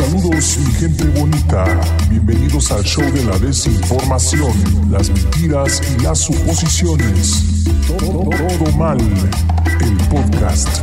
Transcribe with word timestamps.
Saludos 0.00 0.56
mi 0.56 0.72
gente 0.72 1.04
bonita, 1.04 1.64
bienvenidos 2.08 2.72
al 2.72 2.82
show 2.82 3.04
de 3.12 3.22
la 3.22 3.38
desinformación, 3.38 4.50
las 4.90 5.10
mentiras 5.10 5.82
y 5.92 6.02
las 6.02 6.20
suposiciones. 6.20 7.64
Todo, 7.86 8.24
mal, 8.78 8.98
el 8.98 9.96
podcast. 10.08 10.80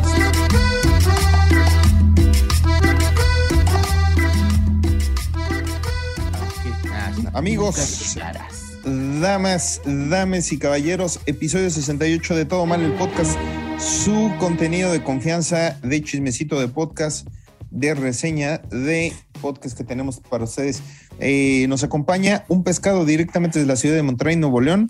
Amigos, 7.33 8.17
damas, 8.85 9.81
dames 9.83 10.51
y 10.51 10.59
caballeros, 10.59 11.21
episodio 11.25 11.71
68 11.71 12.35
de 12.35 12.45
Todo 12.45 12.67
Mal 12.67 12.83
el 12.83 12.93
Podcast, 12.93 13.35
su 13.79 14.31
contenido 14.39 14.91
de 14.91 15.01
confianza 15.01 15.79
de 15.81 16.03
chismecito 16.03 16.59
de 16.59 16.67
podcast, 16.67 17.27
de 17.77 17.93
reseña 17.93 18.57
de 18.71 19.13
podcast 19.39 19.77
que 19.77 19.83
tenemos 19.83 20.19
para 20.19 20.45
ustedes. 20.45 20.81
Eh, 21.19 21.65
nos 21.69 21.83
acompaña 21.83 22.43
un 22.47 22.63
pescado 22.63 23.05
directamente 23.05 23.59
de 23.59 23.65
la 23.65 23.75
ciudad 23.75 23.95
de 23.95 24.03
Monterrey, 24.03 24.35
Nuevo 24.35 24.61
León. 24.61 24.89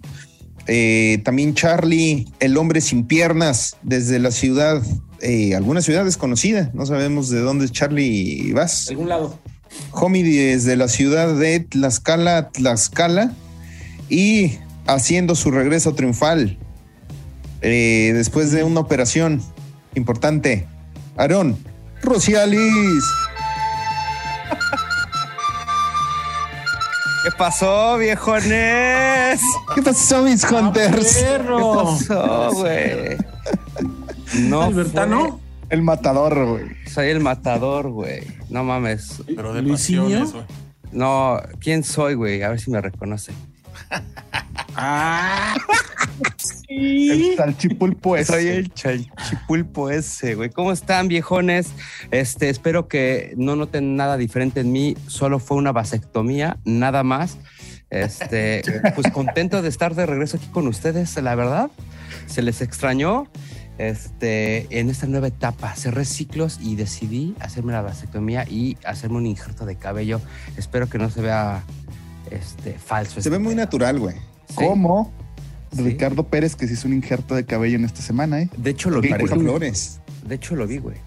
Eh, 0.68 1.22
también 1.24 1.54
Charlie, 1.54 2.28
el 2.40 2.58
hombre 2.58 2.82
sin 2.82 3.06
piernas, 3.06 3.78
desde 3.84 4.20
la 4.20 4.32
ciudad, 4.32 4.82
eh, 5.22 5.56
alguna 5.56 5.82
ciudad 5.82 6.06
desconocida, 6.06 6.72
no 6.74 6.86
sabemos 6.86 7.30
de 7.30 7.40
dónde 7.40 7.66
es 7.66 7.72
Charlie 7.72 8.52
vas. 8.54 8.90
algún 8.90 9.10
lado. 9.10 9.40
Homie 9.92 10.24
desde 10.24 10.76
la 10.76 10.88
ciudad 10.88 11.36
de 11.36 11.60
Tlaxcala, 11.60 12.50
Tlaxcala, 12.50 13.34
y 14.10 14.58
haciendo 14.86 15.36
su 15.36 15.52
regreso 15.52 15.94
triunfal 15.94 16.58
eh, 17.62 18.12
después 18.14 18.52
de 18.52 18.64
una 18.64 18.80
operación 18.80 19.42
importante. 19.96 20.68
Aarón, 21.18 21.58
Rocialis. 22.04 23.04
¿Qué 27.24 27.32
pasó, 27.38 27.98
viejones? 27.98 29.42
¿Qué 29.76 29.82
pasó, 29.82 30.24
mis 30.24 30.44
hunters? 30.46 31.18
Perro. 31.18 31.98
¿Qué 32.00 32.06
pasó, 32.08 32.52
güey? 32.54 33.18
No, 34.34 34.62
Albertano. 34.64 35.40
El 35.70 35.82
matador, 35.82 36.46
güey. 36.46 36.66
soy 36.90 37.10
el 37.10 37.20
matador, 37.20 37.90
güey. 37.90 38.26
No 38.50 38.64
mames. 38.64 39.22
Pero 39.26 39.54
de 39.54 39.62
Luisinho. 39.62 40.04
pasiones, 40.04 40.32
güey. 40.32 40.46
No, 40.94 41.42
¿quién 41.60 41.84
soy, 41.84 42.14
güey? 42.14 42.44
A 42.44 42.50
ver 42.50 42.60
si 42.62 42.72
me 42.72 42.80
reconoce. 42.82 43.34
Ah. 44.80 45.56
El 46.68 47.36
salchipulpo 47.36 48.18
ese. 48.18 48.32
Soy 48.32 48.48
el 48.48 48.72
chipulpo 48.72 49.90
ese, 49.90 50.36
güey. 50.36 50.50
¿Cómo 50.50 50.72
están, 50.72 51.08
viejones? 51.08 51.70
Este, 52.12 52.50
espero 52.50 52.88
que 52.88 53.34
no 53.38 53.56
noten 53.56 53.96
nada 53.96 54.18
diferente 54.18 54.62
en 54.62 54.72
mí. 54.72 54.98
Solo 55.08 55.40
fue 55.40 55.58
una 55.58 55.72
vasectomía, 55.72 56.58
nada 56.66 57.04
más. 57.04 57.38
Este, 57.90 58.64
pues 58.96 59.12
contento 59.12 59.62
de 59.62 59.70
estar 59.70 59.96
de 59.96 60.06
regreso 60.06 60.38
aquí 60.38 60.48
con 60.48 60.68
ustedes, 60.68 61.16
la 61.22 61.36
verdad. 61.36 61.72
Se 62.26 62.42
les 62.42 62.62
extrañó. 62.62 63.28
Este, 63.78 64.66
en 64.80 64.90
esta 64.90 65.06
nueva 65.06 65.28
etapa, 65.28 65.76
cerré 65.76 66.04
ciclos 66.04 66.60
y 66.60 66.76
decidí 66.76 67.36
hacerme 67.40 67.74
la 67.74 67.84
vasectomía 67.84 68.44
y 68.50 68.76
hacerme 68.84 69.18
un 69.18 69.28
injerto 69.28 69.68
de 69.68 69.76
cabello. 69.76 70.20
Espero 70.58 70.90
que 70.90 70.98
no 70.98 71.12
se 71.12 71.22
vea 71.22 71.64
este, 72.32 72.74
falso. 72.74 73.14
Se 73.14 73.20
este 73.20 73.30
ve 73.30 73.40
muy 73.40 73.54
natural, 73.54 74.00
güey. 74.00 74.16
Sí. 74.50 74.56
¿Cómo? 74.56 75.14
Sí. 75.76 75.82
Ricardo 75.82 76.24
Pérez, 76.24 76.56
que 76.56 76.68
se 76.68 76.74
hizo 76.74 76.88
un 76.88 76.94
injerto 76.94 77.36
de 77.36 77.46
cabello 77.46 77.76
en 77.76 77.86
esta 77.86 78.02
semana, 78.02 78.42
¿eh? 78.42 78.50
De 78.58 78.72
hecho, 78.72 78.90
lo 78.90 79.02
vi. 79.02 79.10
Flores. 79.10 80.00
De 80.26 80.36
hecho, 80.36 80.56
lo 80.56 80.66
vi, 80.68 80.78
güey. 80.78 80.98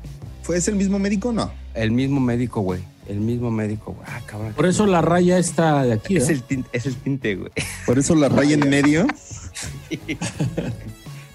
¿Fue 0.43 0.57
ese 0.57 0.71
el 0.71 0.77
mismo 0.77 0.99
médico 0.99 1.31
o 1.31 1.33
no? 1.33 1.51
El 1.75 1.91
mismo 1.91 2.21
médico, 2.21 2.61
güey. 2.61 2.81
El 3.09 3.21
mismo 3.21 3.51
médico, 3.51 3.93
güey. 3.93 4.07
Ah, 4.09 4.21
cabrón. 4.27 4.53
Por 4.55 4.67
eso 4.67 4.87
la 4.87 5.01
raya 5.01 5.39
está 5.39 5.83
de 5.85 5.95
aquí. 5.95 6.17
es 6.17 6.29
¿eh? 6.29 6.33
el 6.33 6.43
tinte, 6.43 6.69
es 6.73 6.87
el 6.87 6.97
tinte, 6.97 7.35
güey. 7.35 7.51
Por 7.87 7.99
eso 7.99 8.15
la 8.15 8.29
raya 8.29 8.55
en 8.55 8.69
medio. 8.69 9.07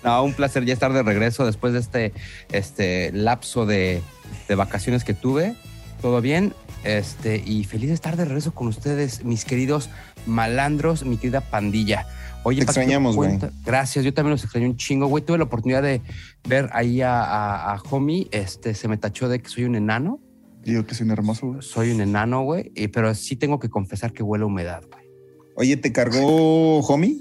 No, 0.03 0.23
un 0.23 0.33
placer 0.33 0.63
ya 0.65 0.73
estar 0.73 0.93
de 0.93 1.01
regreso 1.01 1.47
después 1.47 1.73
de 1.73 1.79
este, 1.79 2.13
este 2.51 3.11
lapso 3.11 3.65
de, 3.65 4.03
de 4.47 4.53
vacaciones 4.53 5.03
que 5.03 5.15
tuve. 5.15 5.55
Todo 5.99 6.21
bien. 6.21 6.53
Este, 6.83 7.41
y 7.43 7.63
feliz 7.63 7.87
de 7.89 7.95
estar 7.95 8.15
de 8.15 8.25
regreso 8.25 8.53
con 8.53 8.67
ustedes, 8.67 9.25
mis 9.25 9.45
queridos 9.45 9.89
malandros, 10.27 11.03
mi 11.03 11.17
querida 11.17 11.41
pandilla. 11.41 12.05
Oye, 12.47 12.59
Te 12.59 12.65
extrañamos, 12.65 13.15
güey. 13.15 13.39
Gracias, 13.65 14.05
yo 14.05 14.13
también 14.13 14.31
los 14.31 14.43
extrañé 14.43 14.67
un 14.67 14.77
chingo, 14.77 15.07
güey. 15.07 15.23
Tuve 15.25 15.39
la 15.39 15.45
oportunidad 15.45 15.81
de 15.81 16.01
ver 16.47 16.69
ahí 16.73 17.01
a, 17.01 17.21
a, 17.23 17.73
a 17.73 17.81
Homie. 17.89 18.27
Este, 18.31 18.75
se 18.75 18.87
me 18.87 18.97
tachó 18.97 19.27
de 19.27 19.39
que 19.39 19.49
soy 19.49 19.63
un 19.63 19.75
enano. 19.75 20.19
Digo 20.63 20.85
que 20.85 20.93
soy 20.93 21.05
un 21.05 21.11
hermoso, 21.11 21.47
güey. 21.47 21.61
Soy 21.61 21.91
un 21.91 22.01
enano, 22.01 22.43
güey. 22.43 22.71
Pero 22.93 23.13
sí 23.15 23.35
tengo 23.35 23.59
que 23.59 23.69
confesar 23.69 24.13
que 24.13 24.21
huele 24.23 24.43
a 24.43 24.47
humedad, 24.47 24.83
güey. 24.91 25.05
Oye, 25.55 25.75
¿te 25.77 25.91
cargó 25.91 26.79
Homie? 26.81 27.19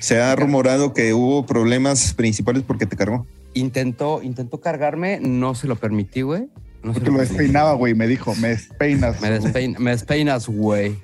Se 0.00 0.20
ha 0.20 0.34
rumorado 0.34 0.92
que 0.92 1.14
hubo 1.14 1.46
problemas 1.46 2.12
principales 2.14 2.62
porque 2.66 2.86
te 2.86 2.96
cargó. 2.96 3.24
Intentó, 3.54 4.20
intentó 4.22 4.60
cargarme, 4.60 5.20
no 5.20 5.54
se 5.54 5.66
lo 5.68 5.76
permití, 5.76 6.22
güey. 6.22 6.48
No 6.82 6.92
Porque 6.92 7.08
lo 7.10 7.16
permití. 7.16 7.28
despeinaba, 7.34 7.72
güey. 7.74 7.94
Me 7.94 8.06
dijo, 8.06 8.34
me 8.36 8.48
despeinas. 8.48 9.20
Me, 9.20 9.28
despein- 9.40 9.78
me 9.78 9.92
despeinas, 9.92 10.48
güey. 10.48 10.96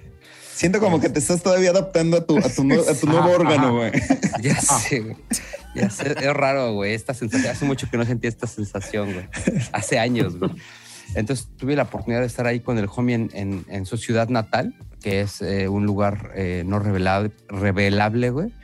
Siento 0.63 0.79
como 0.79 1.01
que 1.01 1.09
te 1.09 1.19
estás 1.19 1.43
todavía 1.43 1.71
adaptando 1.71 2.19
a 2.19 2.25
tu, 2.25 2.39
a 2.39 2.43
tu, 2.43 2.63
a 2.89 2.95
tu 2.95 3.07
nuevo 3.09 3.31
órgano, 3.33 3.75
güey. 3.79 3.91
Ya 4.41 4.61
sé, 4.61 5.01
güey. 5.01 5.17
Ya 5.75 5.91
sé, 5.91 6.13
es 6.17 6.33
raro, 6.35 6.73
güey, 6.73 6.95
esta 6.95 7.15
sensación. 7.15 7.51
Hace 7.51 7.65
mucho 7.65 7.91
que 7.91 7.97
no 7.97 8.05
sentí 8.05 8.29
esta 8.29 8.47
sensación, 8.47 9.13
güey. 9.13 9.27
Hace 9.73 9.99
años, 9.99 10.39
güey. 10.39 10.53
Entonces 11.17 11.49
tuve 11.57 11.75
la 11.75 11.83
oportunidad 11.83 12.21
de 12.21 12.29
estar 12.29 12.47
ahí 12.47 12.61
con 12.61 12.79
el 12.79 12.87
homie 12.95 13.17
en, 13.17 13.31
en- 13.35 13.65
en 13.69 13.87
su 13.87 13.97
ciudad 13.97 14.29
natal, 14.29 14.77
que 15.01 15.21
es 15.23 15.43
eh, 15.43 15.67
un 15.67 15.85
lugar 15.85 16.31
eh, 16.37 16.63
no 16.65 16.79
revelable, 16.79 17.33
revelable, 17.49 18.31
güey. 18.31 18.55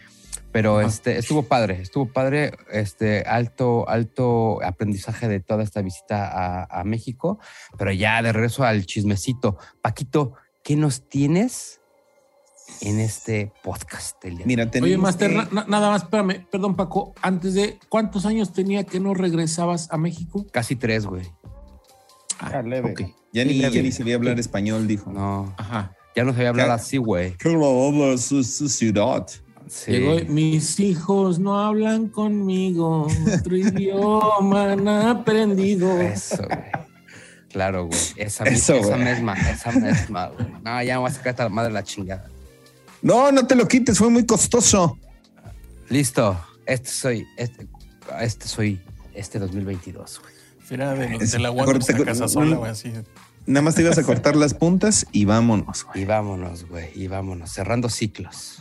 Pero 0.53 0.81
este, 0.81 1.19
estuvo 1.19 1.43
padre, 1.43 1.81
estuvo 1.83 2.07
padre, 2.13 2.53
este, 2.71 3.25
alto, 3.27 3.89
alto 3.89 4.63
aprendizaje 4.65 5.27
de 5.27 5.41
toda 5.41 5.65
esta 5.65 5.83
visita 5.83 6.29
a, 6.29 6.81
a 6.81 6.85
México. 6.85 7.41
Pero 7.77 7.91
ya 7.91 8.23
de 8.23 8.33
regreso 8.33 8.63
al 8.63 8.87
chismecito. 8.87 9.59
Paquito, 9.83 10.35
¿qué 10.63 10.77
nos 10.77 11.09
tienes 11.09 11.78
en 12.81 13.01
este 13.01 13.53
podcast? 13.63 14.23
del 14.23 14.37
día 14.39 14.47
Mira, 14.47 14.71
Oye, 14.83 14.97
Master, 14.99 15.31
que- 15.31 15.37
na- 15.37 15.49
na- 15.53 15.65
nada 15.69 15.91
más, 15.91 16.03
espérame, 16.03 16.47
perdón, 16.51 16.77
Paco. 16.77 17.15
Antes 17.23 17.55
de, 17.55 17.79
¿cuántos 17.89 18.27
años 18.27 18.53
tenía 18.53 18.85
que 18.85 19.01
no 19.01 19.15
regresabas 19.15 19.89
a 19.93 19.99
México? 19.99 20.47
Casi 20.53 20.77
tres, 20.77 21.07
güey. 21.07 21.27
Ah, 22.41 22.63
ya, 23.33 23.45
ni, 23.45 23.59
ya 23.59 23.71
ni 23.71 23.93
sabía 23.93 24.15
hablar 24.15 24.39
español, 24.39 24.87
dijo. 24.87 25.11
No, 25.11 25.53
Ajá. 25.59 25.95
ya 26.15 26.25
no 26.25 26.33
sabía 26.33 26.51
hablar 26.51 26.67
¿Qué? 26.69 26.73
así, 26.73 26.97
güey. 26.97 27.37
¿Qué 27.37 27.49
habla 27.49 28.17
su, 28.17 28.45
su 28.45 28.69
ciudad? 28.69 29.27
Sí. 29.67 29.93
Llegó, 29.93 30.17
mis 30.33 30.79
hijos 30.81 31.39
no 31.39 31.59
hablan 31.59 32.09
conmigo, 32.09 33.07
otro 33.39 33.57
idioma 33.57 34.73
han 34.73 34.89
aprendido. 34.89 36.01
Eso, 36.01 36.37
güey. 36.39 36.59
Claro, 37.51 37.87
güey. 37.87 37.99
Esa, 38.17 38.45
Eso, 38.45 38.75
esa 38.77 38.97
güey. 38.97 39.05
misma, 39.11 39.35
esa 39.35 39.73
misma, 39.73 40.29
güey. 40.29 40.47
No, 40.65 40.83
ya 40.83 40.95
me 40.95 41.01
voy 41.01 41.11
a 41.11 41.15
sacar 41.15 41.31
esta 41.31 41.49
madre 41.49 41.69
de 41.69 41.75
la 41.75 41.83
chingada. 41.83 42.31
No, 43.03 43.31
no 43.33 43.47
te 43.47 43.55
lo 43.55 43.69
quites, 43.69 43.99
fue 43.99 44.11
muy 44.11 44.27
costoso. 44.27 44.99
Listo. 45.89 46.39
Este 46.67 46.91
soy, 46.91 47.27
este, 47.37 47.67
este 48.21 48.47
soy, 48.47 48.81
este 49.15 49.39
2022, 49.39 50.21
güey. 50.21 50.33
Mira, 50.71 50.95
de, 50.95 51.17
Es- 51.17 51.33
de 51.33 51.39
la 51.39 51.51
te- 51.55 51.79
esa 51.79 52.05
casa 52.05 52.29
sola, 52.29 52.57
güey, 52.57 52.71
así. 52.71 52.93
Nada 53.47 53.63
más 53.63 53.75
te 53.75 53.81
ibas 53.83 53.97
a 53.97 54.03
cortar 54.03 54.37
las 54.37 54.53
puntas 54.53 55.07
y 55.13 55.25
vámonos. 55.25 55.85
güey. 55.85 56.03
Y 56.03 56.05
vámonos, 56.05 56.69
güey. 56.69 56.91
Y 56.95 57.07
vámonos. 57.07 57.51
Cerrando 57.51 57.89
ciclos. 57.89 58.59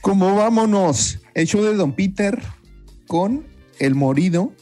¿Cómo 0.00 0.34
vámonos? 0.34 1.20
El 1.34 1.46
show 1.46 1.62
de 1.62 1.74
Don 1.74 1.92
Peter 1.92 2.42
con 3.06 3.46
El 3.78 3.94
Morido. 3.94 4.52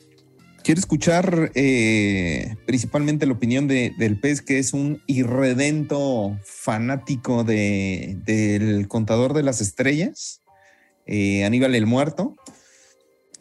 Quiero 0.66 0.80
escuchar 0.80 1.52
eh, 1.54 2.56
principalmente 2.66 3.24
la 3.24 3.34
opinión 3.34 3.68
de- 3.68 3.94
del 3.98 4.18
pez, 4.18 4.42
que 4.42 4.58
es 4.58 4.72
un 4.72 5.00
irredento 5.06 6.36
fanático 6.42 7.44
de, 7.44 8.18
del 8.26 8.88
contador 8.88 9.32
de 9.32 9.44
las 9.44 9.60
estrellas, 9.60 10.42
eh, 11.06 11.44
Aníbal 11.44 11.76
el 11.76 11.86
Muerto. 11.86 12.34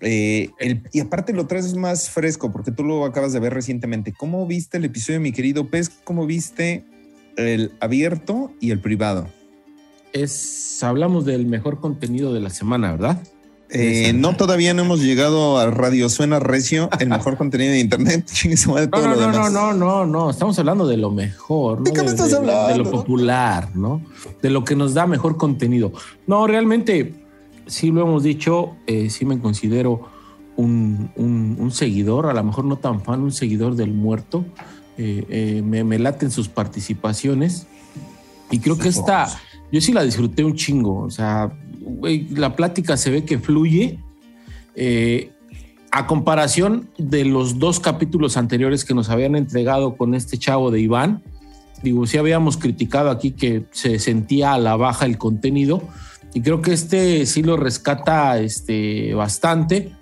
Eh, 0.02 0.52
y 0.94 1.00
aparte 1.00 1.34
lo 1.34 1.48
traes 1.48 1.74
más 1.74 2.12
fresco 2.12 2.52
porque 2.52 2.70
tú 2.70 2.84
lo 2.84 3.04
acabas 3.06 3.34
de 3.34 3.40
ver 3.40 3.56
recientemente. 3.56 4.14
¿Cómo 4.14 4.46
viste 4.46 4.78
el 4.78 4.86
episodio, 4.86 5.20
mi 5.20 5.32
querido 5.32 5.68
pez? 5.68 5.90
¿Cómo 5.90 6.28
viste 6.28 6.86
el 7.38 7.72
abierto 7.80 8.54
y 8.62 8.70
el 8.70 8.82
privado? 8.82 9.28
Es, 10.14 10.84
hablamos 10.84 11.26
del 11.26 11.48
mejor 11.48 11.80
contenido 11.80 12.36
de 12.36 12.42
la 12.42 12.52
semana, 12.52 12.92
¿verdad? 12.92 13.20
Eh, 13.78 14.14
no, 14.14 14.36
todavía 14.38 14.74
no 14.74 14.84
hemos 14.84 15.02
llegado 15.02 15.58
a 15.58 15.70
Radio 15.70 16.08
Suena 16.10 16.40
Recio, 16.40 16.90
el 17.00 17.10
mejor 17.10 17.36
contenido 17.38 17.72
de 17.72 17.80
internet. 17.80 18.26
No, 18.66 18.76
no, 18.88 19.16
no, 19.16 19.32
no, 19.32 19.50
no, 19.50 19.74
no, 19.74 20.06
no. 20.06 20.30
Estamos 20.30 20.58
hablando 20.60 20.88
de 20.88 20.98
lo 20.98 21.12
mejor, 21.12 21.84
¿De 21.84 21.92
¿no? 21.92 21.96
qué 21.96 22.02
me 22.04 22.08
estás 22.10 22.32
de, 22.32 22.38
hablando? 22.38 22.68
de 22.70 22.78
lo 22.78 22.90
popular, 22.92 23.70
¿no? 23.76 24.02
De 24.42 24.50
lo 24.50 24.64
que 24.64 24.76
nos 24.76 24.94
da 24.94 25.06
mejor 25.08 25.38
contenido. 25.38 25.92
No, 26.28 26.48
realmente, 26.48 27.14
sí 27.68 27.92
lo 27.92 28.02
hemos 28.02 28.24
dicho, 28.24 28.76
eh, 28.88 29.10
sí 29.10 29.26
me 29.26 29.40
considero 29.40 30.02
un, 30.56 31.12
un- 31.18 31.58
un 31.60 31.72
seguidor, 31.72 32.28
a 32.28 32.34
lo 32.34 32.44
mejor 32.44 32.64
no 32.66 32.78
tan 32.78 33.02
fan, 33.02 33.22
un 33.22 33.32
seguidor 33.34 33.76
del 33.76 33.92
muerto. 33.94 34.46
Eh, 34.98 35.26
eh, 35.30 35.62
me, 35.62 35.84
me 35.84 36.00
laten 36.00 36.32
sus 36.32 36.48
participaciones. 36.48 37.68
Y 38.52 38.60
creo 38.60 38.78
que 38.78 38.88
esta, 38.90 39.28
yo 39.72 39.82
sí 39.82 39.92
la 39.92 40.04
disfruté 40.04 40.44
un 40.46 40.56
chingo. 40.56 41.00
O 41.02 41.10
sea, 41.10 41.52
la 42.32 42.56
plática 42.56 42.98
se 42.98 43.12
ve 43.12 43.26
que 43.26 43.40
fluye. 43.40 44.00
Eh, 44.76 45.32
a 45.92 46.08
comparación 46.08 46.90
de 46.98 47.24
los 47.24 47.58
dos 47.58 47.80
capítulos 47.80 48.36
anteriores 48.36 48.84
que 48.84 48.94
nos 48.94 49.10
habían 49.10 49.38
entregado 49.38 49.96
con 49.96 50.14
este 50.14 50.38
chavo 50.38 50.70
de 50.70 50.82
Iván, 50.82 51.24
digo, 51.84 52.06
sí 52.06 52.18
habíamos 52.18 52.58
criticado 52.58 53.10
aquí 53.10 53.32
que 53.32 53.64
se 53.72 53.98
sentía 54.00 54.54
a 54.54 54.58
la 54.58 54.76
baja 54.76 55.06
el 55.06 55.18
contenido 55.18 55.82
y 56.34 56.42
creo 56.42 56.62
que 56.62 56.74
este 56.74 57.26
sí 57.26 57.44
lo 57.44 57.56
rescata 57.56 58.40
este, 58.40 59.14
bastante. 59.14 59.94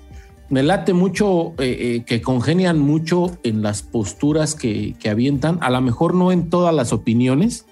Me 0.49 0.63
late 0.63 0.93
mucho 0.93 1.49
eh, 1.59 1.77
eh, 1.79 2.03
que 2.07 2.23
congenian 2.23 2.79
mucho 2.79 3.37
en 3.43 3.61
las 3.61 3.83
posturas 3.83 4.55
que, 4.55 4.95
que 4.99 5.11
avientan, 5.11 5.59
a 5.61 5.69
lo 5.69 5.79
mejor 5.81 6.15
no 6.15 6.31
en 6.31 6.49
todas 6.49 6.73
las 6.73 6.91
opiniones, 6.91 7.67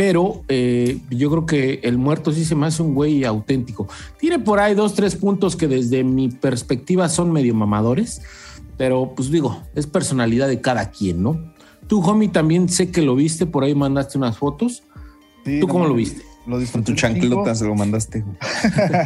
pero 0.00 0.44
eh, 0.48 0.98
yo 1.10 1.30
creo 1.30 1.44
que 1.44 1.80
el 1.82 1.98
muerto 1.98 2.32
sí 2.32 2.46
se 2.46 2.54
me 2.54 2.66
hace 2.66 2.82
un 2.82 2.94
güey 2.94 3.22
auténtico. 3.24 3.86
Tiene 4.18 4.38
por 4.38 4.58
ahí 4.58 4.74
dos, 4.74 4.94
tres 4.94 5.14
puntos 5.14 5.56
que 5.56 5.68
desde 5.68 6.04
mi 6.04 6.30
perspectiva 6.30 7.10
son 7.10 7.30
medio 7.30 7.54
mamadores, 7.54 8.22
pero 8.78 9.12
pues 9.14 9.30
digo, 9.30 9.62
es 9.74 9.86
personalidad 9.86 10.48
de 10.48 10.62
cada 10.62 10.90
quien, 10.90 11.22
¿no? 11.22 11.52
Tú, 11.86 12.00
homie, 12.00 12.30
también 12.30 12.70
sé 12.70 12.90
que 12.90 13.02
lo 13.02 13.14
viste, 13.14 13.44
por 13.44 13.62
ahí 13.62 13.74
mandaste 13.74 14.16
unas 14.16 14.38
fotos. 14.38 14.84
Sí, 15.44 15.60
¿Tú 15.60 15.66
no 15.66 15.72
cómo 15.74 15.86
lo 15.86 15.92
viste? 15.92 16.22
Lo 16.46 16.52
Con 16.52 16.60
disfruté 16.60 16.86
tu 16.86 16.92
un 16.92 16.96
chingo. 16.96 17.20
chanclota 17.20 17.54
se 17.54 17.66
lo 17.66 17.74
mandaste. 17.74 18.24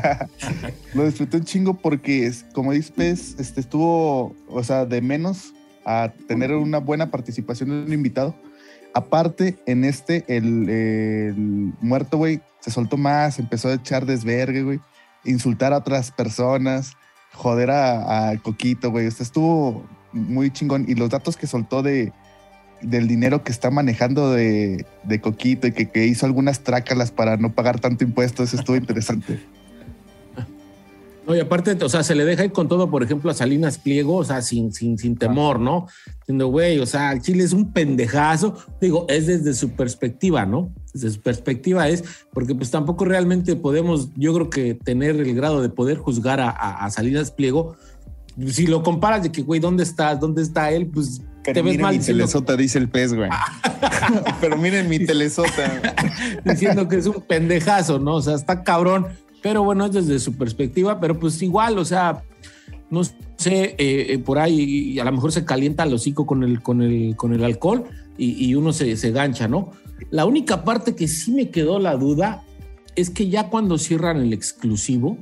Lo 0.94 1.06
disfruté 1.06 1.38
un 1.38 1.44
chingo 1.44 1.74
porque, 1.74 2.32
como 2.52 2.70
dices, 2.70 3.34
este, 3.40 3.60
estuvo, 3.60 4.32
o 4.48 4.62
sea, 4.62 4.86
de 4.86 5.00
menos 5.00 5.54
a 5.84 6.12
tener 6.28 6.52
una 6.52 6.78
buena 6.78 7.10
participación 7.10 7.70
de 7.70 7.84
un 7.84 7.92
invitado. 7.92 8.36
Aparte, 8.94 9.58
en 9.66 9.84
este, 9.84 10.24
el, 10.28 11.34
muerto, 11.80 12.16
güey, 12.16 12.40
se 12.60 12.70
soltó 12.70 12.96
más, 12.96 13.40
empezó 13.40 13.68
a 13.68 13.74
echar 13.74 14.06
desvergue, 14.06 14.62
güey, 14.62 14.80
insultar 15.24 15.72
a 15.72 15.78
otras 15.78 16.12
personas, 16.12 16.96
joder 17.32 17.70
a, 17.72 18.32
Coquito, 18.42 18.92
güey. 18.92 19.10
Sea, 19.10 19.24
estuvo 19.24 19.84
muy 20.12 20.50
chingón. 20.50 20.84
Y 20.88 20.94
los 20.94 21.10
datos 21.10 21.36
que 21.36 21.48
soltó 21.48 21.82
de, 21.82 22.12
del 22.82 23.08
dinero 23.08 23.42
que 23.42 23.50
está 23.50 23.70
manejando 23.70 24.30
de, 24.30 24.86
de 25.02 25.20
Coquito 25.20 25.66
y 25.66 25.72
que, 25.72 25.90
que 25.90 26.06
hizo 26.06 26.24
algunas 26.24 26.60
trácalas 26.60 27.10
para 27.10 27.36
no 27.36 27.52
pagar 27.52 27.80
tanto 27.80 28.04
impuesto, 28.04 28.44
eso 28.44 28.56
estuvo 28.56 28.76
interesante. 28.76 29.40
No, 31.26 31.34
y 31.34 31.40
aparte, 31.40 31.76
o 31.82 31.88
sea, 31.88 32.02
se 32.02 32.14
le 32.14 32.24
deja 32.24 32.44
ir 32.44 32.52
con 32.52 32.68
todo, 32.68 32.90
por 32.90 33.02
ejemplo, 33.02 33.30
a 33.30 33.34
Salinas 33.34 33.78
Pliego, 33.78 34.16
o 34.16 34.24
sea, 34.24 34.42
sin, 34.42 34.72
sin, 34.72 34.98
sin 34.98 35.16
temor, 35.16 35.58
¿no? 35.58 35.86
Diciendo, 36.20 36.48
güey, 36.48 36.78
o 36.80 36.86
sea, 36.86 37.18
Chile 37.20 37.44
es 37.44 37.52
un 37.54 37.72
pendejazo. 37.72 38.54
Digo, 38.80 39.06
es 39.08 39.26
desde 39.26 39.54
su 39.54 39.70
perspectiva, 39.70 40.44
¿no? 40.44 40.70
Desde 40.92 41.10
su 41.12 41.20
perspectiva 41.22 41.88
es, 41.88 42.04
porque 42.32 42.54
pues 42.54 42.70
tampoco 42.70 43.04
realmente 43.06 43.56
podemos, 43.56 44.10
yo 44.16 44.34
creo 44.34 44.50
que 44.50 44.74
tener 44.74 45.16
el 45.16 45.34
grado 45.34 45.62
de 45.62 45.70
poder 45.70 45.96
juzgar 45.96 46.40
a, 46.40 46.50
a- 46.50 46.84
a 46.84 46.90
Salinas 46.90 47.30
Pliego. 47.30 47.74
Si 48.46 48.66
lo 48.66 48.82
comparas 48.82 49.22
de 49.22 49.32
que, 49.32 49.42
güey, 49.42 49.60
¿dónde 49.60 49.82
estás? 49.84 50.20
¿Dónde 50.20 50.42
está 50.42 50.70
él? 50.72 50.88
Pues 50.88 51.22
te 51.42 51.52
Pero 51.52 51.64
ves 51.64 51.72
miren 51.72 51.80
mal 51.82 51.92
mi 51.92 51.98
diciendo, 51.98 52.24
telesota, 52.24 52.56
dice 52.56 52.78
el 52.78 52.88
pez, 52.90 53.14
güey. 53.14 53.30
Pero 54.40 54.56
miren 54.58 54.88
mi 54.88 54.98
telesota. 54.98 55.80
diciendo 56.44 56.88
que 56.88 56.96
es 56.96 57.06
un 57.06 57.22
pendejazo, 57.22 57.98
¿no? 57.98 58.16
O 58.16 58.22
sea, 58.22 58.34
está 58.34 58.62
cabrón. 58.62 59.06
Pero 59.44 59.62
bueno, 59.62 59.84
es 59.84 59.92
desde 59.92 60.18
su 60.20 60.32
perspectiva, 60.38 60.98
pero 60.98 61.20
pues 61.20 61.42
igual, 61.42 61.76
o 61.76 61.84
sea, 61.84 62.24
no 62.88 63.04
sé, 63.04 63.14
eh, 63.46 63.74
eh, 63.76 64.18
por 64.18 64.38
ahí 64.38 64.98
a 64.98 65.04
lo 65.04 65.12
mejor 65.12 65.32
se 65.32 65.44
calienta 65.44 65.82
el 65.82 65.92
hocico 65.92 66.24
con 66.24 66.42
el, 66.42 66.62
con 66.62 66.80
el, 66.80 67.14
con 67.14 67.34
el 67.34 67.44
alcohol 67.44 67.84
y, 68.16 68.54
uno 68.54 68.72
se, 68.72 68.96
se 68.96 69.10
gancha, 69.10 69.46
¿no? 69.46 69.72
La 70.10 70.24
única 70.24 70.64
parte 70.64 70.96
que 70.96 71.08
sí 71.08 71.30
me 71.30 71.50
quedó 71.50 71.78
la 71.78 71.94
duda 71.94 72.42
es 72.96 73.10
que 73.10 73.28
ya 73.28 73.50
cuando 73.50 73.76
cierran 73.76 74.16
el 74.16 74.32
exclusivo, 74.32 75.18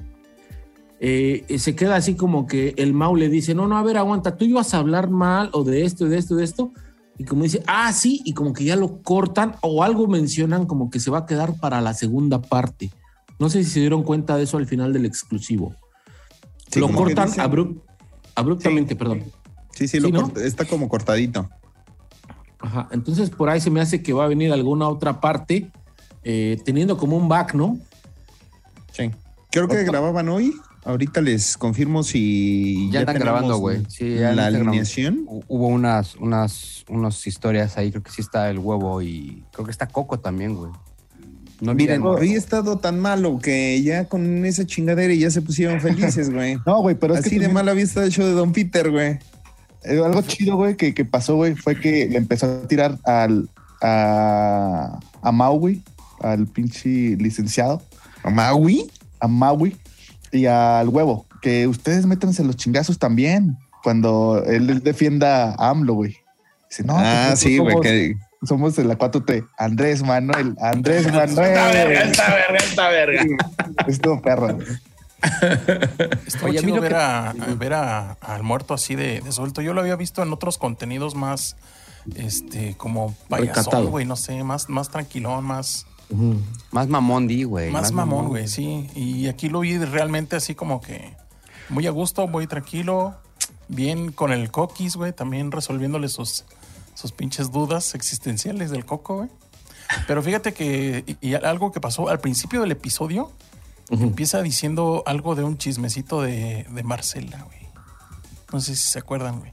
eh, 1.00 1.44
se 1.58 1.74
queda 1.74 1.96
así 1.96 2.14
como 2.14 2.46
que 2.46 2.74
el 2.76 2.94
Mau 2.94 3.16
le 3.16 3.28
dice, 3.28 3.56
no, 3.56 3.66
no, 3.66 3.76
a 3.76 3.82
ver, 3.82 3.96
aguanta, 3.96 4.36
tú 4.36 4.44
ibas 4.44 4.72
a 4.72 4.78
hablar 4.78 5.10
mal 5.10 5.50
o 5.52 5.64
de 5.64 5.84
esto, 5.84 6.04
de 6.04 6.18
esto, 6.18 6.36
de 6.36 6.44
esto. 6.44 6.70
Y 7.18 7.24
como 7.24 7.42
dice, 7.42 7.64
ah, 7.66 7.92
sí, 7.92 8.22
y 8.24 8.34
como 8.34 8.52
que 8.52 8.62
ya 8.62 8.76
lo 8.76 9.02
cortan 9.02 9.56
o 9.62 9.82
algo 9.82 10.06
mencionan 10.06 10.66
como 10.66 10.90
que 10.90 11.00
se 11.00 11.10
va 11.10 11.18
a 11.18 11.26
quedar 11.26 11.58
para 11.58 11.80
la 11.80 11.92
segunda 11.92 12.40
parte. 12.40 12.92
No 13.38 13.48
sé 13.50 13.64
si 13.64 13.70
se 13.70 13.80
dieron 13.80 14.02
cuenta 14.02 14.36
de 14.36 14.44
eso 14.44 14.56
al 14.56 14.66
final 14.66 14.92
del 14.92 15.04
exclusivo. 15.06 15.74
Sí, 16.70 16.80
lo 16.80 16.88
cortan 16.90 17.28
dicen- 17.28 17.80
abruptamente, 18.34 18.96
perdón. 18.96 19.24
Sí, 19.74 19.88
sí, 19.88 20.00
lo 20.00 20.06
Sí, 20.08 20.12
¿no? 20.12 20.28
cort- 20.28 20.40
está 20.42 20.64
como 20.64 20.88
cortadito. 20.88 21.48
Ajá. 22.60 22.88
Entonces 22.92 23.30
por 23.30 23.48
ahí 23.50 23.60
se 23.60 23.70
me 23.70 23.80
hace 23.80 24.02
que 24.02 24.12
va 24.12 24.24
a 24.24 24.28
venir 24.28 24.52
alguna 24.52 24.88
otra 24.88 25.20
parte 25.20 25.70
eh, 26.24 26.60
teniendo 26.64 26.96
como 26.96 27.16
un 27.16 27.28
back, 27.28 27.54
¿no? 27.54 27.78
Sí. 28.92 29.10
Creo 29.50 29.66
que 29.68 29.82
grababan 29.84 30.28
hoy. 30.28 30.54
Ahorita 30.84 31.20
les 31.20 31.56
confirmo 31.56 32.02
si 32.02 32.90
Ya 32.90 33.00
están 33.00 33.18
grabando, 33.18 33.56
güey. 33.58 33.84
Sí, 33.88 34.16
ya 34.16 34.32
la 34.32 34.46
alineación. 34.46 35.26
Hu- 35.26 35.44
Hubo 35.48 35.66
unas, 35.68 36.16
unas, 36.16 36.84
unas 36.88 37.26
historias 37.26 37.76
ahí, 37.76 37.90
creo 37.90 38.02
que 38.02 38.10
sí 38.10 38.20
está 38.20 38.50
el 38.50 38.58
huevo 38.58 39.00
y 39.02 39.44
creo 39.52 39.64
que 39.64 39.70
está 39.70 39.86
Coco 39.86 40.18
también, 40.20 40.54
güey. 40.56 40.70
No 41.62 41.74
Miren, 41.74 42.02
hoy 42.02 42.32
he 42.32 42.36
estado 42.36 42.78
tan 42.78 42.98
malo 42.98 43.38
que 43.38 43.80
ya 43.82 44.06
con 44.08 44.44
esa 44.44 44.66
chingadera 44.66 45.14
ya 45.14 45.30
se 45.30 45.42
pusieron 45.42 45.80
felices, 45.80 46.28
güey. 46.32 46.58
No, 46.66 46.80
güey, 46.82 46.96
pero 46.96 47.14
es 47.14 47.20
Así 47.20 47.30
que 47.30 47.36
de 47.36 47.42
también- 47.42 47.54
mala 47.54 47.72
vista 47.72 48.02
el 48.02 48.10
show 48.10 48.26
de 48.26 48.32
Don 48.32 48.52
Peter, 48.52 48.90
güey. 48.90 49.18
Eh, 49.84 50.00
algo 50.04 50.22
chido, 50.22 50.56
güey, 50.56 50.76
que, 50.76 50.92
que 50.92 51.04
pasó, 51.04 51.36
güey, 51.36 51.54
fue 51.54 51.78
que 51.78 52.08
le 52.08 52.18
empezó 52.18 52.46
a 52.46 52.66
tirar 52.66 52.98
al, 53.04 53.48
a, 53.80 54.98
a 55.22 55.32
Maui, 55.32 55.82
al 56.20 56.46
pinche 56.48 57.16
licenciado, 57.16 57.80
¿A 58.24 58.30
Maui? 58.30 58.90
a 59.20 59.28
Maui 59.28 59.76
y 60.32 60.46
al 60.46 60.88
huevo. 60.88 61.26
Que 61.42 61.66
ustedes 61.68 62.06
métanse 62.06 62.42
los 62.44 62.56
chingazos 62.56 62.98
también 62.98 63.56
cuando 63.84 64.42
él, 64.46 64.68
él 64.70 64.82
defienda 64.82 65.54
a 65.58 65.70
AMLO, 65.70 65.94
güey. 65.94 66.16
Dice, 66.70 66.82
no, 66.84 66.94
ah, 66.96 67.26
pues, 67.28 67.40
sí, 67.40 67.58
güey. 67.58 67.70
somos, 67.72 67.82
que- 67.86 68.16
somos 68.44 68.76
de 68.76 68.84
la 68.84 68.96
4T. 68.98 69.46
Andrés 69.58 70.02
Manuel, 70.02 70.54
Andrés 70.60 71.06
Esta 71.06 71.24
verga, 71.26 71.64
Manuel. 71.66 71.92
esta 71.92 72.28
verga, 72.34 72.58
esta 72.58 72.88
verga. 72.88 73.22
Estuvo 73.86 74.20
perro. 74.22 74.54
güey. 74.54 74.66
Estuvo 76.26 76.48
Oye, 76.50 76.58
a 76.58 76.62
mí 76.62 76.68
chido 76.68 76.80
ver, 76.80 76.92
que- 76.92 76.96
a, 76.98 77.32
ver 77.56 77.74
a- 77.74 78.12
al 78.20 78.42
muerto 78.42 78.74
así 78.74 78.94
de, 78.94 79.20
de 79.20 79.32
suelto. 79.32 79.62
Yo 79.62 79.72
lo 79.74 79.80
había 79.80 79.96
visto 79.96 80.22
en 80.22 80.32
otros 80.32 80.58
contenidos 80.58 81.14
más, 81.14 81.56
este, 82.16 82.74
como 82.76 83.14
payasón, 83.28 83.86
güey, 83.90 84.04
no 84.04 84.16
sé, 84.16 84.42
más, 84.44 84.68
más 84.68 84.88
tranquilón, 84.90 85.44
más. 85.44 85.86
Más 86.72 86.88
mamón, 86.88 87.26
di, 87.26 87.44
güey. 87.44 87.70
más 87.70 87.92
mamón, 87.92 88.28
güey, 88.28 88.46
sí. 88.48 88.90
Y 88.94 89.28
aquí 89.28 89.48
lo 89.48 89.60
vi 89.60 89.78
realmente 89.78 90.36
así 90.36 90.54
como 90.54 90.80
que 90.82 91.14
muy 91.70 91.86
a 91.86 91.90
gusto, 91.90 92.26
muy 92.26 92.46
tranquilo, 92.46 93.14
bien 93.68 94.12
con 94.12 94.30
el 94.32 94.50
coquis, 94.50 94.96
güey, 94.96 95.12
también 95.12 95.50
resolviéndole 95.52 96.08
sus, 96.08 96.44
sus 96.94 97.12
pinches 97.12 97.50
dudas 97.50 97.94
existenciales 97.94 98.70
del 98.70 98.84
coco, 98.84 99.16
güey. 99.16 99.28
Pero 100.06 100.22
fíjate 100.22 100.52
que, 100.54 101.04
y, 101.20 101.28
y 101.30 101.34
algo 101.34 101.72
que 101.72 101.80
pasó 101.80 102.08
al 102.08 102.20
principio 102.20 102.60
del 102.62 102.72
episodio, 102.72 103.30
empieza 103.90 104.40
diciendo 104.42 105.02
algo 105.06 105.34
de 105.34 105.44
un 105.44 105.58
chismecito 105.58 106.22
de, 106.22 106.66
de 106.70 106.82
Marcela, 106.82 107.42
güey. 107.42 107.58
No 108.52 108.60
sé 108.60 108.74
si 108.76 108.84
se 108.84 108.98
acuerdan, 108.98 109.40
güey. 109.40 109.52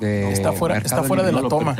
De 0.00 0.32
Está 0.32 0.52
fuera- 0.52 0.78
está 0.78 1.02
fuera 1.02 1.22
de 1.22 1.32
la 1.32 1.42
toma. 1.48 1.76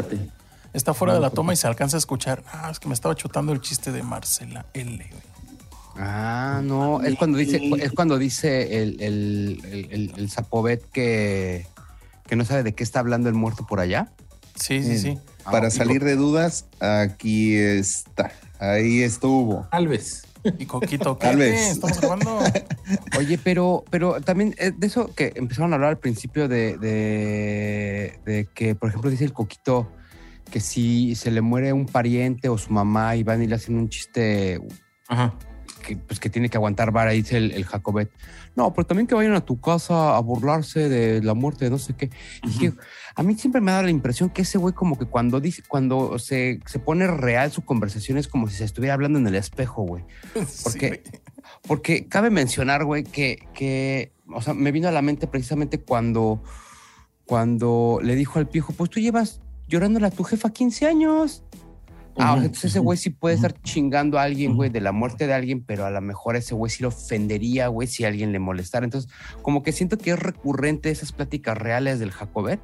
Está 0.72 0.94
fuera 0.94 1.12
No, 1.14 1.18
de 1.18 1.22
la 1.22 1.30
toma 1.30 1.52
y 1.52 1.56
se 1.56 1.66
alcanza 1.66 1.96
a 1.96 1.98
escuchar. 1.98 2.42
Ah, 2.52 2.68
es 2.70 2.78
que 2.78 2.88
me 2.88 2.94
estaba 2.94 3.14
chutando 3.14 3.52
el 3.52 3.60
chiste 3.60 3.92
de 3.92 4.02
Marcela 4.02 4.64
L, 4.74 4.96
güey. 4.96 5.22
Ah, 5.98 6.60
no, 6.64 7.02
es 7.02 7.16
cuando 7.16 7.36
dice, 7.36 7.60
es 7.80 7.92
cuando 7.92 8.16
dice 8.16 8.82
el, 8.82 9.00
el, 9.02 9.60
el, 9.70 9.88
el- 9.92 10.14
el 10.16 10.30
Zapobet 10.30 10.90
que, 10.90 11.66
que 12.26 12.36
no 12.36 12.44
sabe 12.46 12.62
de 12.62 12.74
qué 12.74 12.82
está 12.82 13.00
hablando 13.00 13.28
el 13.28 13.34
muerto 13.34 13.66
por 13.66 13.80
allá. 13.80 14.10
Sí, 14.54 14.82
sí, 14.82 14.98
sí. 14.98 15.18
Para 15.44 15.68
Ah, 15.68 15.70
salir 15.70 16.04
de 16.04 16.16
dudas, 16.16 16.66
aquí 16.80 17.56
está. 17.56 18.32
Ahí 18.58 19.02
estuvo. 19.02 19.66
Tal 19.70 19.88
vez. 19.88 20.24
Y 20.58 20.66
Coquito, 20.66 21.18
¿qué? 21.18 21.26
Tal 21.28 21.36
vez. 21.36 21.70
Estamos 21.72 22.00
grabando. 22.00 22.38
Oye, 23.18 23.38
pero, 23.42 23.84
pero 23.90 24.20
también 24.20 24.54
eh, 24.58 24.72
de 24.76 24.86
eso 24.86 25.12
que 25.14 25.32
empezaron 25.36 25.72
a 25.72 25.76
hablar 25.76 25.90
al 25.90 25.98
principio 25.98 26.48
de, 26.48 26.76
de, 26.78 28.18
de 28.24 28.48
que, 28.54 28.74
por 28.74 28.88
ejemplo, 28.88 29.10
dice 29.10 29.24
el 29.24 29.32
Coquito 29.32 29.90
que 30.50 30.60
si 30.60 31.14
se 31.14 31.30
le 31.30 31.40
muere 31.40 31.72
un 31.72 31.86
pariente 31.86 32.48
o 32.48 32.58
su 32.58 32.72
mamá 32.72 33.16
y 33.16 33.22
van 33.22 33.42
y 33.42 33.46
le 33.46 33.54
hacen 33.54 33.76
un 33.76 33.88
chiste 33.88 34.60
Ajá. 35.08 35.34
Que, 35.82 35.96
pues, 35.96 36.18
que 36.20 36.30
tiene 36.30 36.48
que 36.48 36.56
aguantar 36.56 36.92
vara, 36.92 37.10
dice 37.10 37.36
el, 37.36 37.50
el 37.52 37.64
Jacobet. 37.66 38.10
No, 38.54 38.72
pero 38.72 38.86
también 38.86 39.06
que 39.06 39.14
vayan 39.14 39.34
a 39.34 39.44
tu 39.44 39.60
casa 39.60 40.16
a 40.16 40.20
burlarse 40.20 40.88
de 40.88 41.22
la 41.22 41.34
muerte 41.34 41.64
de 41.66 41.70
no 41.70 41.78
sé 41.78 41.94
qué. 41.94 42.10
Y 42.44 42.48
dije, 42.48 42.72
a 43.14 43.22
mí 43.22 43.34
siempre 43.34 43.60
me 43.60 43.72
da 43.72 43.82
la 43.82 43.90
impresión 43.90 44.30
que 44.30 44.42
ese 44.42 44.58
güey 44.58 44.74
como 44.74 44.98
que 44.98 45.06
cuando 45.06 45.40
dice, 45.40 45.62
cuando 45.66 46.18
se, 46.18 46.60
se 46.66 46.78
pone 46.78 47.06
real 47.06 47.50
su 47.52 47.62
conversación 47.64 48.18
es 48.18 48.28
como 48.28 48.48
si 48.48 48.56
se 48.56 48.64
estuviera 48.64 48.94
hablando 48.94 49.18
en 49.18 49.26
el 49.26 49.34
espejo, 49.34 49.82
güey. 49.82 50.04
¿Por 50.34 50.46
Sí, 50.48 50.78
qué? 50.78 50.88
güey. 50.88 51.00
Porque 51.66 52.06
cabe 52.08 52.30
mencionar, 52.30 52.84
güey, 52.84 53.04
que, 53.04 53.46
que, 53.54 54.12
o 54.32 54.40
sea, 54.42 54.54
me 54.54 54.72
vino 54.72 54.88
a 54.88 54.92
la 54.92 55.02
mente 55.02 55.26
precisamente 55.26 55.78
cuando, 55.80 56.42
cuando 57.24 58.00
le 58.02 58.14
dijo 58.14 58.38
al 58.38 58.48
piojo, 58.48 58.72
pues 58.72 58.90
tú 58.90 59.00
llevas, 59.00 59.40
llorándole 59.68 60.06
a 60.06 60.10
tu 60.10 60.24
jefa 60.24 60.50
15 60.50 60.86
años. 60.86 61.42
Ah, 62.18 62.34
entonces 62.36 62.66
ese 62.66 62.78
güey 62.78 62.98
sí 62.98 63.10
puede 63.10 63.34
estar 63.36 63.54
chingando 63.62 64.18
a 64.18 64.22
alguien, 64.24 64.54
güey, 64.54 64.68
de 64.70 64.80
la 64.80 64.92
muerte 64.92 65.26
de 65.26 65.32
alguien, 65.34 65.62
pero 65.62 65.86
a 65.86 65.90
lo 65.90 66.00
mejor 66.00 66.36
ese 66.36 66.54
güey 66.54 66.70
sí 66.70 66.82
lo 66.82 66.88
ofendería, 66.88 67.68
güey, 67.68 67.88
si 67.88 68.04
alguien 68.04 68.32
le 68.32 68.38
molestara. 68.38 68.84
Entonces, 68.84 69.10
como 69.40 69.62
que 69.62 69.72
siento 69.72 69.96
que 69.96 70.10
es 70.10 70.18
recurrente 70.18 70.90
esas 70.90 71.12
pláticas 71.12 71.56
reales 71.56 71.98
del 72.00 72.10
Jacobet, 72.10 72.60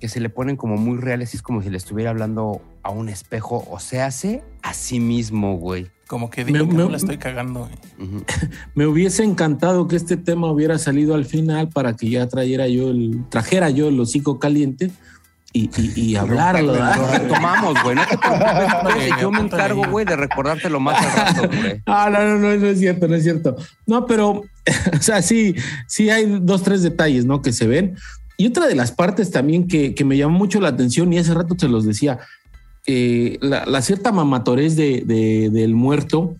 que 0.00 0.08
se 0.08 0.20
le 0.20 0.28
ponen 0.28 0.56
como 0.56 0.76
muy 0.76 0.98
reales 0.98 1.32
y 1.32 1.36
es 1.38 1.42
como 1.42 1.62
si 1.62 1.70
le 1.70 1.78
estuviera 1.78 2.10
hablando 2.10 2.60
a 2.82 2.90
un 2.90 3.08
espejo 3.08 3.64
o 3.70 3.78
se 3.78 4.00
hace 4.02 4.42
a 4.62 4.74
sí 4.74 5.00
mismo, 5.00 5.56
güey. 5.56 5.86
Como 6.06 6.28
que 6.30 6.44
digo 6.44 6.58
Me- 6.64 6.70
que 6.70 6.76
me- 6.76 6.82
no 6.84 6.90
la 6.90 6.98
estoy 6.98 7.16
cagando. 7.18 7.60
güey. 7.98 8.08
Ujú. 8.08 8.24
Me 8.74 8.86
hubiese 8.86 9.24
encantado 9.24 9.88
que 9.88 9.96
este 9.96 10.16
tema 10.16 10.50
hubiera 10.52 10.78
salido 10.78 11.14
al 11.14 11.24
final 11.24 11.68
para 11.70 11.94
que 11.96 12.10
ya 12.10 12.26
trajera 12.28 12.68
yo 12.68 12.90
el, 12.90 13.24
trajera 13.28 13.70
yo 13.70 13.88
el 13.88 13.98
hocico 13.98 14.38
caliente 14.38 14.90
y, 15.56 15.70
y, 15.76 16.00
y 16.10 16.16
hablarlo. 16.16 16.74
Retomamos, 17.10 17.82
güey. 17.82 17.96
No 17.96 18.02
te 18.06 18.18
preocupes, 18.18 19.10
Yo 19.20 19.30
me 19.30 19.40
encargo, 19.40 19.82
güey, 19.90 20.04
de 20.04 20.16
recordártelo 20.16 20.78
más 20.80 21.02
al 21.04 21.12
rato, 21.12 21.48
güey. 21.48 21.82
Ah, 21.86 22.10
no, 22.10 22.18
no, 22.24 22.38
no, 22.38 22.56
no 22.56 22.66
es 22.66 22.78
cierto, 22.78 23.08
no 23.08 23.14
es 23.14 23.22
cierto. 23.22 23.56
No, 23.86 24.06
pero, 24.06 24.42
o 24.98 25.00
sea, 25.02 25.22
sí, 25.22 25.54
sí 25.86 26.10
hay 26.10 26.38
dos, 26.42 26.62
tres 26.62 26.82
detalles, 26.82 27.24
¿no? 27.24 27.40
Que 27.42 27.52
se 27.52 27.66
ven. 27.66 27.96
Y 28.36 28.46
otra 28.48 28.66
de 28.66 28.74
las 28.74 28.92
partes 28.92 29.30
también 29.30 29.66
que, 29.66 29.94
que 29.94 30.04
me 30.04 30.16
llamó 30.16 30.36
mucho 30.38 30.60
la 30.60 30.68
atención, 30.68 31.12
y 31.12 31.18
hace 31.18 31.32
rato 31.32 31.54
se 31.58 31.68
los 31.68 31.86
decía, 31.86 32.18
eh, 32.86 33.38
la, 33.40 33.64
la 33.64 33.80
cierta 33.82 34.12
mamatorez 34.12 34.76
de, 34.76 35.02
de- 35.06 35.50
del 35.50 35.74
muerto 35.74 36.36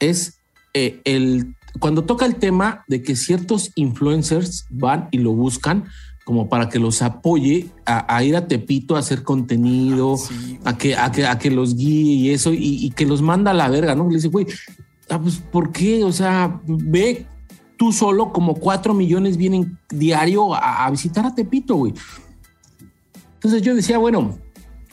es 0.00 0.38
eh, 0.72 1.00
el 1.04 1.54
cuando 1.80 2.04
toca 2.04 2.24
el 2.24 2.36
tema 2.36 2.84
de 2.86 3.02
que 3.02 3.16
ciertos 3.16 3.72
influencers 3.74 4.64
van 4.70 5.08
y 5.10 5.18
lo 5.18 5.32
buscan 5.32 5.84
como 6.24 6.48
para 6.48 6.68
que 6.68 6.78
los 6.78 7.02
apoye 7.02 7.68
a, 7.84 8.16
a 8.16 8.24
ir 8.24 8.34
a 8.34 8.48
Tepito 8.48 8.96
a 8.96 9.00
hacer 9.00 9.22
contenido, 9.22 10.16
Sí, 10.16 10.58
a 10.64 10.76
que, 10.76 10.96
a 10.96 11.12
que, 11.12 11.26
a 11.26 11.38
que 11.38 11.50
los 11.50 11.76
guíe 11.76 12.14
y 12.14 12.30
eso, 12.30 12.52
y, 12.52 12.86
y 12.86 12.90
que 12.90 13.06
los 13.06 13.20
manda 13.20 13.50
a 13.50 13.54
la 13.54 13.68
verga, 13.68 13.94
¿no? 13.94 14.08
Le 14.08 14.16
dice, 14.16 14.28
güey, 14.28 14.46
ah, 15.10 15.20
pues, 15.20 15.36
¿por 15.36 15.70
qué? 15.70 16.02
O 16.02 16.12
sea, 16.12 16.60
ve 16.66 17.26
tú 17.76 17.92
solo, 17.92 18.32
como 18.32 18.54
cuatro 18.54 18.94
millones 18.94 19.36
vienen 19.36 19.78
diario 19.90 20.54
a, 20.54 20.86
a 20.86 20.90
visitar 20.90 21.26
a 21.26 21.34
Tepito, 21.34 21.76
güey. 21.76 21.92
Entonces 23.34 23.60
yo 23.60 23.74
decía, 23.74 23.98
bueno, 23.98 24.38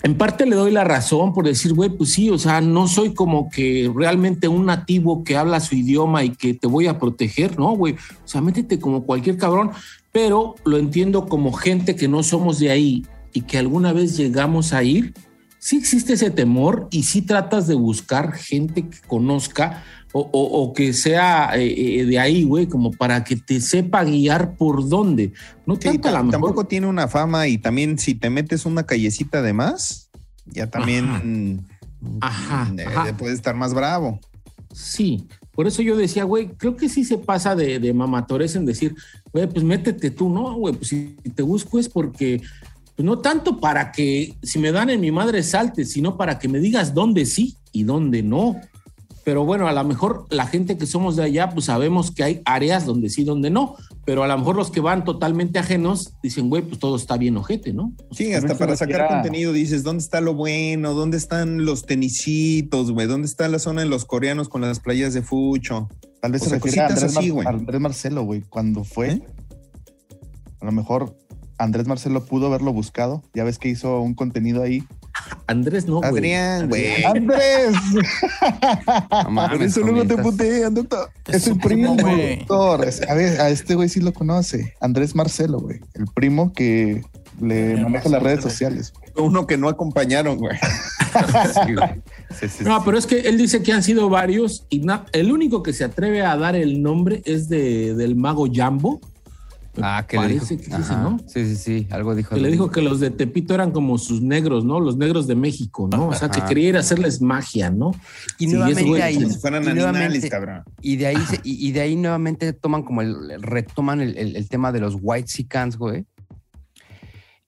en 0.03 0.17
parte 0.17 0.45
le 0.45 0.55
doy 0.55 0.71
la 0.71 0.83
razón 0.83 1.33
por 1.33 1.45
decir, 1.45 1.73
güey, 1.73 1.89
pues 1.89 2.11
sí, 2.11 2.29
o 2.29 2.37
sea, 2.37 2.59
no 2.59 2.87
soy 2.87 3.13
como 3.13 3.49
que 3.49 3.89
realmente 3.95 4.47
un 4.47 4.65
nativo 4.65 5.23
que 5.23 5.37
habla 5.37 5.59
su 5.59 5.75
idioma 5.75 6.23
y 6.23 6.31
que 6.31 6.53
te 6.55 6.67
voy 6.67 6.87
a 6.87 6.97
proteger, 6.97 7.59
¿no, 7.59 7.71
güey? 7.75 7.93
O 7.93 8.27
sea, 8.27 8.41
métete 8.41 8.79
como 8.79 9.05
cualquier 9.05 9.37
cabrón, 9.37 9.71
pero 10.11 10.55
lo 10.65 10.77
entiendo 10.77 11.27
como 11.27 11.51
gente 11.53 11.95
que 11.95 12.07
no 12.07 12.23
somos 12.23 12.59
de 12.59 12.71
ahí 12.71 13.05
y 13.33 13.41
que 13.41 13.57
alguna 13.57 13.93
vez 13.93 14.17
llegamos 14.17 14.73
a 14.73 14.83
ir. 14.83 15.13
Sí 15.59 15.77
existe 15.77 16.13
ese 16.13 16.31
temor 16.31 16.87
y 16.91 17.03
sí 17.03 17.21
tratas 17.21 17.67
de 17.67 17.75
buscar 17.75 18.33
gente 18.33 18.87
que 18.89 18.97
conozca 19.07 19.83
o, 20.11 20.21
o- 20.21 20.61
o 20.63 20.73
que 20.73 20.91
sea 20.91 21.51
eh, 21.55 21.99
eh, 22.01 22.05
de 22.05 22.19
ahí, 22.19 22.43
güey, 22.43 22.65
como 22.67 22.91
para 22.91 23.23
que 23.23 23.35
te 23.35 23.61
sepa 23.61 24.03
guiar 24.03 24.55
por 24.55 24.89
dónde. 24.89 25.31
No 25.65 25.75
Sí, 25.75 25.81
tanto 25.81 26.11
la 26.11 26.27
tampoco 26.29 26.65
tiene 26.65 26.87
una 26.87 27.07
fama 27.07 27.47
y 27.47 27.57
también 27.59 27.97
si 27.99 28.15
te 28.15 28.29
metes 28.31 28.65
una 28.65 28.83
callecita 28.87 29.41
de 29.43 29.53
más, 29.53 30.09
ya 30.47 30.67
también 30.67 31.63
Ajá, 32.19 32.73
eh, 32.77 32.85
ajá. 32.87 33.15
puede 33.17 33.35
estar 33.35 33.55
más 33.55 33.73
bravo. 33.75 34.19
Sí, 34.73 35.27
por 35.53 35.67
eso 35.67 35.81
yo 35.81 35.97
decía, 35.97 36.23
güey, 36.23 36.49
creo 36.49 36.75
que 36.75 36.89
sí 36.89 37.03
se 37.03 37.17
pasa 37.17 37.55
de, 37.55 37.79
de 37.79 37.93
mamatores 37.93 38.55
en 38.55 38.65
decir, 38.65 38.95
güey, 39.33 39.47
pues 39.47 39.63
métete 39.63 40.11
tú, 40.11 40.29
¿no? 40.29 40.55
Güey, 40.55 40.75
pues 40.75 40.87
si 40.89 41.15
te 41.35 41.43
busco 41.43 41.77
es 41.77 41.89
porque, 41.89 42.41
pues 42.95 43.05
no 43.05 43.19
tanto 43.19 43.59
para 43.59 43.91
que 43.91 44.35
si 44.41 44.59
me 44.59 44.71
dan 44.71 44.89
en 44.89 45.01
mi 45.01 45.11
madre 45.11 45.43
salte, 45.43 45.85
sino 45.85 46.17
para 46.17 46.39
que 46.39 46.47
me 46.47 46.59
digas 46.59 46.93
dónde 46.93 47.25
sí 47.25 47.57
y 47.71 47.83
dónde 47.83 48.23
no. 48.23 48.61
Pero 49.23 49.45
bueno, 49.45 49.67
a 49.67 49.73
lo 49.73 49.83
mejor 49.83 50.25
la 50.31 50.47
gente 50.47 50.77
que 50.77 50.87
somos 50.87 51.15
de 51.15 51.23
allá, 51.23 51.51
pues 51.51 51.65
sabemos 51.65 52.09
que 52.11 52.23
hay 52.23 52.41
áreas 52.45 52.85
donde 52.85 53.09
sí, 53.09 53.23
donde 53.23 53.49
no. 53.51 53.75
Pero 54.03 54.23
a 54.23 54.27
lo 54.27 54.35
mejor 54.37 54.55
los 54.55 54.71
que 54.71 54.79
van 54.81 55.03
totalmente 55.03 55.59
ajenos 55.59 56.13
dicen, 56.23 56.49
güey, 56.49 56.63
pues 56.63 56.79
todo 56.79 56.95
está 56.95 57.17
bien 57.17 57.37
ojete, 57.37 57.71
¿no? 57.71 57.93
Sí, 58.11 58.25
Pero 58.33 58.37
hasta 58.39 58.57
para 58.57 58.75
sacar 58.75 58.95
quiera- 58.95 59.07
contenido 59.09 59.53
dices, 59.53 59.83
¿dónde 59.83 60.01
está 60.03 60.21
lo 60.21 60.33
bueno? 60.33 60.93
¿Dónde 60.95 61.17
están 61.17 61.65
los 61.65 61.85
tenisitos, 61.85 62.91
güey? 62.91 63.05
¿Dónde 63.05 63.27
está 63.27 63.47
la 63.47 63.59
zona 63.59 63.81
de 63.81 63.87
los 63.87 64.05
coreanos 64.05 64.49
con 64.49 64.61
las 64.61 64.79
playas 64.79 65.13
de 65.13 65.21
Fucho? 65.21 65.87
Tal 66.19 66.31
vez 66.31 66.41
O 66.41 66.45
se 66.45 66.55
refiere 66.55 66.81
a 66.81 66.87
Andrés, 66.87 67.15
así, 67.17 67.31
Mar-. 67.31 67.47
Andrés 67.47 67.79
Marcelo, 67.81 68.23
güey, 68.23 68.41
cuando 68.41 68.83
fue. 68.83 69.11
¿Eh? 69.11 69.21
A 70.61 70.65
lo 70.65 70.71
mejor 70.71 71.15
Andrés 71.59 71.85
Marcelo 71.87 72.25
pudo 72.25 72.47
haberlo 72.47 72.73
buscado. 72.73 73.21
Ya 73.35 73.43
ves 73.43 73.59
que 73.59 73.69
hizo 73.69 74.01
un 74.01 74.15
contenido 74.15 74.63
ahí. 74.63 74.83
Andrés 75.47 75.85
no, 75.87 75.97
güey. 75.97 76.09
Adrián, 76.09 76.69
güey. 76.69 77.03
¡Andrés! 77.03 77.75
No 79.25 79.29
mames, 79.31 79.57
Por 79.57 79.65
eso 79.67 79.79
luego 79.81 80.05
te 80.05 80.17
putean, 80.17 80.73
doctor. 80.73 81.09
Es 81.27 81.47
el 81.47 81.57
primo, 81.57 81.95
güey. 81.95 82.37
doctor. 82.39 82.87
A 83.09 83.13
ver, 83.13 83.41
a 83.41 83.49
este 83.49 83.75
güey 83.75 83.89
sí 83.89 83.99
lo 83.99 84.13
conoce. 84.13 84.73
Andrés 84.81 85.15
Marcelo, 85.15 85.59
güey. 85.59 85.79
El 85.93 86.05
primo 86.13 86.53
que 86.53 87.03
le 87.39 87.77
maneja 87.77 88.09
las 88.09 88.21
redes 88.23 88.41
sociales. 88.43 88.93
Uno 89.17 89.45
que 89.47 89.57
no 89.57 89.67
acompañaron, 89.69 90.37
güey. 90.37 90.57
Sí, 91.11 91.73
güey. 91.73 91.89
Sí, 92.39 92.47
sí, 92.47 92.63
No, 92.63 92.77
sí. 92.77 92.83
pero 92.85 92.97
es 92.97 93.05
que 93.05 93.19
él 93.19 93.37
dice 93.37 93.61
que 93.61 93.73
han 93.73 93.83
sido 93.83 94.07
varios 94.09 94.65
y 94.69 94.79
na- 94.79 95.05
el 95.11 95.29
único 95.33 95.61
que 95.61 95.73
se 95.73 95.83
atreve 95.83 96.21
a 96.21 96.37
dar 96.37 96.55
el 96.55 96.81
nombre 96.81 97.21
es 97.25 97.49
de, 97.49 97.93
del 97.95 98.15
mago 98.15 98.47
Jambo. 98.49 99.01
Ah, 99.81 100.05
que 100.07 100.17
le 100.19 100.27
dijo. 100.27 100.45
Que 100.47 100.55
dice. 100.57 100.95
¿no? 100.95 101.17
Sí, 101.27 101.45
sí, 101.45 101.55
sí. 101.55 101.87
Algo 101.91 102.13
dijo. 102.13 102.35
Que 102.35 102.41
le 102.41 102.51
dijo 102.51 102.71
que 102.71 102.81
los 102.81 102.99
de 102.99 103.09
Tepito 103.09 103.53
eran 103.53 103.71
como 103.71 103.97
sus 103.97 104.21
negros, 104.21 104.65
¿no? 104.65 104.79
Los 104.81 104.97
negros 104.97 105.27
de 105.27 105.35
México, 105.35 105.87
¿no? 105.89 106.09
O 106.09 106.13
sea, 106.13 106.29
que 106.29 106.39
Ajá. 106.39 106.47
quería 106.49 106.69
ir 106.69 106.77
a 106.77 106.81
hacerles 106.81 107.21
magia, 107.21 107.69
¿no? 107.69 107.91
Y 108.37 108.47
Sí, 108.47 108.53
nuevamente 108.53 108.83
güey, 108.83 109.01
ahí. 109.01 109.15
Si 109.31 109.37
fueran 109.39 109.63
y 109.63 109.67
animales, 109.67 109.93
nuevamente- 109.93 110.29
cabrón. 110.29 110.63
Y 110.81 110.97
de 110.97 111.07
ahí, 111.07 111.17
se- 111.29 111.39
y, 111.43 111.67
y 111.67 111.71
de 111.71 111.81
ahí 111.81 111.95
nuevamente 111.95 112.51
toman 112.51 112.83
como 112.83 113.01
el, 113.01 113.41
retoman 113.41 114.01
el, 114.01 114.17
el- 114.17 114.35
el 114.35 114.49
tema 114.49 114.71
de 114.73 114.81
los 114.81 114.97
white 115.01 115.29
sicans, 115.29 115.77
güey. 115.77 116.05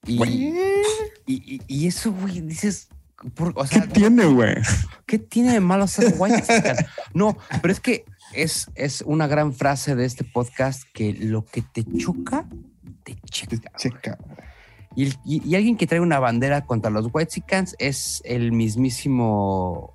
Y, 0.06 0.22
y, 0.22 0.54
y- 1.26 1.60
y 1.66 1.86
eso, 1.86 2.12
güey, 2.12 2.40
dices, 2.42 2.88
por- 3.34 3.52
o 3.56 3.66
sea, 3.66 3.86
tiene, 3.88 4.26
güey? 4.26 4.54
¿qué 5.06 5.18
tiene 5.18 5.52
de 5.54 5.60
malo 5.60 5.86
ser 5.86 6.14
white 6.18 6.42
chican? 6.42 6.76
No, 7.14 7.36
pero 7.62 7.72
es 7.72 7.80
que 7.80 8.04
es, 8.36 8.70
es 8.74 9.02
una 9.06 9.26
gran 9.26 9.52
frase 9.52 9.94
de 9.96 10.04
este 10.04 10.24
podcast 10.24 10.82
que 10.92 11.12
lo 11.12 11.44
que 11.44 11.62
te 11.62 11.84
choca, 11.96 12.46
te 13.04 13.16
checa. 13.30 13.56
Te 13.56 13.70
Checa. 13.78 14.18
Y, 14.96 15.04
el- 15.06 15.16
y- 15.24 15.48
y 15.48 15.54
alguien 15.56 15.76
que 15.76 15.86
trae 15.86 16.00
una 16.00 16.18
bandera 16.20 16.64
contra 16.66 16.90
los 16.90 17.08
white 17.12 17.30
chicans 17.30 17.74
es 17.78 18.22
el 18.24 18.52
mismísimo 18.52 19.94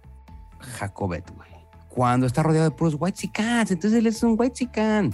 Jacobet, 0.60 1.30
güey. 1.36 1.50
Cuando 1.90 2.26
está 2.28 2.44
rodeado 2.44 2.70
de 2.70 2.76
puros 2.76 2.96
white 3.00 3.18
chicans, 3.18 3.72
entonces 3.72 3.98
él 4.00 4.08
es 4.08 4.22
un 4.24 4.36
white 4.38 4.54
chican. 4.54 5.14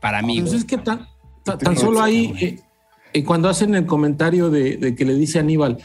Para 0.00 0.22
mí, 0.22 0.38
Pues 0.40 0.50
güey. 0.50 0.60
es 0.60 0.64
que 0.66 0.78
tan, 0.78 1.06
tan- 1.44 1.58
tan 1.58 1.76
solo 1.76 2.02
ahí, 2.02 2.34
eh, 2.40 2.60
eh, 3.14 3.24
cuando 3.24 3.48
hacen 3.48 3.74
el 3.74 3.86
comentario 3.86 4.50
de, 4.50 4.76
de 4.76 4.94
que 4.94 5.04
le 5.04 5.14
dice 5.14 5.38
a 5.38 5.42
Aníbal 5.42 5.78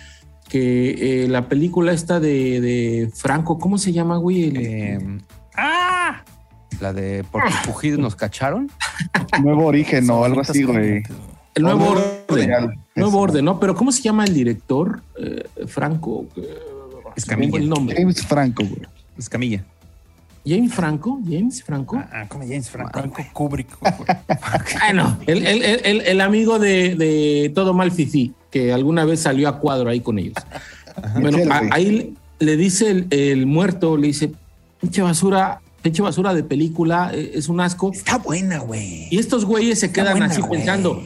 que 0.50 1.24
eh, 1.24 1.28
la 1.28 1.48
película 1.48 1.94
esta 1.94 2.20
de, 2.20 2.60
de 2.60 3.12
Franco, 3.14 3.58
¿cómo 3.60 3.78
se 3.78 3.92
llama, 3.94 4.18
güey? 4.18 4.44
El- 4.46 4.58
Eh, 4.58 4.98
¡Ah! 5.02 5.36
La 6.80 6.94
de 6.94 7.24
por 7.30 7.50
fugidos 7.52 8.00
nos 8.00 8.16
cacharon. 8.16 8.70
Nuevo 9.44 9.66
origen 9.66 10.10
o 10.10 10.24
algo 10.24 10.42
así, 10.42 10.64
güey. 10.64 11.04
el 11.56 11.64
nuevo 11.64 11.90
orden. 11.90 12.48
Real. 12.48 12.76
Nuevo 12.96 13.12
Eso. 13.12 13.20
orden, 13.20 13.46
¿no? 13.46 13.60
Pero 13.60 13.76
¿cómo 13.76 13.92
se 13.92 14.02
llama 14.02 14.24
el 14.26 14.34
director? 14.34 15.02
Eh, 15.22 15.44
Franco. 15.68 16.26
eh, 16.38 16.58
Escamilla. 17.16 17.58
el 17.58 17.68
nombre. 17.70 17.96
James 17.98 18.26
Franco, 18.26 18.64
güey. 18.64 18.82
Escamilla. 19.18 19.64
James 20.46 20.74
Franco, 20.74 21.20
James 21.30 21.62
Franco. 21.64 22.02
Ah, 22.12 22.26
como 22.30 22.44
James 22.46 22.70
Franco. 22.70 22.92
Franco 22.98 23.24
Kubrick. 23.34 23.68
Bueno, 24.86 25.18
el, 25.28 25.46
el- 25.46 26.02
el- 26.02 26.22
amigo 26.22 26.60
de, 26.60 26.96
de 26.96 27.52
Todo 27.54 27.74
Mal 27.74 27.92
Fifi, 27.92 28.34
que 28.50 28.72
alguna 28.74 29.04
vez 29.06 29.20
salió 29.22 29.50
a 29.50 29.60
cuadro 29.60 29.90
ahí 29.90 30.00
con 30.00 30.18
ellos. 30.18 30.36
Bueno, 31.20 31.38
a- 31.54 31.76
ahí 31.76 32.16
le 32.40 32.56
dice 32.58 32.90
el, 32.90 33.08
el 33.12 33.46
muerto, 33.46 33.98
le 33.98 34.08
dice, 34.08 34.32
pinche 34.80 35.02
basura, 35.02 35.62
pinche 35.82 36.02
basura 36.02 36.34
de 36.34 36.44
película, 36.44 37.12
eh, 37.14 37.32
es 37.36 37.50
un 37.50 37.60
asco. 37.60 37.92
Está 37.94 38.18
buena, 38.18 38.60
güey. 38.60 39.08
Y 39.10 39.18
estos 39.18 39.46
güeyes 39.46 39.80
se 39.80 39.92
quedan 39.92 40.14
buena, 40.14 40.26
así 40.28 40.42
güey. 40.42 40.60
pensando, 40.60 41.04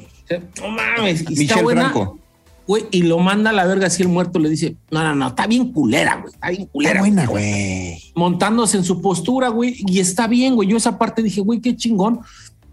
no 0.62 0.68
mames, 0.70 1.22
y 1.22 1.24
está 1.24 1.30
Michelle 1.32 1.64
buena. 1.64 1.90
Franco. 1.90 2.20
Güey, 2.66 2.86
y 2.92 3.02
lo 3.02 3.20
manda 3.20 3.50
a 3.50 3.54
la 3.54 3.66
verga 3.66 3.88
así 3.88 4.04
el 4.04 4.08
muerto 4.08 4.40
le 4.40 4.50
dice, 4.50 4.78
no, 4.90 5.04
no, 5.04 5.14
no, 5.14 5.28
está 5.28 5.48
bien 5.48 5.74
culera, 5.74 6.22
güey, 6.22 6.34
está 6.34 6.50
bien 6.50 6.66
culera. 6.68 6.92
Está 6.94 7.02
buena, 7.02 7.26
güey. 7.26 8.02
montándose 8.16 8.78
en 8.78 8.86
su 8.86 9.02
postura, 9.02 9.50
güey, 9.50 9.76
y 9.80 10.00
está 10.00 10.28
bien, 10.28 10.56
güey. 10.56 10.70
Yo 10.70 10.78
esa 10.78 10.98
parte 10.98 11.22
dije, 11.22 11.42
güey, 11.42 11.60
qué 11.60 11.76
chingón. 11.76 12.22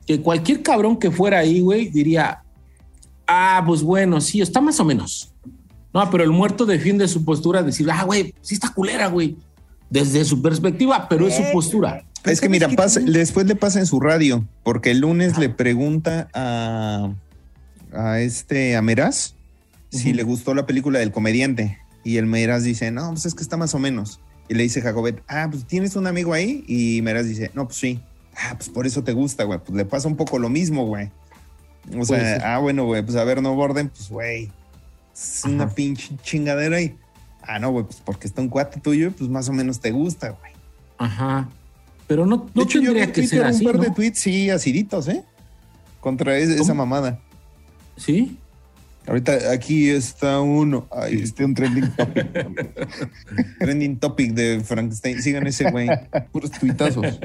Que 0.06 0.20
cualquier 0.20 0.62
cabrón 0.62 0.96
que 0.96 1.10
fuera 1.10 1.38
ahí, 1.38 1.60
güey, 1.60 1.88
diría, 1.88 2.44
ah, 3.26 3.62
pues 3.66 3.82
bueno, 3.82 4.20
sí, 4.20 4.40
está 4.40 4.60
más 4.60 4.78
o 4.78 4.84
menos. 4.84 5.34
No, 5.92 6.08
pero 6.08 6.22
el 6.22 6.30
muerto 6.30 6.66
defiende 6.66 7.08
su 7.08 7.24
postura, 7.24 7.64
decir, 7.64 7.90
ah, 7.90 8.04
güey, 8.04 8.32
sí 8.40 8.54
está 8.54 8.72
culera, 8.72 9.08
güey. 9.08 9.36
Desde 9.90 10.24
su 10.24 10.40
perspectiva, 10.40 11.08
pero 11.08 11.26
es 11.26 11.34
su 11.34 11.42
postura. 11.52 12.04
Es 12.24 12.40
que 12.40 12.48
mira, 12.48 12.68
pasa- 12.68 13.00
después 13.00 13.46
le 13.46 13.56
pasa 13.56 13.80
en 13.80 13.86
su 13.86 13.98
radio, 14.00 14.46
porque 14.62 14.90
el 14.92 15.00
lunes 15.00 15.36
le 15.38 15.48
pregunta 15.48 16.28
a, 16.32 17.12
a 17.92 18.20
este, 18.20 18.76
a 18.76 18.82
Meraz, 18.82 19.34
si 19.90 20.12
le 20.12 20.22
gustó 20.22 20.54
la 20.54 20.66
película 20.66 20.98
del 21.00 21.10
comediante. 21.12 21.78
Y 22.04 22.16
el 22.18 22.26
Meras 22.26 22.62
dice, 22.62 22.90
no, 22.90 23.10
pues 23.10 23.26
es 23.26 23.34
que 23.34 23.42
está 23.42 23.56
más 23.56 23.74
o 23.74 23.78
menos. 23.78 24.20
Y 24.48 24.54
le 24.54 24.62
dice 24.62 24.80
Jacobet, 24.80 25.22
ah, 25.28 25.48
pues 25.50 25.66
tienes 25.66 25.96
un 25.96 26.06
amigo 26.06 26.32
ahí. 26.32 26.64
Y 26.66 27.02
Meras 27.02 27.26
dice, 27.26 27.50
no, 27.54 27.66
pues 27.66 27.76
sí. 27.78 28.00
Ah, 28.36 28.54
pues 28.56 28.68
por 28.68 28.86
eso 28.86 29.02
te 29.04 29.12
gusta, 29.12 29.44
güey. 29.44 29.58
Pues 29.58 29.76
le 29.76 29.84
pasa 29.84 30.08
un 30.08 30.16
poco 30.16 30.38
lo 30.38 30.48
mismo, 30.48 30.86
güey. 30.86 31.10
O 31.98 32.04
sea, 32.04 32.18
ser. 32.20 32.44
ah, 32.44 32.58
bueno, 32.58 32.84
güey, 32.84 33.02
pues 33.02 33.16
a 33.16 33.24
ver, 33.24 33.42
no 33.42 33.54
borden, 33.54 33.88
pues, 33.88 34.08
güey. 34.08 34.50
Es 35.14 35.42
una 35.44 35.68
pinche 35.68 36.16
chingadera 36.22 36.76
ahí. 36.76 36.96
Ah, 37.42 37.58
no, 37.58 37.70
güey, 37.70 37.84
pues 37.84 38.02
porque 38.04 38.26
está 38.26 38.40
un 38.42 38.48
cuate 38.48 38.80
tuyo, 38.80 39.12
pues 39.12 39.28
más 39.30 39.48
o 39.48 39.52
menos 39.52 39.80
te 39.80 39.90
gusta, 39.90 40.30
güey. 40.30 40.52
Ajá. 40.98 41.48
Pero 42.06 42.26
no, 42.26 42.38
De 42.38 42.50
no 42.54 42.62
hecho, 42.62 42.80
yo 42.80 42.92
vi 42.92 43.00
tendría 43.00 43.04
en 43.04 43.12
que 43.12 43.20
Twitter 43.22 43.38
ser 43.38 43.46
así, 43.46 43.64
un 43.64 43.72
par 43.72 43.76
¿no? 43.80 43.82
de 43.84 43.90
tweets, 43.92 44.18
sí, 44.18 44.50
aciditos, 44.50 45.08
¿eh? 45.08 45.22
Contra 46.00 46.36
es- 46.38 46.48
esa 46.50 46.74
mamada. 46.74 47.20
Sí. 47.96 48.36
Ahorita 49.06 49.52
aquí 49.52 49.88
está 49.88 50.40
uno. 50.40 50.86
Ay, 50.90 51.20
Este 51.22 51.44
un 51.44 51.54
trending 51.54 51.90
topic. 51.96 52.26
trending 53.58 53.96
topic 53.98 54.32
de 54.34 54.60
Frankenstein. 54.64 55.22
Sigan 55.22 55.46
ese 55.46 55.70
güey. 55.70 55.88
Puros 56.32 56.50
tuitazos. 56.52 57.18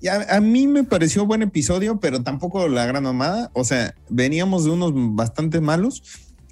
Y 0.00 0.08
a, 0.08 0.36
a 0.36 0.40
mí 0.40 0.66
me 0.66 0.84
pareció 0.84 1.24
buen 1.26 1.42
episodio, 1.42 1.98
pero 2.00 2.22
tampoco 2.22 2.68
la 2.68 2.84
gran 2.86 3.04
mamada. 3.04 3.50
O 3.54 3.64
sea, 3.64 3.94
veníamos 4.08 4.64
de 4.64 4.70
unos 4.70 4.92
bastante 4.94 5.60
malos. 5.60 6.02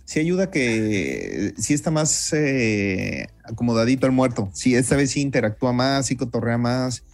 Sí 0.05 0.21
ayuda 0.21 0.51
que 0.51 1.55
sí 1.59 1.75
está 1.75 1.91
más 1.91 2.33
eh, 2.33 3.27
acomodadito 3.45 4.07
el 4.07 4.13
muerto. 4.13 4.51
Sí, 4.53 4.75
esta 4.75 4.97
vez 4.97 5.13
sí 5.13 5.21
interactúa 5.21 5.73
más, 5.73 6.07
sí 6.07 6.17
cotorrea 6.17 6.59
más. 6.59 7.05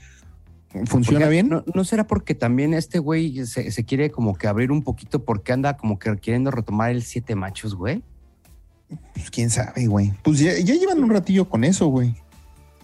¿Funciona 0.86 1.20
Porque 1.20 1.28
bien? 1.30 1.48
No, 1.48 1.64
no 1.74 1.84
será 1.84 2.06
porque 2.06 2.34
también 2.34 2.74
este 2.74 2.98
güey 2.98 3.46
se, 3.46 3.70
se 3.70 3.84
quiere 3.84 4.10
como 4.10 4.34
que 4.36 4.48
abrir 4.48 4.70
un 4.70 4.82
poquito 4.82 5.24
porque 5.24 5.52
anda 5.52 5.76
como 5.76 5.98
que 5.98 6.14
queriendo 6.16 6.50
retomar 6.50 6.90
el 6.90 7.02
siete 7.02 7.34
machos, 7.34 7.74
güey. 7.74 8.02
Pues 9.14 9.30
quién 9.30 9.50
sabe, 9.50 9.86
güey. 9.86 10.12
Pues 10.22 10.38
ya, 10.38 10.52
ya 10.58 10.74
llevan 10.74 11.02
un 11.02 11.10
ratillo 11.10 11.48
con 11.48 11.64
eso, 11.64 11.86
güey. 11.88 12.14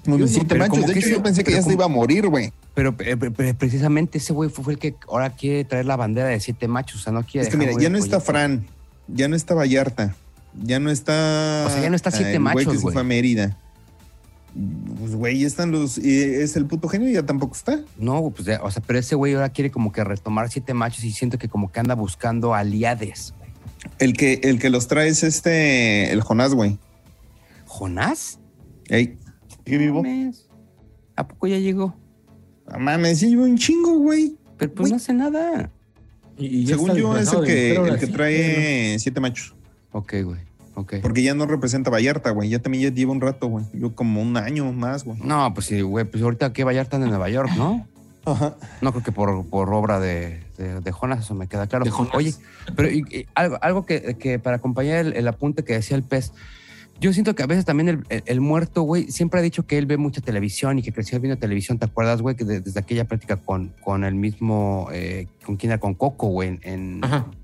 Los 0.07 0.19
Yo- 0.19 0.27
siete 0.29 0.55
machos. 0.57 0.87
De 0.87 0.93
hecho, 0.99 1.09
yo 1.09 1.23
pensé 1.23 1.45
que 1.45 1.53
ya 1.53 1.63
se 1.63 1.73
iba 1.73 1.87
a 1.87 1.89
morir, 1.89 2.29
güey. 2.29 2.53
Pero, 2.75 2.95
eh, 3.01 3.17
pre- 3.17 3.31
pre- 3.31 3.55
precisamente 3.55 4.19
ese 4.19 4.33
güey 4.35 4.51
fue, 4.51 4.65
fue 4.65 4.73
el 4.75 4.79
que 4.79 4.97
ahora 5.09 5.31
quiere 5.31 5.65
traer 5.65 5.87
la 5.87 5.97
bandera 5.97 6.29
de 6.29 6.41
siete 6.41 6.69
machos. 6.69 7.01
O 7.01 7.05
sea, 7.05 7.13
no 7.13 7.23
quiere. 7.25 7.47
Es 7.47 7.51
que 7.51 7.57
mira, 7.59 7.73
ya 7.79 7.89
no 7.89 7.97
está. 7.99 8.21
Fran, 8.21 8.67
ya 9.09 9.29
no 9.29 9.37
está 9.37 9.55
Vallarta, 9.55 10.15
ya 10.63 10.81
no 10.81 10.91
está. 10.91 11.65
O 11.67 11.71
sea, 11.71 11.81
ya 11.83 11.91
no 11.91 11.97
está 11.97 12.11
Siete 12.11 12.35
el 12.37 12.43
güey 12.43 12.55
Machos, 12.55 12.73
que 12.73 12.79
se 12.79 12.83
güey. 12.83 12.93
fue 12.93 13.01
a 13.03 13.05
Mérida. 13.05 13.59
Pues, 14.99 15.17
güey, 15.17 15.41
ya 15.41 15.47
están 15.49 15.73
los. 15.73 15.99
y 15.99 16.21
es 16.23 16.55
el 16.57 16.67
puto 16.67 16.89
genio, 16.89 17.09
ya 17.11 17.27
tampoco 17.27 17.55
está. 17.57 17.81
No, 17.99 18.31
pues, 18.31 18.47
ya, 18.47 18.61
o 18.63 18.71
sea, 18.71 18.83
pero 18.87 18.99
ese 19.01 19.17
güey 19.17 19.35
ahora 19.35 19.49
quiere 19.49 19.71
como 19.71 19.91
que 19.91 20.05
retomar 20.05 20.49
siete 20.51 20.75
machos 20.75 21.03
y 21.05 21.11
siento 21.13 21.39
que 21.39 21.49
como 21.49 21.73
que 21.73 21.81
anda 21.81 21.95
buscando 21.95 22.55
aliades. 22.55 23.35
güey. 23.39 23.51
El 23.99 24.17
que, 24.17 24.41
el 24.45 24.59
que 24.61 24.71
los 24.71 24.87
trae 24.87 25.09
es 25.09 25.25
este. 25.25 26.13
El 26.13 26.21
Jonás, 26.23 26.55
güey. 26.55 26.79
¿Jonás? 27.67 28.39
Ey, 28.89 29.19
¿Sigue 29.65 29.79
vivo? 29.79 30.03
Mames. 30.03 30.49
¿A 31.17 31.27
poco 31.27 31.47
ya 31.47 31.59
llegó? 31.59 31.97
mames, 32.79 33.19
sí, 33.19 33.29
lleva 33.31 33.43
un 33.45 33.59
chingo, 33.59 33.99
güey. 33.99 34.37
Pero 34.57 34.73
pues 34.73 34.83
Güey. 34.83 34.91
no 34.93 34.97
hace 34.97 35.13
nada. 35.13 35.71
Y- 36.39 36.67
Según 36.67 36.95
yo, 36.95 37.17
es 37.17 37.33
el 37.33 37.45
que, 37.45 37.75
el 37.77 37.99
que 37.99 38.07
trae 38.09 38.99
siete 38.99 39.21
machos. 39.21 39.55
Ok, 39.93 40.15
güey. 40.25 40.41
Ok. 40.75 40.95
Porque 41.03 41.23
ya 41.23 41.35
no 41.35 41.47
representa 41.47 41.89
Vallarta, 41.91 42.31
güey. 42.31 42.49
Ya 42.49 42.59
también 42.59 42.83
ya 42.85 42.91
lleva 42.95 43.13
un 43.13 43.21
rato, 43.21 43.47
güey. 43.47 43.65
Yo 43.73 43.95
como 43.95 44.21
un 44.21 44.37
año 44.37 44.73
más, 44.73 45.05
güey. 45.05 45.19
No, 45.23 45.55
pues 45.55 45.67
sí, 45.67 45.81
güey, 45.83 46.05
pues 46.05 46.23
ahorita 46.23 46.53
que 46.53 46.65
Vallarta 46.65 46.97
en 46.97 47.05
Nueva 47.09 47.29
York, 47.31 47.51
¿no? 47.57 47.87
Ajá. 48.27 48.57
No 48.81 48.91
creo 48.91 49.05
que 49.05 49.13
por, 49.13 49.45
por 49.47 49.73
obra 49.73 50.01
de, 50.01 50.41
de, 50.59 50.81
de 50.81 50.93
Jonas, 50.93 51.25
eso 51.25 51.35
me 51.35 51.47
queda 51.47 51.67
claro. 51.69 51.85
De 51.85 51.91
Jonas. 51.93 52.15
Oye, 52.15 52.35
pero 52.75 52.91
y- 52.91 53.05
y 53.11 53.27
algo, 53.35 53.59
algo 53.61 53.87
que, 53.87 54.17
que 54.19 54.39
para 54.41 54.57
acompañar 54.57 54.97
el, 55.07 55.13
el 55.13 55.29
apunte 55.29 55.63
que 55.63 55.75
decía 55.75 55.97
el 55.97 56.03
pez, 56.03 56.33
yo 57.01 57.13
siento 57.13 57.35
que 57.35 57.43
a 57.43 57.47
veces 57.47 57.65
también 57.65 57.89
el, 57.89 58.05
el- 58.09 58.23
el 58.27 58.41
muerto, 58.41 58.83
güey, 58.83 59.11
siempre 59.11 59.41
ha 59.41 59.43
dicho 59.43 59.67
que 59.67 59.77
él 59.79 59.87
ve 59.87 59.97
mucha 59.97 60.21
televisión 60.21 60.79
y 60.79 60.83
que 60.83 60.93
creció 60.93 61.21
viendo 61.21 61.39
televisión. 61.39 61.79
¿Te 61.79 61.87
acuerdas, 61.87 62.23
güey? 62.23 62.37
Que 62.37 62.45
de- 62.45 62.61
desde 62.61 62.81
aquella 62.81 63.05
práctica 63.05 63.37
con, 63.37 63.73
con 63.83 64.05
el 64.05 64.15
mismo, 64.15 64.89
eh, 64.93 65.27
con 65.45 65.57
quién 65.57 65.73
era, 65.73 65.81
con 65.81 65.95
Coco, 65.95 66.29
güey, 66.29 66.59
en, 66.63 67.01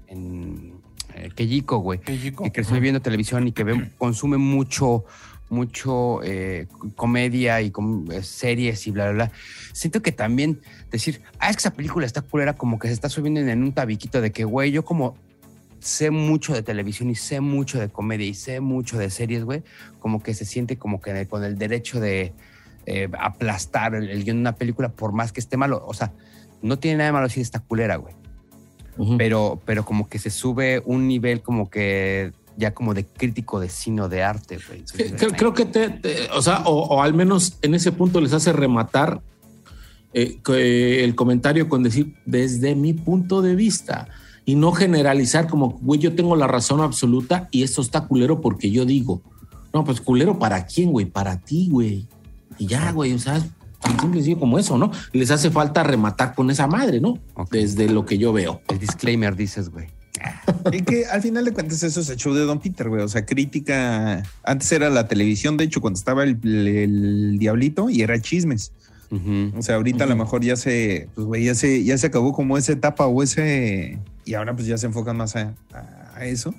en 0.08 0.72
eh, 1.14 1.28
Keiko, 1.34 1.78
güey 1.78 1.98
que 2.44 2.52
creció 2.52 2.80
viendo 2.80 3.00
televisión 3.02 3.46
y 3.48 3.52
que 3.52 3.64
ve- 3.64 3.90
consume 3.98 4.36
mucho, 4.38 5.04
mucho 5.48 6.22
eh, 6.22 6.66
comedia 6.96 7.60
y 7.60 7.70
com- 7.70 8.10
eh, 8.10 8.22
series 8.22 8.86
y 8.86 8.92
bla, 8.92 9.06
bla, 9.06 9.12
bla. 9.12 9.32
Siento 9.72 10.00
que 10.02 10.12
también 10.12 10.60
decir, 10.90 11.20
ah, 11.38 11.50
es 11.50 11.56
que 11.56 11.60
esa 11.60 11.72
película 11.74 12.06
está 12.06 12.22
culera, 12.22 12.54
como 12.54 12.78
que 12.78 12.88
se 12.88 12.94
está 12.94 13.08
subiendo 13.08 13.40
en 13.40 13.62
un 13.62 13.72
tabiquito 13.72 14.20
de 14.20 14.30
que, 14.32 14.44
güey, 14.44 14.70
yo 14.70 14.84
como 14.84 15.16
sé 15.80 16.10
mucho 16.10 16.52
de 16.54 16.62
televisión 16.62 17.10
y 17.10 17.14
sé 17.14 17.40
mucho 17.40 17.80
de 17.80 17.88
comedia 17.88 18.26
y 18.26 18.34
sé 18.34 18.60
mucho 18.60 18.98
de 18.98 19.10
series, 19.10 19.44
güey, 19.44 19.62
como 19.98 20.22
que 20.22 20.34
se 20.34 20.44
siente 20.44 20.76
como 20.78 21.00
que 21.00 21.26
con 21.26 21.42
el 21.44 21.58
derecho 21.58 22.00
de 22.00 22.32
eh, 22.86 23.08
aplastar 23.18 23.94
el, 23.94 24.08
el 24.10 24.24
guion 24.24 24.36
de 24.36 24.40
una 24.42 24.54
película 24.54 24.90
por 24.90 25.12
más 25.12 25.32
que 25.32 25.40
esté 25.40 25.56
malo. 25.56 25.82
O 25.86 25.94
sea, 25.94 26.12
no 26.62 26.78
tiene 26.78 26.98
nada 26.98 27.08
de 27.08 27.12
malo 27.12 27.28
si 27.28 27.40
está 27.40 27.60
culera, 27.60 27.96
güey 27.96 28.14
pero, 29.16 29.58
pero 29.64 29.84
como 29.86 30.10
que 30.10 30.18
se 30.18 30.28
sube 30.28 30.82
un 30.84 31.08
nivel 31.08 31.40
como 31.40 31.70
que 31.70 32.32
ya 32.58 32.74
como 32.74 32.92
de 32.92 33.06
crítico 33.06 33.58
de 33.58 33.70
cine 33.70 34.02
o 34.02 34.08
de 34.10 34.22
arte, 34.22 34.58
güey. 34.68 34.82
Sí, 34.84 35.04
Creo, 35.16 35.30
creo 35.30 35.54
que 35.54 35.64
te, 35.64 35.88
te- 35.88 36.28
o 36.34 36.42
sea, 36.42 36.64
o, 36.66 36.72
o 36.96 37.00
al 37.02 37.14
menos 37.14 37.56
en 37.62 37.74
ese 37.74 37.92
punto 37.92 38.20
les 38.20 38.34
hace 38.34 38.52
rematar 38.52 39.22
eh, 40.12 40.38
que 40.44 41.02
el 41.02 41.14
comentario 41.14 41.66
con 41.70 41.82
decir 41.82 42.14
desde 42.26 42.74
mi 42.74 42.92
punto 42.92 43.40
de 43.40 43.54
vista 43.54 44.06
y 44.50 44.56
no 44.56 44.72
generalizar 44.72 45.46
como, 45.46 45.78
güey, 45.80 46.00
yo 46.00 46.16
tengo 46.16 46.34
la 46.34 46.48
razón 46.48 46.80
absoluta 46.80 47.46
y 47.52 47.62
esto 47.62 47.80
está 47.80 48.08
culero 48.08 48.40
porque 48.40 48.72
yo 48.72 48.84
digo. 48.84 49.22
No, 49.72 49.84
pues 49.84 50.00
culero 50.00 50.40
para 50.40 50.66
quién, 50.66 50.90
güey, 50.90 51.06
para 51.06 51.38
ti, 51.38 51.68
güey. 51.70 52.08
Y 52.58 52.66
ya, 52.66 52.90
güey, 52.90 53.12
o 53.12 53.18
sea, 53.20 53.36
es 53.36 53.44
tan 53.78 54.00
simple 54.00 54.36
como 54.36 54.58
eso, 54.58 54.76
¿no? 54.76 54.90
Les 55.12 55.30
hace 55.30 55.52
falta 55.52 55.84
rematar 55.84 56.34
con 56.34 56.50
esa 56.50 56.66
madre, 56.66 57.00
¿no? 57.00 57.20
Desde 57.52 57.88
lo 57.88 58.04
que 58.04 58.18
yo 58.18 58.32
veo. 58.32 58.60
El 58.66 58.80
disclaimer 58.80 59.36
dices, 59.36 59.70
güey. 59.70 59.86
Y 60.72 60.82
que 60.82 61.06
al 61.06 61.22
final 61.22 61.44
de 61.44 61.52
cuentas 61.52 61.84
eso 61.84 62.00
es 62.00 62.08
el 62.08 62.16
show 62.16 62.34
de 62.34 62.40
Don 62.40 62.58
Peter, 62.58 62.88
güey. 62.88 63.02
O 63.02 63.08
sea, 63.08 63.24
crítica. 63.24 64.24
Antes 64.42 64.72
era 64.72 64.90
la 64.90 65.06
televisión, 65.06 65.56
de 65.58 65.62
hecho, 65.62 65.80
cuando 65.80 65.96
estaba 65.96 66.24
el, 66.24 66.40
el 66.42 67.38
diablito 67.38 67.88
y 67.88 68.02
era 68.02 68.20
chismes. 68.20 68.72
O 69.12 69.62
sea, 69.62 69.74
ahorita 69.74 70.04
a 70.04 70.06
lo 70.06 70.14
mejor 70.14 70.42
ya 70.42 70.54
se, 70.54 71.08
pues 71.16 71.26
güey, 71.26 71.44
ya 71.44 71.56
se, 71.56 71.82
ya 71.82 71.98
se 71.98 72.06
acabó 72.06 72.32
como 72.32 72.56
esa 72.56 72.72
etapa 72.72 73.06
o 73.06 73.24
ese, 73.24 73.98
y 74.30 74.34
ahora 74.34 74.54
pues 74.54 74.66
ya 74.66 74.78
se 74.78 74.86
enfocan 74.86 75.16
más 75.16 75.34
a, 75.34 75.54
eso. 76.20 76.54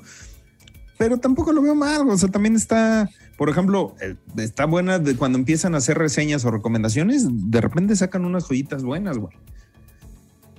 Pero 0.98 1.18
tampoco 1.20 1.54
lo 1.54 1.62
veo 1.62 1.74
mal, 1.74 2.08
o 2.10 2.18
sea, 2.18 2.30
también 2.30 2.56
está, 2.56 3.10
por 3.38 3.50
ejemplo, 3.50 3.96
está 4.38 4.66
buena 4.66 5.00
de 5.00 5.16
cuando 5.16 5.38
empiezan 5.38 5.74
a 5.74 5.78
hacer 5.78 5.98
reseñas 5.98 6.44
o 6.46 6.52
recomendaciones, 6.52 7.26
de 7.30 7.62
repente 7.62 7.96
sacan 7.96 8.26
unas 8.26 8.44
joyitas 8.44 8.84
buenas, 8.84 9.18
güey. 9.18 9.34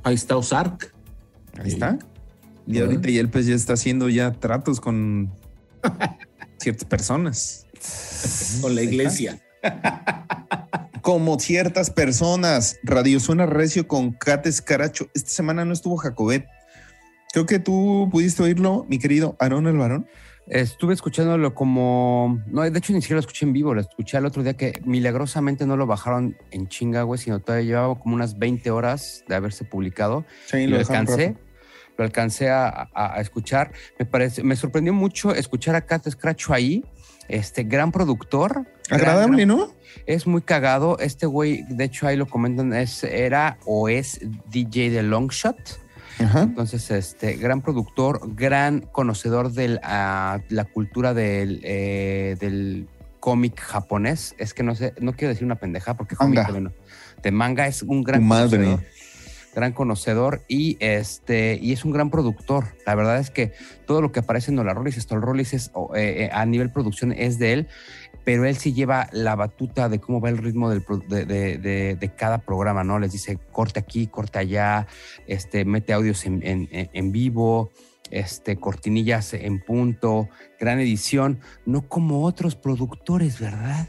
Ahí 0.04 0.14
está 0.14 0.36
Ozark. 0.36 0.92
Ahí 1.58 1.70
Sí. 1.70 1.74
está. 1.74 1.98
Y 2.66 2.78
Ajá. 2.78 2.86
ahorita 2.86 3.10
ya 3.10 3.28
pues 3.30 3.46
ya 3.46 3.54
está 3.54 3.74
haciendo 3.74 4.08
ya 4.08 4.32
tratos 4.32 4.80
con 4.80 5.30
ciertas 6.58 6.86
personas. 6.88 7.66
Con 8.62 8.74
la 8.74 8.82
iglesia. 8.82 9.38
Como 11.02 11.38
ciertas 11.38 11.90
personas. 11.90 12.78
Radio 12.84 13.20
Suena 13.20 13.46
Recio 13.46 13.86
con 13.86 14.12
Cates 14.12 14.62
Caracho. 14.62 15.08
Esta 15.14 15.30
semana 15.30 15.64
no 15.64 15.72
estuvo 15.72 15.96
Jacobet. 15.96 16.46
Creo 17.32 17.46
que 17.46 17.58
tú 17.58 18.08
pudiste 18.10 18.42
oírlo, 18.42 18.84
mi 18.88 18.98
querido 18.98 19.36
Aarón 19.40 19.66
el 19.66 19.76
varón. 19.78 20.06
Estuve 20.48 20.92
escuchándolo 20.92 21.54
como. 21.54 22.42
No, 22.48 22.62
de 22.62 22.76
hecho, 22.76 22.92
ni 22.92 23.00
siquiera 23.00 23.16
lo 23.16 23.20
escuché 23.20 23.46
en 23.46 23.52
vivo. 23.52 23.74
Lo 23.74 23.80
escuché 23.80 24.18
el 24.18 24.26
otro 24.26 24.42
día 24.42 24.54
que 24.54 24.80
milagrosamente 24.84 25.66
no 25.66 25.76
lo 25.76 25.86
bajaron 25.86 26.36
en 26.50 26.68
chinga, 26.68 27.04
güey, 27.04 27.18
sino 27.18 27.38
todavía 27.40 27.64
llevaba 27.66 27.98
como 27.98 28.16
unas 28.16 28.38
20 28.38 28.70
horas 28.72 29.24
de 29.28 29.36
haberse 29.36 29.64
publicado. 29.64 30.24
Sí, 30.46 30.58
y 30.58 30.66
lo 30.66 30.76
alcancé. 30.78 31.36
Lo 31.96 32.04
alcancé 32.04 32.50
a, 32.50 32.68
a- 32.68 33.14
a 33.16 33.20
escuchar. 33.20 33.72
Me 33.98 34.04
parece, 34.04 34.42
me 34.42 34.56
sorprendió 34.56 34.92
mucho 34.92 35.32
escuchar 35.34 35.76
a 35.76 35.82
Cat 35.86 36.08
Scratcho 36.10 36.52
ahí. 36.52 36.84
Este 37.28 37.62
gran 37.62 37.92
productor. 37.92 38.66
gran- 38.88 39.00
Agradable, 39.00 39.44
gran- 39.46 39.48
¿no? 39.58 39.72
Es 40.06 40.26
muy 40.26 40.42
cagado. 40.42 40.98
Este 40.98 41.26
güey, 41.26 41.62
de 41.68 41.84
hecho, 41.84 42.08
ahí 42.08 42.16
lo 42.16 42.26
comentan, 42.26 42.72
es, 42.74 43.04
era 43.04 43.58
o 43.64 43.88
es 43.88 44.20
DJ 44.50 44.90
de 44.90 45.02
Longshot. 45.04 45.80
Ajá. 46.22 46.42
Entonces, 46.42 46.90
este, 46.90 47.34
gran 47.34 47.62
productor, 47.62 48.34
gran 48.34 48.80
conocedor 48.80 49.52
de 49.52 49.68
la 49.68 50.64
cultura 50.72 51.14
del, 51.14 51.60
eh, 51.64 52.36
del 52.40 52.88
cómic 53.22 53.60
japonés. 53.60 54.34
Es 54.36 54.52
que 54.52 54.64
no 54.64 54.74
sé, 54.74 54.94
no 55.00 55.12
quiero 55.12 55.28
decir 55.28 55.44
una 55.44 55.54
pendeja 55.54 55.94
porque 55.94 56.16
cómic 56.16 56.40
Manga. 56.42 56.60
no. 56.60 56.72
de 57.22 57.30
manga 57.30 57.68
es 57.68 57.82
un 57.82 58.02
gran 58.02 58.24
madre. 58.24 58.58
conocedor, 58.58 58.84
gran 59.54 59.72
conocedor 59.72 60.42
y 60.48 60.76
este 60.80 61.56
y 61.62 61.72
es 61.72 61.84
un 61.84 61.92
gran 61.92 62.10
productor. 62.10 62.74
La 62.84 62.96
verdad 62.96 63.18
es 63.18 63.30
que 63.30 63.52
todo 63.86 64.02
lo 64.02 64.10
que 64.10 64.20
aparece 64.20 64.50
en 64.50 64.56
Nola 64.56 64.74
Rollis, 64.74 64.96
Stoll 64.96 65.22
Rollis 65.22 65.54
es 65.54 65.68
eh, 65.94 66.24
eh, 66.24 66.30
a 66.32 66.44
nivel 66.46 66.70
producción 66.70 67.12
es 67.12 67.38
de 67.38 67.52
él, 67.52 67.68
pero 68.24 68.44
él 68.44 68.56
sí 68.56 68.72
lleva 68.72 69.08
la 69.12 69.34
batuta 69.34 69.88
de 69.88 69.98
cómo 70.00 70.20
va 70.20 70.28
el 70.30 70.38
ritmo 70.38 70.70
del 70.70 70.84
de, 71.08 71.24
de- 71.24 71.58
de- 71.58 71.96
de 71.98 72.08
cada 72.14 72.38
programa, 72.38 72.84
¿no? 72.84 72.98
Les 72.98 73.12
dice 73.12 73.38
corte 73.52 73.80
aquí, 73.80 74.06
corte 74.06 74.38
allá, 74.38 74.86
este, 75.26 75.64
mete 75.64 75.92
audios 75.92 76.24
en, 76.26 76.40
en- 76.44 76.68
vivo, 77.12 77.70
este, 78.10 78.56
cortinillas 78.56 79.34
en 79.34 79.60
punto, 79.60 80.28
gran 80.60 80.78
edición, 80.80 81.40
no 81.66 81.88
como 81.88 82.22
otros 82.24 82.54
productores, 82.56 83.40
¿verdad? 83.40 83.88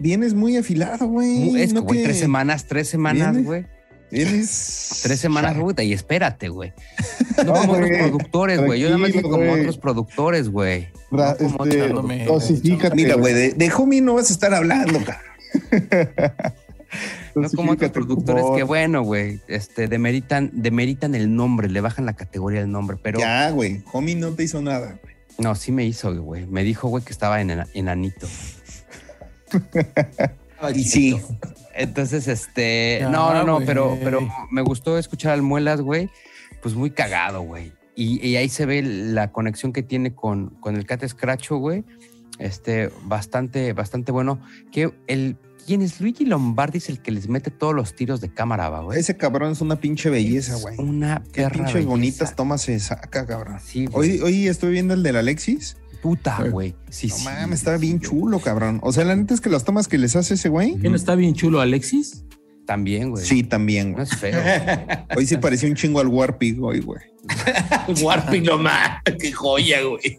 Vienes 0.00 0.34
muy 0.34 0.56
afilado, 0.56 1.06
güey. 1.08 1.60
Es 1.60 1.68
que, 1.68 1.74
No 1.74 1.82
güey, 1.82 1.98
te- 2.00 2.04
tres 2.06 2.18
semanas, 2.18 2.66
tres 2.66 2.88
semanas, 2.88 3.36
güey. 3.44 3.66
Tres 5.02 5.20
semanas, 5.20 5.56
puta, 5.56 5.82
y 5.82 5.92
espérate, 5.92 6.48
güey. 6.48 6.72
No 7.38 7.44
No, 7.44 7.52
como 7.54 7.72
otros 7.74 7.88
güey, 7.88 7.98
productores, 8.00 8.60
güey. 8.60 8.80
Yo 8.80 8.88
nada 8.88 8.98
más 8.98 9.12
como 9.22 9.52
otros 9.52 9.78
productores, 9.78 10.48
güey. 10.48 10.88
No 11.10 11.36
como 11.36 11.64
este, 11.64 11.82
otros 11.82 12.04
me- 12.04 12.26
Mira, 12.94 13.14
güey, 13.16 13.34
de, 13.34 13.50
de 13.52 13.72
homie 13.72 14.00
no 14.00 14.14
vas 14.14 14.30
a 14.30 14.32
estar 14.32 14.54
hablando, 14.54 15.00
cara. 15.04 15.22
No 17.34 17.48
como 17.50 17.72
otros 17.72 17.90
productores 17.92 18.44
que, 18.56 18.62
bueno, 18.62 19.02
güey, 19.02 19.40
este, 19.46 19.86
demeritan, 19.88 20.50
demeritan 20.54 21.14
el 21.14 21.32
nombre, 21.36 21.68
le 21.68 21.80
bajan 21.82 22.06
la 22.06 22.14
categoría 22.14 22.60
del 22.60 22.72
nombre, 22.72 22.96
pero 23.00 23.20
Ya, 23.20 23.50
güey. 23.50 23.82
Homie 23.92 24.14
no 24.16 24.32
te 24.32 24.44
hizo 24.44 24.60
nada, 24.62 24.98
güey. 25.02 25.14
no, 25.38 25.54
sí 25.54 25.70
me 25.70 25.84
hizo, 25.84 26.12
güey. 26.20 26.46
Me 26.46 26.64
dijo, 26.64 26.88
güey, 26.88 27.04
que 27.04 27.12
estaba 27.12 27.40
en 27.42 27.50
ena- 27.50 27.68
enanito. 27.74 28.26
Y 30.74 30.84
sí. 30.84 31.16
Entonces, 31.74 32.26
este, 32.28 32.98
Ya, 33.00 33.08
no, 33.08 33.32
no, 33.32 33.44
no, 33.44 33.60
pero, 33.64 33.96
pero 34.02 34.28
me 34.50 34.62
gustó 34.62 34.98
escuchar 34.98 35.32
al 35.32 35.42
Muelas, 35.42 35.80
güey, 35.80 36.10
pues 36.62 36.74
muy 36.74 36.90
cagado, 36.90 37.42
güey. 37.42 37.72
Y, 37.94 38.24
y 38.26 38.36
ahí 38.36 38.48
se 38.48 38.66
ve 38.66 38.82
la 38.82 39.30
conexión 39.32 39.72
que 39.72 39.82
tiene 39.82 40.14
con, 40.14 40.50
con 40.60 40.76
el 40.76 40.86
Cat 40.86 41.06
Scratcho, 41.06 41.56
güey. 41.56 41.84
Este, 42.38 42.90
bastante, 43.04 43.72
bastante 43.72 44.12
bueno. 44.12 44.40
Que 44.70 44.92
el, 45.08 45.36
¿quién 45.66 45.82
es? 45.82 46.00
Luigi 46.00 46.24
Lombardi 46.24 46.78
es 46.78 46.88
el 46.88 47.00
que 47.00 47.10
les 47.10 47.28
mete 47.28 47.50
todos 47.50 47.74
los 47.74 47.94
tiros 47.94 48.20
de 48.20 48.32
cámara, 48.32 48.68
güey. 48.80 48.98
Ese 49.00 49.16
cabrón 49.16 49.52
es 49.52 49.60
una 49.60 49.76
pinche 49.80 50.10
belleza, 50.10 50.56
güey. 50.56 50.76
Una 50.78 51.22
Qué 51.32 51.42
perra 51.42 51.54
pinches 51.54 51.74
belleza. 51.74 51.90
bonitas 51.90 52.36
tomas 52.36 52.62
se 52.62 52.78
saca, 52.80 53.26
cabrón. 53.26 53.58
Sí, 53.64 53.86
güey. 53.86 54.12
Hoy, 54.12 54.20
hoy 54.20 54.48
estoy 54.48 54.72
viendo 54.72 54.94
el 54.94 55.02
del 55.02 55.16
Alexis. 55.16 55.76
Puta, 56.02 56.42
güey. 56.50 56.74
Sí, 56.90 57.08
No 57.08 57.16
sí. 57.16 57.24
mames, 57.24 57.58
está 57.60 57.76
bien 57.76 58.00
sí, 58.00 58.08
chulo, 58.08 58.38
cabrón. 58.40 58.80
O 58.82 58.92
sea, 58.92 59.04
la 59.04 59.16
neta 59.16 59.34
es 59.34 59.40
que 59.40 59.50
las 59.50 59.64
tomas 59.64 59.88
que 59.88 59.98
les 59.98 60.14
hace 60.16 60.34
ese 60.34 60.48
güey. 60.48 60.76
¿Quién 60.76 60.94
está 60.94 61.14
bien 61.14 61.34
chulo, 61.34 61.60
Alexis? 61.60 62.24
También, 62.66 63.10
güey. 63.10 63.24
Sí, 63.24 63.42
también, 63.44 63.88
No 63.92 63.94
güey. 63.96 64.04
es 64.04 64.16
feo. 64.16 64.38
Hoy 65.16 65.26
sí 65.26 65.36
parecía 65.38 65.68
un 65.70 65.74
chingo 65.74 66.00
al 66.00 66.08
Warpig 66.08 66.62
hoy, 66.62 66.80
güey. 66.80 67.00
Warping 68.02 68.42
nomás. 68.44 69.00
Qué 69.18 69.32
joya, 69.32 69.78
güey. 69.82 70.18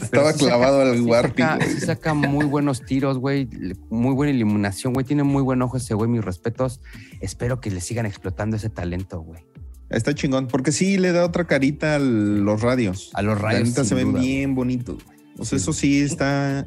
Estaba 0.00 0.32
sí 0.32 0.38
clavado 0.38 0.80
al 0.80 0.94
Sí 0.96 1.00
Warpig, 1.02 1.44
saca, 1.44 1.56
güey. 1.56 1.68
sí 1.70 1.80
saca 1.80 2.14
muy 2.14 2.46
buenos 2.46 2.84
tiros, 2.84 3.18
güey. 3.18 3.48
Muy 3.90 4.14
buena 4.14 4.32
iluminación, 4.32 4.94
güey. 4.94 5.04
Tiene 5.04 5.22
muy 5.24 5.42
buen 5.42 5.60
ojo 5.62 5.76
ese 5.76 5.92
güey. 5.94 6.08
Mis 6.08 6.24
respetos. 6.24 6.80
Espero 7.20 7.60
que 7.60 7.70
le 7.70 7.80
sigan 7.82 8.06
explotando 8.06 8.56
ese 8.56 8.70
talento, 8.70 9.20
güey. 9.20 9.44
Está 9.90 10.14
chingón, 10.14 10.48
porque 10.48 10.72
sí 10.72 10.98
le 10.98 11.12
da 11.12 11.24
otra 11.24 11.44
carita 11.46 11.94
a 11.96 11.98
los 11.98 12.60
radios. 12.60 13.10
A 13.14 13.22
los 13.22 13.40
La 13.40 13.52
neta 13.52 13.82
sin 13.82 13.84
se 13.84 13.94
ven 13.94 14.12
duda, 14.12 14.20
bien 14.20 14.54
bonitos. 14.54 14.96
O 15.38 15.44
sea, 15.44 15.58
Sí. 15.58 15.62
eso 15.62 15.72
sí 15.72 16.00
está. 16.00 16.66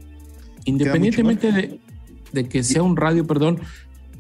Independientemente 0.66 1.52
de, 1.52 1.80
de 2.32 2.48
que 2.48 2.64
sea 2.64 2.84
un 2.84 2.96
radio, 2.96 3.26
perdón, 3.26 3.60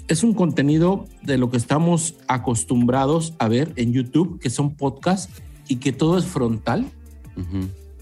es 0.07 0.23
un 0.23 0.33
contenido 0.33 1.07
de 1.21 1.38
lo 1.38 1.49
que 1.51 1.57
estamos 1.57 2.15
acostumbrados 2.27 3.33
a 3.39 3.47
ver 3.47 3.71
en 3.75 3.93
YouTube, 3.93 4.39
que 4.39 4.49
son 4.49 4.73
podcasts 4.75 5.31
y 5.67 5.75
que 5.77 5.91
todo 5.93 6.17
es 6.17 6.25
frontal 6.25 6.88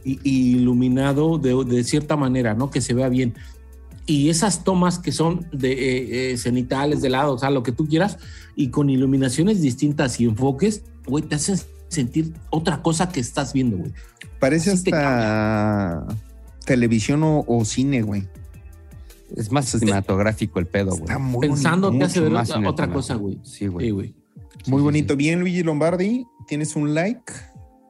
y, 0.05 0.19
y 0.23 0.55
iluminado 0.57 1.38
de, 1.38 1.63
de 1.65 1.83
cierta 1.83 2.15
manera, 2.15 2.53
¿no? 2.53 2.69
Que 2.71 2.81
se 2.81 2.93
vea 2.93 3.10
bien. 3.10 3.36
Y 4.08 4.30
esas 4.30 4.63
tomas 4.63 4.98
que 5.00 5.12
son 5.12 5.48
de 5.52 5.74
eh, 5.74 6.32
eh, 6.32 6.38
cenitales, 6.38 7.02
de 7.02 7.10
lado, 7.10 7.34
o 7.34 7.38
sea, 7.38 7.50
lo 7.52 7.62
que 7.62 7.72
tú 7.74 7.86
quieras, 7.88 8.17
y 8.56 8.70
con 8.70 8.89
iluminaciones 8.89 9.62
distintas 9.62 10.20
y 10.20 10.26
enfoques, 10.26 10.82
güey, 11.06 11.24
te 11.24 11.36
hacen 11.36 11.60
sentir 11.89 12.34
otra 12.50 12.82
cosa 12.82 13.10
que 13.10 13.20
estás 13.20 13.52
viendo, 13.54 13.78
güey. 13.78 13.91
Parece 14.39 14.72
Así 14.72 14.84
te 14.86 14.96
hasta 14.96 16.08
televisión 16.65 17.22
o, 17.24 17.43
o 17.48 17.65
cine, 17.65 18.02
güey. 18.02 18.28
Es 19.36 19.52
más 19.52 19.65
cinematográfico 19.65 20.60
el 20.60 20.67
pedo, 20.67 20.91
güey. 20.91 21.02
Está 21.04 21.20
muy 21.20 21.48
Pensando 21.48 21.88
te 21.88 21.91
bonito. 21.91 22.06
hace 22.06 22.20
ver 22.22 22.32
más 22.32 22.50
otra, 22.65 22.88
cosa, 22.89 23.15
güey. 23.15 23.38
Sí, 23.43 23.67
güey. 23.67 23.91
güey. 23.91 24.15
Sí, 24.63 24.72
Muy 24.72 24.80
sí, 24.80 24.84
bonito. 24.84 25.13
sí. 25.13 25.17
Bien, 25.17 25.39
Luigi 25.41 25.63
Lombardi. 25.63 26.26
Tienes 26.48 26.78
un 26.78 26.93
like 26.93 27.34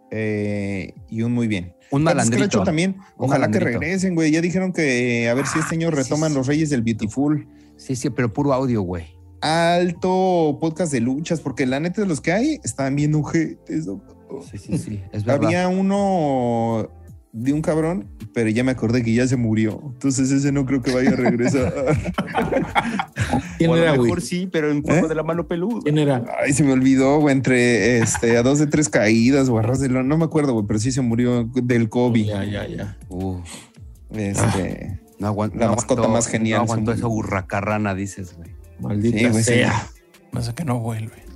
eh, 0.09 0.95
y 1.11 1.21
un 1.21 1.33
muy 1.33 1.47
bien. 1.47 1.75
Un 1.91 2.03
malandrito. 2.03 2.63
También. 2.63 2.97
Ojalá 3.17 3.49
que 3.49 3.59
regresen, 3.59 4.15
güey. 4.15 4.31
Ya 4.31 4.41
dijeron 4.41 4.73
que 4.73 5.29
a 5.29 5.33
ver 5.33 5.47
si 5.47 5.59
este 5.59 5.75
año 5.75 5.91
retoman 5.91 6.33
los 6.33 6.47
Reyes 6.47 6.69
del 6.69 6.81
Beautiful. 6.81 7.47
Sí, 7.77 7.95
sí, 7.95 8.09
pero 8.09 8.33
puro 8.33 8.53
audio, 8.53 8.81
güey. 8.81 9.05
Alto 9.41 10.57
podcast 10.59 10.91
de 10.91 10.99
luchas, 10.99 11.41
porque 11.41 11.65
la 11.65 11.79
neta 11.79 12.01
de 12.01 12.07
los 12.07 12.21
que 12.21 12.31
hay 12.31 12.59
están 12.63 12.95
bien 12.95 13.13
ojetes. 13.15 13.85
Sí, 14.51 14.57
sí, 14.57 14.77
sí. 14.77 15.03
Es 15.11 15.23
verdad. 15.23 15.45
Había 15.45 15.67
uno 15.67 16.89
de 17.33 17.53
un 17.53 17.61
cabrón, 17.61 18.07
pero 18.33 18.49
ya 18.49 18.63
me 18.63 18.71
acordé 18.71 19.03
que 19.03 19.13
ya 19.13 19.27
se 19.27 19.35
murió. 19.35 19.79
Entonces 19.93 20.31
ese 20.31 20.51
no 20.51 20.65
creo 20.65 20.81
que 20.81 20.91
vaya 20.93 21.09
a 21.11 21.15
regresar. 21.15 21.73
¿Quién 23.57 23.69
O 23.69 23.73
a 23.73 23.77
lo 23.77 23.81
era, 23.83 23.91
güey? 23.95 24.03
mejor 24.03 24.21
sí, 24.21 24.47
pero 24.51 24.71
en 24.71 24.83
forma 24.83 25.01
¿Eh? 25.05 25.07
de 25.09 25.15
la 25.15 25.23
mano 25.23 25.47
peluda. 25.47 25.81
¿Quién 25.83 25.97
era? 25.97 26.23
Ay, 26.43 26.53
se 26.53 26.63
me 26.63 26.71
olvidó, 26.73 27.19
güey, 27.19 27.35
entre 27.35 27.99
este, 27.99 28.37
a 28.37 28.43
dos 28.43 28.59
de 28.59 28.67
tres 28.67 28.89
caídas 28.89 29.49
o 29.49 29.57
a 29.57 29.61
ras 29.61 29.79
de 29.79 29.89
lo- 29.89 30.03
No 30.03 30.17
me 30.17 30.25
acuerdo, 30.25 30.53
güey, 30.53 30.65
pero 30.65 30.79
sí 30.79 30.91
se 30.91 31.01
murió 31.01 31.43
del 31.53 31.89
COVID. 31.89 32.25
Ya, 32.25 32.43
ya, 32.43 32.67
ya. 32.67 32.97
Este, 34.11 34.99
no 35.19 35.27
aguanto. 35.27 35.57
La 35.57 35.67
no 35.67 35.75
mascota 35.75 36.01
aguanto- 36.01 36.13
más 36.13 36.27
genial, 36.27 36.59
No 36.59 36.63
aguanto 36.63 36.91
esa 36.93 37.07
burracarrana, 37.07 37.93
dices, 37.95 38.35
güey. 38.35 38.49
Maldita 38.79 39.17
Sí, 39.17 39.25
güey, 39.25 39.43
sí. 39.43 39.51
sea. 39.53 39.87
No 40.31 40.41
sé 40.41 40.53
que 40.53 40.63
no 40.63 40.79
vuelve. 40.79 41.26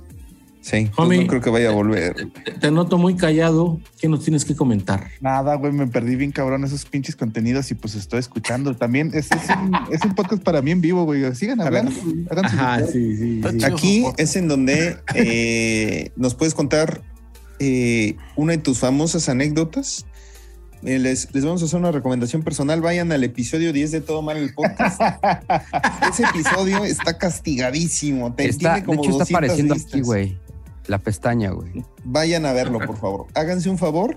Sí, 0.62 0.86
pues 0.86 0.90
Homie. 0.96 1.20
no 1.20 1.26
creo 1.26 1.40
que 1.42 1.50
vaya 1.50 1.68
a 1.68 1.72
volver. 1.72 2.14
Te, 2.44 2.52
te 2.52 2.70
noto 2.70 2.96
muy 2.96 3.14
callado. 3.16 3.78
¿Qué 4.00 4.08
nos 4.08 4.24
tienes 4.24 4.46
que 4.46 4.56
comentar? 4.56 5.08
Nada, 5.20 5.56
güey, 5.56 5.72
me 5.72 5.86
perdí 5.86 6.16
bien 6.16 6.32
cabrón 6.32 6.64
esos 6.64 6.86
pinches 6.86 7.14
contenidos 7.14 7.70
y 7.70 7.74
pues 7.74 7.94
estoy 7.94 8.20
escuchando. 8.20 8.74
También 8.74 9.10
es, 9.12 9.30
es, 9.30 9.42
un, 9.50 9.72
es 9.92 10.02
un 10.04 10.14
podcast 10.14 10.42
para 10.42 10.62
mí 10.62 10.70
en 10.70 10.80
vivo, 10.80 11.04
güey. 11.04 11.34
Sigan 11.34 11.60
hablando. 11.60 11.92
hagan 12.30 12.46
Ajá, 12.46 12.86
sí, 12.86 13.16
sí. 13.16 13.40
Aquí 13.64 14.04
es 14.16 14.36
en 14.36 14.48
donde 14.48 14.96
eh, 15.14 16.10
nos 16.16 16.34
puedes 16.34 16.54
contar 16.54 17.02
eh, 17.58 18.16
una 18.36 18.52
de 18.52 18.58
tus 18.58 18.78
famosas 18.78 19.28
anécdotas. 19.28 20.06
Eh, 20.84 20.98
les, 20.98 21.32
les 21.32 21.44
vamos 21.44 21.62
a 21.62 21.66
hacer 21.66 21.78
una 21.78 21.92
recomendación 21.92 22.42
personal. 22.42 22.80
Vayan 22.80 23.12
al 23.12 23.22
episodio 23.22 23.72
10 23.72 23.92
de 23.92 24.00
Todo 24.00 24.20
Mal 24.20 24.36
el 24.36 24.52
Podcast. 24.52 25.00
Ese 26.10 26.24
episodio 26.24 26.84
está 26.84 27.18
castigadísimo. 27.18 28.34
Te 28.34 28.46
Está, 28.48 28.58
tiene 28.58 28.80
de 28.80 28.84
como 28.86 29.02
hecho, 29.04 29.10
está 29.12 29.22
200 29.22 29.36
apareciendo 29.36 29.74
vistas. 29.74 29.92
aquí, 29.92 30.00
güey. 30.02 30.38
La 30.86 30.98
pestaña, 30.98 31.50
güey. 31.50 31.84
Vayan 32.04 32.46
a 32.46 32.52
verlo, 32.52 32.80
por 32.80 32.96
favor. 32.98 33.26
Háganse 33.34 33.70
un 33.70 33.78
favor 33.78 34.14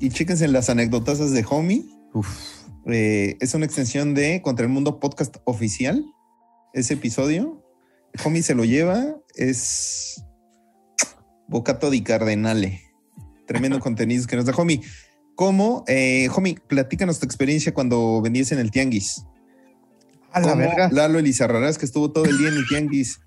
y 0.00 0.10
chéquense 0.10 0.48
las 0.48 0.68
anécdotas 0.70 1.18
de 1.30 1.44
Homie. 1.48 1.84
Uf. 2.12 2.28
Eh, 2.86 3.36
es 3.40 3.54
una 3.54 3.66
extensión 3.66 4.14
de 4.14 4.40
Contra 4.42 4.64
el 4.64 4.72
Mundo 4.72 5.00
Podcast 5.00 5.36
Oficial. 5.44 6.04
Ese 6.74 6.94
episodio. 6.94 7.62
Homie 8.24 8.42
se 8.42 8.54
lo 8.54 8.64
lleva. 8.64 9.16
Es 9.34 10.22
Bocato 11.48 11.90
di 11.90 12.02
Cardenale. 12.02 12.82
Tremendo 13.46 13.80
contenido 13.80 14.26
que 14.26 14.36
nos 14.36 14.44
da 14.44 14.54
Homie. 14.56 14.82
¿Cómo? 15.34 15.84
Eh, 15.86 16.28
Homie, 16.34 16.56
platícanos 16.66 17.18
tu 17.20 17.26
experiencia 17.26 17.72
cuando 17.72 18.20
vendías 18.20 18.52
en 18.52 18.58
el 18.58 18.70
Tianguis. 18.70 19.24
A 20.32 20.40
la 20.40 20.48
¿Cómo 20.50 20.56
verga. 20.56 20.90
Lalo 20.92 21.18
Elizarrarás, 21.18 21.78
que 21.78 21.86
estuvo 21.86 22.10
todo 22.10 22.24
el 22.26 22.36
día 22.38 22.48
en 22.48 22.54
el 22.54 22.66
Tianguis. 22.66 23.20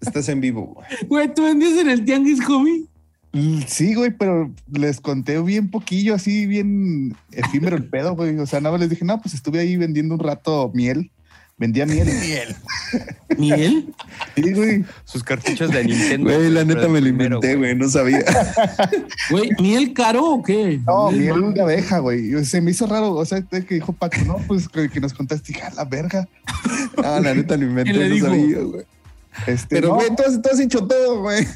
Estás 0.00 0.28
en 0.28 0.40
vivo. 0.40 0.74
güey. 0.74 0.86
Güey, 1.08 1.34
¿tú 1.34 1.44
vendías 1.44 1.78
en 1.78 1.90
el 1.90 2.04
tianguis, 2.04 2.40
homie? 2.48 2.84
Sí, 3.68 3.94
güey, 3.94 4.10
pero 4.10 4.50
les 4.72 5.00
conté 5.00 5.40
bien 5.40 5.70
poquillo, 5.70 6.14
así 6.16 6.46
bien 6.46 7.16
efímero 7.30 7.76
el 7.76 7.84
pedo, 7.84 8.16
güey. 8.16 8.36
O 8.38 8.46
sea, 8.46 8.60
nada 8.60 8.72
más 8.72 8.80
les 8.80 8.90
dije, 8.90 9.04
no, 9.04 9.20
pues 9.20 9.34
estuve 9.34 9.60
ahí 9.60 9.76
vendiendo 9.76 10.14
un 10.14 10.20
rato 10.20 10.70
miel. 10.74 11.10
Vendía 11.56 11.84
miel. 11.84 12.08
Miel. 12.18 12.56
¿Miel? 13.36 13.94
Sí, 14.34 14.52
güey. 14.54 14.84
Sus 15.04 15.22
cartuchos 15.22 15.70
de 15.70 15.84
Nintendo. 15.84 16.30
Güey, 16.30 16.50
la 16.50 16.64
neta 16.64 16.88
me 16.88 17.02
lo 17.02 17.08
inventé, 17.08 17.54
güey. 17.54 17.76
No 17.76 17.86
sabía. 17.88 18.24
Güey, 19.30 19.50
¿miel 19.60 19.92
caro 19.92 20.24
o 20.24 20.42
qué? 20.42 20.80
No, 20.86 21.10
Miel 21.12 21.52
de 21.52 21.60
abeja, 21.60 21.98
güey. 21.98 22.42
Se 22.46 22.62
me 22.62 22.70
hizo 22.70 22.86
raro. 22.86 23.12
O 23.14 23.24
sea, 23.26 23.42
que 23.42 23.74
dijo 23.74 23.92
Paco, 23.92 24.16
no, 24.26 24.38
pues 24.48 24.68
que, 24.70 25.00
nos 25.00 25.12
contaste, 25.12 25.52
dije, 25.52 25.62
a 25.66 25.74
la 25.74 25.84
verga. 25.84 26.26
Ah, 27.04 27.20
la 27.22 27.34
neta 27.34 27.56
lo 27.58 27.64
inventé. 27.66 27.92
¿Quién 27.92 28.02
le 28.02 28.08
No 28.08 28.14
dijo? 28.14 28.26
sabía, 28.26 28.58
güey. 28.60 28.84
Este, 29.46 29.76
Pero, 29.76 29.88
no, 29.88 29.94
güey, 29.96 30.08
tú 30.16 30.22
has, 30.26 30.40
tú 30.42 30.48
has 30.52 30.60
hecho 30.60 30.86
todo, 30.86 31.20
güey. 31.22 31.46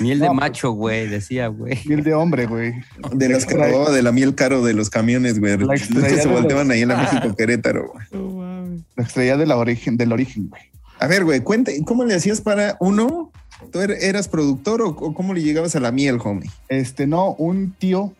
Miel 0.00 0.18
de 0.18 0.26
No, 0.28 0.34
macho, 0.34 0.72
güey, 0.72 1.06
decía, 1.08 1.48
güey. 1.48 1.78
miel 1.86 2.02
de 2.02 2.14
hombre, 2.14 2.46
güey. 2.46 2.72
De 3.12 3.28
los 3.28 3.46
que 3.46 3.54
robaba 3.54 3.90
de 3.90 4.02
la 4.02 4.12
miel 4.12 4.34
caro 4.34 4.62
de 4.64 4.74
los 4.74 4.90
camiones, 4.90 5.38
güey. 5.38 5.56
Los 5.58 5.68
que 5.82 6.10
se 6.20 6.28
volteaban 6.28 6.68
los- 6.68 6.74
ahí 6.74 6.82
en 6.82 6.88
la 6.88 6.96
México 6.96 7.34
Querétaro, 7.36 7.92
güey. 7.92 8.82
La 8.96 9.04
estrella 9.04 9.36
de 9.36 9.46
la 9.46 9.56
origen, 9.56 9.96
del 9.96 10.12
origen, 10.12 10.48
güey. 10.48 10.62
A 10.98 11.06
ver, 11.06 11.24
güey, 11.24 11.40
cuente, 11.40 11.80
¿cómo 11.84 12.04
le 12.04 12.14
hacías 12.14 12.40
para 12.40 12.76
uno? 12.80 13.32
¿Tú 13.72 13.78
er- 13.80 13.96
eras 14.00 14.28
productor 14.28 14.82
o, 14.82 14.88
o 14.90 15.14
cómo 15.14 15.32
le 15.32 15.42
llegabas 15.42 15.74
a 15.76 15.80
la 15.80 15.92
miel, 15.92 16.18
homie? 16.22 16.50
Este, 16.68 17.06
no, 17.06 17.32
un 17.34 17.72
tío, 17.78 18.12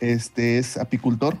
este, 0.00 0.58
es 0.58 0.76
apicultor, 0.76 1.36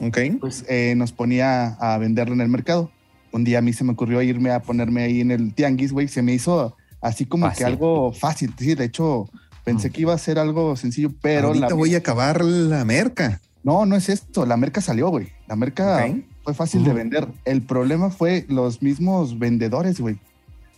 Ok. 0.00 0.18
pues 0.40 0.64
eh, 0.68 0.94
nos 0.96 1.12
ponía 1.12 1.74
a 1.80 1.98
venderlo 1.98 2.34
en 2.34 2.40
el 2.42 2.48
mercado. 2.48 2.90
Un 3.32 3.44
día 3.44 3.58
a 3.58 3.62
mí 3.62 3.72
se 3.72 3.84
me 3.84 3.92
ocurrió 3.92 4.22
irme 4.22 4.50
a 4.50 4.62
ponerme 4.62 5.02
ahí 5.02 5.20
en 5.20 5.30
el 5.30 5.52
tianguis, 5.54 5.92
güey. 5.92 6.08
Se 6.08 6.22
me 6.22 6.32
hizo 6.34 6.76
así 7.00 7.24
como 7.26 7.46
Fácil. 7.46 7.58
que 7.58 7.64
algo 7.64 8.12
fácil. 8.12 8.54
Sí, 8.58 8.74
de 8.74 8.84
hecho, 8.84 9.28
Pensé 9.64 9.90
que 9.90 10.00
iba 10.00 10.14
a 10.14 10.18
ser 10.18 10.38
algo 10.38 10.76
sencillo, 10.76 11.10
pero 11.20 11.48
Ahorita 11.48 11.68
la 11.68 11.74
voy 11.74 11.94
a 11.94 11.98
acabar 11.98 12.42
la 12.42 12.86
merca. 12.86 13.42
No, 13.62 13.84
no 13.84 13.96
es 13.96 14.08
esto. 14.08 14.46
La 14.46 14.56
merca 14.56 14.80
salió, 14.80 15.10
güey. 15.10 15.28
La 15.46 15.56
merca 15.56 16.08
fue 16.42 16.54
fácil 16.54 16.84
de 16.84 16.94
vender. 16.94 17.28
El 17.44 17.60
problema 17.60 18.08
fue 18.08 18.46
los 18.48 18.80
mismos 18.80 19.38
vendedores, 19.38 20.00
güey. 20.00 20.16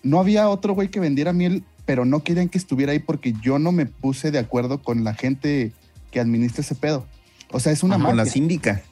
No 0.02 0.18
había 0.18 0.48
otro 0.48 0.74
güey 0.74 0.88
que 0.88 0.98
vendiera 0.98 1.32
miel, 1.32 1.62
pero 1.86 2.04
no 2.04 2.24
querían 2.24 2.48
que 2.48 2.58
estuviera 2.58 2.90
ahí 2.90 2.98
porque 2.98 3.32
yo 3.40 3.60
no 3.60 3.70
me 3.70 3.86
puse 3.86 4.32
de 4.32 4.40
acuerdo 4.40 4.82
con 4.82 5.04
la 5.04 5.14
gente 5.14 5.70
que 6.10 6.18
administra 6.18 6.62
ese 6.62 6.74
pedo. 6.74 7.06
O 7.52 7.60
sea, 7.60 7.70
es 7.70 7.84
una 7.84 7.94
Con 7.94 8.06
la 8.06 8.14
mafia. 8.24 8.32
síndica. 8.32 8.82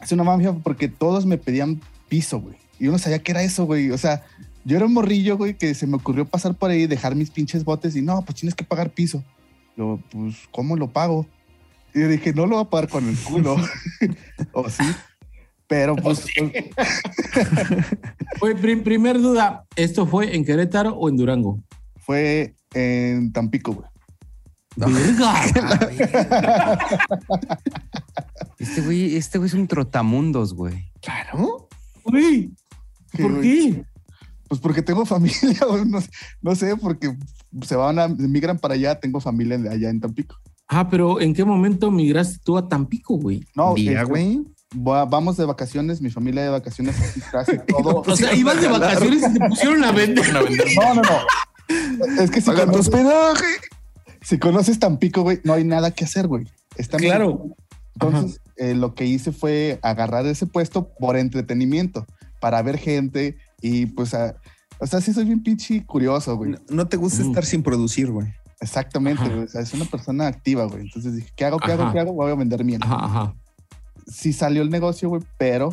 Es 0.00 0.12
una 0.12 0.22
mafia 0.22 0.52
porque 0.52 0.86
todos 0.86 1.26
me 1.26 1.38
pedían 1.38 1.80
piso, 2.12 2.40
güey. 2.40 2.56
Y 2.78 2.84
yo 2.84 2.92
no 2.92 2.98
sabía 2.98 3.22
qué 3.22 3.32
era 3.32 3.42
eso, 3.42 3.64
güey. 3.64 3.90
O 3.90 3.96
sea, 3.96 4.22
yo 4.66 4.76
era 4.76 4.84
un 4.84 4.92
morrillo, 4.92 5.38
güey, 5.38 5.56
que 5.56 5.74
se 5.74 5.86
me 5.86 5.96
ocurrió 5.96 6.26
pasar 6.26 6.54
por 6.54 6.70
ahí, 6.70 6.86
dejar 6.86 7.14
mis 7.14 7.30
pinches 7.30 7.64
botes 7.64 7.96
y 7.96 8.02
no, 8.02 8.22
pues 8.22 8.38
tienes 8.38 8.54
que 8.54 8.64
pagar 8.64 8.90
piso. 8.90 9.24
Yo, 9.78 9.98
pues, 10.10 10.36
¿cómo 10.50 10.76
lo 10.76 10.92
pago? 10.92 11.26
Y 11.94 12.00
yo 12.02 12.08
dije, 12.08 12.34
no 12.34 12.46
lo 12.46 12.56
voy 12.56 12.66
a 12.66 12.68
pagar 12.68 12.90
con 12.90 13.08
el 13.08 13.16
culo. 13.16 13.56
o 14.52 14.68
sí. 14.68 14.84
Pero 15.68 15.96
pues, 15.96 16.26
Fue 18.38 18.54
prim- 18.56 18.82
primer 18.82 19.18
duda, 19.18 19.64
¿esto 19.74 20.06
fue 20.06 20.36
en 20.36 20.44
Querétaro 20.44 20.94
o 20.94 21.08
en 21.08 21.16
Durango? 21.16 21.62
fue 22.04 22.54
en 22.74 23.32
Tampico, 23.32 23.72
güey. 23.72 23.88
Verga. 24.76 25.32
Este 28.58 28.80
güey, 28.80 29.16
este 29.16 29.38
güey 29.38 29.48
es 29.48 29.54
un 29.54 29.66
trotamundos, 29.66 30.54
güey. 30.54 30.90
Claro. 31.00 31.68
¿Qué, 32.10 32.50
¿Por 33.22 33.40
qué? 33.40 33.84
Pues 34.48 34.60
porque 34.60 34.82
tengo 34.82 35.04
familia. 35.06 35.40
No, 35.86 36.00
no 36.42 36.54
sé, 36.54 36.76
porque 36.76 37.16
se 37.62 37.76
van 37.76 37.98
a, 37.98 38.08
migran 38.08 38.58
para 38.58 38.74
allá, 38.74 38.98
tengo 39.00 39.20
familia 39.20 39.58
de 39.58 39.68
allá 39.70 39.90
en 39.90 40.00
Tampico. 40.00 40.36
Ah, 40.68 40.88
pero 40.88 41.20
¿en 41.20 41.34
qué 41.34 41.44
momento 41.44 41.90
migraste 41.90 42.38
tú 42.42 42.56
a 42.56 42.68
Tampico, 42.68 43.16
güey? 43.16 43.46
No, 43.54 43.74
Día, 43.74 44.00
este, 44.00 44.04
güey. 44.10 44.40
va- 44.74 45.04
vamos 45.04 45.36
de 45.36 45.44
vacaciones, 45.44 46.00
mi 46.00 46.08
familia 46.10 46.42
de 46.44 46.48
vacaciones 46.48 46.98
aquí 47.00 47.20
traje 47.30 47.58
todo. 47.68 48.02
O 48.06 48.16
sea, 48.16 48.34
ibas 48.34 48.60
de 48.60 48.68
vacaciones 48.68 49.22
y 49.28 49.34
te 49.38 49.48
pusieron 49.48 49.84
a 49.84 49.92
vender. 49.92 50.24
No, 50.32 50.94
no, 50.94 51.02
no. 51.02 52.22
Es 52.22 52.30
que 52.30 52.40
si 52.40 52.46
Paga 52.46 52.64
tu 52.64 52.70
conoces, 52.72 52.88
hospedaje. 52.94 53.46
si 54.22 54.38
conoces 54.38 54.78
Tampico, 54.78 55.22
güey, 55.22 55.40
no 55.44 55.52
hay 55.52 55.64
nada 55.64 55.90
que 55.90 56.04
hacer, 56.04 56.26
güey. 56.26 56.46
Está 56.76 56.96
bien. 56.96 57.10
Claro. 57.10 57.54
Entonces, 58.00 58.40
eh, 58.56 58.74
lo 58.74 58.94
que 58.94 59.04
hice 59.06 59.32
fue 59.32 59.78
agarrar 59.82 60.26
ese 60.26 60.46
puesto 60.46 60.88
por 60.98 61.16
entretenimiento, 61.16 62.06
para 62.40 62.60
ver 62.62 62.78
gente 62.78 63.36
y 63.60 63.86
pues, 63.86 64.14
a- 64.14 64.34
o 64.78 64.86
sea, 64.86 65.00
sí 65.00 65.12
soy 65.12 65.24
bien 65.26 65.42
pinche 65.42 65.84
curioso, 65.86 66.36
güey. 66.36 66.50
No, 66.52 66.58
no 66.70 66.88
te 66.88 66.96
gusta 66.96 67.22
Mm. 67.22 67.28
estar 67.28 67.44
sin 67.44 67.62
producir, 67.62 68.10
güey. 68.10 68.32
Exactamente, 68.60 69.22
güey. 69.28 69.40
O 69.44 69.48
sea, 69.48 69.60
es 69.60 69.72
una 69.74 69.84
persona 69.84 70.26
activa, 70.26 70.64
güey. 70.64 70.82
Entonces 70.82 71.14
dije, 71.16 71.30
¿qué 71.36 71.44
hago? 71.44 71.58
¿Qué 71.58 71.72
hago? 71.72 71.84
Ajá. 71.84 71.92
¿Qué 71.92 72.00
hago? 72.00 72.12
Voy 72.12 72.30
a 72.30 72.34
vender 72.34 72.64
miel. 72.64 72.80
Ajá, 72.84 72.96
ajá. 73.04 73.34
Sí 74.06 74.32
salió 74.32 74.62
el 74.62 74.70
negocio, 74.70 75.08
güey, 75.08 75.22
pero 75.38 75.70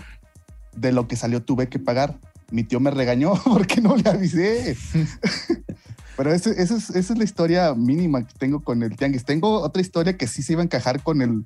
de 0.75 0.91
lo 0.91 1.07
que 1.07 1.15
salió 1.15 1.41
tuve 1.43 1.69
que 1.69 1.79
pagar. 1.79 2.19
Mi 2.51 2.63
tío 2.63 2.79
me 2.79 2.89
regañó 2.91 3.33
porque 3.45 3.81
no 3.81 3.95
le 3.95 4.09
avisé. 4.09 4.75
pero 6.17 6.33
ese- 6.33 6.61
esa 6.61 6.75
es, 6.77 6.89
esa 6.89 7.13
es 7.13 7.17
la 7.17 7.23
historia 7.23 7.73
mínima 7.75 8.25
que 8.25 8.33
tengo 8.37 8.59
con 8.61 8.83
el 8.83 8.95
tianguis. 8.95 9.23
Tengo 9.25 9.61
otra 9.61 9.81
historia 9.81 10.17
que 10.17 10.27
sí 10.27 10.41
se 10.43 10.53
iba 10.53 10.61
a 10.61 10.65
encajar 10.65 11.01
con 11.01 11.21
el, 11.21 11.45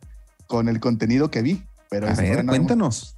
con 0.54 0.70
el 0.70 0.80
contenido 0.80 1.32
que 1.32 1.42
vi. 1.42 1.64
Pero 1.90 2.08
A 2.08 2.14
ver, 2.14 2.46
cuéntanos. 2.46 3.16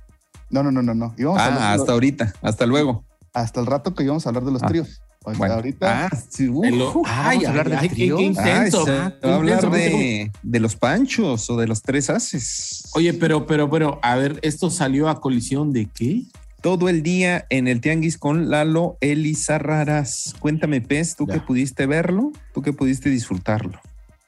No, 0.50 0.64
no, 0.64 0.72
no, 0.72 0.82
no, 0.82 0.94
no. 0.94 1.14
Íbamos 1.18 1.42
a 1.42 1.48
hablar 1.48 1.62
Ah, 1.64 1.72
hasta 1.74 1.82
los- 1.84 1.90
ahorita. 1.90 2.34
Hasta 2.42 2.66
luego. 2.66 3.04
hasta 3.34 3.60
el 3.60 3.66
rato 3.66 3.94
que 3.94 4.04
íbamos 4.06 4.26
a 4.26 4.30
hablar 4.30 4.46
de 4.46 4.52
los 4.54 4.64
Ah, 4.64 4.68
tríos. 4.68 5.02
Hasta 5.26 5.38
Bueno. 5.38 5.54
ahorita. 5.56 6.06
Ah, 6.06 6.18
sí, 6.30 6.48
uh. 6.48 6.64
Ah, 7.06 7.28
ay, 7.32 7.38
vamos 7.40 7.46
a 7.46 7.50
hablar 7.50 7.68
ay, 7.80 7.82
de 7.82 7.90
qué, 7.90 7.96
trío. 7.96 8.16
qué 8.18 8.24
intenso. 8.24 8.86
se 8.86 8.92
qué 8.92 9.28
va 9.28 9.34
a 9.34 9.36
hablar 9.36 9.64
intenso. 9.66 9.70
de, 9.76 10.32
de 10.44 10.60
los 10.62 10.78
panchos 10.78 11.50
o 11.50 11.58
de 11.58 11.68
los 11.68 11.82
tres 11.82 12.10
haces. 12.10 12.84
Oye, 12.94 13.12
pero, 13.14 13.46
pero, 13.46 13.70
pero, 13.70 14.00
a 14.02 14.16
ver, 14.16 14.40
¿esto 14.44 14.70
salió 14.70 15.10
a 15.10 15.20
colisión 15.20 15.74
de 15.74 15.90
qué? 15.94 16.22
Todo 16.62 16.88
el 16.88 17.04
día 17.04 17.46
en 17.50 17.68
el 17.68 17.82
tianguis 17.82 18.18
con 18.18 18.50
Lalo 18.50 18.98
Elizarraras. 19.02 20.36
Cuéntame, 20.40 20.80
Pez, 20.80 21.18
tú 21.18 21.28
Ya. 21.28 21.34
que 21.34 21.40
pudiste 21.42 21.86
verlo, 21.88 22.32
tú 22.54 22.62
que 22.62 22.72
pudiste 22.72 23.10
disfrutarlo. 23.10 23.80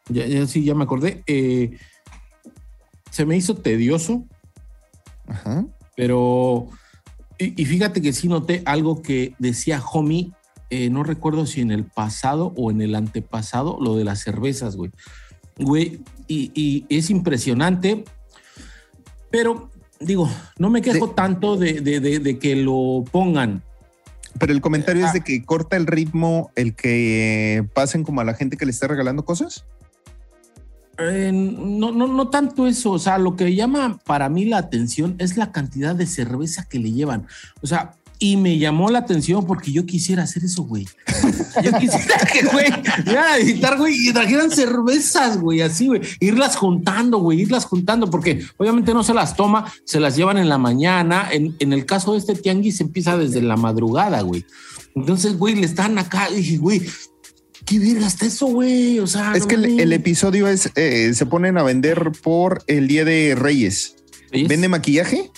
Ya, 0.09 0.25
ya 0.25 0.45
sí, 0.47 0.63
ya 0.65 0.75
me 0.75 0.83
acordé. 0.83 1.23
Eh, 1.27 1.77
se 3.11 3.25
me 3.25 3.35
hizo 3.37 3.55
tedioso, 3.55 4.25
Ajá. 5.27 5.65
pero. 5.95 6.67
Y, 7.39 7.61
y 7.61 7.65
fíjate 7.65 8.01
que 8.01 8.13
sí 8.13 8.27
noté 8.27 8.63
algo 8.65 9.01
que 9.01 9.33
decía 9.37 9.81
Homie, 9.93 10.31
eh, 10.69 10.89
no 10.89 11.03
recuerdo 11.03 11.45
si 11.45 11.61
en 11.61 11.71
el 11.71 11.85
pasado 11.85 12.53
o 12.57 12.71
en 12.71 12.81
el 12.81 12.95
antepasado, 12.95 13.77
lo 13.79 13.95
de 13.95 14.03
las 14.03 14.19
cervezas, 14.21 14.75
güey. 14.75 14.91
Güey, 15.59 16.01
y, 16.27 16.51
y 16.55 16.85
es 16.89 17.09
impresionante, 17.09 18.03
pero 19.29 19.69
digo, 19.99 20.29
no 20.57 20.69
me 20.69 20.81
quejo 20.81 21.07
De- 21.07 21.13
tanto 21.13 21.57
de, 21.57 21.81
de- 21.81 22.39
que 22.39 22.55
lo 22.55 23.03
pongan. 23.11 23.63
Pero 24.39 24.53
el 24.53 24.61
comentario 24.61 25.03
Ah. 25.03 25.07
es 25.07 25.13
de 25.13 25.21
que 25.21 25.43
corta 25.43 25.77
el 25.77 25.87
ritmo 25.87 26.51
el 26.55 26.75
que 26.75 27.67
pasen 27.73 28.03
como 28.03 28.21
a 28.21 28.23
la 28.23 28.33
gente 28.35 28.55
que 28.57 28.65
le 28.65 28.71
está 28.71 28.87
regalando 28.87 29.25
cosas. 29.25 29.65
Eh, 30.99 31.31
no, 31.31 31.91
no, 31.91 32.07
no 32.07 32.29
tanto 32.29 32.65
eso, 32.65 32.91
o 32.91 32.99
sea, 32.99 33.17
lo 33.17 33.35
que 33.35 33.53
llama 33.53 33.99
para 34.05 34.29
mí 34.29 34.45
la 34.45 34.57
atención 34.57 35.15
es 35.19 35.37
la 35.37 35.51
cantidad 35.51 35.95
de 35.95 36.07
cerveza 36.07 36.67
que 36.67 36.79
le 36.79 36.91
llevan. 36.91 37.27
O 37.61 37.67
sea, 37.67 37.93
y 38.19 38.35
me 38.35 38.57
llamó 38.57 38.89
la 38.89 38.99
atención 38.99 39.45
porque 39.45 39.71
yo 39.71 39.85
quisiera 39.85 40.23
hacer 40.23 40.43
eso, 40.43 40.63
güey. 40.63 40.87
Yo 41.63 41.71
quisiera 41.77 42.17
que, 42.31 42.43
güey, 42.43 42.67
a 43.15 43.37
editar, 43.37 43.77
güey, 43.77 44.09
y 44.09 44.13
trajeran 44.13 44.51
cervezas, 44.51 45.39
güey, 45.39 45.61
así, 45.61 45.87
güey. 45.87 46.01
Irlas 46.19 46.55
juntando, 46.55 47.19
güey, 47.19 47.41
irlas 47.41 47.65
juntando, 47.65 48.09
porque 48.09 48.43
obviamente 48.57 48.93
no 48.93 49.03
se 49.03 49.13
las 49.13 49.35
toma, 49.35 49.71
se 49.83 49.99
las 49.99 50.15
llevan 50.15 50.37
en 50.37 50.49
la 50.49 50.57
mañana. 50.57 51.29
En, 51.31 51.55
en 51.59 51.73
el 51.73 51.85
caso 51.85 52.13
de 52.13 52.19
este 52.19 52.35
tianguis 52.35 52.81
empieza 52.81 53.17
desde 53.17 53.41
la 53.41 53.57
madrugada, 53.57 54.21
güey. 54.21 54.45
Entonces, 54.95 55.37
güey, 55.37 55.55
le 55.55 55.65
están 55.65 55.97
acá, 55.97 56.29
y 56.29 56.35
dije, 56.35 56.57
güey, 56.57 56.81
¿qué 57.67 57.77
verga 57.79 58.07
está 58.07 58.25
eso, 58.25 58.47
güey? 58.47 58.97
O 58.99 59.05
sea, 59.05 59.33
es 59.35 59.41
no 59.43 59.47
que 59.49 59.55
el, 59.55 59.93
episodio 59.93 60.47
es, 60.47 60.71
eh, 60.75 61.11
se 61.13 61.25
ponen 61.27 61.57
a 61.59 61.63
vender 61.63 62.11
por 62.23 62.63
el 62.65 62.87
Día 62.87 63.05
de 63.05 63.35
Reyes. 63.35 63.95
Vende 64.31 64.67
maquillaje 64.67 65.29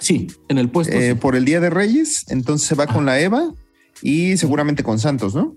Sí, 0.00 0.28
en 0.48 0.58
el 0.58 0.68
puesto. 0.70 0.94
eh, 0.94 1.12
sí. 1.12 1.14
por 1.18 1.34
el 1.36 1.44
Día 1.44 1.60
de 1.60 1.70
Reyes, 1.70 2.24
entonces 2.28 2.68
se 2.68 2.74
va 2.74 2.86
con 2.86 3.06
la 3.06 3.18
Eva 3.20 3.52
y 4.02 4.36
seguramente 4.36 4.82
con 4.84 4.98
Santos, 4.98 5.34
¿no? 5.34 5.56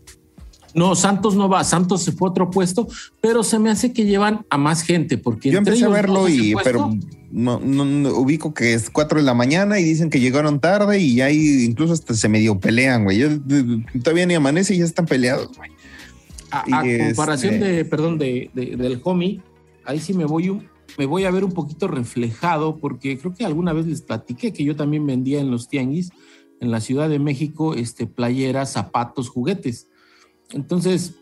No, 0.73 0.95
Santos 0.95 1.35
no 1.35 1.49
va, 1.49 1.63
Santos 1.63 2.01
se 2.01 2.11
fue 2.13 2.29
a 2.29 2.31
otro 2.31 2.49
puesto, 2.49 2.87
pero 3.21 3.43
se 3.43 3.59
me 3.59 3.69
hace 3.69 3.91
que 3.91 4.05
llevan 4.05 4.45
a 4.49 4.57
más 4.57 4.81
gente, 4.83 5.17
porque 5.17 5.51
Yo 5.51 5.57
empecé 5.59 5.83
a 5.85 5.89
verlo 5.89 6.29
y, 6.29 6.53
puesto- 6.53 6.63
pero 6.63 6.89
no, 7.31 7.59
no- 7.59 7.85
no 7.85 8.09
ubico 8.17 8.53
que 8.53 8.73
es 8.73 8.89
cuatro 8.89 9.19
de 9.19 9.25
la 9.25 9.33
mañana 9.33 9.79
y 9.79 9.83
dicen 9.83 10.09
que 10.09 10.19
llegaron 10.19 10.59
tarde 10.59 10.99
y 10.99 11.21
ahí 11.21 11.63
incluso 11.65 11.93
hasta 11.93 12.13
se 12.13 12.27
medio 12.29 12.59
pelean, 12.59 13.03
güey. 13.03 13.21
Todavía 14.03 14.25
ni 14.25 14.35
amanece 14.35 14.75
y 14.75 14.79
ya 14.79 14.85
están 14.85 15.05
peleados, 15.05 15.55
güey. 15.57 15.71
a, 16.51 16.59
a 16.79 17.05
comparación 17.07 17.55
este- 17.55 17.65
de, 17.65 17.85
perdón, 17.85 18.17
de, 18.17 18.49
de- 18.53 18.75
del 18.75 18.99
homie, 19.03 19.41
ahí 19.85 19.99
sí 19.99 20.13
me 20.13 20.25
voy 20.25 20.49
un- 20.49 20.67
me 20.97 21.05
voy 21.05 21.23
a 21.23 21.31
ver 21.31 21.45
un 21.45 21.53
poquito 21.53 21.87
reflejado, 21.87 22.77
porque 22.77 23.17
creo 23.17 23.33
que 23.33 23.45
alguna 23.45 23.71
vez 23.71 23.85
les 23.85 24.01
platiqué 24.01 24.51
que 24.51 24.65
yo 24.65 24.75
también 24.75 25.05
vendía 25.05 25.39
en 25.39 25.49
los 25.49 25.69
tianguis 25.69 26.09
en 26.59 26.69
la 26.69 26.81
Ciudad 26.81 27.07
de 27.09 27.17
México, 27.17 27.73
este, 27.75 28.05
playeras, 28.07 28.73
zapatos, 28.73 29.29
juguetes. 29.29 29.87
Entonces, 30.51 31.15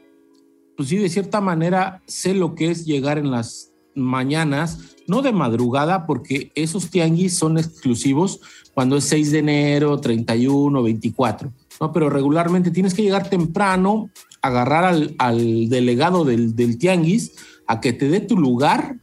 pues 0.75 0.89
sí, 0.89 0.97
de 0.97 1.07
cierta 1.09 1.39
manera 1.39 2.01
sé 2.07 2.33
lo 2.33 2.55
que 2.55 2.71
es 2.71 2.85
llegar 2.85 3.17
en 3.19 3.29
las 3.31 3.68
mañanas, 3.95 4.95
no 5.07 5.21
de 5.21 5.31
madrugada, 5.31 6.05
porque 6.05 6.51
esos 6.55 6.89
tianguis 6.89 7.37
son 7.37 7.57
exclusivos 7.57 8.41
cuando 8.73 8.97
es 8.97 9.05
6 9.05 9.31
de 9.31 9.39
enero, 9.39 9.99
31, 9.99 10.81
24, 10.83 11.51
¿no? 11.81 11.91
Pero 11.91 12.09
regularmente 12.09 12.71
tienes 12.71 12.93
que 12.93 13.01
llegar 13.01 13.29
temprano, 13.29 14.09
agarrar 14.41 14.85
al, 14.85 15.15
al 15.17 15.69
delegado 15.69 16.25
del, 16.25 16.55
del 16.55 16.77
tianguis 16.77 17.33
a 17.67 17.81
que 17.81 17.93
te 17.93 18.09
dé 18.09 18.19
tu 18.19 18.37
lugar 18.37 18.97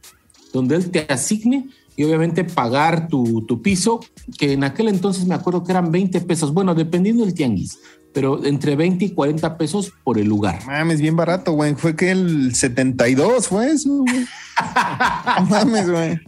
donde 0.53 0.75
él 0.75 0.89
te 0.89 1.05
asigne 1.09 1.69
y 1.95 2.03
obviamente 2.03 2.43
pagar 2.43 3.07
tu, 3.07 3.41
tu 3.47 3.61
piso, 3.61 3.99
que 4.37 4.53
en 4.53 4.63
aquel 4.63 4.87
entonces 4.87 5.25
me 5.25 5.33
acuerdo 5.33 5.63
que 5.63 5.71
eran 5.71 5.91
20 5.91 6.21
pesos, 6.21 6.53
bueno, 6.53 6.75
dependiendo 6.75 7.25
del 7.25 7.33
tianguis, 7.33 7.79
pero 8.13 8.43
entre 8.45 8.75
20 8.75 9.05
y 9.05 9.09
40 9.11 9.57
pesos 9.57 9.91
por 10.03 10.17
el 10.17 10.27
lugar. 10.27 10.59
Mames, 10.65 11.01
bien 11.01 11.15
barato, 11.15 11.51
güey. 11.53 11.75
Fue 11.75 11.95
que 11.95 12.11
el 12.11 12.55
72 12.55 13.47
fue 13.47 13.71
eso, 13.71 13.89
güey. 13.99 14.25
No 15.39 15.45
Mames, 15.45 15.89
güey. 15.89 16.19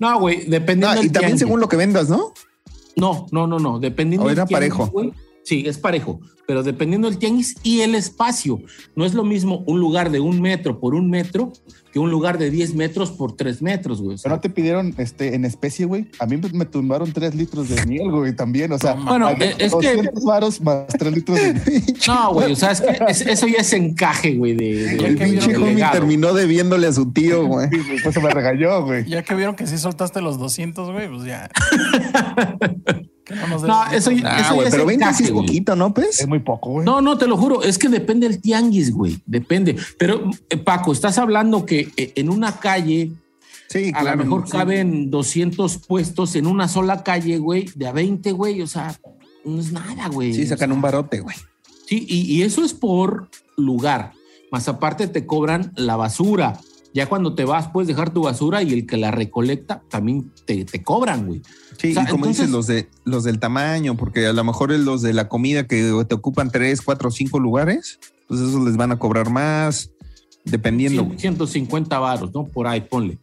No, 0.00 0.18
güey, 0.20 0.46
dependiendo 0.48 0.88
No, 0.88 0.94
del 0.96 1.06
y 1.06 1.10
también 1.10 1.30
tianguis. 1.36 1.38
según 1.40 1.60
lo 1.60 1.68
que 1.68 1.76
vendas, 1.76 2.08
¿no? 2.08 2.32
No, 2.96 3.26
no, 3.30 3.46
no, 3.46 3.58
no, 3.58 3.78
dependiendo 3.78 4.26
¿O 4.26 4.28
del 4.28 4.38
era 4.38 4.46
tianguis, 4.46 4.70
parejo? 4.72 4.90
güey, 4.92 5.12
Sí, 5.42 5.64
es 5.66 5.78
parejo, 5.78 6.20
pero 6.46 6.62
dependiendo 6.62 7.08
del 7.08 7.18
tianguis 7.18 7.54
y 7.62 7.80
el 7.80 7.94
espacio. 7.94 8.60
No 8.94 9.04
es 9.04 9.14
lo 9.14 9.24
mismo 9.24 9.64
un 9.66 9.80
lugar 9.80 10.10
de 10.10 10.20
un 10.20 10.40
metro 10.40 10.78
por 10.78 10.94
un 10.94 11.08
metro 11.10 11.52
que 11.92 11.98
un 11.98 12.10
lugar 12.10 12.38
de 12.38 12.50
10 12.50 12.74
metros 12.76 13.10
por 13.10 13.34
3 13.34 13.62
metros, 13.62 14.00
güey. 14.00 14.14
O 14.14 14.18
sea, 14.18 14.28
Pero 14.28 14.36
no 14.36 14.40
te 14.42 14.50
pidieron 14.50 14.94
este, 14.98 15.34
en 15.34 15.44
especie, 15.44 15.86
güey. 15.86 16.06
A 16.20 16.26
mí 16.26 16.38
me 16.52 16.64
tumbaron 16.64 17.12
tres 17.12 17.34
litros 17.34 17.68
de 17.68 17.84
miel, 17.86 18.12
güey, 18.12 18.36
también. 18.36 18.70
O 18.72 18.78
sea, 18.78 18.94
Bueno, 18.94 19.26
había 19.26 19.50
eh, 19.50 19.54
es 19.58 19.74
que- 19.74 19.94
200 19.96 20.24
varos 20.24 20.60
más 20.60 20.86
tres 20.86 21.12
litros 21.12 21.36
de 21.36 21.54
miel. 21.54 21.82
no, 22.06 22.32
güey, 22.34 22.52
o 22.52 22.56
sea, 22.56 22.70
es 22.72 22.80
que 22.80 22.96
es- 23.08 23.22
eso 23.22 23.48
ya 23.48 23.58
es 23.58 23.72
encaje, 23.72 24.34
güey, 24.36 24.54
de, 24.54 24.72
de- 24.74 24.94
El 25.08 25.18
que 25.18 25.24
pinche 25.24 25.56
homie 25.56 25.84
terminó 25.90 26.32
debiéndole 26.32 26.86
a 26.86 26.92
su 26.92 27.10
tío, 27.12 27.44
güey. 27.46 27.68
Sí, 27.70 27.78
Pues 28.04 28.14
se 28.14 28.20
me 28.20 28.30
regañó, 28.30 28.84
güey. 28.84 29.04
Ya 29.08 29.22
que 29.24 29.34
vieron 29.34 29.56
que 29.56 29.66
sí 29.66 29.76
soltaste 29.78 30.20
los 30.20 30.38
200, 30.38 30.92
güey, 30.92 31.08
pues 31.08 31.24
ya. 31.24 31.50
No 33.30 33.56
eso, 33.56 33.66
Ah, 33.68 33.90
eso 33.92 34.10
güey, 34.10 34.22
ya 34.22 34.70
pero 34.70 34.82
es 34.82 34.86
20 34.86 34.86
sí 34.86 34.94
encaje, 34.94 35.24
es 35.24 35.30
poquito, 35.30 35.76
¿no, 35.76 35.86
Es 35.88 35.92
pues? 35.94 36.28
muy 36.28 36.40
poco, 36.40 36.70
güey. 36.70 36.84
No, 36.84 37.00
no, 37.00 37.16
te 37.16 37.26
lo 37.26 37.36
juro, 37.36 37.62
es 37.62 37.78
que 37.78 37.88
depende 37.88 38.28
del 38.28 38.40
tianguis, 38.40 38.92
güey, 38.92 39.20
depende. 39.26 39.76
Pero, 39.98 40.30
eh, 40.48 40.56
Paco, 40.56 40.92
estás 40.92 41.18
hablando 41.18 41.64
que 41.64 41.90
eh, 41.96 42.12
en 42.16 42.28
una 42.30 42.58
calle 42.58 43.12
Sí, 43.68 43.92
a 43.94 44.02
lo 44.02 44.16
mejor 44.16 44.48
caben 44.48 45.12
200 45.12 45.78
puestos 45.86 46.34
en 46.34 46.48
una 46.48 46.66
sola 46.66 47.04
calle, 47.04 47.38
güey, 47.38 47.70
de 47.76 47.86
a 47.86 47.92
20, 47.92 48.32
güey, 48.32 48.62
o 48.62 48.66
sea, 48.66 48.98
no 49.44 49.60
es 49.60 49.70
nada, 49.70 50.08
güey. 50.08 50.34
Sí, 50.34 50.42
O 50.42 50.46
sacan 50.48 50.70
sea, 50.70 50.74
un 50.74 50.82
barote, 50.82 51.20
güey. 51.20 51.36
Sí, 51.86 52.04
y, 52.08 52.22
y 52.22 52.42
eso 52.42 52.64
es 52.64 52.74
por 52.74 53.28
lugar. 53.56 54.12
Más 54.50 54.66
aparte 54.66 55.06
te 55.06 55.24
cobran 55.24 55.72
la 55.76 55.94
basura. 55.94 56.58
Ya 56.92 57.06
cuando 57.06 57.36
te 57.36 57.44
vas, 57.44 57.68
puedes 57.68 57.86
dejar 57.86 58.10
tu 58.12 58.22
basura 58.22 58.64
y 58.64 58.72
el 58.72 58.86
que 58.86 58.96
la 58.96 59.12
recolecta 59.12 59.82
también 59.88 60.32
te, 60.44 60.64
te 60.64 60.82
cobran, 60.82 61.26
güey. 61.26 61.40
Sí, 61.80 61.90
O 61.92 61.94
sea, 61.94 62.02
y 62.02 62.06
como 62.06 62.26
dices, 62.26 62.46
entonces- 62.46 62.84
los, 62.84 62.92
de, 63.04 63.10
los 63.10 63.24
del 63.24 63.38
tamaño, 63.38 63.96
porque 63.96 64.26
a 64.26 64.32
lo 64.32 64.44
mejor 64.44 64.72
es 64.72 64.80
los 64.80 65.00
de 65.02 65.12
la 65.14 65.28
comida 65.28 65.66
que 65.66 66.04
te 66.08 66.14
ocupan 66.14 66.50
tres, 66.50 66.82
cuatro, 66.82 67.10
cinco 67.10 67.38
lugares, 67.38 67.98
pues 68.28 68.40
esos 68.40 68.62
les 68.64 68.76
van 68.76 68.92
a 68.92 68.98
cobrar 68.98 69.30
más, 69.30 69.90
dependiendo. 70.44 71.04
Cien- 71.06 71.18
150 71.18 71.98
varos, 71.98 72.32
¿no? 72.34 72.44
Por 72.44 72.66
ahí, 72.66 72.80
ponle. 72.82 73.18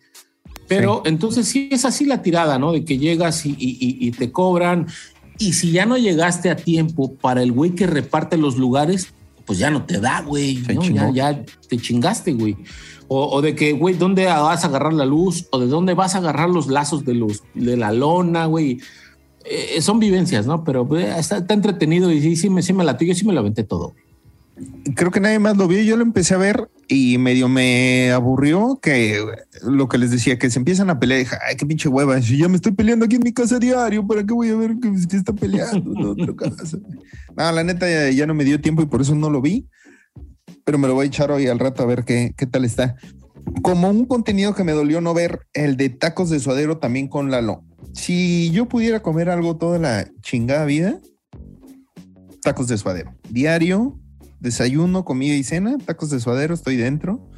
Pero 0.67 1.02
entonces 1.06 1.48
sí 1.48 1.70
es 1.72 1.86
así 1.86 2.06
la 2.06 2.22
tirada, 2.22 2.60
¿no? 2.60 2.72
De 2.74 2.84
que 2.84 2.98
llegas 2.98 3.46
y, 3.46 3.52
y- 3.52 3.78
y- 3.80 4.08
y 4.08 4.12
te 4.12 4.32
cobran. 4.32 4.88
Y 5.39 5.54
si 5.54 5.72
ya 5.72 5.86
no 5.86 5.98
llegaste 5.98 6.50
a 6.50 6.56
tiempo 6.56 7.13
para 7.15 7.41
el 7.43 7.52
güey 7.52 7.72
que 7.72 7.88
reparte 7.88 8.38
los 8.38 8.58
lugares, 8.58 9.13
pues 9.46 9.60
ya 9.60 9.70
no 9.70 9.86
te 9.86 10.00
da, 10.02 10.22
güey. 10.24 10.56
¿no? 10.74 10.82
Ya, 10.84 11.12
ya 11.12 11.46
te 11.70 11.78
chingaste, 11.78 12.34
güey. 12.34 12.58
O, 13.10 13.30
o 13.38 13.41
de 13.41 13.56
que, 13.56 13.74
güey, 13.74 13.96
¿dónde 13.96 14.26
vas 14.26 14.63
a 14.63 14.67
agarrar 14.67 14.93
la 14.93 15.06
luz? 15.06 15.48
O 15.52 15.60
de 15.60 15.67
dónde 15.67 15.93
vas 15.93 16.15
a 16.15 16.17
agarrar 16.17 16.50
los 16.50 16.67
lazos 16.67 17.06
de, 17.06 17.13
los, 17.13 17.43
de 17.54 17.78
la 17.78 17.91
lona, 17.91 18.46
güey. 18.46 18.80
Eh, 19.46 19.82
son 19.82 20.00
vivencias, 20.00 20.46
¿no? 20.46 20.63
Pero 20.63 20.88
eh, 20.98 21.15
está, 21.17 21.38
está 21.38 21.54
entretenido 21.54 22.12
y 22.12 22.22
sí, 22.22 22.36
sí 22.36 22.50
me, 22.50 22.62
sí 22.62 22.74
me 22.74 22.84
la 22.84 22.98
yo 22.98 23.13
sí 23.13 23.26
me 23.26 23.34
lo 23.34 23.39
aventé 23.39 23.63
todo. 23.63 23.93
Creo 24.96 25.12
que 25.12 25.20
nadie 25.20 25.39
más 25.39 25.56
lo 25.56 25.67
vio, 25.67 25.82
yo 25.82 25.96
lo 25.96 26.04
empecé 26.04 26.34
a 26.34 26.38
ver 26.38 26.70
y 26.88 27.17
medio 27.17 27.48
me 27.48 28.12
aburrió 28.12 28.80
que 28.82 29.24
lo 29.62 29.88
que 29.88 29.98
les 29.98 30.12
decía, 30.12 30.39
que 30.39 30.50
se 30.50 30.58
empiezan 30.60 30.89
a 30.89 31.00
pelear, 31.00 31.20
dije, 31.20 31.36
ay, 31.48 31.56
qué 31.56 31.65
pinche 31.65 31.89
hueva, 31.89 32.20
si 32.22 32.38
ya 32.38 32.48
me 32.48 32.56
estoy 32.56 32.72
peleando 32.72 33.06
aquí 33.06 33.17
en 33.17 33.24
mi 33.24 33.34
casa 33.34 33.60
diario, 33.60 34.08
¿para 34.08 34.26
qué 34.26 34.34
voy 34.34 34.50
a 34.50 34.56
ver 34.56 34.78
que, 34.82 34.91
que 35.08 35.17
está 35.17 35.34
peleando 35.34 35.91
en 35.91 36.30
otra 36.30 36.36
casa? 36.56 36.78
No, 37.36 37.52
la 37.52 37.63
neta 37.63 37.88
ya, 37.88 38.10
ya 38.10 38.26
no 38.26 38.34
me 38.34 38.46
dio 38.46 38.60
tiempo 38.60 38.82
y 38.82 38.88
por 38.88 39.02
eso 39.02 39.13
no 39.13 39.30
lo 39.30 39.41
vi, 39.41 39.67
pero 40.67 40.77
me 40.77 40.89
lo 40.89 40.95
voy 40.95 41.06
a 41.06 41.08
echar 41.08 41.32
hoy 41.32 41.47
al 41.47 41.60
rato 41.60 41.82
a 41.82 41.86
ver 41.86 42.03
qué, 42.03 42.34
qué 42.36 42.45
tal 42.45 42.65
está. 42.65 42.97
Como 43.62 43.89
un 43.89 44.03
contenido 44.03 44.53
que 44.53 44.65
me 44.65 44.73
dolió 44.73 44.99
no 44.99 45.13
ver, 45.13 45.47
el 45.53 45.77
de 45.77 45.88
tacos 45.88 46.30
de 46.30 46.41
suadero 46.41 46.77
también 46.77 47.08
con 47.08 47.32
Lalo. 47.32 47.63
Si 47.93 48.51
yo 48.51 48.67
pudiera 48.67 49.01
comer 49.01 49.30
algo 49.30 49.56
toda 49.56 49.80
la 49.80 50.10
chingada 50.21 50.65
vida, 50.65 50.99
tacos 52.43 52.67
de 52.67 52.77
suadero. 52.77 53.15
Diario, 53.30 53.97
desayuno, 54.41 55.06
comida 55.06 55.36
y 55.36 55.43
cena, 55.45 55.77
tacos 55.77 56.10
de 56.10 56.19
suadero, 56.19 56.53
estoy 56.53 56.75
dentro. 56.75 57.30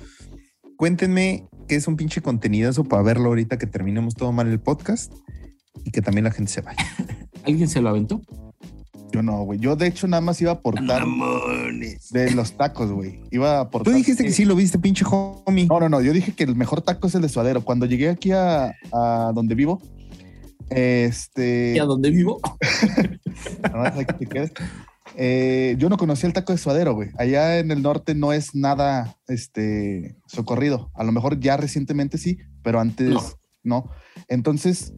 Cuéntenme 0.76 1.48
qué 1.68 1.76
es 1.76 1.88
un 1.88 1.98
pinche 1.98 2.24
contenidazo 2.24 2.84
para 2.84 3.04
verlo 3.04 3.28
ahorita 3.28 3.60
que 3.60 3.68
terminemos 3.68 4.16
todo 4.16 4.32
mal 4.32 4.48
el 4.48 4.60
podcast 4.60 5.14
y 5.86 5.92
que 5.92 6.02
también 6.02 6.24
la 6.24 6.32
gente 6.32 6.52
se 6.52 6.62
vaya. 6.62 6.84
¿Alguien 7.46 7.70
se 7.70 7.80
lo 7.80 7.90
aventó? 7.90 8.24
Yo 9.12 9.22
no, 9.22 9.44
güey. 9.44 9.60
Yo, 9.60 9.76
de 9.76 9.86
hecho, 9.86 10.08
nada 10.08 10.22
más 10.22 10.42
iba 10.42 10.50
a 10.50 10.56
aportar 10.56 11.06
de 12.12 12.32
los 12.32 12.54
tacos, 12.54 12.92
güey. 12.92 13.22
Iba 13.32 13.62
aportar. 13.62 13.92
Tú 13.92 13.98
dijiste 13.98 14.24
que 14.24 14.32
sí 14.32 14.46
lo 14.46 14.56
viste, 14.56 14.80
pinche 14.80 15.06
homie. 15.10 15.68
No, 15.68 15.80
no, 15.80 15.90
no. 15.90 16.02
Yo 16.02 16.14
dije 16.14 16.34
que 16.34 16.44
el 16.44 16.56
mejor 16.56 16.82
taco 16.82 17.08
es 17.08 17.16
el 17.16 17.22
de 17.22 17.30
suadero. 17.30 17.64
Cuando 17.64 17.86
llegué 17.86 18.10
aquí 18.10 18.32
a, 18.32 18.74
a 18.92 19.32
donde 19.34 19.56
vivo, 19.56 19.82
este. 20.70 21.74
¿Y 21.76 21.80
a 21.80 21.86
dónde 21.86 22.12
vivo? 22.12 22.40
Eh, 25.16 25.76
yo 25.78 25.90
no 25.90 25.98
conocía 25.98 26.28
el 26.28 26.34
taco 26.34 26.54
de 26.54 26.60
suadero, 26.60 26.94
güey. 26.94 27.10
Allá 27.18 27.58
en 27.58 27.72
el 27.72 27.82
norte 27.82 28.16
no 28.16 28.32
es 28.32 28.56
nada 28.56 29.18
este, 29.28 30.16
socorrido. 30.28 30.92
A 30.94 31.04
lo 31.04 31.12
mejor 31.12 31.40
ya 31.40 31.58
recientemente 31.58 32.18
sí, 32.18 32.38
pero 32.64 32.80
antes 32.80 33.10
No. 33.10 33.24
no. 33.64 33.90
Entonces, 34.28 34.94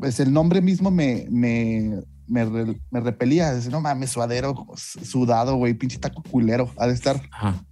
pues 0.00 0.18
el 0.20 0.32
nombre 0.32 0.62
mismo 0.62 0.90
me, 0.90 1.26
me, 1.30 2.02
me, 2.26 2.44
re- 2.44 2.80
me 2.90 3.00
repelía. 3.00 3.54
Dice, 3.54 3.70
no 3.70 3.80
mames, 3.80 4.10
suadero, 4.10 4.66
sudado, 4.76 5.56
güey, 5.56 5.74
pinche 5.74 5.98
taco 5.98 6.22
culero, 6.22 6.70
ha 6.78 6.86
de 6.86 6.94
estar. 6.94 7.20
Ajá. 7.32 7.64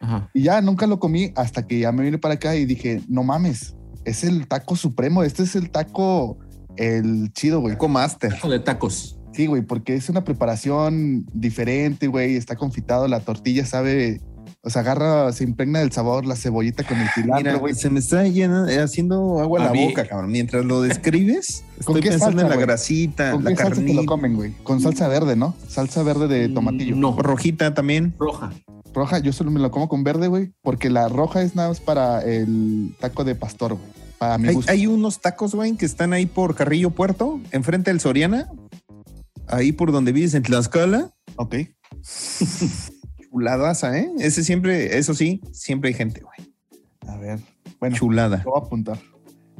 Ajá. 0.00 0.30
Y 0.34 0.42
ya 0.42 0.60
nunca 0.60 0.86
lo 0.86 0.98
comí 1.00 1.32
hasta 1.36 1.66
que 1.66 1.78
ya 1.78 1.92
me 1.92 2.02
vine 2.04 2.18
para 2.18 2.34
acá 2.34 2.54
y 2.56 2.64
dije, 2.66 3.00
no 3.08 3.22
mames, 3.22 3.74
es 4.04 4.22
el 4.24 4.46
taco 4.46 4.76
supremo. 4.76 5.22
Este 5.22 5.42
es 5.44 5.56
el 5.56 5.70
taco, 5.70 6.38
el 6.76 7.32
chido, 7.32 7.60
güey. 7.60 7.74
Taco 7.74 7.88
Master. 7.88 8.32
Taco 8.34 8.50
de 8.50 8.60
tacos. 8.60 9.18
Sí, 9.32 9.46
güey, 9.46 9.62
porque 9.62 9.94
es 9.94 10.08
una 10.08 10.22
preparación 10.22 11.26
diferente, 11.32 12.06
güey. 12.06 12.36
Está 12.36 12.54
confitado, 12.54 13.08
la 13.08 13.20
tortilla 13.20 13.66
sabe, 13.66 14.20
o 14.64 14.70
sea, 14.70 14.80
agarra, 14.82 15.30
se 15.32 15.44
impregna 15.44 15.80
del 15.80 15.92
sabor, 15.92 16.24
la 16.26 16.36
cebollita 16.36 16.84
con 16.84 16.98
el 16.98 17.08
cilantro, 17.10 17.36
Mira, 17.36 17.54
güey. 17.58 17.74
se 17.74 17.90
me 17.90 17.98
está 18.00 18.26
llenando, 18.26 18.70
eh, 18.70 18.80
haciendo 18.80 19.38
agua 19.40 19.60
en 19.60 19.66
Ah, 19.66 19.72
la 19.74 19.80
boca, 19.86 20.06
cabrón. 20.06 20.30
Mientras 20.32 20.64
lo 20.64 20.80
describes, 20.80 21.64
¿Con 21.84 21.96
estoy 21.96 22.00
qué 22.02 22.08
pensando 22.10 22.32
salsa, 22.38 22.42
en 22.42 22.48
la 22.48 22.54
güey? 22.56 22.66
grasita, 22.66 23.32
¿Con 23.32 23.44
la 23.44 23.50
qué 23.50 23.56
salsa 23.56 23.74
te 23.74 23.80
lo 23.82 23.86
carnita. 23.88 24.06
comen, 24.06 24.34
güey? 24.36 24.52
Con 24.62 24.80
salsa 24.80 25.06
verde, 25.08 25.36
¿no? 25.36 25.54
Salsa 25.68 26.02
verde 26.02 26.28
de 26.28 26.48
tomatillo. 26.48 26.96
No, 26.96 27.16
Rojita 27.20 27.74
también. 27.74 28.14
roja. 28.18 28.52
Roja, 28.94 29.18
yo 29.18 29.32
solo 29.32 29.50
me 29.50 29.58
lo 29.60 29.70
como 29.70 29.88
con 29.88 30.04
verde, 30.04 30.28
güey, 30.28 30.52
porque 30.62 30.88
la 30.88 31.08
roja 31.08 31.42
es 31.42 31.56
nada 31.56 31.68
más 31.70 31.80
para 31.80 32.22
el 32.22 32.94
taco 33.00 33.24
de 33.24 33.34
pastor, 33.34 33.74
güey. 33.74 33.88
Para 34.18 34.38
mi 34.38 34.48
Hay, 34.48 34.54
gusto. 34.54 34.70
hay 34.70 34.86
unos 34.86 35.20
tacos, 35.20 35.54
güey, 35.54 35.76
que 35.76 35.84
están 35.84 36.12
ahí 36.12 36.26
por 36.26 36.54
Carrillo 36.54 36.90
Puerto, 36.90 37.40
enfrente 37.50 37.90
del 37.90 37.98
Soriana, 38.00 38.48
ahí 39.48 39.72
por 39.72 39.90
donde 39.92 40.12
vives 40.12 40.34
en 40.34 40.44
Tlaxcala. 40.44 41.10
Ok. 41.36 41.56
Chuladaza, 43.34 43.98
¿eh? 43.98 44.08
Ese 44.20 44.44
siempre, 44.44 44.96
eso 44.96 45.12
sí, 45.12 45.40
siempre 45.50 45.88
hay 45.88 45.94
gente, 45.94 46.20
güey. 46.20 46.52
A 47.08 47.16
ver. 47.18 47.40
Bueno, 47.80 47.96
Chulada. 47.96 48.42
lo 48.44 48.52
voy 48.52 48.60
a 48.62 48.64
apuntar. 48.64 48.98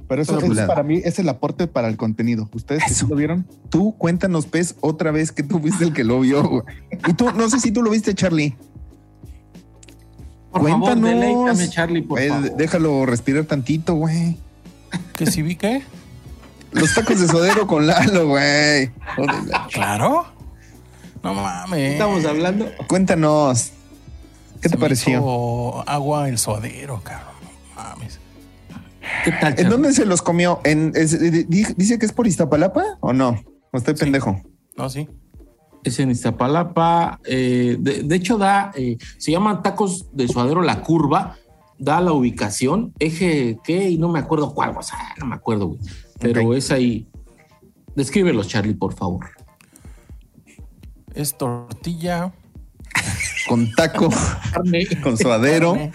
Pero 0.06 0.22
eso, 0.22 0.38
chulada. 0.40 0.68
para 0.68 0.84
mí 0.84 1.00
es 1.02 1.18
el 1.18 1.28
aporte 1.28 1.66
para 1.66 1.88
el 1.88 1.96
contenido. 1.96 2.48
¿Ustedes 2.52 2.84
Eso. 2.88 3.06
lo 3.08 3.16
vieron? 3.16 3.48
Tú 3.70 3.96
cuéntanos, 3.98 4.46
Pez, 4.46 4.76
otra 4.80 5.10
vez 5.10 5.32
que 5.32 5.42
tú 5.42 5.58
fuiste 5.58 5.82
el 5.82 5.92
que 5.92 6.04
lo 6.04 6.20
vio, 6.20 6.46
güey. 6.48 6.62
Y 7.08 7.14
tú, 7.14 7.32
no 7.32 7.48
sé 7.50 7.58
si 7.58 7.72
tú 7.72 7.82
lo 7.82 7.90
viste, 7.90 8.14
Charlie. 8.14 8.54
Por 10.52 10.60
Cuéntanos. 10.62 11.10
favor, 11.10 11.20
deleítame, 11.20 11.68
Charlie, 11.68 12.02
por 12.02 12.20
Eh, 12.20 12.28
favor. 12.28 12.56
déjalo 12.56 13.06
respirar 13.06 13.44
tantito, 13.46 13.94
güey. 13.94 14.36
¿Que 15.16 15.26
si 15.26 15.42
vi 15.42 15.56
qué? 15.56 15.82
Los 16.70 16.94
tacos 16.94 17.18
de 17.20 17.26
sodero 17.26 17.66
con 17.66 17.86
Lalo, 17.88 18.28
güey. 18.28 18.90
Claro. 19.72 20.26
No 21.24 21.34
mames. 21.34 21.92
Estamos 21.92 22.24
hablando. 22.24 22.66
Cuéntanos. 22.88 23.72
¿Qué 24.60 24.68
Se 24.68 24.70
te 24.70 24.76
me 24.76 24.80
pareció? 24.82 25.18
hizo 25.18 25.88
Agua 25.88 26.28
el 26.28 26.38
suadero, 26.38 27.00
cabrón. 27.02 27.34
No 27.76 27.82
mames. 27.82 28.20
¿Qué 29.24 29.32
tal, 29.32 29.58
¿En 29.58 29.68
dónde 29.68 29.92
se 29.92 30.06
los 30.06 30.22
comió? 30.22 30.60
¿En, 30.64 30.92
es- 30.94 31.18
di- 31.20 31.64
dice 31.76 31.98
que 31.98 32.06
es 32.06 32.12
por 32.12 32.26
Iztapalapa 32.26 32.82
o 33.00 33.12
no? 33.12 33.40
¿O 33.72 33.76
estoy 33.78 33.94
pendejo? 33.94 34.40
No, 34.76 34.88
sí. 34.88 35.08
Es 35.82 35.98
en 35.98 36.10
Iztapalapa. 36.10 37.20
eh, 37.26 37.76
de, 37.78 38.02
de 38.02 38.16
hecho, 38.16 38.38
da, 38.38 38.72
eh, 38.74 38.96
se 39.18 39.30
llaman 39.32 39.62
tacos 39.62 40.06
de 40.12 40.28
suadero 40.28 40.62
La 40.62 40.80
Curva. 40.82 41.36
Da 41.76 42.00
la 42.00 42.12
ubicación, 42.12 42.92
eje 43.00 43.58
qué, 43.64 43.90
y 43.90 43.98
no 43.98 44.08
me 44.08 44.20
acuerdo 44.20 44.54
cuál, 44.54 44.76
o 44.78 44.82
sea, 44.82 44.96
no 45.18 45.26
me 45.26 45.34
acuerdo, 45.34 45.66
güey. 45.70 45.80
Pero 46.20 46.54
es 46.54 46.70
ahí. 46.70 47.08
Descríbelos, 47.96 48.46
Charlie, 48.46 48.74
por 48.74 48.94
favor. 48.94 49.26
Es 51.14 51.36
tortilla. 51.38 52.32
Con 53.48 53.72
taco, 53.74 54.08
Carne. 54.52 54.86
con 55.02 55.16
suadero. 55.16 55.72
carne. 55.74 55.92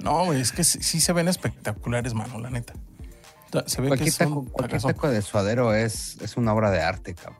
No, 0.00 0.24
güey, 0.26 0.40
es 0.40 0.50
que 0.52 0.64
sí, 0.64 0.82
sí 0.82 1.00
se 1.00 1.12
ven 1.12 1.28
espectaculares, 1.28 2.14
mano, 2.14 2.40
la 2.40 2.50
neta. 2.50 2.72
Ta- 3.50 3.64
Se 3.68 3.80
ve 3.80 3.84
que 3.86 3.88
Cualquier 3.90 4.08
es 4.08 4.20
un 4.20 4.26
taco, 4.28 4.44
cualquier 4.52 4.82
taco 4.82 5.08
de 5.08 5.22
suadero 5.22 5.74
es, 5.74 6.16
es 6.20 6.36
una 6.36 6.52
obra 6.54 6.70
de 6.70 6.80
arte, 6.82 7.14
cabrón. 7.14 7.38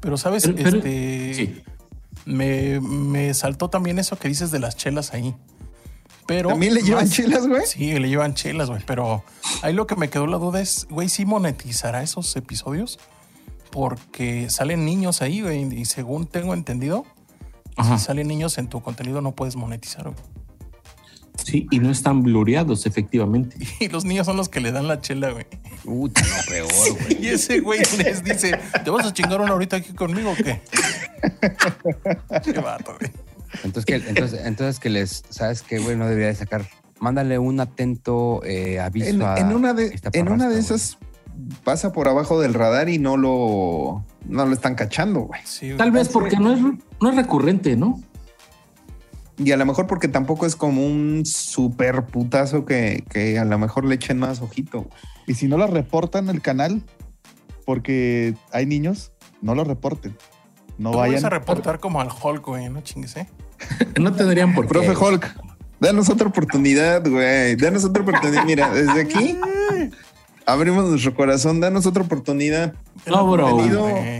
Pero, 0.00 0.16
¿sabes? 0.16 0.44
Pero- 0.44 0.56
pero- 0.56 0.76
este, 0.78 1.34
sí. 1.34 1.62
me, 2.26 2.80
me 2.80 3.34
saltó 3.34 3.70
también 3.70 3.98
eso 3.98 4.16
que 4.18 4.28
dices 4.28 4.50
de 4.50 4.58
las 4.60 4.76
chelas 4.76 5.14
ahí. 5.14 5.34
Pero 6.26 6.50
¿También 6.50 6.74
le 6.74 6.82
llevan 6.82 7.04
más- 7.04 7.12
chelas, 7.12 7.46
güey? 7.46 7.62
Sí, 7.66 7.98
le 7.98 8.08
llevan 8.08 8.34
chelas, 8.34 8.68
güey. 8.68 8.82
Pero 8.86 9.24
ahí 9.62 9.72
lo 9.72 9.86
que 9.86 9.96
me 9.96 10.10
quedó 10.10 10.26
la 10.26 10.38
duda 10.38 10.60
es, 10.60 10.86
güey, 10.90 11.08
¿sí 11.08 11.24
monetizará 11.24 12.02
esos 12.02 12.34
episodios? 12.36 12.98
Porque 13.76 14.48
salen 14.48 14.86
niños 14.86 15.20
ahí, 15.20 15.42
güey. 15.42 15.62
Y 15.78 15.84
según 15.84 16.26
tengo 16.26 16.54
entendido, 16.54 17.04
Ajá. 17.76 17.98
si 17.98 18.06
salen 18.06 18.26
niños 18.26 18.56
en 18.56 18.68
tu 18.68 18.80
contenido 18.80 19.20
no 19.20 19.32
puedes 19.32 19.54
monetizar, 19.54 20.04
güey. 20.04 20.16
Sí, 21.44 21.66
y 21.70 21.78
no 21.78 21.90
están 21.90 22.22
blureados, 22.22 22.86
efectivamente. 22.86 23.58
Y 23.78 23.88
los 23.88 24.06
niños 24.06 24.24
son 24.24 24.38
los 24.38 24.48
que 24.48 24.60
le 24.60 24.72
dan 24.72 24.88
la 24.88 25.02
chela, 25.02 25.30
güey. 25.30 25.44
Puta, 25.84 26.22
no, 26.22 26.36
peor, 26.48 26.68
güey. 27.02 27.22
Y 27.22 27.28
ese 27.28 27.60
güey 27.60 27.80
les 27.98 28.24
dice, 28.24 28.58
¿te 28.82 28.88
vas 28.88 29.04
a 29.04 29.12
chingar 29.12 29.42
una 29.42 29.52
ahorita 29.52 29.76
aquí 29.76 29.92
conmigo 29.92 30.30
o 30.30 30.36
qué? 30.36 30.62
Qué 32.42 32.52
vato, 32.58 32.96
güey. 32.98 33.12
Entonces 33.62 33.84
que, 33.84 34.08
entonces, 34.08 34.40
entonces 34.42 34.80
que 34.80 34.88
les, 34.88 35.22
¿sabes 35.28 35.60
qué, 35.60 35.80
güey? 35.80 35.96
No 35.96 36.06
debería 36.06 36.28
de 36.28 36.34
sacar. 36.34 36.66
Mándale 36.98 37.38
un 37.38 37.60
atento 37.60 38.42
eh, 38.42 38.80
aviso 38.80 39.10
En, 39.10 39.20
a. 39.20 39.36
en 39.36 39.52
una 39.52 39.74
de, 39.74 39.88
esta 39.88 40.08
en 40.14 40.30
una 40.30 40.48
de 40.48 40.58
esas 40.58 40.96
pasa 41.64 41.92
por 41.92 42.08
abajo 42.08 42.40
del 42.40 42.54
radar 42.54 42.88
y 42.88 42.98
no 42.98 43.16
lo, 43.16 44.04
no 44.28 44.46
lo 44.46 44.52
están 44.52 44.74
cachando, 44.74 45.20
güey. 45.20 45.40
Sí. 45.44 45.72
Tal 45.76 45.90
vez 45.90 46.08
porque 46.08 46.36
no 46.36 46.52
es, 46.52 46.60
no 46.60 47.10
es 47.10 47.16
recurrente, 47.16 47.76
¿no? 47.76 48.00
Y 49.38 49.52
a 49.52 49.56
lo 49.56 49.66
mejor 49.66 49.86
porque 49.86 50.08
tampoco 50.08 50.46
es 50.46 50.56
como 50.56 50.84
un 50.86 51.26
super 51.26 52.06
putazo 52.06 52.64
que, 52.64 53.04
que 53.10 53.38
a 53.38 53.44
lo 53.44 53.58
mejor 53.58 53.84
le 53.84 53.96
echen 53.96 54.18
más 54.18 54.40
ojito. 54.40 54.82
güey. 54.82 54.90
Y 55.26 55.34
si 55.34 55.46
no 55.46 55.58
lo 55.58 55.66
reportan 55.66 56.28
el 56.28 56.40
canal, 56.40 56.82
porque 57.66 58.34
hay 58.52 58.64
niños, 58.64 59.12
no 59.42 59.54
lo 59.54 59.64
reporten. 59.64 60.16
No 60.78 60.92
vayas 60.92 61.22
vayan. 61.22 61.24
a 61.26 61.38
reportar 61.38 61.80
como 61.80 62.00
al 62.00 62.08
Hulk, 62.08 62.46
güey, 62.46 62.68
no 62.70 62.80
chingues, 62.80 63.16
¿eh? 63.16 63.28
No 64.00 64.12
tendrían 64.12 64.54
por 64.54 64.66
qué. 64.66 64.68
Profe 64.68 64.96
Hulk, 64.96 65.34
danos 65.80 66.08
otra 66.08 66.28
oportunidad, 66.28 67.06
güey. 67.08 67.56
Danos 67.56 67.84
otra 67.84 68.02
oportunidad. 68.02 68.44
Mira, 68.44 68.70
desde 68.70 69.00
aquí 69.00 69.38
abrimos 70.46 70.88
nuestro 70.88 71.14
corazón. 71.14 71.60
Danos 71.60 71.84
otra 71.86 72.02
oportunidad. 72.02 72.74
No, 73.06 73.30
bro. 73.30 73.58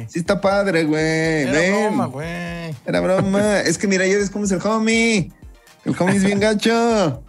Sí 0.09 0.19
está 0.19 0.41
padre, 0.41 0.85
güey. 0.85 1.03
Era 1.43 1.53
Ven. 1.53 1.85
broma, 1.87 2.07
güey. 2.07 2.75
Era 2.85 3.01
broma. 3.01 3.61
es 3.65 3.79
que 3.79 3.87
mira, 3.87 4.07
ya 4.07 4.17
ves 4.17 4.31
cómo 4.31 4.45
es 4.45 4.53
el 4.53 4.61
homie. 4.63 5.33
El 5.85 5.95
homie 5.99 6.17
es 6.17 6.25
bien 6.25 6.41
gacho. 6.41 7.23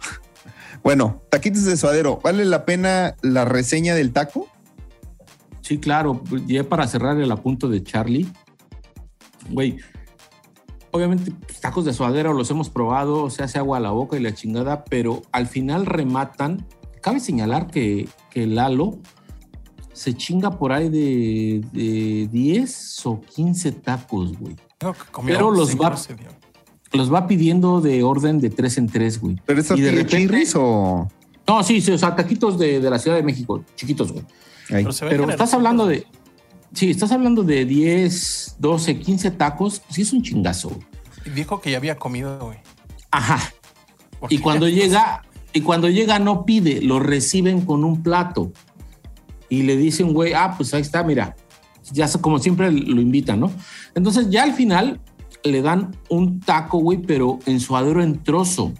Bueno, 0.82 1.22
taquitos 1.30 1.64
de 1.64 1.76
suadero. 1.76 2.20
¿Vale 2.22 2.44
la 2.44 2.64
pena 2.64 3.16
la 3.22 3.44
reseña 3.44 3.94
del 3.94 4.12
taco? 4.12 4.48
Sí, 5.62 5.78
claro. 5.78 6.22
Ya 6.46 6.64
para 6.64 6.86
cerrar 6.86 7.18
el 7.18 7.30
apunto 7.30 7.68
de 7.68 7.82
Charlie, 7.82 8.26
güey. 9.50 9.78
Obviamente, 10.90 11.30
pues, 11.46 11.60
tacos 11.60 11.84
de 11.84 11.92
suadero 11.92 12.32
los 12.32 12.50
hemos 12.50 12.70
probado, 12.70 13.28
se 13.28 13.42
hace 13.42 13.58
agua 13.58 13.76
a 13.76 13.80
la 13.80 13.90
boca 13.90 14.16
y 14.16 14.20
la 14.20 14.34
chingada, 14.34 14.84
pero 14.84 15.22
al 15.32 15.46
final 15.46 15.84
rematan. 15.84 16.66
Cabe 17.02 17.20
señalar 17.20 17.66
que, 17.66 18.08
que 18.30 18.46
Lalo 18.46 18.98
se 19.92 20.14
chinga 20.14 20.58
por 20.58 20.72
ahí 20.72 20.88
de, 20.88 21.62
de 21.72 22.28
10 22.30 23.06
o 23.06 23.20
15 23.20 23.72
tacos, 23.72 24.38
güey. 24.38 24.54
Que 24.78 24.92
comió 25.10 25.34
Pero 25.34 25.50
los 25.50 25.74
va-. 25.76 25.96
Los 26.92 27.12
va 27.12 27.26
pidiendo 27.26 27.80
de 27.80 28.02
orden 28.02 28.38
de 28.40 28.48
tres 28.48 28.78
en 28.78 28.86
tres, 28.86 29.20
güey. 29.20 29.36
¿Pero 29.44 29.60
es 29.60 29.70
Y 29.72 29.80
de 29.80 29.90
repente- 29.92 30.44
o...? 30.56 31.08
No, 31.46 31.62
sí, 31.62 31.80
sí, 31.80 31.90
o 31.92 31.98
sea, 31.98 32.14
taquitos 32.14 32.58
de, 32.58 32.78
de 32.80 32.90
la 32.90 32.98
Ciudad 32.98 33.16
de 33.16 33.22
México, 33.22 33.64
chiquitos, 33.74 34.12
güey. 34.12 34.24
Ay, 34.70 34.84
Pero 34.84 35.08
Pero 35.08 35.30
estás 35.30 35.54
hablando 35.54 35.86
de. 35.86 36.06
Sí, 36.74 36.90
estás 36.90 37.10
hablando 37.10 37.42
de 37.42 37.64
10, 37.64 38.56
12, 38.58 38.98
15 39.00 39.30
tacos. 39.30 39.80
Sí, 39.88 40.02
es 40.02 40.12
un 40.12 40.22
chingazo. 40.22 40.68
güey. 40.68 40.82
Y 41.24 41.30
dijo 41.30 41.58
que 41.62 41.70
ya 41.70 41.78
había 41.78 41.96
comido, 41.96 42.38
güey. 42.38 42.58
Ajá. 43.10 43.40
Y 44.28 44.38
cuando 44.38 44.68
ya- 44.68 44.74
llega, 44.84 45.22
y 45.52 45.60
cuando 45.62 45.88
llega, 45.88 46.18
no 46.18 46.44
pide, 46.44 46.82
lo 46.82 47.00
reciben 47.00 47.62
con 47.62 47.84
un 47.84 48.02
plato. 48.02 48.52
Y 49.48 49.62
le 49.62 49.76
dicen, 49.76 50.12
güey, 50.12 50.34
ah, 50.34 50.54
pues 50.56 50.74
ahí 50.74 50.82
está, 50.82 51.02
mira. 51.02 51.36
Ya 51.90 52.06
como 52.20 52.38
siempre 52.38 52.70
lo 52.70 53.00
invitan, 53.00 53.40
¿no? 53.40 53.50
Entonces, 53.94 54.28
ya 54.28 54.42
al 54.42 54.52
final 54.52 55.00
le 55.42 55.62
dan 55.62 55.96
un 56.10 56.40
taco, 56.40 56.78
güey, 56.78 56.98
pero 56.98 57.38
en 57.46 57.60
suadero 57.60 58.02
en 58.02 58.22
trozo. 58.22 58.72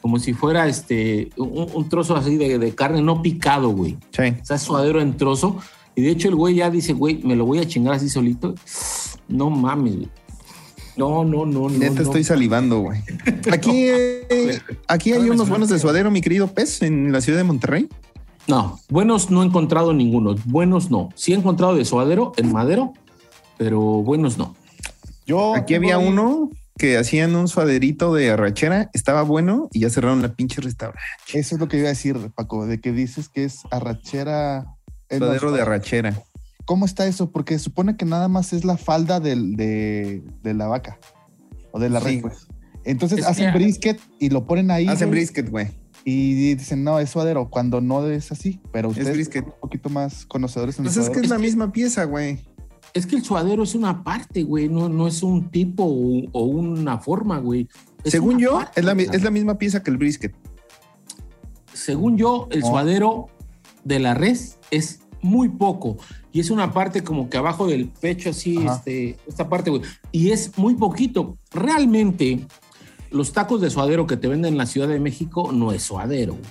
Como 0.00 0.18
si 0.18 0.32
fuera 0.32 0.68
este, 0.68 1.30
un, 1.36 1.68
un 1.72 1.88
trozo 1.88 2.16
así 2.16 2.36
de, 2.36 2.58
de 2.58 2.74
carne 2.74 3.02
no 3.02 3.22
picado, 3.22 3.70
güey. 3.70 3.96
sí. 4.10 4.34
O 4.40 4.44
sea, 4.44 4.58
suadero 4.58 5.00
en 5.00 5.16
trozo. 5.16 5.58
Y 5.94 6.02
de 6.02 6.10
hecho 6.10 6.28
el 6.28 6.36
güey 6.36 6.54
ya 6.54 6.70
dice, 6.70 6.92
güey, 6.92 7.20
me 7.24 7.36
lo 7.36 7.44
voy 7.44 7.58
a 7.58 7.66
chingar 7.66 7.94
así 7.94 8.08
solito. 8.08 8.54
No 9.28 9.50
mames, 9.50 9.96
güey. 9.96 10.08
No, 10.96 11.24
no, 11.24 11.46
no, 11.46 11.68
no. 11.68 11.78
Neta 11.78 11.94
no. 11.96 12.02
estoy 12.02 12.24
salivando, 12.24 12.80
güey. 12.80 13.00
Aquí, 13.50 13.86
eh, 13.88 14.60
aquí 14.88 15.12
hay 15.12 15.28
unos 15.30 15.48
buenos 15.48 15.68
de 15.68 15.78
suadero, 15.78 16.10
mi 16.10 16.20
querido 16.20 16.48
pez, 16.48 16.82
en 16.82 17.12
la 17.12 17.20
ciudad 17.20 17.38
de 17.38 17.44
Monterrey. 17.44 17.88
No, 18.48 18.80
buenos 18.88 19.30
no 19.30 19.42
he 19.42 19.46
encontrado 19.46 19.94
ninguno. 19.94 20.34
Buenos 20.44 20.90
no. 20.90 21.10
Sí 21.14 21.32
he 21.32 21.36
encontrado 21.36 21.74
de 21.76 21.84
suadero 21.84 22.32
en 22.36 22.52
madero, 22.52 22.92
pero 23.56 23.80
buenos 23.80 24.36
no. 24.36 24.54
Yo 25.26 25.54
Aquí 25.54 25.74
había 25.76 25.96
ahí- 25.96 26.06
uno 26.08 26.50
que 26.76 26.98
hacían 26.98 27.36
un 27.36 27.46
suaderito 27.48 28.12
de 28.14 28.30
arrachera, 28.30 28.90
estaba 28.92 29.22
bueno 29.22 29.68
y 29.72 29.80
ya 29.80 29.90
cerraron 29.90 30.20
la 30.22 30.34
pinche 30.34 30.60
restaurante. 30.60 31.00
Eso 31.32 31.54
es 31.54 31.60
lo 31.60 31.68
que 31.68 31.78
iba 31.78 31.86
a 31.86 31.90
decir, 31.90 32.18
Paco, 32.34 32.66
de 32.66 32.80
que 32.80 32.90
dices 32.92 33.28
que 33.28 33.44
es 33.44 33.60
arrachera. 33.70 34.66
Suadero 35.08 35.52
de 35.52 35.60
arrachera. 35.62 36.20
¿Cómo 36.64 36.84
está 36.86 37.06
eso? 37.06 37.30
Porque 37.30 37.58
supone 37.58 37.96
que 37.96 38.04
nada 38.04 38.28
más 38.28 38.52
es 38.52 38.64
la 38.64 38.76
falda 38.76 39.20
del- 39.20 39.56
de, 39.56 40.22
de 40.42 40.54
la 40.54 40.66
vaca 40.68 40.98
o 41.72 41.78
de 41.80 41.90
la 41.90 42.00
Sí. 42.00 42.06
red, 42.06 42.20
pues. 42.22 42.46
Entonces 42.84 43.20
Es 43.20 43.26
hacen 43.26 43.52
que- 43.52 43.58
brisket 43.58 44.00
y 44.18 44.30
lo 44.30 44.46
ponen 44.46 44.70
ahí. 44.70 44.86
Hacen 44.86 45.08
güey, 45.08 45.20
brisket, 45.20 45.50
güey. 45.50 45.68
Y 46.04 46.54
dicen, 46.54 46.82
no, 46.82 46.98
es 46.98 47.10
suadero, 47.10 47.48
cuando 47.48 47.80
no 47.80 48.06
es 48.08 48.32
así. 48.32 48.60
Pero 48.72 48.88
ustedes 48.88 49.12
brisket. 49.14 49.44
son 49.44 49.52
un 49.54 49.60
poquito 49.60 49.88
más 49.88 50.26
conocedores 50.26 50.78
en 50.78 50.86
el 50.86 50.92
Pues 50.92 51.06
es 51.06 51.10
que 51.10 51.20
es 51.20 51.28
la 51.28 51.38
misma 51.38 51.70
pieza, 51.72 52.04
güey. 52.04 52.40
Es 52.94 53.06
que 53.06 53.16
el 53.16 53.22
suadero 53.24 53.62
es 53.62 53.74
una 53.74 54.02
parte, 54.04 54.42
güey. 54.42 54.68
No, 54.68 54.88
no 54.88 55.06
es 55.06 55.22
un 55.22 55.50
tipo 55.50 55.84
o, 55.84 56.22
o 56.32 56.44
una 56.44 56.98
forma, 56.98 57.38
güey. 57.38 57.68
Es 58.04 58.10
Según 58.12 58.38
yo, 58.38 58.54
parte, 58.54 58.80
es 58.80 58.84
la, 58.84 58.92
es 58.92 59.30
misma 59.30 59.58
pieza 59.58 59.82
que 59.82 59.90
el 59.90 59.96
brisket. 59.96 60.34
Según 61.72 62.16
yo, 62.18 62.48
el 62.50 62.60
No. 62.60 62.66
suadero 62.66 63.26
de 63.84 63.98
la 64.00 64.14
res 64.14 64.58
es 64.70 65.00
muy 65.22 65.48
poco. 65.48 65.96
Y 66.32 66.40
es 66.40 66.50
una 66.50 66.72
parte 66.72 67.02
como 67.02 67.30
que 67.30 67.36
abajo 67.38 67.66
del 67.66 67.88
pecho, 67.88 68.30
así, 68.30 68.58
Ajá. 68.58 68.76
este, 68.76 69.16
esta 69.26 69.48
parte, 69.48 69.70
güey. 69.70 69.82
Y 70.10 70.30
es 70.30 70.56
muy 70.58 70.74
poquito. 70.74 71.36
Realmente, 71.52 72.40
los 73.10 73.32
tacos 73.32 73.60
de 73.60 73.70
suadero 73.70 74.06
que 74.06 74.16
te 74.16 74.28
venden 74.28 74.52
en 74.54 74.58
la 74.58 74.66
Ciudad 74.66 74.88
de 74.88 74.98
México 75.00 75.50
no 75.52 75.72
es 75.72 75.82
suadero, 75.82 76.32
güey. 76.34 76.44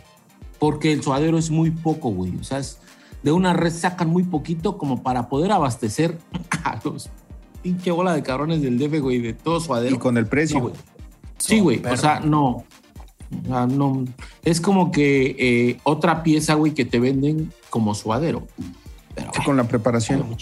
Porque 0.59 0.91
el 0.91 1.01
suadero 1.03 1.37
es 1.37 1.49
muy 1.49 1.71
poco, 1.71 2.09
güey. 2.11 2.35
O 2.39 2.43
sea, 2.43 2.59
es- 2.59 2.79
de 3.23 3.31
una 3.31 3.53
res 3.53 3.73
sacan 3.79 4.09
muy 4.09 4.23
poquito 4.23 4.77
como 4.77 5.03
para 5.03 5.29
poder 5.29 5.51
abastecer 5.51 6.17
a 6.63 6.79
los 6.83 7.09
pinche 7.61 7.91
bola 7.91 8.13
de 8.13 8.23
cabrones 8.23 8.61
del 8.61 8.79
DF, 8.79 8.99
güey, 8.99 9.19
de 9.19 9.33
todo 9.33 9.59
suadero. 9.59 9.95
Y 9.95 9.99
con 9.99 10.17
el 10.17 10.25
precio. 10.27 10.57
No, 10.57 10.63
güey. 10.69 10.75
Sí, 11.37 11.59
güey. 11.59 11.81
O 11.85 11.97
sea, 11.97 12.19
no. 12.19 12.47
O 12.47 13.45
sea, 13.47 13.65
no. 13.67 14.03
Es 14.43 14.59
como 14.61 14.91
que 14.91 15.35
eh, 15.39 15.77
otra 15.83 16.23
pieza, 16.23 16.53
güey, 16.55 16.73
que 16.73 16.85
te 16.85 16.99
venden 16.99 17.51
como 17.71 17.95
suadero. 17.95 18.47
Pero, 19.15 19.31
Sí, 19.33 19.41
con 19.43 19.57
la 19.57 19.63
sabe 19.63 19.69
preparación. 19.71 20.37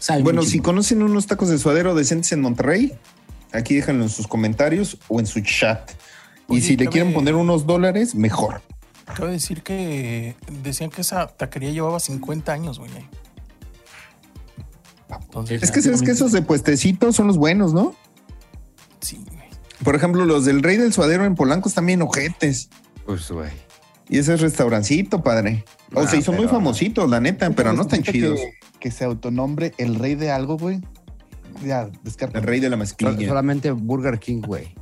Sabe 0.00 0.22
Bueno, 0.24 0.40
mucho. 0.40 0.50
si 0.50 0.58
conocen 0.58 1.02
unos 1.02 1.26
tacos 1.28 1.48
de 1.48 1.58
suadero 1.58 1.94
decentes 1.94 2.32
en 2.32 2.40
Monterrey, 2.40 2.92
aquí 3.52 3.76
déjenlo 3.76 4.02
en 4.02 4.10
sus 4.10 4.26
comentarios 4.26 4.98
o 5.08 5.20
en 5.20 5.26
su 5.26 5.40
chat. 5.40 5.92
Y 6.48 6.60
si 6.60 6.76
le 6.76 6.88
quieren 6.88 7.14
poner 7.14 7.36
unos 7.36 7.64
dólares, 7.66 8.14
mejor. 8.16 8.60
Cabe 9.06 9.30
decir 9.32 9.62
que 9.62 10.34
decían 10.62 10.90
que 10.90 11.02
esa 11.02 11.28
taquería 11.28 11.70
llevaba 11.70 12.00
50 12.00 12.52
años, 12.52 12.78
güey. 12.78 12.90
Entonces, 15.10 15.62
Es 15.62 15.70
que 15.70 15.80
sabes 15.82 16.02
que 16.02 16.10
esos 16.10 16.32
de 16.32 16.42
puestecitos 16.42 17.14
son 17.16 17.28
los 17.28 17.36
buenos, 17.38 17.72
¿no? 17.72 17.94
sí, 19.00 19.22
güey. 19.30 19.44
Por 19.82 19.94
ejemplo, 19.96 20.24
los 20.24 20.44
del 20.46 20.62
Rey 20.62 20.76
del 20.78 20.92
Suadero 20.92 21.24
en 21.24 21.34
Polanco 21.34 21.68
están 21.68 21.84
bien 21.86 22.00
ojetes. 22.02 22.70
Pues, 23.04 23.30
güey. 23.30 23.50
Y 24.08 24.18
ese 24.18 24.34
es 24.34 24.40
restaurancito, 24.40 25.22
padre. 25.22 25.64
O 25.94 26.00
Ah, 26.00 26.06
sea, 26.06 26.18
y 26.18 26.22
son 26.22 26.36
muy 26.36 26.46
famositos, 26.48 27.08
la 27.08 27.20
neta, 27.20 27.50
pero 27.50 27.72
no 27.72 27.82
están 27.82 28.02
chidos. 28.02 28.38
Que, 28.38 28.54
que 28.80 28.90
se 28.90 29.04
autonombre 29.04 29.72
el 29.78 29.94
rey 29.96 30.14
de 30.14 30.30
algo, 30.30 30.58
güey. 30.58 30.80
Ya, 31.64 31.88
descarta. 32.02 32.38
El 32.38 32.44
Rey 32.44 32.58
de 32.60 32.68
la 32.68 32.74
Sol- 32.76 32.80
Mezclilla. 32.80 33.28
solamente 33.28 33.70
Burger 33.70 34.18
King, 34.18 34.42
güey. 34.44 34.74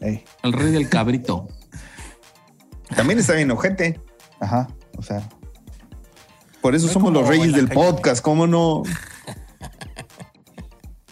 Ey, 0.00 0.24
El 0.42 0.52
rey 0.52 0.70
del 0.72 0.88
cabrito. 0.88 1.48
También 2.96 3.18
está 3.18 3.34
bien 3.34 3.50
ojete. 3.50 4.00
Ajá, 4.40 4.68
o 4.96 5.02
sea, 5.02 5.28
Por 6.62 6.74
eso 6.74 6.86
No 6.86 6.92
somos 6.92 7.12
los 7.12 7.26
reyes 7.28 7.52
del 7.52 7.68
calle. 7.68 7.80
podcast, 7.80 8.22
¿cómo 8.22 8.46
no? 8.46 8.82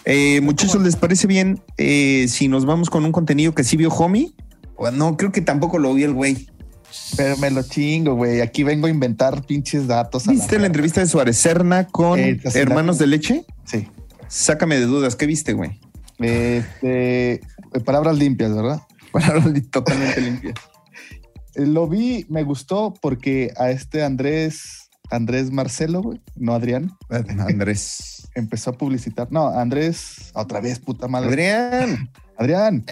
Eh, 0.04 0.40
muchachos, 0.40 0.80
¿les 0.82 0.96
parece 0.96 1.26
bien 1.26 1.62
eh, 1.76 2.26
si 2.28 2.48
nos 2.48 2.64
vamos 2.64 2.88
con 2.88 3.04
un 3.04 3.12
contenido 3.12 3.54
que 3.54 3.62
sí 3.62 3.76
vio 3.76 3.90
Homie? 3.90 4.32
No, 4.94 5.16
creo 5.18 5.32
que 5.32 5.42
tampoco 5.42 5.78
lo 5.78 5.92
vi 5.92 6.04
el 6.04 6.14
güey. 6.14 6.48
Pero 7.16 7.36
me 7.36 7.50
lo 7.50 7.62
chingo, 7.62 8.14
güey. 8.14 8.40
Aquí 8.40 8.64
vengo 8.64 8.86
a 8.86 8.90
inventar 8.90 9.44
pinches 9.44 9.86
datos. 9.86 10.26
¿Viste 10.26 10.58
la 10.58 10.66
entrevista 10.66 11.00
de 11.00 11.06
Suárez 11.06 11.36
Serna 11.36 11.86
con 11.86 12.18
Eh, 12.18 12.40
Hermanos 12.54 12.98
de 12.98 13.06
Leche? 13.06 13.44
Sí. 13.64 13.88
Sácame 14.28 14.78
de 14.78 14.86
dudas, 14.86 15.16
¿qué 15.16 15.26
viste, 15.26 15.52
güey? 15.52 15.80
Este, 16.18 17.34
eh, 17.34 17.40
palabras 17.84 18.18
limpias, 18.18 18.54
¿verdad? 18.54 18.82
Palabras 19.12 19.46
totalmente 19.70 20.20
limpias. 20.20 20.54
Eh, 21.54 21.66
Lo 21.66 21.88
vi, 21.88 22.26
me 22.28 22.42
gustó 22.42 22.92
porque 23.00 23.52
a 23.56 23.70
este 23.70 24.02
Andrés 24.02 24.88
Andrés 25.10 25.50
Marcelo, 25.50 26.02
güey, 26.02 26.20
no 26.36 26.52
Adrián, 26.54 26.92
Andrés. 27.08 28.28
empezó 28.34 28.70
a 28.70 28.72
publicitar. 28.74 29.28
No, 29.30 29.48
Andrés, 29.48 30.30
otra 30.34 30.60
vez, 30.60 30.78
puta 30.78 31.08
madre. 31.08 31.28
Adrián. 31.28 32.10
Adrián, 32.38 32.84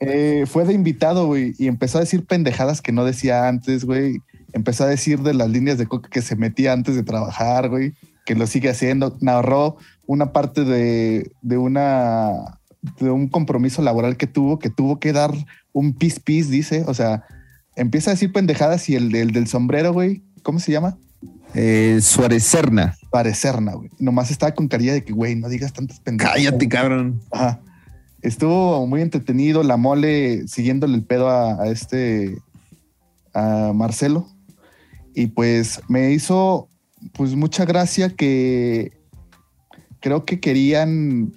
eh, 0.00 0.44
fue 0.46 0.64
de 0.64 0.74
invitado, 0.74 1.26
güey, 1.26 1.54
y 1.58 1.68
empezó 1.68 1.98
a 1.98 2.00
decir 2.02 2.26
pendejadas 2.26 2.82
que 2.82 2.92
no 2.92 3.04
decía 3.04 3.48
antes, 3.48 3.84
güey. 3.84 4.18
Empezó 4.52 4.84
a 4.84 4.88
decir 4.88 5.20
de 5.20 5.34
las 5.34 5.48
líneas 5.50 5.78
de 5.78 5.86
coca 5.86 6.08
que 6.10 6.20
se 6.22 6.34
metía 6.36 6.72
antes 6.72 6.96
de 6.96 7.02
trabajar, 7.04 7.68
güey, 7.68 7.94
que 8.26 8.34
lo 8.34 8.46
sigue 8.46 8.70
haciendo. 8.70 9.16
Narró 9.20 9.76
una 10.06 10.32
parte 10.32 10.64
de, 10.64 11.30
de 11.42 11.58
una 11.58 12.58
de 13.00 13.10
un 13.10 13.28
compromiso 13.28 13.82
laboral 13.82 14.16
que 14.16 14.26
tuvo, 14.26 14.58
que 14.58 14.70
tuvo 14.70 14.98
que 14.98 15.12
dar 15.12 15.32
un 15.72 15.92
pis 15.92 16.18
pis, 16.18 16.48
dice. 16.48 16.84
O 16.86 16.94
sea, 16.94 17.24
empieza 17.76 18.10
a 18.10 18.14
decir 18.14 18.32
pendejadas 18.32 18.88
y 18.88 18.96
el, 18.96 19.10
del- 19.12 19.32
del 19.32 19.46
sombrero, 19.46 19.92
güey, 19.92 20.22
¿cómo 20.42 20.58
se 20.60 20.72
llama? 20.72 20.96
Eh, 21.54 21.98
Suárez 23.10 23.38
Serna. 23.38 23.72
Güey. 23.74 23.90
Nomás 23.98 24.30
estaba 24.30 24.52
con 24.54 24.68
carilla 24.68 24.92
de 24.92 25.04
que, 25.04 25.12
güey, 25.12 25.34
no 25.36 25.48
digas 25.48 25.72
tantas 25.72 26.00
pendejadas. 26.00 26.36
Cállate, 26.36 26.68
cabrón. 26.68 27.20
Ajá. 27.30 27.60
Estuvo 28.22 28.86
muy 28.86 29.00
entretenido 29.02 29.62
la 29.62 29.76
mole 29.76 30.46
siguiéndole 30.48 30.94
el 30.96 31.04
pedo 31.04 31.28
a, 31.28 31.62
a 31.62 31.68
este 31.68 32.38
a 33.34 33.72
Marcelo 33.74 34.26
y 35.14 35.28
pues 35.28 35.80
me 35.88 36.12
hizo 36.12 36.68
pues 37.12 37.34
mucha 37.36 37.64
gracia 37.64 38.10
que 38.10 38.92
creo 40.00 40.24
que 40.24 40.40
querían 40.40 41.32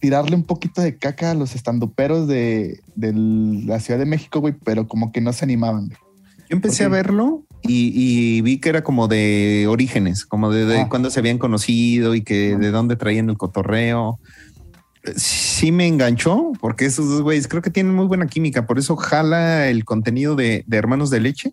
tirarle 0.00 0.36
un 0.36 0.42
poquito 0.44 0.82
de 0.82 0.96
caca 0.98 1.30
a 1.30 1.34
los 1.34 1.54
estanduperos 1.54 2.28
de, 2.28 2.80
de 2.94 3.12
la 3.14 3.80
Ciudad 3.80 3.98
de 3.98 4.04
México, 4.06 4.40
güey, 4.40 4.54
pero 4.64 4.86
como 4.86 5.12
que 5.12 5.20
no 5.22 5.32
se 5.32 5.44
animaban. 5.46 5.86
güey. 5.86 5.98
Yo 6.48 6.56
empecé 6.56 6.84
a 6.84 6.88
verlo 6.88 7.42
y, 7.62 7.90
y 7.94 8.40
vi 8.42 8.58
que 8.58 8.68
era 8.68 8.84
como 8.84 9.08
de 9.08 9.66
orígenes, 9.68 10.24
como 10.26 10.50
de, 10.50 10.64
de 10.66 10.80
Ah. 10.82 10.88
cuándo 10.88 11.10
se 11.10 11.20
habían 11.20 11.38
conocido 11.38 12.14
y 12.14 12.22
que 12.22 12.56
de 12.56 12.70
dónde 12.70 12.96
traían 12.96 13.30
el 13.30 13.38
cotorreo. 13.38 14.20
Sí 15.16 15.72
me 15.72 15.86
enganchó 15.86 16.52
porque 16.60 16.86
esos 16.86 17.08
dos 17.08 17.22
güeyes 17.22 17.48
creo 17.48 17.62
que 17.62 17.70
tienen 17.70 17.94
muy 17.94 18.06
buena 18.06 18.26
química, 18.26 18.66
por 18.66 18.78
eso 18.78 18.96
jala 18.96 19.68
el 19.68 19.84
contenido 19.84 20.34
de, 20.36 20.64
de 20.66 20.76
Hermanos 20.76 21.10
de 21.10 21.20
Leche. 21.20 21.52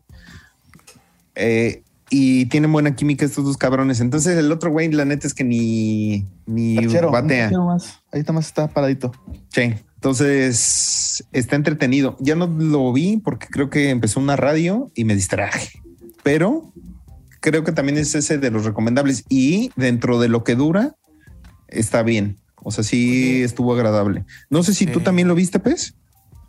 Eh, 1.35 1.83
y 2.15 2.45
tienen 2.45 2.71
buena 2.71 2.95
química 2.95 3.25
estos 3.25 3.43
dos 3.43 3.57
cabrones. 3.57 3.99
Entonces 3.99 4.37
el 4.37 4.51
otro 4.51 4.69
güey, 4.69 4.91
la 4.91 5.03
neta 5.03 5.25
es 5.25 5.33
que 5.33 5.43
ni, 5.43 6.27
ni 6.45 6.85
batea. 6.85 7.49
más. 7.59 8.01
Ahí 8.11 8.19
está 8.19 8.31
más 8.33 8.45
está 8.45 8.67
paradito. 8.67 9.11
Sí, 9.49 9.73
entonces 9.95 11.23
está 11.31 11.55
entretenido. 11.55 12.15
Ya 12.19 12.35
no 12.35 12.45
lo 12.45 12.93
vi 12.93 13.17
porque 13.17 13.47
creo 13.47 13.71
que 13.71 13.89
empezó 13.89 14.19
una 14.19 14.35
radio 14.35 14.91
y 14.93 15.05
me 15.05 15.15
distraje, 15.15 15.81
pero 16.21 16.71
creo 17.39 17.63
que 17.63 17.71
también 17.71 17.97
es 17.97 18.13
ese 18.13 18.37
de 18.37 18.51
los 18.51 18.63
recomendables 18.63 19.25
y 19.27 19.71
dentro 19.75 20.19
de 20.19 20.27
lo 20.27 20.43
que 20.43 20.53
dura 20.53 20.95
está 21.67 22.03
bien. 22.03 22.37
O 22.63 22.71
sea, 22.71 22.83
sí 22.83 23.43
estuvo 23.43 23.73
agradable. 23.73 24.25
No 24.49 24.63
sé 24.63 24.73
si 24.73 24.85
tú 24.87 24.99
también 25.01 25.27
lo 25.27 25.35
viste, 25.35 25.59
Pez, 25.59 25.95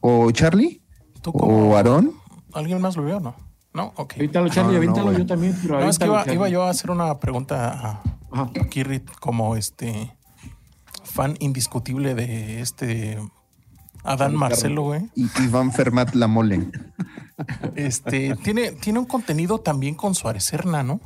o 0.00 0.30
Charlie, 0.30 0.82
¿Tú 1.22 1.32
cómo? 1.32 1.70
o 1.70 1.76
Aarón. 1.76 2.12
¿Alguien 2.52 2.80
más 2.80 2.96
lo 2.96 3.04
vio 3.04 3.16
o 3.16 3.20
no? 3.20 3.34
No, 3.72 3.92
ok. 3.96 4.14
Avíntalo, 4.18 4.48
Charlie, 4.48 4.86
No, 4.86 5.02
güey. 5.02 5.18
yo 5.18 5.26
también. 5.26 5.56
Pero 5.60 5.80
No, 5.80 5.88
es 5.88 5.98
que 5.98 6.06
iba, 6.34 6.48
yo 6.48 6.62
a 6.62 6.70
hacer 6.70 6.90
una 6.90 7.18
pregunta 7.18 8.00
a 8.32 8.50
Kirrit 8.70 9.10
como 9.18 9.56
este 9.56 10.16
fan 11.02 11.36
indiscutible 11.40 12.14
de 12.14 12.60
este 12.60 13.18
Adán 14.04 14.36
Marcelo, 14.36 14.82
güey. 14.82 15.10
Y 15.16 15.26
Iván 15.42 15.72
Fermat 15.72 16.14
La 16.14 16.28
Mole. 16.28 16.70
Este 17.74 18.36
tiene, 18.44 18.72
tiene 18.72 18.98
un 19.00 19.06
contenido 19.06 19.58
también 19.58 19.94
con 19.94 20.14
Suárez 20.14 20.44
Serna, 20.44 20.82
¿no? 20.84 21.00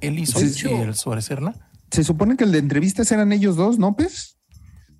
Él 0.00 0.18
hizo 0.18 0.38
sí. 0.38 0.68
el 0.68 0.94
Suárez 0.94 1.24
Serna. 1.24 1.54
Se 1.90 2.04
supone 2.04 2.36
que 2.36 2.44
el 2.44 2.52
de 2.52 2.58
entrevistas 2.58 3.10
eran 3.12 3.32
ellos 3.32 3.56
dos, 3.56 3.78
¿no, 3.78 3.94
Pez? 3.96 4.38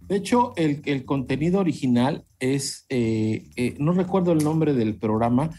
De 0.09 0.17
hecho, 0.17 0.53
el, 0.57 0.83
el 0.85 1.05
contenido 1.05 1.61
original 1.61 2.25
es, 2.39 2.85
eh, 2.89 3.49
eh, 3.57 3.75
no 3.79 3.93
recuerdo 3.93 4.33
el 4.33 4.45
nombre 4.45 4.75
del 4.75 4.97
programa, 4.97 5.51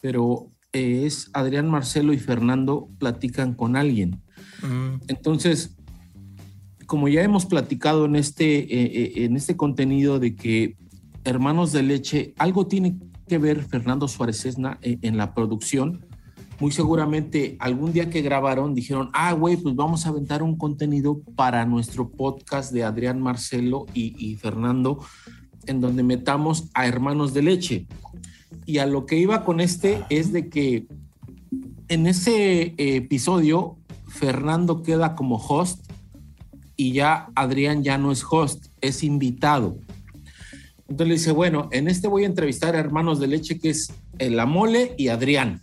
pero 0.00 0.46
eh, 0.72 1.02
es 1.06 1.28
Adrián 1.32 1.68
Marcelo 1.68 2.12
y 2.12 2.18
Fernando 2.18 2.88
platican 2.98 3.54
con 3.54 3.76
alguien. 3.76 4.22
Mm, 4.62 5.02
Entonces, 5.08 5.76
como 6.86 7.08
ya 7.08 7.22
hemos 7.22 7.46
platicado 7.46 8.04
en 8.06 8.16
este, 8.16 8.58
eh, 8.58 8.66
eh, 8.72 9.24
en 9.24 9.36
este 9.36 9.56
contenido 9.56 10.18
de 10.18 10.34
que 10.34 10.76
Hermanos 11.22 11.70
de 11.70 11.82
Leche, 11.84 12.34
algo 12.36 12.66
tiene 12.66 12.96
que 13.28 13.38
ver 13.38 13.62
Fernando 13.62 14.08
Suárez 14.08 14.44
Esna 14.44 14.78
eh, 14.82 14.98
en 15.02 15.16
la 15.16 15.32
producción. 15.32 16.06
Muy 16.60 16.72
seguramente 16.72 17.56
algún 17.58 17.92
día 17.92 18.10
que 18.10 18.20
grabaron 18.20 18.74
dijeron, 18.74 19.08
ah, 19.14 19.32
güey, 19.32 19.56
pues 19.56 19.74
vamos 19.74 20.04
a 20.04 20.10
aventar 20.10 20.42
un 20.42 20.58
contenido 20.58 21.22
para 21.34 21.64
nuestro 21.64 22.10
podcast 22.10 22.70
de 22.72 22.84
Adrián 22.84 23.20
Marcelo 23.20 23.86
y, 23.94 24.14
y 24.18 24.36
Fernando, 24.36 25.02
en 25.66 25.80
donde 25.80 26.02
metamos 26.02 26.68
a 26.74 26.86
Hermanos 26.86 27.32
de 27.32 27.42
Leche. 27.42 27.86
Y 28.66 28.76
a 28.78 28.86
lo 28.86 29.06
que 29.06 29.16
iba 29.16 29.42
con 29.44 29.60
este 29.60 30.04
es 30.10 30.32
de 30.32 30.50
que 30.50 30.86
en 31.88 32.06
ese 32.06 32.62
eh, 32.62 32.74
episodio 32.76 33.78
Fernando 34.06 34.82
queda 34.82 35.16
como 35.16 35.36
host 35.36 35.90
y 36.76 36.92
ya 36.92 37.28
Adrián 37.34 37.82
ya 37.82 37.98
no 37.98 38.12
es 38.12 38.24
host, 38.28 38.66
es 38.80 39.02
invitado. 39.02 39.78
Entonces 40.88 41.08
le 41.08 41.14
dice, 41.14 41.32
bueno, 41.32 41.68
en 41.72 41.88
este 41.88 42.06
voy 42.06 42.24
a 42.24 42.26
entrevistar 42.26 42.76
a 42.76 42.80
hermanos 42.80 43.18
de 43.18 43.28
leche 43.28 43.58
que 43.58 43.70
es 43.70 43.92
La 44.18 44.44
Mole 44.46 44.94
y 44.98 45.08
Adrián. 45.08 45.60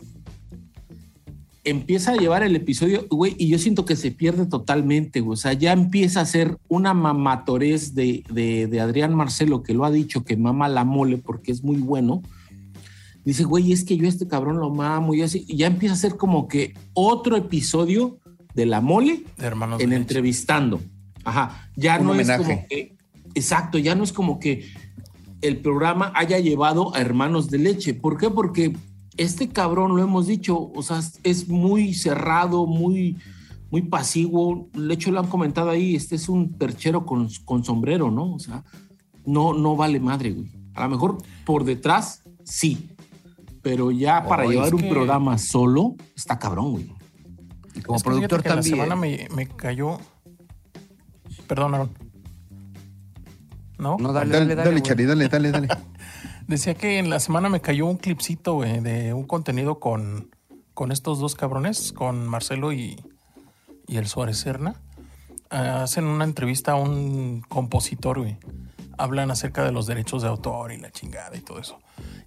Empieza 1.69 2.13
a 2.13 2.15
llevar 2.15 2.43
el 2.43 2.55
episodio, 2.55 3.05
güey, 3.09 3.35
y 3.37 3.49
yo 3.49 3.59
siento 3.59 3.83
que 3.83 3.97
se 3.97 4.11
pierde 4.11 4.45
totalmente, 4.45 5.19
güey. 5.19 5.33
O 5.33 5.37
sea, 5.37 5.51
ya 5.51 5.73
empieza 5.73 6.21
a 6.21 6.25
ser 6.25 6.57
una 6.69 6.93
mamatorez 6.93 7.93
de, 7.93 8.23
de, 8.31 8.67
de 8.67 8.79
Adrián 8.79 9.13
Marcelo, 9.13 9.63
que 9.63 9.73
lo 9.73 9.83
ha 9.83 9.91
dicho 9.91 10.23
que 10.23 10.37
mama 10.37 10.69
la 10.69 10.85
mole 10.85 11.17
porque 11.17 11.51
es 11.51 11.63
muy 11.63 11.77
bueno. 11.77 12.21
Dice, 13.25 13.43
güey, 13.43 13.73
es 13.73 13.83
que 13.83 13.97
yo 13.97 14.05
a 14.05 14.09
este 14.09 14.29
cabrón 14.29 14.57
lo 14.57 14.69
mamo 14.69 15.13
y 15.13 15.21
así. 15.21 15.43
Y 15.49 15.57
ya 15.57 15.67
empieza 15.67 15.95
a 15.95 15.97
ser 15.97 16.15
como 16.15 16.47
que 16.47 16.73
otro 16.93 17.35
episodio 17.35 18.19
de 18.53 18.65
la 18.65 18.79
mole 18.79 19.25
de 19.37 19.45
hermanos 19.45 19.81
en 19.81 19.91
entrevistando. 19.91 20.79
Ajá, 21.25 21.69
ya 21.75 21.99
Un 21.99 22.05
no 22.05 22.11
homenaje. 22.13 22.41
es 22.41 22.47
como 22.47 22.67
que, 22.69 22.95
exacto, 23.35 23.77
ya 23.77 23.95
no 23.95 24.05
es 24.05 24.13
como 24.13 24.39
que 24.39 24.65
el 25.41 25.57
programa 25.57 26.13
haya 26.15 26.39
llevado 26.39 26.95
a 26.95 27.01
hermanos 27.01 27.49
de 27.49 27.57
leche. 27.57 27.93
¿Por 27.93 28.17
qué? 28.17 28.29
Porque 28.29 28.73
este 29.17 29.49
cabrón, 29.49 29.95
lo 29.95 30.01
hemos 30.03 30.27
dicho, 30.27 30.71
o 30.73 30.81
sea, 30.83 31.01
es 31.23 31.47
muy 31.49 31.93
cerrado, 31.93 32.65
muy, 32.65 33.17
muy 33.71 33.81
pasivo. 33.83 34.69
De 34.73 34.93
hecho, 34.93 35.11
lo 35.11 35.19
han 35.19 35.27
comentado 35.27 35.69
ahí, 35.69 35.95
este 35.95 36.15
es 36.15 36.29
un 36.29 36.53
perchero 36.53 37.05
con, 37.05 37.27
con 37.45 37.63
sombrero, 37.63 38.11
¿no? 38.11 38.33
O 38.33 38.39
sea, 38.39 38.63
no, 39.25 39.53
no 39.53 39.75
vale 39.75 39.99
madre, 39.99 40.31
güey. 40.31 40.51
A 40.75 40.83
lo 40.83 40.89
mejor 40.89 41.17
por 41.45 41.63
detrás, 41.63 42.21
sí. 42.43 42.89
Pero 43.63 43.91
ya 43.91 44.23
para 44.27 44.45
Oh, 44.45 44.51
llevar 44.51 44.73
un 44.75 44.81
que- 44.81 44.89
programa 44.89 45.37
solo, 45.37 45.95
está 46.15 46.37
cabrón, 46.39 46.71
güey. 46.73 46.91
Y 47.75 47.81
como 47.81 47.97
Es 47.97 48.03
que 48.03 48.09
productor 48.09 48.43
que 48.43 48.49
también. 48.49 48.77
La 48.77 48.83
semana 48.85 48.95
me, 48.95 49.27
me 49.35 49.47
cayó. 49.47 49.97
Perdón, 51.47 51.73
Aaron. 51.75 51.89
¿No? 53.79 53.97
No, 53.99 54.11
dale, 54.11 54.31
Dale, 54.33 54.45
dale, 54.45 54.55
dale, 54.55 54.71
güey. 54.71 54.81
Charlie, 54.81 55.05
dale, 55.05 55.27
dale, 55.27 55.51
dale. 55.51 55.67
Decía 56.47 56.75
que 56.75 56.97
en 56.97 57.09
la 57.09 57.19
semana 57.19 57.49
me 57.49 57.59
cayó 57.59 57.85
un 57.87 57.97
clipcito, 57.97 58.53
güey, 58.53 58.79
de 58.79 59.13
un 59.13 59.25
contenido 59.25 59.79
con, 59.79 60.33
con 60.73 60.93
estos 60.93 61.19
dos 61.19 61.35
cabrones, 61.35 61.91
con 61.91 62.25
Marcelo 62.25 62.71
y, 62.71 63.03
y 63.85 63.97
el 63.97 64.07
Suárez 64.07 64.37
Serna. 64.37 64.81
Ah, 65.49 65.83
hacen 65.83 66.05
una 66.05 66.23
entrevista 66.23 66.71
a 66.71 66.75
un 66.75 67.41
compositor, 67.49 68.19
güey. 68.19 68.37
Hablan 68.97 69.29
acerca 69.29 69.65
de 69.65 69.73
los 69.73 69.87
derechos 69.87 70.21
de 70.21 70.29
autor 70.29 70.71
y 70.71 70.77
la 70.77 70.89
chingada 70.89 71.35
y 71.35 71.41
todo 71.41 71.59
eso. 71.59 71.79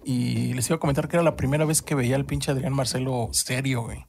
Y 0.05 0.53
les 0.53 0.67
iba 0.69 0.75
a 0.75 0.79
comentar 0.79 1.07
que 1.07 1.15
era 1.15 1.23
la 1.23 1.35
primera 1.35 1.65
vez 1.65 1.81
que 1.81 1.95
veía 1.95 2.15
al 2.15 2.25
pinche 2.25 2.51
Adrián 2.51 2.73
Marcelo 2.73 3.29
serio, 3.31 3.81
güey. 3.81 4.05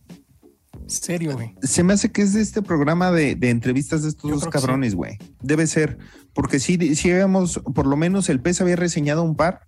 Serio, 0.88 1.32
güey. 1.32 1.54
Se 1.62 1.82
me 1.82 1.94
hace 1.94 2.12
que 2.12 2.20
es 2.20 2.34
de 2.34 2.42
este 2.42 2.60
programa 2.60 3.10
de, 3.12 3.34
de 3.34 3.48
entrevistas 3.48 4.02
de 4.02 4.10
estos 4.10 4.30
Yo 4.30 4.36
dos 4.36 4.48
cabrones, 4.48 4.94
güey. 4.94 5.16
Debe 5.40 5.66
ser, 5.66 5.96
porque 6.34 6.60
sí, 6.60 6.94
sí 6.96 7.10
habíamos, 7.10 7.62
por 7.74 7.86
lo 7.86 7.96
menos 7.96 8.28
el 8.28 8.42
PES 8.42 8.60
había 8.60 8.76
reseñado 8.76 9.22
un 9.22 9.36
par 9.36 9.62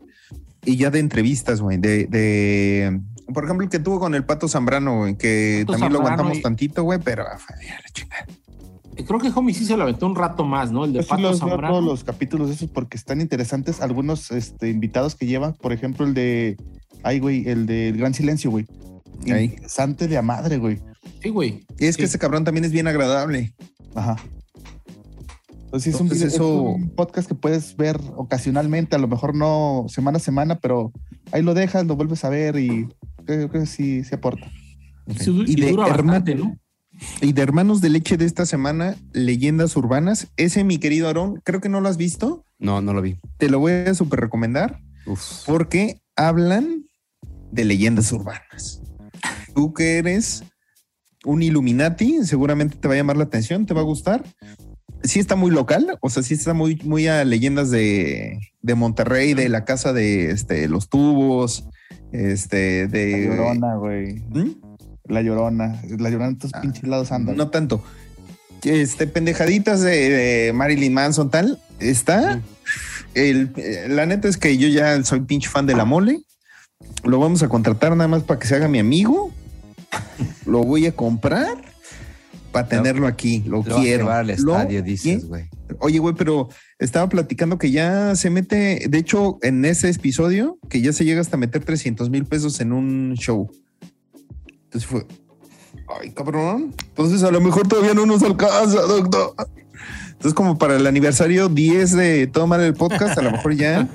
y 0.65 0.77
ya 0.77 0.91
de 0.91 0.99
entrevistas, 0.99 1.61
güey. 1.61 1.79
De, 1.79 2.07
de, 2.07 3.01
por 3.33 3.45
ejemplo, 3.45 3.65
el 3.65 3.71
que 3.71 3.79
tuvo 3.79 3.99
con 4.01 4.15
el 4.15 4.25
Pato 4.25 4.49
Zambrano, 4.49 4.99
güey, 4.99 5.17
que 5.17 5.65
Pato 5.67 5.73
también 5.79 5.93
lo 5.93 5.99
aguantamos 6.01 6.39
y- 6.39 6.43
tantito, 6.43 6.83
güey, 6.83 6.99
pero 7.03 7.25
ah, 7.25 7.37
a 7.37 7.83
la 7.83 7.89
chingada. 7.93 8.27
Creo 9.07 9.19
que 9.19 9.29
Homie 9.35 9.55
sí 9.55 9.65
se 9.65 9.77
lo 9.77 9.83
aventó 9.83 10.07
un 10.07 10.15
rato 10.15 10.45
más, 10.45 10.71
¿no? 10.71 10.85
El 10.85 10.93
de 10.93 10.99
Yo 10.99 11.03
sí 11.03 11.09
Pato 11.09 11.23
los 11.23 11.41
veo 11.41 11.49
Zambrano. 11.49 11.75
todos 11.75 11.85
los 11.85 12.05
capítulos 12.05 12.49
de 12.49 12.55
esos 12.55 12.71
porque 12.71 12.97
están 12.97 13.21
interesantes. 13.21 13.81
Algunos 13.81 14.31
este, 14.31 14.71
invitados 14.71 15.17
que 15.17 15.27
llevan, 15.27 15.55
por 15.55 15.73
ejemplo, 15.73 16.07
el 16.07 16.15
de. 16.15 16.57
Ay, 17.03 17.19
güey, 17.19 17.49
el 17.49 17.67
del 17.67 17.97
Gran 17.97 18.15
Silencio, 18.15 18.51
güey. 18.51 18.67
Ahí. 19.31 19.47
Interesante 19.47 20.07
de 20.07 20.17
a 20.17 20.23
madre, 20.23 20.59
güey. 20.59 20.81
Sí, 21.21 21.31
güey. 21.31 21.65
Y 21.79 21.87
es 21.87 21.97
que 21.97 22.05
ese 22.05 22.19
cabrón 22.19 22.45
también 22.45 22.65
es 22.65 22.71
bien 22.73 22.87
agradable. 22.87 23.53
Ajá. 23.95 24.17
Entonces, 25.75 25.95
es, 25.95 26.01
un, 26.01 26.07
Entonces, 26.07 26.29
es 26.29 26.35
eso- 26.35 26.63
un 26.63 26.91
podcast 26.91 27.27
que 27.29 27.35
puedes 27.35 27.77
ver 27.77 27.99
ocasionalmente, 28.17 28.95
a 28.95 28.99
lo 29.01 29.09
mejor 29.09 29.35
no 29.35 29.87
semana 29.89 30.19
a 30.19 30.21
semana, 30.21 30.61
pero 30.61 30.93
ahí 31.33 31.43
lo 31.43 31.53
dejas, 31.53 31.85
lo 31.85 31.97
vuelves 31.97 32.25
a 32.25 32.29
ver 32.29 32.57
y 32.61 32.89
creo 33.25 33.51
que 33.51 33.67
sí, 33.67 34.05
sí 34.05 34.15
aporta. 34.15 34.49
Sí, 35.19 35.43
Y 35.49 35.57
de 35.57 35.71
dura 35.73 35.89
bastante, 35.89 36.37
¿no? 36.37 36.57
Y 37.21 37.33
de 37.33 37.43
Hermanos 37.43 37.81
de 37.81 37.91
Leche 37.91 38.17
de 38.17 38.25
esta 38.25 38.47
semana, 38.47 38.95
Leyendas 39.13 39.77
Urbanas. 39.77 40.29
Ese, 40.37 40.63
mi 40.63 40.79
querido 40.79 41.09
Aarón, 41.09 41.41
creo 41.45 41.61
que 41.61 41.69
no 41.69 41.81
lo 41.81 41.89
has 41.89 41.97
visto. 41.97 42.45
No, 42.61 42.81
no 42.81 42.95
lo 42.95 43.03
vi. 43.03 43.19
Te 43.37 43.51
lo 43.51 43.59
voy 43.59 43.73
a 43.73 43.95
súper 43.95 44.21
recomendar 44.21 44.79
Uf. 45.07 45.45
porque 45.45 46.01
hablan 46.15 46.85
de 47.51 47.65
leyendas 47.65 48.13
urbanas. 48.13 48.81
Tú 49.57 49.75
que 49.75 49.99
eres 49.99 50.45
un 51.25 51.43
Illuminati, 51.43 52.25
seguramente 52.25 52.77
te 52.77 52.87
va 52.87 52.95
a 52.95 52.97
llamar 52.97 53.17
la 53.17 53.25
atención, 53.25 53.67
te 53.67 53.75
va 53.75 53.81
a 53.81 53.85
gustar. 53.85 54.23
Sí 55.05 55.21
está 55.21 55.37
muy 55.37 55.51
local, 55.51 55.99
o 56.01 56.11
sea, 56.11 56.23
sí 56.23 56.35
está 56.35 56.55
muy, 56.55 56.77
muy 56.83 57.07
a 57.07 57.25
leyendas 57.25 57.71
de, 57.71 58.41
de 58.63 58.75
Monterrey, 58.75 59.35
de 59.35 59.49
la 59.49 59.65
casa 59.65 59.93
de 59.93 60.31
este, 60.31 60.67
los 60.67 60.89
tubos, 60.89 61.69
este, 62.11 62.85
La 62.85 62.89
de... 62.89 63.25
llorona, 63.27 63.77
güey. 63.77 64.15
¿Mm? 64.31 64.51
La 65.05 65.21
llorona. 65.23 65.83
La 65.99 66.09
llorona 66.11 66.29
en 66.29 66.33
estos 66.35 66.51
Ah, 66.55 66.63
pinches 66.63 66.85
lados 66.85 67.13
anda. 67.13 67.35
No 67.35 67.51
tanto. 67.51 67.83
Este, 68.63 69.07
pendejaditas 69.07 69.83
de, 69.83 70.09
de 70.09 70.53
Marilyn 70.55 70.95
Manson, 70.95 71.31
tal. 71.31 71.61
Está. 71.81 72.41
El, 73.13 73.53
la 73.89 74.07
neta 74.07 74.27
es 74.29 74.39
que 74.39 74.57
yo 74.57 74.69
ya 74.69 75.03
soy 75.05 75.21
pinche 75.21 75.51
fan 75.51 75.67
de 75.67 75.75
la 75.75 75.85
mole. 75.85 76.23
Lo 77.05 77.19
vamos 77.19 77.43
a 77.43 77.49
contratar 77.49 77.95
nada 77.95 78.09
más 78.09 78.23
para 78.23 78.41
que 78.41 78.47
se 78.47 78.55
haga 78.55 78.69
mi 78.69 78.79
amigo. 78.79 79.31
Lo 80.47 80.65
voy 80.65 80.87
a 80.87 80.93
comprar 80.93 81.64
para 82.55 82.69
tenerlo 82.69 83.07
aquí. 83.07 83.43
Lo, 83.47 83.59
Lo 83.59 83.63
vas 83.65 83.73
a 83.79 83.81
quiero. 83.83 84.05
llevar 84.05 84.19
al 84.21 84.27
Lo 84.29 84.33
estadio, 84.33 84.83
dices, 84.83 85.27
güey. 85.29 85.45
Oye, 85.81 85.99
güey, 85.99 86.15
pero 86.15 86.49
estaba 86.79 87.09
platicando 87.09 87.59
que 87.59 87.71
ya 87.71 88.15
se 88.17 88.31
mete, 88.31 88.87
de 88.89 88.99
hecho, 88.99 89.39
en 89.43 89.65
ese 89.65 89.91
episodio, 89.91 90.59
que 90.71 90.81
ya 90.81 90.93
se 90.93 91.05
llega 91.05 91.21
hasta 91.21 91.37
meter 91.37 91.65
300 91.65 92.09
mil 92.11 92.25
pesos 92.27 92.61
en 92.61 92.73
un 92.73 93.15
show. 93.19 93.51
Entonces 94.65 94.87
fue, 94.89 95.05
ay, 96.01 96.11
cabrón. 96.13 96.75
Entonces 96.89 97.23
a 97.25 97.31
lo 97.31 97.41
mejor 97.41 97.67
todavía 97.69 97.93
no 97.95 98.07
nos 98.07 98.23
alcanza, 98.23 98.81
doctor. 98.83 99.35
Entonces, 100.13 100.35
como 100.35 100.57
para 100.57 100.77
el 100.77 100.87
aniversario 100.87 101.49
10 101.49 101.93
de 101.97 102.27
Todo 102.29 102.47
Mal 102.47 102.61
el 102.63 102.73
Podcast, 102.73 103.19
a 103.19 103.23
lo 103.23 103.33
mejor 103.33 103.55
ya 103.57 103.89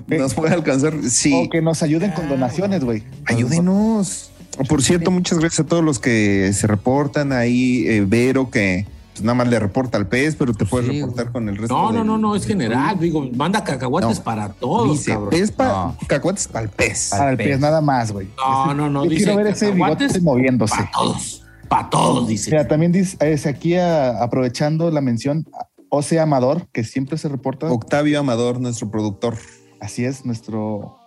nos 0.06 0.34
puede 0.34 0.54
alcanzar. 0.54 0.94
Sí, 1.08 1.32
O 1.34 1.48
que 1.50 1.60
nos 1.62 1.82
ayuden 1.82 2.12
con 2.12 2.28
donaciones, 2.28 2.84
güey. 2.84 3.02
ayúdenos. 3.24 4.30
Por 4.68 4.82
cierto, 4.82 5.10
muchas 5.10 5.38
gracias 5.38 5.60
a 5.60 5.66
todos 5.68 5.82
los 5.84 5.98
que 5.98 6.52
se 6.52 6.66
reportan 6.66 7.32
ahí. 7.32 7.84
eh, 7.86 8.04
Vero, 8.06 8.50
que 8.50 8.86
pues, 9.12 9.22
nada 9.24 9.34
más 9.34 9.48
le 9.48 9.58
reporta 9.58 9.96
al 9.98 10.06
pez, 10.06 10.36
pero 10.36 10.52
te 10.54 10.64
puedes 10.66 10.88
Sí, 10.90 11.00
reportar 11.00 11.32
con 11.32 11.48
el 11.48 11.56
resto. 11.56 11.74
No, 11.74 11.90
no, 11.92 11.98
del- 11.98 12.06
no, 12.06 12.18
no, 12.18 12.36
es 12.36 12.46
general. 12.46 12.98
Digo, 12.98 13.28
manda 13.34 13.62
cacahuates 13.64 14.18
No. 14.18 14.24
para 14.24 14.48
todos, 14.50 14.90
Dice, 14.92 15.12
cabrón. 15.12 15.30
pez 15.30 15.50
para 15.50 15.68
No. 15.72 15.96
cacahuates 16.06 16.48
para 16.48 16.64
el 16.64 16.70
pez. 16.70 17.08
Para 17.10 17.30
el 17.32 17.36
pez. 17.36 17.46
pez, 17.48 17.60
nada 17.60 17.80
más, 17.80 18.12
güey. 18.12 18.28
No, 18.36 18.74
no, 18.74 18.90
no, 18.90 19.04
Yo 19.04 19.10
dice 19.10 19.24
quiero 19.24 19.36
ver 19.38 19.46
ese 19.48 19.70
bigote 19.72 20.20
moviéndose. 20.20 20.74
Para 20.76 20.90
todos, 20.90 21.44
para 21.68 21.90
todos, 21.90 22.28
dice. 22.28 22.50
Mira, 22.50 22.68
también 22.68 22.92
dice, 22.92 23.16
es 23.20 23.46
aquí 23.46 23.74
a- 23.76 24.22
aprovechando 24.22 24.90
la 24.90 25.00
mención, 25.00 25.46
Ose 25.88 26.20
Amador, 26.20 26.68
que 26.72 26.84
siempre 26.84 27.18
se 27.18 27.28
reporta. 27.28 27.66
Octavio 27.70 28.20
Amador, 28.20 28.60
nuestro 28.60 28.90
productor. 28.90 29.36
Así 29.80 30.04
es, 30.04 30.24
nuestro, 30.24 30.98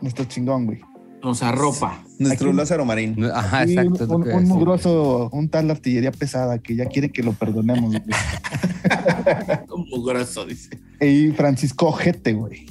nuestro 0.00 0.24
chingón, 0.26 0.66
güey. 0.66 0.80
Nos 1.22 1.42
arropa. 1.42 2.02
Nuestro 2.18 2.48
Aquí- 2.50 2.56
Lázaro 2.56 2.84
Marín. 2.84 3.16
Ajá, 3.32 3.62
exacto. 3.62 4.04
un, 4.06 4.22
un 4.22 4.24
decir. 4.24 4.42
mugroso, 4.42 5.30
un 5.32 5.48
tal 5.48 5.70
artillería 5.70 6.10
pesada 6.12 6.58
que 6.58 6.74
ya 6.74 6.86
quiere 6.86 7.10
que 7.10 7.22
lo 7.22 7.32
perdonemos. 7.32 7.90
güey. 7.90 8.02
Un 9.74 9.88
mugroso, 9.88 10.44
dice. 10.44 10.70
y 11.00 11.30
Francisco 11.30 11.86
Ojete, 11.86 12.32
güey, 12.32 12.66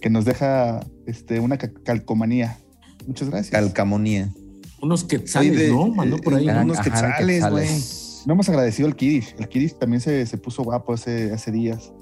que 0.00 0.10
nos 0.10 0.24
deja 0.24 0.80
este, 1.06 1.40
una 1.40 1.56
ca- 1.56 1.72
calcomanía. 1.84 2.58
Muchas 3.06 3.30
gracias. 3.30 3.50
Calcamonía. 3.50 4.28
Unos 4.80 5.04
quetzales, 5.04 5.56
de- 5.58 5.70
¿no? 5.70 5.88
Mandó 5.88 6.18
por 6.18 6.34
ahí. 6.34 6.46
eh, 6.46 6.50
Eran- 6.50 6.64
unos 6.64 6.78
ajá, 6.78 6.90
quetzales, 6.90 7.48
güey. 7.50 7.68
no 8.26 8.34
hemos 8.34 8.48
agradecido 8.48 8.86
al 8.88 8.96
Kirish. 8.96 9.34
El 9.38 9.48
Kirish 9.48 9.78
también 9.78 10.00
se, 10.00 10.26
se 10.26 10.36
puso 10.38 10.62
guapo 10.62 10.92
hace, 10.92 11.32
hace 11.32 11.50
días. 11.50 11.92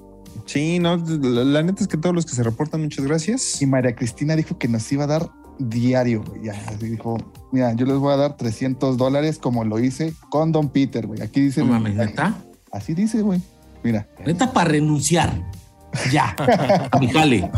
Sí, 0.45 0.79
no, 0.79 0.97
la, 0.97 1.43
la 1.43 1.63
neta 1.63 1.81
es 1.83 1.87
que 1.87 1.97
todos 1.97 2.13
los 2.15 2.25
que 2.25 2.33
se 2.35 2.43
reportan, 2.43 2.81
muchas 2.81 3.05
gracias. 3.05 3.61
Y 3.61 3.65
María 3.65 3.95
Cristina 3.95 4.35
dijo 4.35 4.57
que 4.57 4.67
nos 4.67 4.89
iba 4.91 5.03
a 5.03 5.07
dar 5.07 5.29
diario, 5.59 6.23
güey. 6.23 6.43
Ya, 6.45 6.53
así 6.67 6.87
dijo, 6.87 7.17
mira, 7.51 7.73
yo 7.73 7.85
les 7.85 7.97
voy 7.97 8.13
a 8.13 8.17
dar 8.17 8.37
300 8.37 8.97
dólares 8.97 9.37
como 9.37 9.63
lo 9.63 9.79
hice 9.79 10.13
con 10.29 10.51
Don 10.51 10.69
Peter, 10.69 11.07
güey. 11.07 11.21
Aquí 11.21 11.41
dice, 11.41 11.61
No 11.61 11.73
mames, 11.73 11.95
neta. 11.95 12.35
así 12.71 12.93
dice, 12.93 13.21
güey. 13.21 13.41
Mira, 13.83 14.07
Neta 14.25 14.51
para 14.53 14.69
renunciar. 14.71 15.33
Ya. 16.11 16.35
A 16.91 16.97
mi 16.99 17.09
jale. 17.09 17.49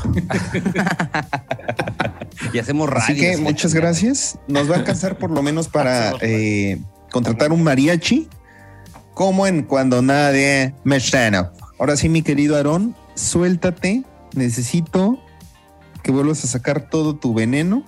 Y 2.53 2.59
hacemos 2.59 2.89
radio. 2.89 3.03
Así 3.03 3.15
que 3.15 3.37
muchas 3.37 3.73
gracias. 3.73 4.39
Nos 4.47 4.69
va 4.69 4.75
a 4.75 4.77
alcanzar 4.79 5.17
por 5.17 5.31
lo 5.31 5.41
menos 5.41 5.67
para 5.67 6.13
eh, 6.21 6.81
contratar 7.11 7.51
un 7.51 7.63
mariachi, 7.63 8.27
como 9.13 9.45
en 9.47 9.63
cuando 9.63 10.01
nadie 10.01 10.73
me 10.83 10.99
suena. 10.99 11.51
Ahora 11.79 11.95
sí, 11.97 12.09
mi 12.09 12.21
querido 12.21 12.55
Aarón, 12.55 12.95
suéltate. 13.15 14.03
Necesito 14.35 15.19
que 16.03 16.11
vuelvas 16.11 16.43
a 16.43 16.47
sacar 16.47 16.89
todo 16.89 17.15
tu 17.15 17.33
veneno. 17.33 17.83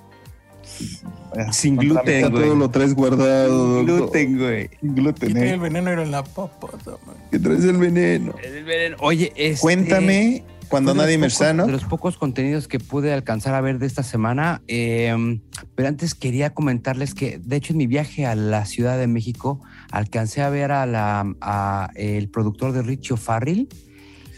Sin 1.52 1.76
gluten, 1.76 2.24
mí, 2.26 2.32
todo 2.32 2.46
güey. 2.48 2.58
lo 2.58 2.70
traes 2.70 2.94
guardado. 2.96 3.84
doctor. 3.84 3.98
Gluten, 4.00 4.38
güey. 4.38 4.70
Sin 4.80 4.96
gluten, 4.96 5.38
eh. 5.38 5.52
el 5.52 5.60
veneno 5.60 5.90
era 5.90 6.02
en 6.02 6.12
la 6.12 6.24
papa. 6.24 6.70
man. 7.06 7.16
Que 7.30 7.40
traes 7.40 7.64
el 7.66 7.78
veneno. 7.78 8.34
El 8.42 8.64
veneno. 8.64 8.98
Oye, 9.02 9.34
este, 9.36 9.62
Cuéntame 9.62 10.44
cuando 10.70 10.96
nadie 10.96 11.18
me 11.18 11.30
sano. 11.30 11.66
De 11.66 11.72
los 11.74 11.84
pocos 11.84 12.18
contenidos 12.18 12.68
que 12.68 12.80
pude 12.80 13.14
alcanzar 13.14 13.54
a 13.54 13.62
ver 13.62 13.80
de 13.80 13.86
esta 13.86 14.02
semana. 14.02 14.62
eh, 14.68 15.40
pero 15.76 15.90
antes 15.90 16.16
quería 16.16 16.54
comentarles 16.54 17.14
que, 17.14 17.38
de 17.38 17.58
hecho, 17.58 17.74
en 17.74 17.78
mi 17.78 17.88
viaje 17.88 18.26
a 18.26 18.34
la 18.36 18.66
Ciudad 18.66 18.98
de 18.98 19.08
México, 19.08 19.62
alcancé 19.92 20.42
a 20.42 20.50
ver 20.50 20.72
a 20.72 20.86
la 20.86 21.36
a 21.42 21.90
el 21.96 22.30
productor 22.30 22.72
de 22.72 22.82
Richie 22.82 23.18
Farrell 23.18 23.68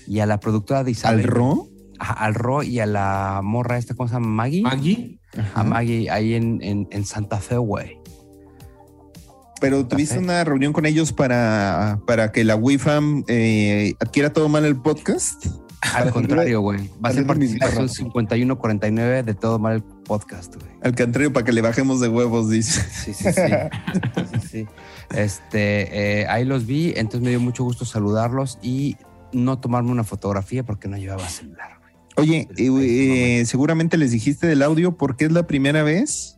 y 0.08 0.20
a 0.20 0.26
la 0.26 0.40
productora 0.40 0.84
de 0.84 0.92
Isabel. 0.92 1.20
¿Al 1.20 1.24
Ro? 1.28 1.70
Al 2.00 2.34
Ro 2.34 2.64
y 2.64 2.80
a 2.80 2.86
la 2.86 3.42
morra 3.44 3.78
esta, 3.78 3.96
¿cómo 3.96 4.08
se 4.08 4.16
llama? 4.16 4.28
Maggie. 4.28 4.62
Maggie. 4.62 5.20
A 5.54 5.64
Maggie 5.64 6.10
ahí 6.10 6.34
en, 6.34 6.60
en, 6.62 6.88
en 6.92 7.06
Santa 7.06 7.40
Fe, 7.40 7.58
güey. 7.58 8.00
Pero 9.60 9.88
tuviste 9.88 10.20
una 10.20 10.44
reunión 10.44 10.74
con 10.74 10.86
ellos 10.86 11.14
para, 11.14 12.00
para 12.06 12.32
que 12.32 12.44
la 12.44 12.56
WIFAM 12.56 13.24
eh, 13.28 13.94
adquiera 14.00 14.32
todo 14.32 14.50
mal 14.50 14.66
el 14.66 14.76
podcast. 14.76 15.48
Al 15.94 16.12
contrario, 16.12 16.62
güey. 16.62 16.90
Va 17.04 17.10
a 17.10 17.14
ser 17.14 17.26
participación 17.26 17.76
garras. 17.76 17.94
5149 17.94 19.24
de 19.24 19.34
todo 19.34 19.60
mal 19.60 19.76
el 19.76 19.84
podcast, 19.84 20.56
güey. 20.56 20.72
Al 20.82 20.96
contrario, 20.96 21.34
para 21.34 21.46
que 21.46 21.54
le 21.54 21.62
bajemos 21.62 22.00
de 22.00 22.08
huevos, 22.08 22.50
dice. 22.50 22.82
Sí, 22.92 23.14
sí, 23.14 23.26
sí. 23.32 23.42
Sí, 23.42 24.22
sí, 24.32 24.48
sí. 24.48 24.68
Este, 25.16 26.22
eh, 26.22 26.28
ahí 26.28 26.46
los 26.46 26.66
vi, 26.66 26.94
entonces 26.96 27.22
me 27.22 27.30
dio 27.30 27.40
mucho 27.40 27.64
gusto 27.64 27.86
saludarlos 27.86 28.60
y 28.62 28.98
no 29.32 29.60
tomarme 29.60 29.92
una 29.92 30.04
fotografía 30.04 30.64
porque 30.64 30.88
no 30.88 30.98
llevaba 30.98 31.28
celular. 31.30 31.77
Oye, 32.18 32.48
eh, 32.58 33.40
eh, 33.42 33.46
seguramente 33.46 33.96
les 33.98 34.12
dijiste 34.12 34.48
del 34.48 34.62
audio 34.64 34.98
porque 34.98 35.26
es 35.26 35.32
la 35.32 35.46
primera 35.48 35.84
vez 35.84 36.38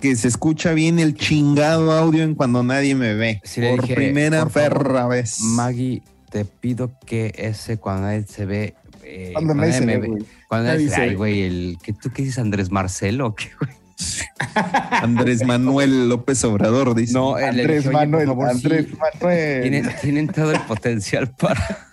que 0.00 0.16
se 0.16 0.28
escucha 0.28 0.72
bien 0.72 0.98
el 0.98 1.14
chingado 1.14 1.92
audio 1.92 2.22
en 2.24 2.34
cuando 2.34 2.62
nadie 2.62 2.94
me 2.94 3.14
ve. 3.14 3.40
Sí, 3.44 3.60
por 3.60 3.82
dije, 3.82 3.94
primera 3.94 4.44
por 4.44 4.52
favor, 4.52 4.78
perra 4.84 5.06
vez. 5.06 5.40
Maggie, 5.40 6.02
te 6.30 6.44
pido 6.46 6.90
que 7.06 7.34
ese 7.36 7.76
cuando 7.76 8.02
nadie 8.02 8.24
se 8.26 8.46
ve. 8.46 8.74
eh, 9.04 9.30
Cuando 9.34 9.54
nadie 9.54 9.74
se 9.74 9.84
me 9.84 9.98
ve, 9.98 10.08
güey. 10.08 10.24
Cuando 10.48 10.68
nadie 10.68 10.88
se 10.88 11.00
ve. 11.00 11.14
güey, 11.16 11.42
el 11.42 11.78
que 11.82 11.92
tú 11.92 12.10
qué 12.10 12.22
dices, 12.22 12.38
Andrés 12.38 12.70
Marcelo 12.70 13.26
o 13.26 13.34
qué, 13.34 13.50
güey. 13.60 13.72
Andrés 15.02 15.44
Manuel 15.44 16.08
López 16.08 16.42
Obrador 16.44 16.94
dice. 16.94 17.12
No, 17.12 17.38
eh, 17.38 17.44
Andrés 17.44 17.82
dije, 17.84 17.90
Manuel, 17.90 18.26
favor, 18.28 18.48
sí, 18.48 18.56
Andrés 18.56 18.86
Manuel. 18.98 19.60
tienen, 19.62 19.90
tienen 20.00 20.28
todo 20.28 20.52
el 20.52 20.60
potencial 20.60 21.30
para. 21.36 21.89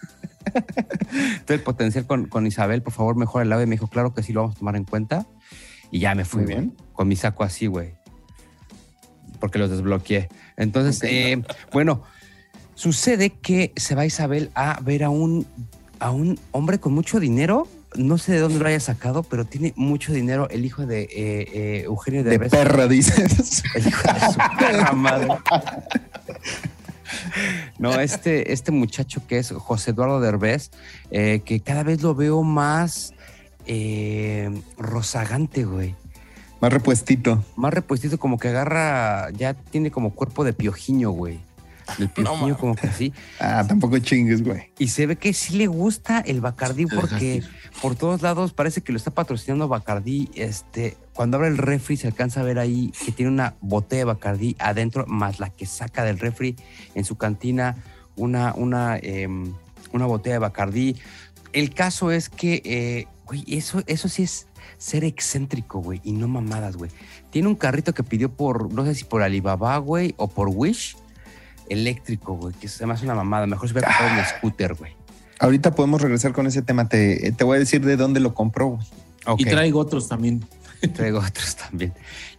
Todo 1.46 1.56
el 1.56 1.62
potencial 1.62 2.06
con, 2.06 2.26
con 2.26 2.46
Isabel, 2.48 2.82
por 2.82 2.94
favor, 2.94 3.16
mejora 3.16 3.44
el. 3.44 3.64
Y 3.64 3.66
me 3.68 3.76
dijo, 3.76 3.88
claro 3.88 4.14
que 4.14 4.24
sí 4.24 4.34
lo 4.34 4.42
vamos 4.42 4.56
a 4.56 4.60
tomar 4.60 4.76
en 4.76 4.84
cuenta. 4.84 5.26
Y 5.92 6.00
ya 6.00 6.16
me 6.16 6.26
fui, 6.26 6.44
Muy 6.44 6.54
bien. 6.54 6.76
Con 6.94 7.08
mi 7.08 7.16
saco 7.16 7.44
así, 7.44 7.68
güey. 7.68 7.94
Porque 9.40 9.60
los 9.60 9.70
desbloqueé. 9.70 10.30
Entonces, 10.58 11.02
eh, 11.04 11.42
bueno, 11.72 12.04
sucede 12.76 13.30
que 13.30 13.72
se 13.76 13.96
va 13.96 14.06
Isabel 14.06 14.50
a 14.56 14.80
ver 14.82 15.04
a 15.04 15.10
un, 15.10 15.46
a 16.00 16.12
un 16.12 16.40
hombre 16.52 16.80
con 16.80 16.94
mucho 16.94 17.20
dinero. 17.20 17.68
No 17.96 18.18
sé 18.18 18.34
de 18.34 18.40
dónde 18.40 18.60
lo 18.60 18.68
haya 18.68 18.80
sacado, 18.80 19.24
pero 19.24 19.46
tiene 19.46 19.74
mucho 19.76 20.12
dinero. 20.12 20.50
El 20.50 20.66
hijo 20.66 20.86
de 20.86 21.04
eh, 21.04 21.10
eh, 21.14 21.82
Eugenio 21.86 22.24
de 22.24 22.32
Derbez. 22.32 22.52
perra, 22.52 22.88
dices. 22.88 23.64
El 23.76 23.88
hijo 23.88 24.14
de 24.14 24.20
su 24.20 24.40
perra 24.60 24.92
madre. 24.92 25.30
No, 27.80 28.00
este, 28.00 28.54
este 28.54 28.72
muchacho 28.72 29.22
que 29.28 29.38
es 29.38 29.52
José 29.52 29.92
Eduardo 29.92 30.20
Derbez, 30.20 30.72
eh, 31.12 31.42
que 31.46 31.60
cada 31.60 31.84
vez 31.84 32.02
lo 32.02 32.16
veo 32.16 32.44
más 32.44 33.14
eh, 33.66 34.50
rozagante, 34.78 35.64
güey. 35.66 35.96
Más 36.60 36.74
repuestito. 36.74 37.44
Más 37.56 37.74
repuestito, 37.74 38.18
como 38.18 38.40
que 38.40 38.48
agarra, 38.48 39.30
ya 39.32 39.54
tiene 39.54 39.92
como 39.92 40.12
cuerpo 40.12 40.44
de 40.44 40.54
piojiño, 40.54 41.12
güey. 41.12 41.40
El 42.00 42.10
piojiño 42.10 42.40
mames. 42.40 42.58
como 42.58 42.76
que 42.76 42.88
así. 42.88 43.14
Ah, 43.40 43.66
tampoco 43.68 43.98
chingues, 44.00 44.44
güey. 44.44 44.72
Y 44.78 44.90
se 44.90 45.06
ve 45.06 45.16
que 45.16 45.34
sí 45.34 45.58
le 45.58 45.68
gusta 45.68 46.20
el 46.20 46.42
Bacardí 46.42 46.86
porque 46.86 47.44
por 47.82 47.96
todos 47.96 48.22
lados 48.22 48.54
parece 48.54 48.82
que 48.82 48.92
lo 48.92 48.98
está 48.98 49.12
patrocinando 49.12 49.68
Bacardí. 49.68 50.30
Este, 50.36 50.98
cuando 51.14 51.38
abre 51.38 51.50
el 51.50 51.58
refri 51.58 51.98
se 51.98 52.08
alcanza 52.08 52.42
a 52.42 52.44
ver 52.44 52.60
ahí 52.60 52.92
que 53.06 53.12
tiene 53.12 53.32
una 53.32 53.56
botella 53.62 54.00
de 54.00 54.06
Bacardí 54.06 54.56
adentro, 54.60 55.06
más 55.08 55.40
la 55.40 55.50
que 55.50 55.66
saca 55.66 56.04
del 56.04 56.20
refri 56.20 56.56
en 56.96 57.06
su 57.06 57.16
cantina, 57.16 57.76
una, 58.16 58.54
una, 58.56 58.98
em, 58.98 59.54
una 59.94 60.06
botella 60.06 60.36
de 60.36 60.40
Bacardí. 60.40 60.96
El 61.54 61.74
caso 61.74 62.12
es 62.12 62.30
que, 62.30 62.62
eh, 62.66 63.08
güey, 63.26 63.44
eso, 63.48 63.82
eso 63.88 64.10
sí 64.10 64.24
es 64.24 64.48
ser 64.78 65.04
excéntrico, 65.04 65.80
güey, 65.80 66.02
y 66.04 66.12
no 66.12 66.28
mamadas, 66.28 66.76
güey. 66.78 66.92
Tiene 67.30 67.48
un 67.48 67.56
carrito 67.56 67.94
que 67.94 68.04
pidió 68.04 68.30
por, 68.30 68.72
no 68.72 68.86
sé 68.86 68.96
si 68.96 69.04
por 69.04 69.22
Alibaba, 69.22 69.78
güey, 69.78 70.14
o 70.18 70.28
por 70.28 70.50
Wish, 70.50 70.98
eléctrico, 71.70 72.34
güey, 72.36 72.54
que 72.56 72.68
se 72.68 72.86
me 72.86 72.94
hace 72.94 73.06
una 73.06 73.16
mamada. 73.16 73.48
Mejor 73.48 73.68
se 73.68 73.74
hubiera 73.74 73.88
comprado 73.90 74.20
un 74.20 74.26
scooter, 74.26 74.74
güey. 74.76 74.94
Ahorita 75.40 75.76
podemos 75.76 76.02
regresar 76.02 76.34
con 76.34 76.48
ese 76.48 76.62
tema. 76.62 76.90
Te, 76.90 77.32
te 77.32 77.44
voy 77.44 77.58
a 77.58 77.60
decir 77.60 77.86
de 77.86 77.96
dónde 77.98 78.20
lo 78.20 78.34
compró, 78.34 78.68
güey. 78.70 78.88
Y 79.38 79.46
traigo 79.46 79.80
otros 79.80 80.08
también. 80.08 80.44
Traigo 80.96 81.20
otros 81.20 81.56
también. 81.56 81.94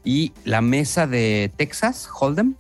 Y 0.05 0.33
la 0.45 0.61
mesa 0.63 1.07
de 1.07 1.51
Texas, 1.57 2.09
Hold'em, 2.19 2.55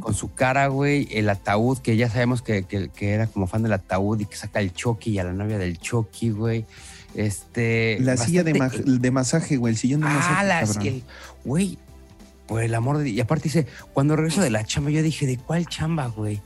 con 0.00 0.14
su 0.14 0.34
cara, 0.34 0.66
güey, 0.66 1.08
el 1.12 1.28
ataúd, 1.30 1.78
que 1.78 1.96
ya 1.96 2.10
sabemos 2.10 2.42
que, 2.42 2.64
que- 2.64 2.90
que 2.90 3.10
era 3.12 3.26
como 3.28 3.46
fan 3.46 3.62
del 3.62 3.72
ataúd 3.72 4.20
y 4.20 4.26
que 4.26 4.36
saca 4.36 4.60
el 4.60 4.72
Chucky 4.74 5.10
y 5.12 5.18
a 5.20 5.24
la 5.24 5.32
novia 5.32 5.58
del 5.58 5.78
Chucky, 5.78 6.30
güey. 6.30 6.66
Este. 7.14 7.98
La 8.00 8.16
silla 8.16 8.42
de, 8.44 8.52
bastante- 8.52 8.90
ma- 8.90 8.98
de 8.98 9.10
masaje, 9.10 9.56
güey. 9.56 9.72
El 9.74 9.78
sillón 9.78 10.00
de 10.00 10.06
masaje. 10.06 10.34
Ah, 10.36 10.42
la 10.44 10.60
el- 10.60 11.02
Güey, 11.44 11.78
por 12.50 12.62
el 12.62 12.74
amor 12.74 12.98
de 12.98 13.04
Dios. 13.04 13.16
Y 13.16 13.20
aparte 13.20 13.44
dice, 13.44 13.66
cuando 13.94 14.16
regreso 14.16 14.42
de 14.42 14.50
la 14.50 14.64
chamba, 14.64 14.90
yo 14.90 15.02
dije, 15.02 15.24
¿de 15.24 15.38
cuál 15.38 15.66
chamba, 15.66 16.08
güey? 16.08 16.40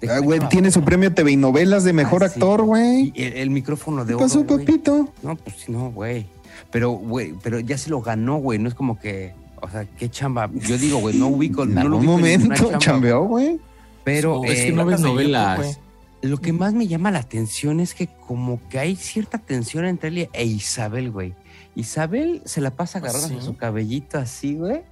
¿De 0.00 0.08
Ah, 0.10 0.20
güey, 0.20 0.38
chamba? 0.38 0.48
tiene 0.50 0.70
su 0.70 0.82
premio 0.82 1.12
TV 1.12 1.32
y 1.32 1.36
novelas 1.36 1.82
de 1.84 1.92
mejor 1.92 2.22
Ah, 2.22 2.28
sí. 2.28 2.34
actor, 2.34 2.62
güey. 2.62 3.12
Y 3.14 3.24
el, 3.24 3.32
el 3.34 3.50
micrófono 3.50 4.04
de 4.04 4.10
¿Qué 4.10 4.14
oro, 4.14 4.22
pasó, 4.24 4.44
güey. 4.44 4.64
papito? 4.64 5.12
No, 5.22 5.34
pues 5.36 5.56
sí, 5.56 5.72
no, 5.72 5.90
güey. 5.90 6.26
Pero, 6.70 6.92
güey, 6.92 7.34
pero 7.42 7.58
ya 7.60 7.76
se 7.76 7.90
lo 7.90 8.00
ganó, 8.00 8.36
güey. 8.36 8.58
No 8.60 8.68
es 8.68 8.74
como 8.74 8.98
que, 9.00 9.34
o 9.60 9.68
sea, 9.68 9.84
qué 9.84 10.08
chamba. 10.08 10.48
Yo 10.54 10.78
digo, 10.78 10.98
güey, 10.98 11.16
no 11.18 11.26
ubico, 11.26 11.64
En 11.64 11.74
no 11.74 11.80
algún 11.80 11.98
ubico 11.98 12.12
momento 12.12 12.54
chamba, 12.54 12.78
chambeó, 12.78 13.24
güey. 13.24 13.58
Pero 14.04 14.44
Es 14.44 14.52
que 14.60 14.68
eh, 14.68 14.72
no 14.72 14.84
ves 14.86 15.00
novelas. 15.00 15.58
güey. 15.58 15.74
lo 16.22 16.38
que 16.38 16.52
más 16.52 16.72
me 16.72 16.86
llama 16.86 17.10
la 17.10 17.18
atención 17.18 17.80
es 17.80 17.92
que 17.94 18.06
como 18.06 18.60
que 18.68 18.78
hay 18.78 18.94
cierta 18.96 19.38
tensión 19.38 19.84
entre 19.86 20.08
él 20.10 20.28
e 20.32 20.44
Isabel, 20.44 21.10
güey. 21.10 21.34
Isabel 21.76 22.42
se 22.44 22.60
la 22.60 22.72
pasa 22.72 22.98
Pues 23.00 23.14
agarrando 23.14 23.40
sí. 23.40 23.46
su 23.46 23.56
cabellito 23.56 24.18
así, 24.18 24.56
güey. 24.56 24.82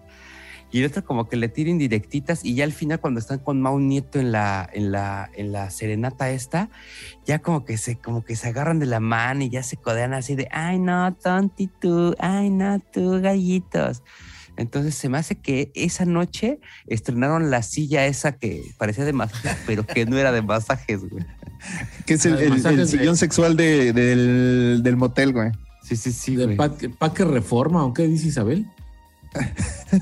Y 0.71 0.81
el 0.81 0.87
otro 0.87 1.05
como 1.05 1.29
que 1.29 1.37
le 1.37 1.49
tira 1.49 1.71
indirectitas 1.71 2.45
y 2.45 2.55
ya 2.57 2.65
al 2.65 2.73
final 2.73 2.99
cuando 3.01 3.21
están 3.21 3.39
con 3.39 3.61
Mau 3.61 3.79
Nieto 3.79 4.19
en 4.19 4.33
la, 4.33 4.69
en 4.73 4.91
la, 4.91 5.31
en 5.35 5.53
la 5.53 5.71
serenata 5.71 6.31
esta, 6.31 6.69
ya 7.25 7.39
como 7.39 7.65
que 7.65 7.79
se, 7.79 7.97
como 7.97 8.25
que 8.25 8.35
se 8.35 8.49
agarran 8.49 8.81
de 8.81 8.87
la 8.87 8.99
mano 8.99 9.45
y 9.45 9.51
ya 9.51 9.63
se 9.63 9.77
codean 9.77 10.15
así 10.15 10.35
de, 10.35 10.49
ay 10.51 10.79
no, 10.81 11.15
tonti 11.15 11.69
tú, 11.81 12.17
ay 12.19 12.51
no, 12.51 12.81
tú, 12.93 13.21
gallitos. 13.21 14.03
Entonces 14.57 14.95
se 14.97 15.09
me 15.09 15.19
hace 15.19 15.37
que 15.37 15.71
esa 15.75 16.05
noche 16.07 16.59
estrenaron 16.89 17.51
la 17.53 17.63
silla 17.63 18.07
esa 18.07 18.33
que 18.33 18.63
parecía 18.77 19.05
de 19.05 19.13
masajes, 19.13 19.57
pero 19.67 19.87
que 19.87 20.07
no 20.07 20.17
era 20.19 20.33
de 20.33 20.43
masajes, 20.43 21.09
güey. 21.09 21.25
Que 22.05 22.15
es 22.15 22.27
el, 22.27 22.37
de- 22.37 22.87
sillón 22.87 23.17
sexual 23.17 23.57
de- 23.57 23.93
del, 23.93 24.81
del 24.83 24.97
motel, 24.97 25.33
güey. 25.33 25.53
Sí, 25.85 25.97
sí, 25.97 26.13
sí, 26.13 26.37
¿De. 26.37 26.57
Parque, 26.57 26.89
Parque 26.89 27.25
Reforma 27.25 27.85
o 27.85 27.93
qué 27.93 28.09
dice 28.09 28.29
Isabel? 28.29 28.67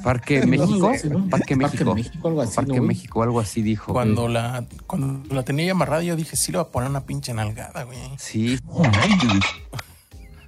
Parque 0.02 0.46
México. 0.46 0.92
No, 0.92 0.98
sí, 0.98 1.08
¿no? 1.08 1.28
Parque 1.28 1.56
México. 1.56 1.94
México, 1.94 2.28
algo 2.28 2.42
así. 2.42 2.56
Parque. 2.56 2.80
México, 2.80 3.22
algo 3.22 3.40
así 3.40 3.62
dijo. 3.62 3.92
Cuando 3.92 4.28
la, 4.28 4.64
cuando 4.86 5.34
la 5.34 5.42
tenía 5.42 5.72
amarrada, 5.72 6.02
yo 6.02 6.16
dije, 6.16 6.36
sí 6.36 6.52
le 6.52 6.58
voy 6.58 6.66
a 6.68 6.70
poner 6.70 6.90
una 6.90 7.04
pinche 7.04 7.34
nalgada, 7.34 7.82
güey. 7.84 7.98
Sí. 8.18 8.58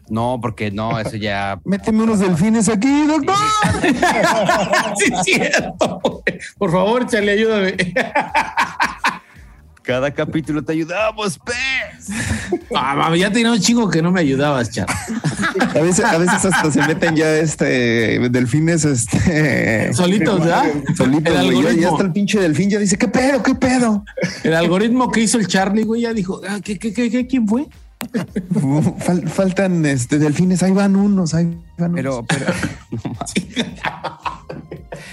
No, 0.08 0.38
porque 0.40 0.70
no, 0.70 0.98
eso 0.98 1.16
ya. 1.16 1.60
Méteme 1.64 2.02
unos 2.02 2.20
delfines 2.20 2.68
aquí, 2.68 3.06
doctor. 3.06 3.34
sí, 4.96 5.12
es 5.12 5.22
cierto. 5.24 6.00
güey. 6.00 6.38
Por 6.58 6.70
favor, 6.70 7.06
Charlie, 7.06 7.30
ayúdame. 7.30 7.76
Cada 9.84 10.10
capítulo 10.12 10.64
te 10.64 10.72
ayudamos, 10.72 11.38
pez. 11.38 11.54
Ah, 12.76 12.94
mami, 12.96 13.20
ya 13.20 13.30
tenía 13.30 13.52
un 13.52 13.60
chingo 13.60 13.88
que 13.88 14.02
no 14.02 14.10
me 14.10 14.20
ayudabas, 14.20 14.68
Char. 14.70 14.86
A 14.90 15.80
veces, 15.80 16.04
a 16.04 16.18
veces 16.18 16.44
hasta 16.44 16.70
se 16.72 16.80
meten 16.88 17.14
ya 17.14 17.32
este 17.36 18.18
delfines, 18.30 18.84
este. 18.84 19.92
Solitos, 19.94 20.40
¿verdad? 20.40 20.64
Solitos, 20.96 21.34
El 21.34 21.52
güey. 21.54 21.76
Ya, 21.76 21.82
ya 21.82 21.88
está 21.90 22.02
el 22.02 22.12
pinche 22.12 22.40
delfín, 22.40 22.70
ya 22.70 22.78
dice, 22.80 22.96
¿qué 22.98 23.06
pedo? 23.06 23.42
¿Qué 23.44 23.54
pedo? 23.54 24.04
El 24.42 24.54
algoritmo 24.54 25.12
que 25.12 25.20
hizo 25.20 25.38
el 25.38 25.46
Charlie, 25.46 25.84
güey, 25.84 26.02
ya 26.02 26.12
dijo, 26.12 26.40
ah, 26.48 26.58
¿qué, 26.64 26.78
qué, 26.78 26.92
qué, 26.92 27.10
qué- 27.10 27.26
quién 27.28 27.46
fue? 27.46 27.66
Fal- 28.52 29.28
faltan 29.28 29.86
este 29.86 30.18
delfines, 30.18 30.62
ahí 30.64 30.72
van 30.72 30.96
unos, 30.96 31.32
ahí 31.34 31.56
van 31.78 31.92
unos. 31.96 32.24
Pero, 32.26 32.26
pero. 32.28 32.52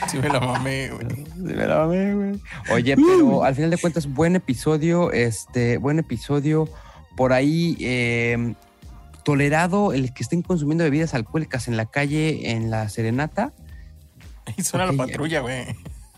Sí 0.09 0.17
me 0.17 0.29
la 0.29 0.39
mamé, 0.39 0.89
güey. 0.89 1.07
Sí 1.15 1.25
me 1.41 1.65
la 1.67 1.77
mamé, 1.79 2.13
güey. 2.15 2.41
Oye, 2.71 2.95
pero 2.95 3.43
al 3.43 3.55
final 3.55 3.69
de 3.71 3.77
cuentas, 3.77 4.07
buen 4.07 4.35
episodio, 4.35 5.11
este, 5.11 5.77
buen 5.77 5.99
episodio. 5.99 6.67
Por 7.15 7.33
ahí, 7.33 7.77
eh, 7.81 8.53
tolerado 9.23 9.93
el 9.93 10.13
que 10.13 10.23
estén 10.23 10.41
consumiendo 10.41 10.83
bebidas 10.83 11.13
alcohólicas 11.13 11.67
en 11.67 11.77
la 11.77 11.85
calle, 11.85 12.51
en 12.51 12.69
la 12.71 12.89
serenata. 12.89 13.53
Y 14.57 14.63
suena 14.63 14.85
Ok, 14.89 14.91
la 14.97 15.05
patrulla, 15.05 15.41
güey. 15.41 15.63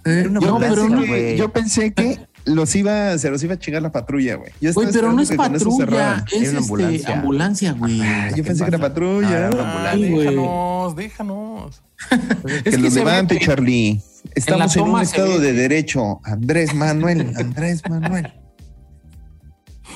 Era 0.05 0.29
una 0.29 0.39
yo, 0.39 0.55
ambulancia, 0.55 0.87
pensé 0.87 1.01
que, 1.03 1.07
güey. 1.07 1.37
yo 1.37 1.49
pensé 1.53 1.93
que 1.93 2.19
los 2.45 2.75
iba, 2.75 3.17
se 3.17 3.29
los 3.29 3.43
iba 3.43 3.53
a 3.53 3.59
chingar 3.59 3.81
la 3.81 3.91
patrulla, 3.91 4.35
güey. 4.35 4.51
Yo 4.59 4.73
Güey, 4.73 4.87
pero 4.91 5.11
no 5.13 5.21
es 5.21 5.31
patrulla, 5.31 6.25
es 6.31 6.33
una 6.33 6.41
este, 6.41 6.57
ambulancia. 6.57 7.13
ambulancia, 7.13 7.71
güey. 7.73 8.01
Ah, 8.01 8.29
yo 8.29 8.35
¿qué 8.35 8.43
pensé 8.43 8.63
que 8.63 8.69
era 8.69 8.79
patrulla. 8.79 9.29
Era 9.37 9.49
una 9.49 9.63
Ah, 9.63 9.91
Ay, 9.91 10.09
güey. 10.11 10.25
déjanos, 10.27 10.95
déjanos. 10.95 11.81
Es 12.11 12.63
que, 12.63 12.71
que 12.71 12.77
ve 12.77 12.89
levante, 12.89 13.37
que- 13.39 13.45
Charlie. 13.45 14.01
Estamos 14.35 14.75
en, 14.77 14.83
un 14.83 15.01
estado 15.01 15.37
ve 15.39 15.39
de 15.39 15.53
derecho. 15.53 16.19
Andrés 16.23 16.73
Manuel, 16.73 17.33
Andrés 17.37 17.81
Manuel. 17.89 18.33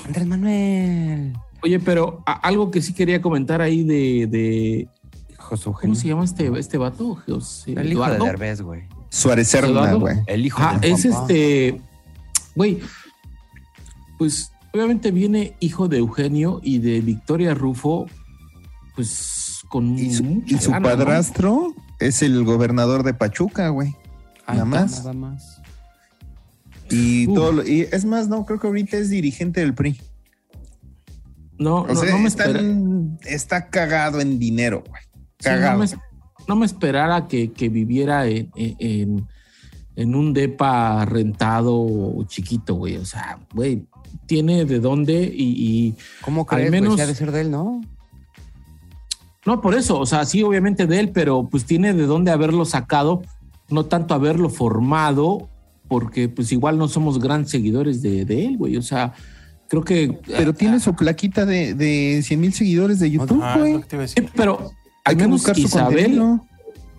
Andrés 0.06 0.26
Manuel. 0.26 1.32
Oye, 1.62 1.80
pero 1.80 2.22
a- 2.26 2.32
algo 2.34 2.70
que 2.70 2.80
sí 2.82 2.92
quería 2.92 3.20
comentar 3.20 3.60
ahí 3.60 3.82
de, 3.84 4.26
de 4.28 4.88
José 5.36 5.64
¿cómo 5.64 5.76
Eugenio. 5.76 5.96
se 5.96 6.08
llama 6.08 6.24
este, 6.24 6.50
este 6.58 6.78
vato? 6.78 7.16
José 7.26 7.72
El 7.72 7.92
hijo 7.92 8.06
de. 8.08 8.18
Derbez, 8.18 8.60
güey. 8.62 8.82
Suárez 9.10 9.48
Serna, 9.48 9.92
güey. 9.94 10.18
El 10.26 10.44
hijo 10.46 10.60
Ah, 10.62 10.78
del 10.78 10.92
es 10.92 11.06
papá. 11.06 11.20
este, 11.22 11.80
güey, 12.54 12.78
pues 14.18 14.52
obviamente 14.74 15.10
viene 15.10 15.56
hijo 15.60 15.88
de 15.88 15.98
Eugenio 15.98 16.60
y 16.62 16.78
de 16.78 17.00
Victoria 17.00 17.54
Rufo, 17.54 18.06
pues 18.94 19.60
con 19.68 19.98
Y 19.98 20.12
su, 20.12 20.42
y 20.46 20.58
su 20.58 20.70
gana, 20.70 20.80
¿no? 21.40 21.74
Es 21.98 22.22
el 22.22 22.44
gobernador 22.44 23.02
de 23.02 23.14
Pachuca, 23.14 23.68
güey. 23.70 23.94
Ahí 24.46 24.58
nada 24.58 24.64
más. 24.64 24.98
Nada 24.98 25.12
más. 25.12 25.60
Y 26.90 27.26
Uf. 27.28 27.34
todo 27.34 27.52
lo- 27.52 27.66
y 27.66 27.82
es 27.92 28.04
más, 28.04 28.28
no, 28.28 28.44
creo 28.46 28.58
que 28.58 28.66
ahorita 28.66 28.96
es 28.96 29.10
dirigente 29.10 29.60
del 29.60 29.74
PRI. 29.74 30.00
No, 31.58 31.82
O 31.82 31.86
no, 31.88 31.94
sea, 31.96 32.10
no 32.12 32.18
me 32.18 32.28
están- 32.28 33.18
está 33.26 33.68
cagado 33.68 34.20
en 34.20 34.38
dinero, 34.38 34.84
güey. 34.88 35.02
sí, 35.40 35.48
no 35.50 35.56
Cagado. 35.56 35.78
me, 35.80 35.86
no 36.46 36.56
me 36.56 36.66
esperara 36.66 37.26
que, 37.28 37.52
que 37.52 37.68
viviera 37.68 38.26
en, 38.26 38.50
en- 38.56 39.26
en 39.96 40.14
un 40.14 40.32
depa 40.32 41.04
rentado 41.04 42.24
chiquito, 42.28 42.74
güey. 42.76 42.96
O 42.96 43.04
sea, 43.04 43.38
güey, 43.52 43.86
tiene 44.26 44.64
de 44.64 44.78
dónde 44.78 45.24
y- 45.34 45.88
y 45.88 45.94
¿Cómo 46.22 46.42
Al 46.42 46.46
crees, 46.46 46.70
güey? 46.70 46.80
menos- 46.80 47.00
ha 47.00 47.06
de 47.06 47.14
ser 47.14 47.32
de 47.32 47.40
él, 47.42 47.50
¿no? 47.50 47.80
No, 49.48 49.60
por 49.62 49.74
eso, 49.74 49.98
o 49.98 50.04
sea, 50.06 50.24
sí, 50.26 50.42
obviamente 50.42 50.86
de 50.86 51.00
él, 51.00 51.08
pero 51.10 51.48
pues 51.50 51.64
tiene 51.64 51.94
de 51.94 52.04
dónde 52.06 52.30
haberlo 52.30 52.64
sacado, 52.66 53.22
no 53.70 53.86
tanto 53.86 54.12
haberlo 54.12 54.50
formado, 54.50 55.48
porque 55.88 56.28
pues 56.28 56.52
igual 56.52 56.76
no 56.76 56.86
somos 56.86 57.18
grandes 57.18 57.50
seguidores 57.50 58.02
de, 58.02 58.24
de 58.26 58.44
él, 58.44 58.58
güey. 58.58 58.76
O 58.76 58.82
sea, 58.82 59.14
creo 59.68 59.82
que. 59.82 60.18
Pero 60.26 60.52
tiene 60.52 60.80
su 60.80 60.94
plaquita 60.94 61.46
de, 61.46 61.72
de 61.72 62.20
100 62.22 62.40
mil 62.40 62.52
seguidores 62.52 62.98
de 63.00 63.10
YouTube, 63.10 63.40
Ah, 63.42 63.56
güey. 63.58 63.80
Sí, 64.06 64.22
pero 64.36 64.70
Hay 65.04 65.16
que 65.16 65.26
buscar 65.26 65.54
su 65.56 65.62
Isabel, 65.62 66.18
contenido. 66.18 66.46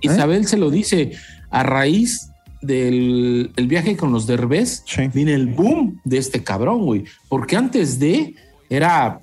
Isabel 0.02 0.48
se 0.48 0.58
lo 0.58 0.72
dice 0.72 1.12
a 1.52 1.62
raíz 1.62 2.32
del 2.62 3.52
el 3.56 3.68
viaje 3.68 3.96
con 3.96 4.12
los 4.12 4.26
derbés, 4.28 4.84
Sí. 4.88 5.04
viene 5.14 5.34
el 5.34 5.48
boom 5.48 6.02
de 6.04 6.18
este 6.18 6.44
cabrón, 6.44 6.86
güey. 6.86 7.04
Porque 7.28 7.56
antes 7.56 8.00
de 8.00 8.34
era 8.70 9.20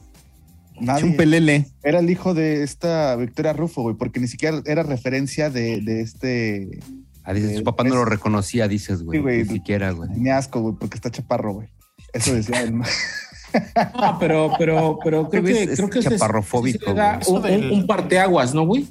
Nadie. 0.81 1.05
Es 1.05 1.11
un 1.11 1.17
pelele. 1.17 1.67
Era 1.83 1.99
el 2.01 2.11
hijo 2.11 2.35
de 2.35 2.63
esta 2.63 3.17
Victoria 3.17 3.53
Rufo, 3.53 3.83
güey, 3.83 3.97
porque 3.97 4.21
ni 4.21 4.29
siquiera 4.29 4.61
era 4.67 4.83
referencia 4.83 5.51
de, 5.51 5.81
de 5.81 6.01
este. 6.01 6.81
Ah, 7.25 7.33
dices, 7.35 7.57
su 7.59 7.65
papá 7.65 7.83
no 7.85 7.89
es- 7.91 7.95
lo 7.97 8.05
reconocía, 8.05 8.69
dices, 8.69 9.03
güey. 9.03 9.19
Sí, 9.19 9.23
güey. 9.23 9.43
Ni 9.45 9.49
siquiera, 9.55 9.91
güey. 9.91 10.09
Tiene 10.13 10.33
asco, 10.33 10.61
güey, 10.61 10.75
porque 10.79 10.97
está 10.97 11.11
chaparro, 11.11 11.55
güey. 11.55 11.69
Eso 12.13 12.33
decía 12.35 12.63
él. 12.63 12.75
No, 12.75 12.83
pero, 14.21 14.53
pero, 14.59 14.99
pero 15.03 15.29
creo 15.31 15.43
que, 15.43 15.63
es- 15.65 15.77
creo 15.77 15.91
que 15.91 15.99
es 16.01 16.07
es- 16.07 16.13
chaparrofóbico. 16.13 16.91
Eso 17.21 17.33
un, 17.33 17.43
del- 17.43 17.71
un- 17.73 17.79
un 17.81 17.87
parteaguas, 17.87 18.55
¿no, 18.55 18.67
güey? 18.67 18.87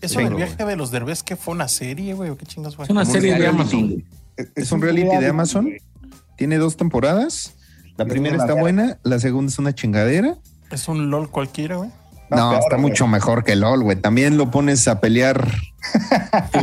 Eso 0.00 0.14
Sí, 0.18 0.24
del 0.24 0.34
güey. 0.34 0.44
viaje 0.46 0.64
de 0.64 0.76
los 0.76 0.90
derbés, 0.90 1.22
que 1.22 1.36
fue 1.36 1.54
una 1.54 1.68
serie, 1.68 2.14
güey, 2.14 2.34
qué 2.36 2.46
chingas 2.46 2.76
fue? 2.76 2.84
Es 2.84 2.90
una 2.90 3.04
serie 3.04 3.34
de. 3.34 3.46
Amazon. 3.46 3.86
güey. 3.88 4.04
¿Es 4.54 4.72
un 4.72 4.80
reality 4.80 5.16
de 5.16 5.26
Amazon? 5.26 5.70
Tiene 6.36 6.56
dos 6.56 6.76
temporadas. 6.76 7.54
La 7.98 8.04
Es 8.04 8.10
primera 8.10 8.36
está 8.36 8.54
buena, 8.54 8.98
la 9.02 9.18
segunda 9.18 9.50
es 9.50 9.58
una 9.58 9.74
chingadera. 9.74 10.38
Es 10.70 10.88
un 10.88 11.10
LOL 11.10 11.30
cualquiera, 11.30 11.76
güey. 11.76 11.90
No, 12.30 12.36
No, 12.36 12.50
peor, 12.50 12.62
está 12.62 12.76
güey. 12.76 12.88
mucho 12.90 13.06
mejor 13.08 13.42
que 13.44 13.56
LOL, 13.56 13.82
güey. 13.82 13.96
También 14.00 14.36
lo 14.36 14.50
pones 14.50 14.86
a 14.88 15.00
pelear. 15.00 15.48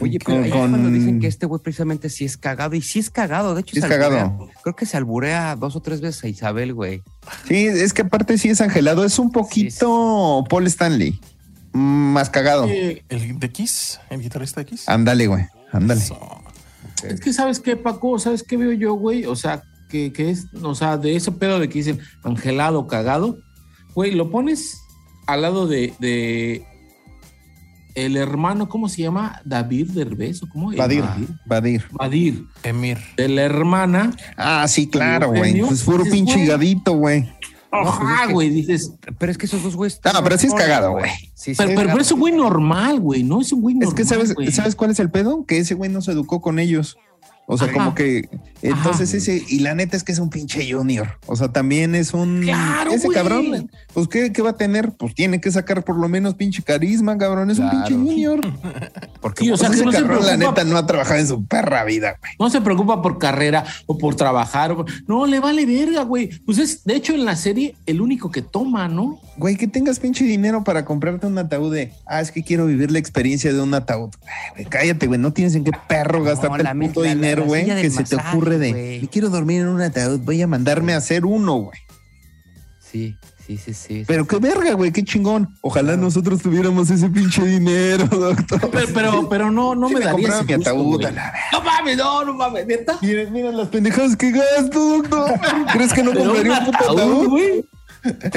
Oye, 0.00 0.18
pero 0.24 0.38
Con- 0.38 0.44
es 0.44 0.52
cuando 0.52 0.78
con- 0.78 0.92
dicen 0.92 1.20
que 1.20 1.28
este 1.28 1.46
güey 1.46 1.62
precisamente 1.62 2.10
sí 2.10 2.24
es 2.24 2.36
cagado. 2.36 2.74
Y 2.74 2.82
sí 2.82 2.98
es 2.98 3.10
cagado, 3.10 3.54
de 3.54 3.60
hecho. 3.60 3.74
Sí 3.74 3.78
es 3.78 3.84
alburea. 3.84 4.08
cagado. 4.08 4.48
Creo 4.62 4.76
que 4.76 4.86
se 4.86 4.96
alburea 4.96 5.54
dos 5.56 5.76
o 5.76 5.80
tres 5.80 6.00
veces 6.00 6.24
a 6.24 6.28
Isabel, 6.28 6.74
güey. 6.74 7.02
Sí, 7.46 7.66
es 7.66 7.92
que 7.92 8.02
aparte 8.02 8.36
sí 8.36 8.48
es 8.48 8.60
angelado. 8.60 9.04
Es 9.04 9.18
un 9.20 9.30
poquito 9.30 10.44
Paul 10.50 10.66
Stanley. 10.66 11.20
Mm, 11.72 12.12
Más 12.12 12.28
cagado. 12.30 12.64
El 12.64 13.38
de 13.38 13.50
Kiss, 13.50 14.00
el 14.10 14.20
guitarrista 14.20 14.60
de 14.60 14.66
Kiss. 14.66 14.88
Ándale, 14.88 15.28
güey. 15.28 15.46
Ándale. 15.72 16.00
Eso. 16.00 16.18
Es 17.04 17.20
que 17.20 17.32
sabes 17.32 17.60
qué, 17.60 17.76
Paco, 17.76 18.18
sabes 18.18 18.42
qué 18.42 18.56
veo 18.56 18.72
yo, 18.72 18.94
güey. 18.94 19.24
O 19.26 19.36
sea, 19.36 19.62
que, 19.88 20.12
que 20.12 20.30
es, 20.30 20.46
o 20.62 20.74
sea, 20.74 20.96
de 20.96 21.16
ese 21.16 21.32
pedo 21.32 21.58
de 21.58 21.68
que 21.68 21.78
dicen 21.78 22.00
angelado, 22.22 22.86
cagado, 22.86 23.38
güey, 23.94 24.12
lo 24.12 24.30
pones 24.30 24.80
al 25.26 25.42
lado 25.42 25.66
de, 25.66 25.94
de 25.98 26.66
el 27.94 28.16
hermano, 28.16 28.68
¿cómo 28.68 28.88
se 28.88 29.02
llama? 29.02 29.40
David 29.44 29.90
Derbez 29.90 30.42
o 30.42 30.48
cómo? 30.48 30.72
Badir. 30.72 31.04
Badir. 31.46 31.84
Badir. 31.92 32.46
Emir. 32.62 32.98
De 33.16 33.28
la 33.28 33.42
hermana. 33.42 34.16
Ah, 34.36 34.66
sí, 34.66 34.88
claro, 34.88 35.28
güey. 35.28 35.60
Pues 35.60 35.82
puro 35.82 36.04
pinche 36.04 36.34
güey. 36.34 36.46
gadito, 36.46 36.92
güey. 36.92 37.28
Ajá, 37.70 38.26
güey, 38.30 38.50
dices. 38.50 38.92
Pero 39.18 39.32
es 39.32 39.38
que 39.38 39.46
esos 39.46 39.62
dos 39.62 39.76
güeyes. 39.76 40.00
No, 40.12 40.22
pero 40.22 40.38
sí 40.38 40.46
es 40.46 40.54
cagado, 40.54 40.92
güey. 40.92 41.10
Sí, 41.34 41.54
sí, 41.54 41.56
Pero, 41.56 41.70
es 41.70 41.86
pero, 41.86 42.00
es 42.00 42.12
un 42.12 42.20
güey 42.20 42.32
normal, 42.32 43.00
güey, 43.00 43.22
no 43.22 43.40
es 43.40 43.52
un 43.52 43.60
güey 43.60 43.74
normal. 43.74 43.88
Es 43.88 43.94
que 43.94 44.04
sabes. 44.04 44.34
¿sabes 44.54 44.74
cuál 44.76 44.90
es 44.90 45.00
el 45.00 45.10
pedo? 45.10 45.44
Que 45.44 45.58
ese 45.58 45.74
güey 45.74 45.90
no 45.90 46.00
se 46.00 46.12
educó 46.12 46.40
con 46.40 46.58
ellos. 46.58 46.96
O 47.46 47.58
sea, 47.58 47.66
Ajá. 47.66 47.74
como 47.74 47.94
que 47.94 48.28
entonces 48.62 49.10
Ajá. 49.10 49.16
ese, 49.18 49.42
y 49.48 49.58
la 49.58 49.74
neta 49.74 49.96
es 49.98 50.02
que 50.04 50.12
es 50.12 50.18
un 50.18 50.30
pinche 50.30 50.66
junior. 50.72 51.18
O 51.26 51.36
sea, 51.36 51.48
también 51.48 51.94
es 51.94 52.14
un 52.14 52.40
Claro, 52.42 52.90
ese 52.92 53.06
güey. 53.08 53.16
cabrón, 53.18 53.70
pues 53.92 54.08
¿qué, 54.08 54.32
qué 54.32 54.40
va 54.40 54.50
a 54.50 54.56
tener? 54.56 54.92
Pues 54.92 55.14
tiene 55.14 55.40
que 55.40 55.50
sacar 55.50 55.84
por 55.84 55.96
lo 55.98 56.08
menos 56.08 56.34
pinche 56.34 56.62
carisma, 56.62 57.18
cabrón. 57.18 57.50
Es 57.50 57.58
Claro. 57.58 57.76
un 57.76 57.82
pinche 57.84 57.94
junior. 58.14 58.40
Sí, 59.36 59.50
o 59.50 59.56
sea, 59.56 59.68
Pues 59.68 59.80
que 59.80 59.82
ese 59.82 59.84
no 59.86 59.92
se 59.92 59.98
cabrón, 59.98 60.26
la 60.26 60.36
preocupa- 60.36 60.50
neta, 60.62 60.64
no 60.64 60.76
ha 60.76 60.86
trabajado 60.86 61.18
en 61.18 61.26
su 61.26 61.44
perra 61.46 61.82
vida, 61.84 62.16
güey. 62.20 62.32
No 62.38 62.50
se 62.50 62.60
preocupa 62.60 63.00
por 63.02 63.18
carrera 63.18 63.64
o 63.86 63.96
por 63.98 64.14
trabajar. 64.16 64.72
o 64.72 64.76
por- 64.76 64.86
No, 65.08 65.26
le 65.26 65.40
vale 65.40 65.64
verga, 65.66 66.02
güey. 66.02 66.28
Pues 66.44 66.58
es, 66.58 66.84
de 66.84 66.94
hecho, 66.94 67.14
en 67.14 67.24
la 67.24 67.34
serie, 67.34 67.74
el 67.86 68.00
único 68.02 68.30
que 68.30 68.42
toma, 68.42 68.86
¿no? 68.86 69.18
Güey, 69.38 69.56
que 69.56 69.66
tengas 69.66 69.98
pinche 69.98 70.24
dinero 70.24 70.62
para 70.62 70.84
comprarte 70.84 71.26
un 71.26 71.36
ataúd 71.38 71.72
de, 71.74 71.92
ah, 72.06 72.20
es 72.20 72.30
que 72.30 72.42
quiero 72.44 72.66
vivir 72.66 72.90
la 72.92 72.98
experiencia 72.98 73.52
de 73.52 73.60
un 73.60 73.72
ataúd. 73.74 74.10
Ay, 74.26 74.52
güey, 74.54 74.64
cállate, 74.66 75.06
güey, 75.06 75.18
no 75.18 75.32
tienes 75.32 75.54
en 75.56 75.64
qué 75.64 75.72
perro 75.88 76.18
No, 76.20 76.24
gastarte 76.26 76.62
la 76.62 76.70
el 76.72 76.78
puto 76.78 77.02
la- 77.02 77.14
dinero, 77.14 77.33
güey, 77.42 77.64
que 77.64 77.90
se 77.90 78.04
te 78.04 78.16
ocurre 78.16 78.58
de, 78.58 78.70
güey. 78.72 79.00
me 79.00 79.08
quiero 79.08 79.30
dormir 79.30 79.62
en 79.62 79.68
un 79.68 79.80
ataúd, 79.80 80.20
voy 80.20 80.40
a 80.42 80.46
mandarme 80.46 80.94
a 80.94 80.98
hacer 80.98 81.24
uno, 81.24 81.54
güey. 81.54 81.78
Sí, 82.80 83.16
sí, 83.44 83.58
sí, 83.58 83.74
sí. 83.74 84.04
Pero 84.06 84.26
qué 84.26 84.38
verga, 84.38 84.74
güey, 84.74 84.92
qué 84.92 85.02
chingón. 85.02 85.56
Ojalá 85.62 85.96
nosotros 85.96 86.40
tuviéramos 86.40 86.90
ese 86.90 87.08
pinche 87.10 87.44
dinero, 87.44 88.06
doctor. 88.10 88.70
Pero, 88.70 88.86
pero, 88.94 89.28
pero 89.28 89.50
no, 89.50 89.74
no 89.74 89.88
Sí 89.88 89.94
me 89.94 90.00
me 90.00 90.06
daría 90.06 90.28
ese 90.28 90.44
mi 90.44 90.54
gusto, 90.54 90.70
ataúd, 90.70 91.02
la. 91.02 91.34
No 91.52 91.62
mames, 91.62 91.96
no, 91.96 92.24
no 92.24 92.34
mames, 92.34 92.66
neta. 92.66 92.98
Miren, 93.02 93.32
miren 93.32 93.56
las 93.56 93.68
pendejadas 93.68 94.16
que 94.16 94.30
gasto, 94.30 94.98
doctor. 94.98 95.40
¿Crees 95.72 95.92
que 95.92 96.02
no 96.02 96.14
compraría 96.14 96.58
un 96.60 96.64
puto 96.66 96.92
ataúd, 96.92 97.28
güey. 97.28 97.64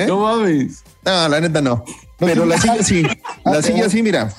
No 0.07 0.19
mames. 0.21 0.83
No, 1.05 1.29
la 1.29 1.39
neta 1.39 1.61
no. 1.61 1.83
Pero 2.19 2.45
la 2.45 2.59
silla 2.59 2.83
sí. 2.83 3.05
La 3.45 3.61
silla 3.61 3.89
sí, 3.89 4.01
mira. 4.03 4.33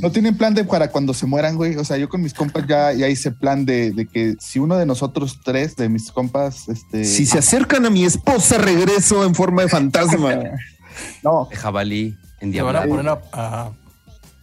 No 0.00 0.10
tienen 0.12 0.36
plan 0.36 0.54
de 0.54 0.64
para 0.64 0.90
cuando 0.90 1.12
se 1.14 1.26
mueran, 1.26 1.56
güey. 1.56 1.76
O 1.76 1.84
sea, 1.84 1.96
yo 1.96 2.08
con 2.08 2.20
mis 2.22 2.34
compas 2.34 2.66
ya, 2.66 2.92
ya 2.92 3.08
hice 3.08 3.30
plan 3.32 3.64
de, 3.64 3.90
de 3.92 4.06
que 4.06 4.36
si 4.38 4.58
uno 4.58 4.76
de 4.76 4.86
nosotros 4.86 5.40
tres, 5.44 5.76
de 5.76 5.88
mis 5.88 6.10
compas, 6.12 6.68
este. 6.68 7.04
Si 7.04 7.26
se 7.26 7.38
acercan 7.38 7.84
a 7.86 7.90
mi 7.90 8.04
esposa, 8.04 8.58
regreso 8.58 9.24
en 9.24 9.34
forma 9.34 9.62
de 9.62 9.68
fantasma. 9.68 10.38
No, 11.22 11.46
De 11.48 11.54
jabalí 11.56 12.16
en 12.40 12.50
van 12.50 12.74
a 12.76 12.84
diablo. 12.84 13.20
a, 13.32 13.66
a- 13.66 13.72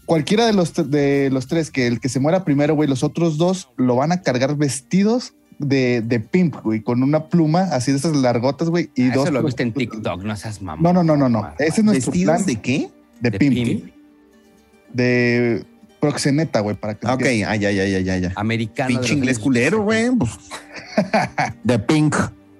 cualquiera 0.05 0.45
de 0.45 0.53
los, 0.53 0.73
de 0.89 1.29
los 1.31 1.47
tres, 1.47 1.69
que 1.69 1.85
el 1.87 1.99
que 1.99 2.07
se 2.07 2.19
muera 2.21 2.45
primero, 2.45 2.75
güey, 2.75 2.87
los 2.87 3.03
otros 3.03 3.37
dos 3.37 3.69
lo 3.75 3.95
van 3.97 4.11
a 4.13 4.21
cargar 4.21 4.55
vestidos 4.55 5.33
de, 5.59 6.01
de 6.01 6.19
pimp, 6.21 6.55
güey, 6.63 6.81
con 6.81 7.03
una 7.03 7.25
pluma 7.27 7.61
así 7.73 7.91
de 7.91 7.97
esas 7.97 8.15
largotas, 8.15 8.69
güey, 8.69 8.89
y 8.95 9.07
dos. 9.09 9.25
Eso 9.25 9.31
lo 9.33 9.43
viste 9.43 9.63
en 9.63 9.73
TikTok, 9.73 10.23
no 10.23 10.35
seas 10.37 10.61
mamón. 10.61 10.83
No, 10.83 10.93
no, 10.93 11.03
no, 11.03 11.17
no, 11.17 11.27
no. 11.29 11.53
Ese 11.59 11.81
es 11.81 11.83
nuestro 11.83 12.11
¿Vestidos 12.11 12.35
plan 12.35 12.45
de 12.45 12.61
qué? 12.61 12.89
de, 13.19 13.29
De 13.31 13.37
pimp, 13.39 13.53
pimp. 13.53 13.94
De 14.95 15.63
proxeneta, 15.99 16.59
güey, 16.59 16.75
para 16.75 16.95
que 16.95 17.07
Ah, 17.07 17.13
Ok, 17.15 17.23
ah, 17.47 17.55
ya, 17.55 17.71
ya, 17.71 17.85
ya, 17.85 17.99
ya, 17.99 18.17
ya. 18.17 18.31
Americano. 18.35 18.89
de 18.89 18.95
Pinche 18.95 19.13
inglés 19.13 19.39
culero, 19.39 19.77
70. 19.77 19.83
güey. 19.83 20.09
pues. 20.17 20.31
De 21.63 21.79
pink. 21.79 22.15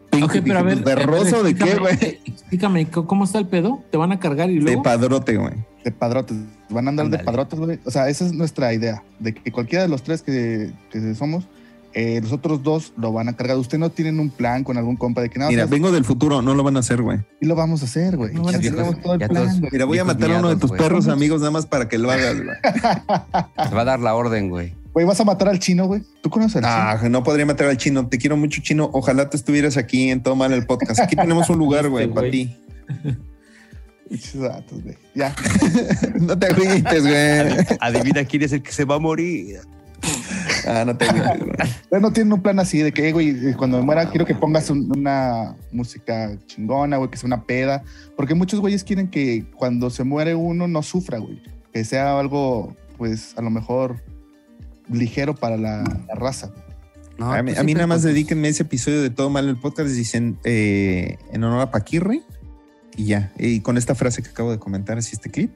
Pink. 0.09 0.23
Ok, 0.25 0.35
pero 0.45 0.59
a 0.59 0.61
ver. 0.63 0.83
¿De 0.83 0.95
rosa 0.95 1.37
o 1.37 1.43
de 1.43 1.55
qué, 1.55 1.75
güey? 1.75 1.93
Explícame, 2.25 2.87
¿cómo- 2.87 3.07
¿cómo 3.07 3.23
está 3.25 3.37
el 3.39 3.47
pedo? 3.47 3.83
¿Te 3.91 3.97
van 3.97 4.11
a 4.11 4.19
cargar 4.19 4.49
y 4.49 4.55
De 4.55 4.61
luego? 4.61 4.83
padrote, 4.83 5.37
güey. 5.37 5.53
de 5.83 5.91
padrotes. 5.91 6.37
Van 6.69 6.87
a 6.87 6.89
andar 6.89 7.09
de 7.09 7.19
padrotes, 7.19 7.59
güey. 7.59 7.79
O 7.85 7.91
sea, 7.91 8.09
esa 8.09 8.25
es 8.25 8.33
nuestra 8.33 8.73
idea, 8.73 9.03
de 9.19 9.33
que 9.35 9.51
cualquiera 9.51 9.83
de 9.83 9.89
los 9.89 10.01
tres 10.01 10.21
que, 10.23 10.71
que 10.91 11.13
somos, 11.13 11.47
eh, 11.95 12.19
los 12.21 12.31
otros 12.33 12.61
dos 12.61 12.93
lo 12.97 13.11
van 13.13 13.29
a 13.29 13.33
cargar. 13.35 13.57
Ustedes 13.57 13.79
no 13.79 13.89
tienen 13.89 14.19
un 14.19 14.29
plan 14.29 14.63
con 14.63 14.77
algún 14.77 14.95
compa 14.97 15.21
de 15.21 15.29
que 15.29 15.39
nada, 15.39 15.49
Mira, 15.49 15.65
vengo 15.65 15.91
del 15.91 16.03
futuro, 16.05 16.41
no 16.41 16.53
lo 16.53 16.61
van 16.61 16.75
a 16.75 16.81
hacer, 16.81 17.01
güey. 17.01 17.19
y 17.41 17.45
lo 17.45 17.55
vamos 17.55 17.81
a 17.81 17.85
hacer, 17.85 18.17
güey. 18.17 18.33
No 18.33 18.43
van 18.43 18.49
a 18.55 18.57
Ya 18.57 18.59
hacer, 18.59 18.71
tenemos 18.75 19.01
todo 19.01 19.13
el 19.13 19.19
ya 19.21 19.27
plan, 19.29 19.43
todos- 19.45 19.59
güey. 19.61 19.71
Mira, 19.71 19.85
voy 19.85 19.97
a 19.99 20.03
matar 20.05 20.31
a 20.31 20.39
uno 20.39 20.49
de 20.49 20.57
tus 20.57 20.71
perros 20.71 21.07
amigos 21.07 21.39
nada 21.39 21.51
más 21.51 21.65
para 21.65 21.87
que 21.87 21.97
lo 21.97 22.11
hagas, 22.11 22.35
güey. 22.35 22.57
Te 23.69 23.75
va 23.75 23.81
a 23.81 23.85
dar 23.85 23.99
la 23.99 24.13
orden, 24.13 24.49
güey. 24.49 24.73
Güey, 24.93 25.05
vas 25.05 25.19
a 25.19 25.25
matar 25.25 25.49
al 25.49 25.59
chino, 25.59 25.87
güey. 25.87 26.03
¿Tú 26.21 26.29
conoces 26.29 26.57
al 26.57 26.63
chino? 26.63 26.73
Ah, 27.05 27.09
no 27.09 27.23
podría 27.23 27.45
matar 27.45 27.67
al 27.67 27.75
chino. 27.77 28.07
Te 28.07 28.17
quiero 28.17 28.37
mucho, 28.37 28.61
chino. 28.61 28.89
Ojalá 28.93 29.29
te 29.29 29.35
estuvieras 29.35 29.75
aquí 29.77 30.09
en 30.09 30.21
todo 30.23 30.35
mal 30.37 30.53
el 30.53 30.65
podcast. 30.65 30.99
Aquí 31.01 31.15
tenemos 31.17 31.49
un 31.49 31.57
lugar, 31.57 31.89
güey, 31.89 32.07
para 32.07 32.29
ti. 32.31 32.55
Pinches 34.09 34.39
datos, 34.39 34.81
güey. 34.83 34.95
Ya. 35.15 35.35
No 36.19 36.37
te 36.37 36.45
agüites, 36.47 37.01
güey. 37.01 37.77
Adivina 37.79 38.23
quién 38.25 38.43
es 38.43 38.53
el 38.53 38.61
que 38.61 38.71
se 38.71 38.85
va 38.85 38.95
a 38.95 38.99
morir. 38.99 39.59
Ah, 40.67 40.83
no 40.85 40.97
te 40.97 41.05
agüites, 41.05 41.39
güey. 41.39 41.51
Ustedes 41.83 42.01
no 42.01 42.11
tienen 42.13 42.33
un 42.33 42.41
plan 42.41 42.59
así 42.59 42.79
de 42.79 42.91
que, 42.91 43.11
güey, 43.11 43.53
cuando 43.53 43.77
me 43.77 43.83
muera 43.83 44.09
quiero 44.09 44.25
que 44.25 44.33
pongas 44.35 44.69
un- 44.69 44.91
una 44.97 45.55
música 45.71 46.37
chingona, 46.47 46.97
güey, 46.97 47.09
que 47.11 47.17
sea 47.17 47.27
una 47.27 47.43
peda. 47.43 47.83
Porque 48.15 48.33
muchos 48.35 48.59
güeyes 48.59 48.83
quieren 48.83 49.09
que 49.09 49.45
cuando 49.55 49.89
se 49.89 50.03
muere 50.03 50.33
uno 50.35 50.67
no 50.67 50.81
sufra, 50.83 51.19
güey. 51.19 51.41
Que 51.73 51.83
sea 51.83 52.19
algo, 52.19 52.75
pues, 52.97 53.33
a 53.37 53.41
lo 53.41 53.49
mejor 53.49 54.03
ligero 54.89 55.35
para 55.35 55.57
la, 55.57 55.83
la 56.07 56.15
raza. 56.15 56.51
No, 57.17 57.31
a, 57.31 57.41
mí, 57.41 57.51
a 57.51 57.53
mí 57.53 57.53
siempre 57.53 57.73
nada 57.75 57.87
más 57.87 58.03
dedíquenme 58.03 58.47
ese 58.49 58.63
episodio 58.63 59.01
de 59.01 59.09
Todo 59.09 59.29
Mal 59.29 59.47
el 59.47 59.57
Podcast. 59.57 59.89
Dicen 59.89 60.37
eh, 60.43 61.17
en 61.31 61.43
honor 61.43 61.61
a 61.61 61.71
Paquirre. 61.71 62.21
Y 62.97 63.05
ya. 63.05 63.31
Y 63.37 63.59
con 63.61 63.77
esta 63.77 63.95
frase 63.95 64.21
que 64.23 64.29
acabo 64.29 64.51
de 64.51 64.59
comentar, 64.59 64.97
así 64.97 65.11
este 65.15 65.29
clip. 65.29 65.51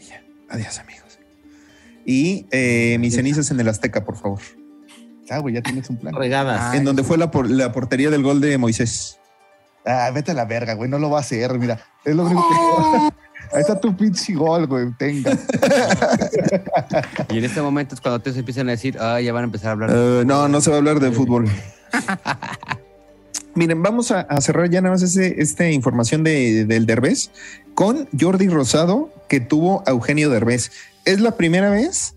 Y 0.00 0.06
ya. 0.06 0.22
Adiós, 0.50 0.78
amigos. 0.78 1.03
Y 2.06 2.46
eh, 2.50 2.96
mis 3.00 3.14
cenizas 3.14 3.50
en 3.50 3.60
el 3.60 3.68
Azteca, 3.68 4.04
por 4.04 4.16
favor. 4.16 4.40
Ah, 5.30 5.38
güey, 5.38 5.54
ya 5.54 5.62
tienes 5.62 5.88
un 5.88 5.96
plan. 5.96 6.14
Regadas. 6.14 6.60
Ah, 6.60 6.76
en 6.76 6.84
donde 6.84 7.02
fue 7.02 7.16
la, 7.16 7.30
por- 7.30 7.48
la 7.50 7.72
portería 7.72 8.10
del 8.10 8.22
gol 8.22 8.40
de 8.40 8.58
Moisés. 8.58 9.18
Ah, 9.86 10.10
vete 10.14 10.32
a 10.32 10.34
la 10.34 10.44
verga, 10.44 10.74
güey, 10.74 10.90
no 10.90 10.98
lo 10.98 11.10
va 11.10 11.18
a 11.18 11.20
hacer, 11.20 11.58
mira. 11.58 11.80
Es 12.04 12.14
lo 12.14 12.24
único 12.24 12.42
que... 12.48 13.14
Ahí 13.54 13.60
está 13.60 13.78
tu 13.78 13.94
pinche 13.96 14.34
gol, 14.34 14.66
güey, 14.66 14.86
tenga. 14.98 15.30
Y 17.30 17.38
en 17.38 17.44
este 17.44 17.60
momento 17.62 17.94
es 17.94 18.00
cuando 18.00 18.18
te 18.20 18.30
empiezan 18.30 18.68
a 18.68 18.72
decir, 18.72 18.96
ah, 18.98 19.20
ya 19.20 19.32
van 19.32 19.42
a 19.42 19.44
empezar 19.44 19.68
a 19.68 19.72
hablar. 19.72 19.90
Eh, 19.94 20.22
no, 20.26 20.48
no 20.48 20.60
se 20.60 20.70
va 20.70 20.76
a 20.76 20.78
hablar 20.78 20.98
de 21.00 21.12
fútbol. 21.12 21.48
Miren, 23.54 23.82
vamos 23.82 24.10
a, 24.10 24.20
a 24.22 24.40
cerrar 24.40 24.68
ya 24.70 24.80
nada 24.80 24.94
más 24.94 25.02
ese- 25.02 25.40
esta 25.40 25.68
información 25.70 26.24
de, 26.24 26.64
del 26.64 26.86
Derbez 26.86 27.30
con 27.74 28.08
Jordi 28.18 28.48
Rosado, 28.48 29.10
que 29.28 29.40
tuvo 29.40 29.82
a 29.86 29.90
Eugenio 29.90 30.30
Derbez. 30.30 30.72
Es 31.04 31.20
la 31.20 31.36
primera 31.36 31.70
vez 31.70 32.16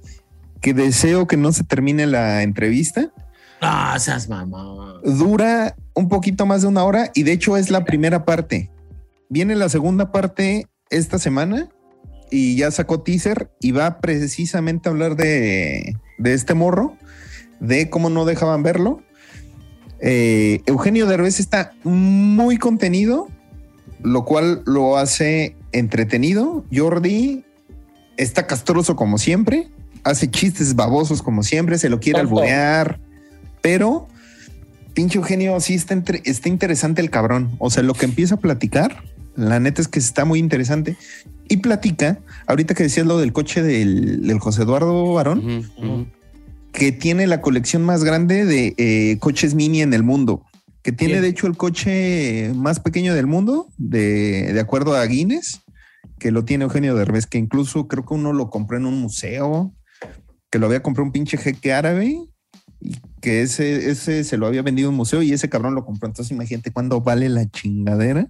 que 0.62 0.74
deseo 0.74 1.28
que 1.28 1.38
no 1.38 1.52
se 1.52 1.64
termine 1.64 2.08
la 2.08 2.44
entrevista. 2.44 3.12
Ah, 3.62 3.98
seas 4.00 4.30
mamá. 4.30 5.02
Dura 5.04 5.76
un 5.94 6.10
poquito 6.10 6.46
más 6.46 6.62
de 6.62 6.68
una 6.68 6.84
hora 6.84 7.12
y 7.14 7.24
de 7.24 7.34
hecho 7.34 7.58
es 7.58 7.70
la 7.70 7.86
primera 7.86 8.26
parte. 8.26 8.72
Viene 9.30 9.56
la 9.56 9.70
segunda 9.70 10.12
parte 10.12 10.68
esta 10.90 11.20
semana 11.20 11.70
y 12.30 12.56
ya 12.56 12.72
sacó 12.72 13.02
teaser 13.02 13.52
y 13.60 13.72
va 13.72 14.00
precisamente 14.00 14.88
a 14.88 14.92
hablar 14.92 15.16
de, 15.16 15.96
de 16.18 16.34
este 16.34 16.54
morro, 16.54 16.96
de 17.60 17.90
cómo 17.90 18.10
no 18.10 18.26
dejaban 18.26 18.64
verlo. 18.64 19.02
Eh, 20.00 20.62
Eugenio 20.66 21.08
Derbez 21.08 21.40
está 21.40 21.74
muy 21.84 22.58
contenido, 22.58 23.28
lo 24.04 24.26
cual 24.26 24.62
lo 24.66 24.98
hace 24.98 25.56
entretenido. 25.72 26.64
Jordi 26.72 27.44
está 28.18 28.48
castroso 28.48 28.96
como 28.96 29.18
siempre, 29.18 29.68
hace 30.04 30.30
chistes 30.30 30.76
babosos 30.76 31.22
como 31.22 31.44
siempre, 31.44 31.78
se 31.78 31.90
lo 31.90 32.00
quiere 32.00 32.20
Tonto. 32.20 32.36
alburear, 32.38 33.00
pero 33.62 34.08
pinche 34.94 35.18
Eugenio 35.18 35.60
sí 35.60 35.74
está, 35.76 35.94
entre- 35.94 36.22
está 36.26 36.50
interesante 36.50 37.02
el 37.02 37.10
cabrón. 37.10 37.56
O 37.60 37.70
sea, 37.70 37.84
lo 37.84 37.94
que 37.94 38.06
empieza 38.06 38.36
a 38.36 38.40
platicar, 38.40 39.04
la 39.36 39.60
neta 39.60 39.82
es 39.82 39.88
que 39.88 40.00
está 40.00 40.26
muy 40.26 40.40
interesante. 40.40 40.98
Y 41.50 41.58
platica, 41.58 42.20
ahorita 42.48 42.74
que 42.74 42.84
decías 42.84 43.06
lo 43.06 43.20
del 43.20 43.32
coche 43.32 43.62
del, 43.64 44.26
del 44.28 44.40
José 44.40 44.64
Eduardo 44.64 45.14
ujú. 45.14 46.08
que 46.74 46.92
tiene 46.92 47.26
la 47.28 47.42
colección 47.42 47.84
más 47.84 48.04
grande 48.04 48.44
de 48.46 48.74
eh, 48.78 49.18
coches 49.20 49.54
mini 49.56 49.82
en 49.82 49.94
el 49.94 50.04
mundo. 50.04 50.44
Que 50.82 50.92
tiene, 50.92 51.14
Bien. 51.16 51.24
de 51.24 51.30
hecho, 51.30 51.48
el 51.48 51.58
coche 51.58 52.52
más 52.56 52.80
pequeño 52.80 53.14
del 53.14 53.28
mundo, 53.28 53.68
de, 53.78 54.52
de 54.54 54.60
acuerdo 54.60 54.96
a 54.96 55.06
Guinness, 55.06 55.62
que 56.20 56.32
lo 56.32 56.46
tiene 56.46 56.64
Eugenio 56.66 56.96
Derbez, 56.96 57.28
que 57.28 57.38
incluso 57.38 57.88
creo 57.88 58.06
que 58.06 58.14
uno 58.14 58.34
lo 58.34 58.50
compró 58.50 58.78
en 58.78 58.86
un 58.86 59.00
museo, 59.00 59.74
que 60.50 60.60
lo 60.60 60.68
había 60.68 60.82
comprado 60.82 61.06
un 61.06 61.12
pinche 61.12 61.38
jeque 61.38 61.74
árabe 61.74 62.20
y 62.80 62.98
que 63.22 63.42
ese, 63.42 63.90
ese 63.90 64.24
se 64.24 64.38
lo 64.38 64.48
había 64.48 64.62
vendido 64.62 64.90
a 64.90 64.92
un 64.92 64.98
museo 64.98 65.22
y 65.22 65.34
ese 65.34 65.50
cabrón 65.50 65.76
lo 65.76 65.86
compró. 65.86 66.08
Entonces, 66.08 66.32
imagínate 66.32 66.72
cuándo 66.72 67.02
vale 67.02 67.30
la 67.30 67.50
chingadera 67.50 68.30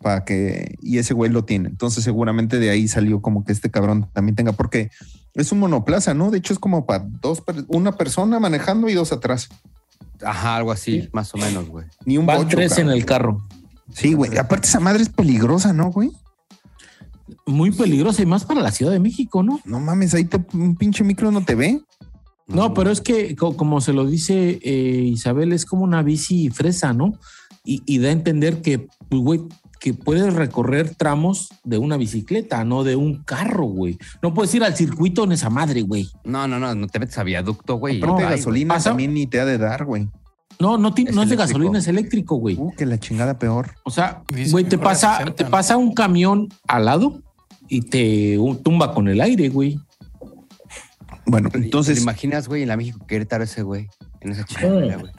para 0.00 0.24
que, 0.24 0.76
y 0.82 0.98
ese 0.98 1.14
güey 1.14 1.30
lo 1.30 1.44
tiene. 1.44 1.68
Entonces, 1.68 2.04
seguramente 2.04 2.58
de 2.58 2.70
ahí 2.70 2.88
salió 2.88 3.22
como 3.22 3.44
que 3.44 3.52
este 3.52 3.70
cabrón 3.70 4.08
también 4.12 4.36
tenga, 4.36 4.52
porque 4.52 4.90
es 5.34 5.50
un 5.52 5.60
monoplaza, 5.60 6.14
¿no? 6.14 6.30
De 6.30 6.38
hecho, 6.38 6.52
es 6.52 6.58
como 6.58 6.86
para 6.86 7.04
dos, 7.20 7.42
una 7.68 7.92
persona 7.92 8.38
manejando 8.38 8.88
y 8.88 8.94
dos 8.94 9.12
atrás. 9.12 9.48
Ajá, 10.22 10.56
algo 10.56 10.72
así, 10.72 11.08
más 11.12 11.34
o 11.34 11.38
menos, 11.38 11.68
güey. 11.68 11.86
Ni 12.04 12.18
un 12.18 12.26
Van 12.26 12.38
bocho, 12.38 12.56
tres 12.56 12.78
en 12.78 12.88
el 12.88 13.04
carro. 13.04 13.42
Sí, 13.92 14.14
güey. 14.14 14.36
Aparte, 14.38 14.68
esa 14.68 14.80
madre 14.80 15.02
es 15.02 15.08
peligrosa, 15.08 15.72
¿no, 15.72 15.90
güey? 15.90 16.12
Muy 17.46 17.70
peligrosa 17.72 18.22
y 18.22 18.26
más 18.26 18.44
para 18.44 18.60
la 18.62 18.70
Ciudad 18.70 18.92
de 18.92 19.00
México, 19.00 19.42
¿no? 19.42 19.60
No 19.64 19.78
mames, 19.80 20.14
ahí 20.14 20.24
te, 20.24 20.42
un 20.56 20.76
pinche 20.76 21.04
micro 21.04 21.30
no 21.30 21.44
te 21.44 21.54
ve. 21.54 21.80
No, 22.46 22.74
pero 22.74 22.90
es 22.90 23.00
que, 23.00 23.34
co- 23.36 23.56
como 23.56 23.80
se 23.80 23.92
lo 23.92 24.06
dice 24.06 24.58
eh, 24.62 25.02
Isabel, 25.06 25.52
es 25.52 25.64
como 25.66 25.84
una 25.84 26.02
bici 26.02 26.50
fresa, 26.50 26.92
¿no? 26.92 27.14
Y, 27.64 27.82
y 27.86 27.98
da 27.98 28.08
a 28.08 28.12
entender 28.12 28.60
que, 28.62 28.86
pues, 29.08 29.22
güey, 29.22 29.40
que 29.80 29.92
puedes 29.94 30.32
recorrer 30.34 30.94
tramos 30.94 31.48
de 31.64 31.76
una 31.78 31.96
bicicleta, 31.98 32.64
no 32.64 32.84
de 32.84 32.96
un 32.96 33.22
carro, 33.24 33.64
güey. 33.64 33.98
No 34.22 34.32
puedes 34.34 34.54
ir 34.54 34.64
al 34.64 34.74
circuito 34.76 35.24
en 35.24 35.32
esa 35.32 35.50
madre, 35.50 35.82
güey. 35.82 36.08
No, 36.24 36.46
no, 36.48 36.58
no, 36.58 36.74
no 36.74 36.86
te 36.86 36.98
metes 36.98 37.16
a 37.18 37.22
viaducto, 37.24 37.76
güey. 37.76 37.98
Aparte 38.02 38.22
de 38.22 38.28
Ay, 38.28 38.36
gasolina 38.36 38.74
Pasa- 38.74 38.90
también 38.90 39.12
ni 39.14 39.26
te 39.26 39.40
ha 39.40 39.44
de 39.44 39.58
dar, 39.58 39.84
güey. 39.84 40.08
No, 40.60 40.78
no, 40.78 40.94
ti- 40.94 41.04
Es 41.08 41.14
no 41.14 41.22
es 41.22 41.28
de 41.30 41.36
gasolina, 41.36 41.78
es 41.80 41.88
eléctrico, 41.88 42.36
güey. 42.36 42.56
Uh, 42.58 42.70
que 42.76 42.86
la 42.86 42.98
chingada 43.00 43.38
peor. 43.38 43.72
O 43.84 43.90
sea, 43.90 44.22
güey, 44.50 44.64
te 44.64 44.78
pasa, 44.78 45.14
60, 45.18 45.34
te 45.36 45.44
¿no? 45.44 45.50
pasa 45.50 45.76
un 45.76 45.92
camión 45.94 46.48
al 46.68 46.84
lado 46.84 47.22
y 47.74 47.80
te 47.80 48.38
tumba 48.62 48.94
con 48.94 49.08
el 49.08 49.20
aire, 49.20 49.48
güey. 49.48 49.80
Bueno, 51.26 51.50
¿Te 51.50 51.58
entonces, 51.58 52.00
imaginas, 52.00 52.46
güey, 52.46 52.62
en 52.62 52.68
la 52.68 52.76
México 52.76 53.04
Querétaro 53.06 53.42
ese 53.44 53.62
güey? 53.62 53.88
En 54.20 54.30
esa 54.30 54.44
chingadera, 54.44 54.96
güey. 54.98 55.12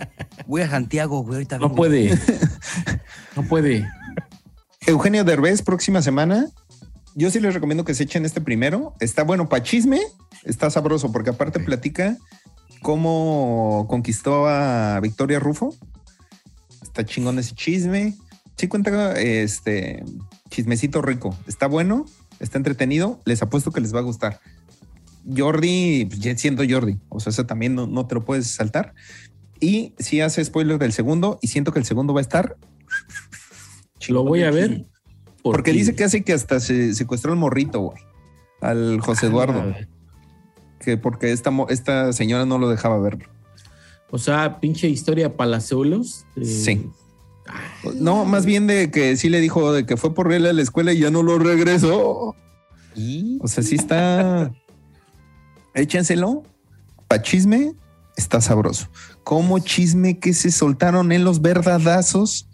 Voy 0.47 0.61
a 0.61 0.69
Santiago, 0.69 1.21
güey, 1.21 1.35
ahorita 1.35 1.57
No 1.57 1.63
vengo. 1.67 1.75
puede. 1.75 2.17
No 3.35 3.43
puede. 3.43 3.85
Eugenio 4.87 5.25
Derbez, 5.25 5.61
próxima 5.61 6.01
semana. 6.01 6.47
Yo 7.15 7.29
sí 7.29 7.41
les 7.41 7.53
recomiendo 7.53 7.83
que 7.83 7.93
se 7.93 8.03
echen 8.03 8.23
este 8.23 8.39
primero. 8.39 8.93
Está 9.01 9.23
bueno 9.23 9.49
para 9.49 9.61
chisme, 9.63 9.99
está 10.45 10.69
sabroso, 10.69 11.11
porque 11.11 11.31
aparte 11.31 11.59
platica 11.59 12.17
cómo 12.81 13.85
conquistó 13.89 14.47
a 14.47 14.99
Victoria 15.01 15.39
Rufo. 15.39 15.75
Está 16.81 17.03
chingón 17.05 17.37
ese 17.39 17.53
chisme. 17.53 18.15
Sí 18.55 18.69
cuenta 18.69 19.19
este 19.19 20.05
chismecito 20.49 21.01
rico. 21.01 21.35
Está 21.47 21.67
bueno, 21.67 22.05
está 22.39 22.57
entretenido. 22.57 23.19
Les 23.25 23.41
apuesto 23.41 23.71
que 23.71 23.81
les 23.81 23.93
va 23.93 23.99
a 23.99 24.03
gustar. 24.03 24.39
Jordi, 25.35 26.05
pues, 26.05 26.19
ya 26.19 26.37
siendo 26.37 26.63
Jordi, 26.67 26.99
o 27.09 27.19
sea, 27.19 27.31
eso 27.31 27.45
también 27.45 27.73
no, 27.73 27.87
no 27.87 28.05
te 28.05 28.15
lo 28.15 28.23
puedes 28.23 28.47
saltar. 28.47 28.93
Y 29.59 29.93
sí 29.97 30.21
hace 30.21 30.43
spoiler 30.43 30.77
del 30.77 30.93
segundo, 30.93 31.39
y 31.41 31.47
siento 31.47 31.71
que 31.71 31.79
el 31.79 31.85
segundo 31.85 32.13
va 32.13 32.19
a 32.19 32.21
estar. 32.21 32.57
Lo 34.07 34.23
voy 34.23 34.43
a 34.43 34.51
ver. 34.51 34.85
Porque, 35.41 35.71
dice 35.71 35.95
que 35.95 36.03
hace 36.03 36.23
que 36.23 36.33
hasta 36.33 36.59
se 36.59 36.93
secuestró 36.93 37.33
el 37.33 37.39
morrito, 37.39 37.79
güey. 37.79 37.97
Al 38.61 38.99
José 38.99 39.27
Eduardo. 39.27 39.75
Que 40.79 40.97
porque 40.97 41.31
esta, 41.31 41.51
esta 41.69 42.13
señora 42.13 42.45
no 42.45 42.57
lo 42.57 42.69
dejaba 42.69 42.99
ver. 42.99 43.29
O 44.11 44.17
sea, 44.17 44.59
pinche 44.59 44.87
historia 44.87 45.35
palazuelos. 45.35 46.25
eh, 46.35 46.45
Sí. 46.45 46.89
No, 47.95 48.25
más 48.25 48.45
bien 48.45 48.67
de 48.67 48.89
que 48.91 49.15
sí 49.17 49.29
le 49.29 49.39
dijo 49.39 49.71
de 49.71 49.85
que 49.85 49.97
fue 49.97 50.13
por 50.13 50.33
él 50.33 50.45
a 50.45 50.53
la 50.53 50.61
escuela 50.61 50.93
y 50.93 50.99
ya 50.99 51.11
no 51.11 51.23
lo 51.23 51.37
regresó. 51.37 52.35
Y 52.95 53.37
O 53.41 53.47
sea, 53.47 53.63
sí 53.63 53.75
está. 53.75 54.51
Échenselo. 55.73 56.43
Pa' 57.07 57.21
chisme, 57.21 57.73
está 58.17 58.41
sabroso. 58.41 58.89
Como 59.23 59.59
chisme 59.59 60.17
que 60.19 60.33
se 60.33 60.51
soltaron 60.51 61.11
en 61.11 61.23
los 61.23 61.41
verdadazos. 61.41 62.47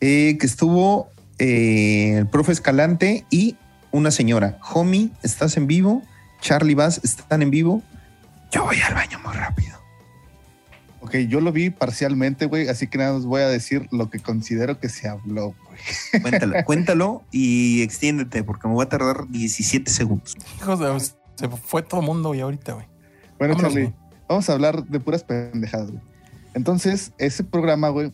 eh, 0.00 0.36
que 0.38 0.46
estuvo 0.46 1.08
eh, 1.38 2.16
el 2.18 2.26
profe 2.28 2.52
Escalante 2.52 3.24
y 3.30 3.56
una 3.90 4.10
señora. 4.10 4.58
Homie, 4.72 5.10
estás 5.22 5.56
en 5.56 5.66
vivo. 5.66 6.02
Charlie 6.40 6.74
Bass 6.74 7.00
están 7.02 7.42
en 7.42 7.50
vivo. 7.50 7.82
Yo 8.52 8.64
voy 8.64 8.80
al 8.80 8.94
baño 8.94 9.18
muy 9.24 9.32
rápido. 9.34 9.83
Ok, 11.14 11.28
yo 11.28 11.40
lo 11.40 11.52
vi 11.52 11.70
parcialmente, 11.70 12.46
güey, 12.46 12.68
así 12.68 12.88
que 12.88 12.98
nada 12.98 13.12
más 13.12 13.24
voy 13.24 13.42
a 13.42 13.48
decir 13.48 13.86
lo 13.92 14.10
que 14.10 14.18
considero 14.18 14.80
que 14.80 14.88
se 14.88 15.08
habló, 15.08 15.54
güey. 15.64 16.22
Cuéntalo, 16.22 16.64
cuéntalo 16.64 17.22
y 17.30 17.82
extiéndete 17.82 18.42
porque 18.42 18.66
me 18.66 18.74
voy 18.74 18.84
a 18.84 18.88
tardar 18.88 19.28
17 19.28 19.88
segundos. 19.90 20.34
Hijos 20.56 20.80
de... 20.80 20.98
Se 21.36 21.48
fue 21.48 21.82
todo 21.82 22.00
el 22.00 22.06
mundo 22.06 22.34
y 22.34 22.40
ahorita, 22.40 22.72
güey. 22.72 22.86
Bueno, 23.38 23.54
Vámonos, 23.54 23.62
Charlie, 23.62 23.90
güey. 23.90 23.94
vamos 24.28 24.50
a 24.50 24.52
hablar 24.54 24.84
de 24.86 24.98
puras 24.98 25.22
pendejadas, 25.22 25.92
güey. 25.92 26.02
Entonces, 26.54 27.12
ese 27.18 27.44
programa, 27.44 27.90
güey, 27.90 28.12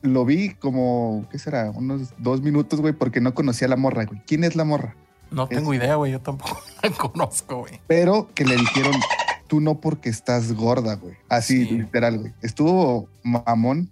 lo 0.00 0.24
vi 0.24 0.54
como, 0.54 1.26
¿qué 1.30 1.38
será? 1.38 1.70
Unos 1.70 2.14
dos 2.18 2.40
minutos, 2.40 2.80
güey, 2.80 2.94
porque 2.94 3.20
no 3.20 3.34
conocía 3.34 3.66
a 3.66 3.70
la 3.70 3.76
morra, 3.76 4.06
güey. 4.06 4.22
¿Quién 4.26 4.44
es 4.44 4.56
la 4.56 4.64
morra? 4.64 4.96
No 5.30 5.46
tengo 5.46 5.74
idea, 5.74 5.96
güey. 5.96 6.12
Yo 6.12 6.20
tampoco 6.20 6.58
la 6.82 6.90
conozco, 6.90 7.58
güey. 7.58 7.80
Pero 7.86 8.30
que 8.34 8.44
le 8.44 8.56
dijeron, 8.56 8.94
tú 9.48 9.60
no 9.60 9.80
porque 9.80 10.08
estás 10.10 10.52
gorda, 10.52 10.94
güey. 10.94 11.14
Así, 11.28 11.64
Sí. 11.66 11.78
literal, 11.78 12.18
güey. 12.18 12.32
Estuvo 12.42 13.08
mamón. 13.24 13.90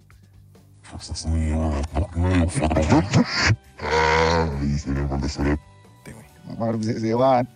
Se- 6.82 7.14
van. 7.14 7.48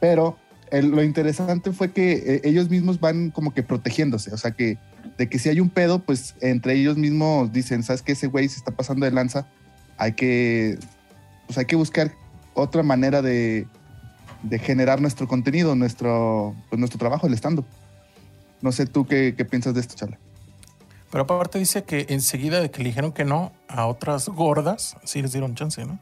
Pero 0.00 0.36
el- 0.70 0.88
lo 0.90 1.02
interesante 1.02 1.72
fue 1.72 1.92
que 1.92 2.12
eh, 2.12 2.40
ellos 2.44 2.70
mismos 2.70 3.00
van 3.00 3.30
como 3.30 3.52
que 3.52 3.62
protegiéndose. 3.62 4.32
O 4.32 4.38
sea, 4.38 4.52
que 4.52 4.78
de 5.16 5.28
que 5.28 5.38
si 5.38 5.48
hay 5.48 5.60
un 5.60 5.68
pedo, 5.70 5.98
pues 6.00 6.34
entre 6.40 6.74
ellos 6.74 6.96
mismos 6.96 7.52
dicen, 7.52 7.82
¿sabes 7.82 8.02
qué? 8.02 8.12
Ese 8.12 8.26
güey 8.28 8.48
se 8.48 8.56
está 8.58 8.70
pasando 8.70 9.04
de 9.04 9.12
lanza. 9.12 9.46
Hay 9.96 10.12
que, 10.12 10.78
pues 11.46 11.58
hay 11.58 11.64
que 11.64 11.76
buscar 11.76 12.12
otra 12.54 12.82
manera 12.82 13.20
de, 13.22 13.66
de 14.42 14.58
generar 14.58 15.00
nuestro 15.00 15.26
contenido, 15.26 15.74
nuestro, 15.74 16.54
pues 16.68 16.78
nuestro 16.78 16.98
trabajo, 16.98 17.26
el 17.26 17.34
stand 17.34 17.64
No 18.60 18.72
sé 18.72 18.86
tú 18.86 19.06
qué, 19.06 19.34
qué 19.36 19.44
piensas 19.44 19.74
de 19.74 19.80
esto, 19.80 19.94
Charla. 19.94 20.18
Pero 21.10 21.24
aparte 21.24 21.58
dice 21.58 21.84
que 21.84 22.06
enseguida 22.10 22.60
de 22.60 22.70
que 22.70 22.82
le 22.82 22.90
dijeron 22.90 23.12
que 23.12 23.24
no 23.24 23.52
a 23.66 23.86
otras 23.86 24.28
gordas, 24.28 24.96
sí 25.04 25.22
les 25.22 25.32
dieron 25.32 25.54
chance, 25.54 25.84
¿no? 25.84 25.98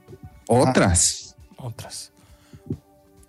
Otras. 0.49 1.37
Otras. 1.57 2.13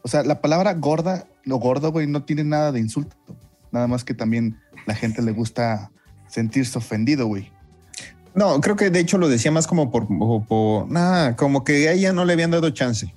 O 0.02 0.08
sea, 0.08 0.24
la 0.24 0.42
palabra 0.42 0.74
gorda 0.74 1.28
o 1.50 1.56
gordo, 1.58 1.92
güey, 1.92 2.08
no 2.08 2.24
tiene 2.24 2.44
nada 2.44 2.72
de 2.72 2.80
insulto. 2.80 3.16
Nada 3.72 3.88
más 3.88 4.04
que 4.04 4.14
también 4.14 4.60
la 4.86 4.96
gente 4.96 5.22
le 5.22 5.32
gusta 5.32 5.92
sentirse 6.28 6.78
ofendido, 6.78 7.28
güey. 7.28 7.52
No, 8.34 8.60
creo 8.62 8.76
que 8.76 8.90
de 8.90 9.00
hecho 9.00 9.18
lo 9.18 9.30
decía 9.30 9.52
más 9.52 9.68
como 9.68 9.92
por, 9.92 10.08
por, 10.08 10.46
por- 10.46 10.90
nada, 10.90 11.36
como 11.36 11.64
que 11.64 11.90
a 11.90 11.94
ella 11.94 12.14
no 12.14 12.26
le 12.26 12.34
habían 12.34 12.52
dado 12.52 12.70
chance. 12.70 13.14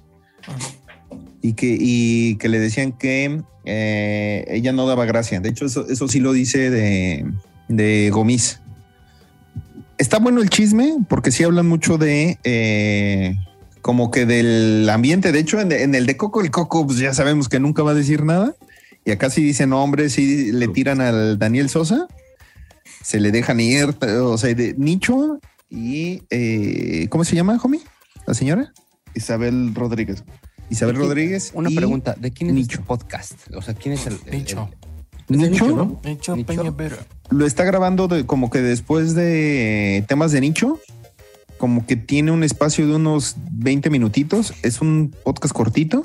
Y 1.43 1.55
que, 1.55 1.76
y 1.78 2.36
que 2.36 2.49
le 2.49 2.59
decían 2.59 2.93
que 2.93 3.43
eh, 3.64 4.45
ella 4.49 4.72
no 4.72 4.86
daba 4.86 5.07
gracia. 5.07 5.41
De 5.41 5.49
hecho, 5.49 5.66
eso, 5.66 5.86
eso 5.88 6.09
sí 6.09 6.20
lo 6.20 6.32
dice 6.32 6.70
de, 6.70 7.24
de 7.68 8.11
Gomis. 8.11 8.61
Está 9.97 10.18
bueno 10.18 10.43
el 10.43 10.51
chisme 10.51 10.97
porque 11.09 11.30
sí 11.30 11.45
hablan 11.45 11.66
mucho 11.66 11.99
de 11.99 12.38
eh, 12.45 13.36
como 13.80 14.11
que 14.11 14.26
del 14.26 14.88
ambiente. 14.91 15.32
De 15.32 15.38
hecho, 15.38 15.61
en, 15.61 15.95
el 15.95 16.07
de 16.07 16.16
Coco, 16.16 16.43
el 16.43 16.51
Coco, 16.51 16.86
pues 16.86 16.99
ya 16.99 17.14
sabemos 17.14 17.49
que 17.49 17.61
nunca 17.61 17.82
va 17.82 17.93
a 17.93 17.95
decir 17.95 18.24
nada. 18.24 18.55
Y 19.05 19.12
acá 19.12 19.30
sí 19.30 19.43
dicen 19.43 19.70
nombres, 19.70 20.12
sí 20.12 20.53
le 20.53 20.68
tiran 20.68 21.01
al 21.01 21.38
Daniel 21.38 21.70
Sosa 21.70 22.07
se 23.03 23.20
le 23.20 23.30
dejan 23.30 23.61
ir, 23.61 23.97
o 24.03 24.38
sea, 24.38 24.55
de 24.55 24.74
nicho 24.76 25.41
y 25.68 26.22
eh, 26.30 27.07
¿cómo 27.09 27.24
se 27.24 27.34
llama, 27.34 27.59
homie? 27.62 27.80
La 28.26 28.34
señora 28.34 28.72
Isabel 29.14 29.74
Rodríguez. 29.74 30.24
Isabel 30.71 30.97
Rodríguez. 30.97 31.51
Una 31.55 31.71
y 31.71 31.77
pregunta, 31.77 32.14
¿de 32.18 32.31
quién 32.31 32.51
es 32.51 32.55
Nicho. 32.57 32.75
este 32.77 32.85
podcast? 32.87 33.33
O 33.55 33.62
sea, 33.62 33.75
¿quién 33.75 33.95
es 33.95 34.07
el, 34.07 34.18
el- 34.27 34.39
Nicho. 34.39 34.68
Nicho 35.29 35.51
nicho, 35.51 35.66
¿no? 35.77 36.01
Nicho 36.05 36.35
Nicho. 36.35 36.47
Peña 36.47 36.71
Vera. 36.73 36.97
lo 37.31 37.47
está 37.47 37.62
grabando 37.64 38.09
de, 38.09 38.27
como 38.27 38.51
que 38.51 38.61
después 38.61 39.14
de 39.14 40.05
temas 40.09 40.33
de 40.33 40.41
nicho, 40.41 40.81
como 41.57 41.87
que 41.87 41.95
tiene 41.95 42.33
un 42.33 42.43
espacio 42.43 42.87
de 42.89 42.97
unos 42.97 43.37
20 43.53 43.91
minutitos. 43.91 44.55
Es 44.64 44.81
un 44.81 45.14
podcast 45.23 45.55
cortito 45.55 46.05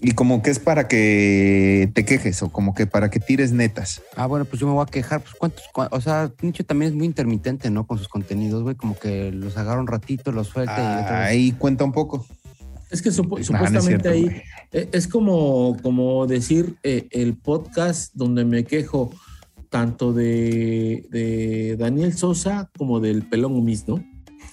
y 0.00 0.12
como 0.12 0.40
que 0.42 0.50
es 0.50 0.60
para 0.60 0.86
que 0.86 1.90
te 1.94 2.04
quejes 2.04 2.40
o 2.44 2.50
como 2.50 2.76
que 2.76 2.86
para 2.86 3.10
que 3.10 3.18
tires 3.18 3.50
netas. 3.50 4.02
Ah, 4.14 4.26
bueno, 4.26 4.44
pues 4.44 4.60
yo 4.60 4.68
me 4.68 4.72
voy 4.74 4.84
a 4.86 4.86
quejar. 4.86 5.20
Pues 5.22 5.34
cuántos, 5.36 5.64
cua- 5.74 5.88
o 5.90 6.00
sea, 6.00 6.30
Nicho 6.40 6.64
también 6.64 6.92
es 6.92 6.96
muy 6.96 7.06
intermitente, 7.06 7.70
¿no? 7.70 7.88
Con 7.88 7.98
sus 7.98 8.06
contenidos, 8.08 8.62
güey. 8.62 8.76
Como 8.76 8.96
que 8.96 9.32
los 9.32 9.56
agarra 9.56 9.80
un 9.80 9.88
ratito, 9.88 10.30
los 10.30 10.46
suelta 10.46 10.74
y 10.76 11.02
otra 11.02 11.18
vez. 11.22 11.28
Ahí 11.30 11.52
cuenta 11.52 11.82
un 11.82 11.90
poco. 11.92 12.24
Es 12.90 13.02
que 13.02 13.10
no 13.10 13.12
es 13.38 13.46
supuestamente 13.46 13.80
cierto, 13.82 14.08
ahí 14.10 14.42
eh, 14.72 14.88
es 14.92 15.06
como, 15.08 15.76
como 15.82 16.26
decir 16.26 16.76
eh, 16.82 17.06
el 17.10 17.36
podcast 17.36 18.14
donde 18.14 18.44
me 18.44 18.64
quejo 18.64 19.10
tanto 19.68 20.12
de, 20.14 21.06
de 21.10 21.76
Daniel 21.78 22.14
Sosa 22.16 22.70
como 22.78 23.00
del 23.00 23.22
Pelón 23.24 23.52
Umis, 23.54 23.86
¿no? 23.86 24.02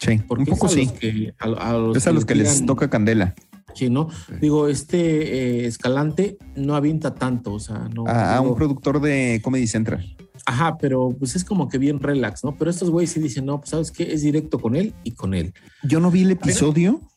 Sí, 0.01 0.19
Porque 0.27 0.41
un 0.51 0.57
poco 0.57 0.67
es 0.67 0.73
a 0.73 0.75
sí. 0.75 0.85
los 0.85 0.91
que- 0.93 1.33
a, 1.39 1.45
a 1.69 1.73
los 1.77 1.95
Es 1.97 2.05
a 2.05 2.09
que 2.09 2.13
los 2.15 2.25
que 2.25 2.35
les 2.35 2.61
tiran- 2.61 2.65
toca 2.67 2.89
candela. 2.89 3.33
Sí, 3.73 3.89
¿no? 3.89 4.07
Digo, 4.41 4.67
este 4.69 5.63
eh, 5.63 5.65
Escalante 5.67 6.37
no 6.55 6.75
avienta 6.75 7.13
tanto, 7.13 7.53
o 7.53 7.59
sea, 7.59 7.89
no. 7.93 8.05
A, 8.07 8.35
a 8.35 8.39
digo, 8.39 8.51
un 8.51 8.57
productor 8.57 9.01
de 9.01 9.41
Comedy 9.43 9.67
Central. 9.67 10.15
Ajá, 10.45 10.77
pero 10.77 11.13
pues 11.17 11.35
es 11.35 11.43
como 11.43 11.67
que 11.67 11.77
bien 11.77 11.99
relax, 11.99 12.43
¿no? 12.43 12.55
Pero 12.57 12.69
estos 12.71 12.89
güeyes 12.89 13.11
sí 13.11 13.19
dicen, 13.19 13.45
no, 13.45 13.59
pues 13.59 13.71
sabes 13.71 13.91
qué, 13.91 14.13
es 14.13 14.21
directo 14.21 14.59
con 14.59 14.75
él 14.75 14.93
y 15.03 15.11
con 15.11 15.33
él. 15.33 15.53
Yo 15.83 15.99
no 15.99 16.09
vi 16.11 16.21
el 16.23 16.31
episodio, 16.31 17.01
pero 17.01 17.14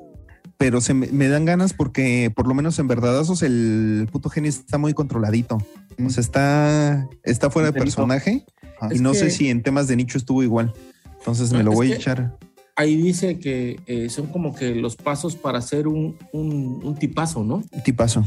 se 0.80 0.92
me, 0.94 1.06
me 1.08 1.28
dan 1.28 1.44
ganas 1.44 1.72
porque 1.72 2.32
por 2.34 2.48
lo 2.48 2.54
menos 2.54 2.78
en 2.78 2.88
verdadazos 2.88 3.42
el 3.42 4.08
puto 4.10 4.28
genio 4.28 4.48
está 4.50 4.76
muy 4.78 4.92
controladito. 4.92 5.58
O 6.04 6.10
sea, 6.10 6.20
está, 6.20 7.08
está 7.24 7.50
fuera 7.50 7.70
de 7.70 7.78
personaje 7.78 8.44
y 8.90 8.98
no 8.98 9.12
que- 9.12 9.18
sé 9.18 9.30
si 9.30 9.48
en 9.48 9.62
temas 9.62 9.86
de 9.88 9.96
nicho 9.96 10.18
estuvo 10.18 10.42
igual. 10.42 10.72
Entonces 11.18 11.52
me 11.52 11.62
lo 11.62 11.70
es 11.72 11.76
voy 11.76 11.92
a 11.92 11.96
echar. 11.96 12.36
Ahí 12.76 12.96
dice 12.96 13.38
que 13.40 13.80
eh, 13.86 14.08
son 14.08 14.26
como 14.28 14.54
que 14.54 14.74
los 14.76 14.94
pasos 14.96 15.34
para 15.36 15.60
ser 15.62 15.88
un, 15.88 16.16
un, 16.32 16.80
un 16.84 16.94
tipazo, 16.96 17.42
¿no? 17.42 17.56
Un 17.72 17.82
tipazo. 17.84 18.24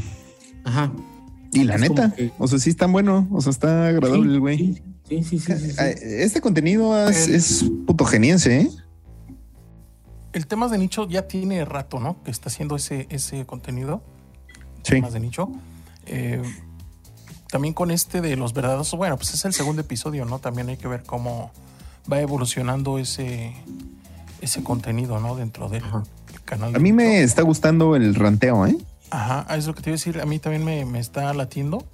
Ajá. 0.64 0.92
Y 1.54 1.64
la 1.64 1.74
Es 1.76 1.80
neta, 1.82 2.12
que- 2.14 2.30
o 2.38 2.46
sea, 2.48 2.58
sí 2.58 2.70
está 2.70 2.86
bueno, 2.86 3.28
o 3.30 3.40
sea, 3.40 3.50
está 3.50 3.88
agradable 3.88 4.26
Sí, 4.28 4.34
el 4.34 4.40
güey. 4.40 4.58
Sí, 5.08 5.22
sí, 5.22 5.38
sí, 5.38 5.38
sí, 5.38 5.74
Este 5.78 6.40
contenido 6.40 7.08
es, 7.08 7.28
es 7.28 7.64
puto 7.86 8.04
geniense, 8.06 8.60
¿eh? 8.62 8.70
El 10.32 10.46
tema 10.46 10.68
de 10.68 10.78
nicho 10.78 11.06
ya 11.08 11.28
tiene 11.28 11.64
rato, 11.64 12.00
¿no? 12.00 12.22
Que 12.22 12.30
está 12.30 12.48
haciendo 12.48 12.76
ese, 12.76 13.06
ese 13.10 13.44
contenido. 13.44 14.02
Sí. 14.82 14.92
Temas 14.94 15.12
de 15.12 15.20
nicho. 15.20 15.48
Eh, 16.06 16.42
también 17.50 17.74
con 17.74 17.90
este 17.90 18.20
de 18.22 18.36
los 18.36 18.54
verdaderos, 18.54 18.90
bueno, 18.94 19.16
pues 19.16 19.34
es 19.34 19.44
el 19.44 19.52
segundo 19.52 19.82
episodio, 19.82 20.24
¿no? 20.24 20.38
También 20.38 20.68
hay 20.70 20.78
que 20.78 20.88
ver 20.88 21.02
cómo 21.04 21.50
va 22.10 22.20
evolucionando 22.20 22.98
ese, 22.98 23.52
ese 24.40 24.64
contenido, 24.64 25.20
¿no? 25.20 25.36
Dentro 25.36 25.68
del 25.68 25.84
Ajá. 25.84 26.02
canal. 26.46 26.72
de 26.72 26.78
A 26.78 26.80
mí 26.80 26.92
me 26.92 27.22
está 27.22 27.42
gustando 27.42 27.94
el 27.94 28.14
ranteo, 28.14 28.66
¿eh? 28.66 28.76
Ajá, 29.10 29.54
es 29.54 29.66
lo 29.66 29.74
que 29.74 29.82
te 29.82 29.90
iba 29.90 29.94
a 29.94 29.98
decir. 29.98 30.20
A 30.20 30.24
mí 30.24 30.38
también 30.38 30.64
me, 30.64 30.86
me 30.86 30.98
está 30.98 31.32
latiendo. 31.34 31.84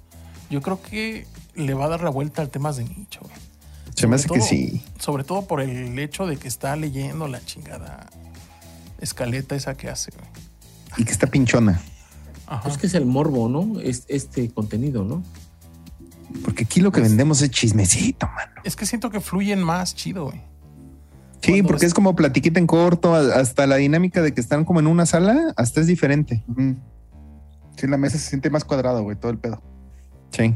Yo 0.49 0.61
creo 0.61 0.81
que 0.81 1.27
le 1.55 1.73
va 1.73 1.85
a 1.85 1.89
dar 1.89 2.01
la 2.03 2.09
vuelta 2.09 2.41
al 2.41 2.49
temas 2.49 2.77
de 2.77 2.85
nicho. 2.85 3.19
güey. 3.21 3.35
Se 3.95 4.07
me 4.07 4.15
hace 4.15 4.29
que 4.29 4.39
sí. 4.39 4.81
Sobre 4.97 5.25
todo 5.25 5.41
por 5.41 5.59
el 5.59 5.99
hecho 5.99 6.25
de 6.25 6.37
que 6.37 6.47
está 6.47 6.77
leyendo 6.77 7.27
la 7.27 7.43
chingada 7.43 8.09
escaleta 9.01 9.55
esa 9.55 9.75
que 9.75 9.89
hace, 9.89 10.11
güey. 10.11 10.29
Y 10.97 11.05
que 11.05 11.11
está 11.11 11.27
pinchona. 11.27 11.81
Ajá. 12.47 12.61
Pues 12.63 12.77
que 12.77 12.87
es 12.87 12.93
el 12.95 13.05
morbo, 13.05 13.47
¿no? 13.49 13.79
Es, 13.79 14.05
este 14.07 14.49
contenido, 14.51 15.03
¿no? 15.03 15.23
Porque 16.43 16.63
aquí 16.63 16.81
lo 16.81 16.91
que 16.91 17.01
vendemos 17.01 17.41
es 17.41 17.49
chismecito, 17.51 18.27
man. 18.27 18.49
Es 18.63 18.75
que 18.75 18.85
siento 18.85 19.09
que 19.09 19.19
fluyen 19.19 19.63
más 19.63 19.95
chido, 19.95 20.25
güey. 20.25 20.41
Sí, 21.41 21.51
Cuando 21.51 21.67
porque 21.69 21.85
es- 21.85 21.91
es 21.91 21.93
como 21.93 22.15
platiquita 22.15 22.59
en 22.59 22.67
corto, 22.67 23.15
hasta 23.15 23.65
la 23.67 23.77
dinámica 23.77 24.21
de 24.21 24.33
que 24.33 24.41
están 24.41 24.65
como 24.65 24.79
en 24.79 24.87
una 24.87 25.05
sala, 25.05 25.53
hasta 25.55 25.79
es 25.81 25.87
diferente. 25.87 26.43
Sí, 27.77 27.87
la 27.87 27.97
mesa 27.97 28.17
se 28.17 28.27
siente 28.29 28.49
más 28.49 28.65
cuadrada, 28.65 28.99
güey, 28.99 29.15
todo 29.15 29.31
el 29.31 29.37
pedo. 29.37 29.61
Sí. 30.31 30.55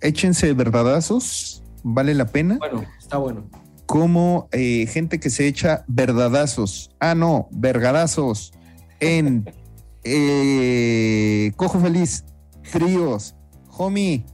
Échense 0.00 0.52
verdadazos, 0.52 1.62
vale 1.82 2.14
la 2.14 2.26
pena. 2.26 2.56
Bueno, 2.58 2.84
está 2.98 3.16
bueno. 3.16 3.44
Como 3.90 4.48
eh, 4.52 4.86
gente 4.86 5.18
que 5.18 5.30
se 5.30 5.48
echa 5.48 5.84
verdadazos. 5.88 6.92
Ah, 7.00 7.16
no, 7.16 7.48
vergadazos. 7.50 8.52
En 9.00 9.50
eh, 10.04 11.50
Cojo 11.56 11.80
Feliz, 11.80 12.24
tríos. 12.70 13.34
Homie, 13.76 14.24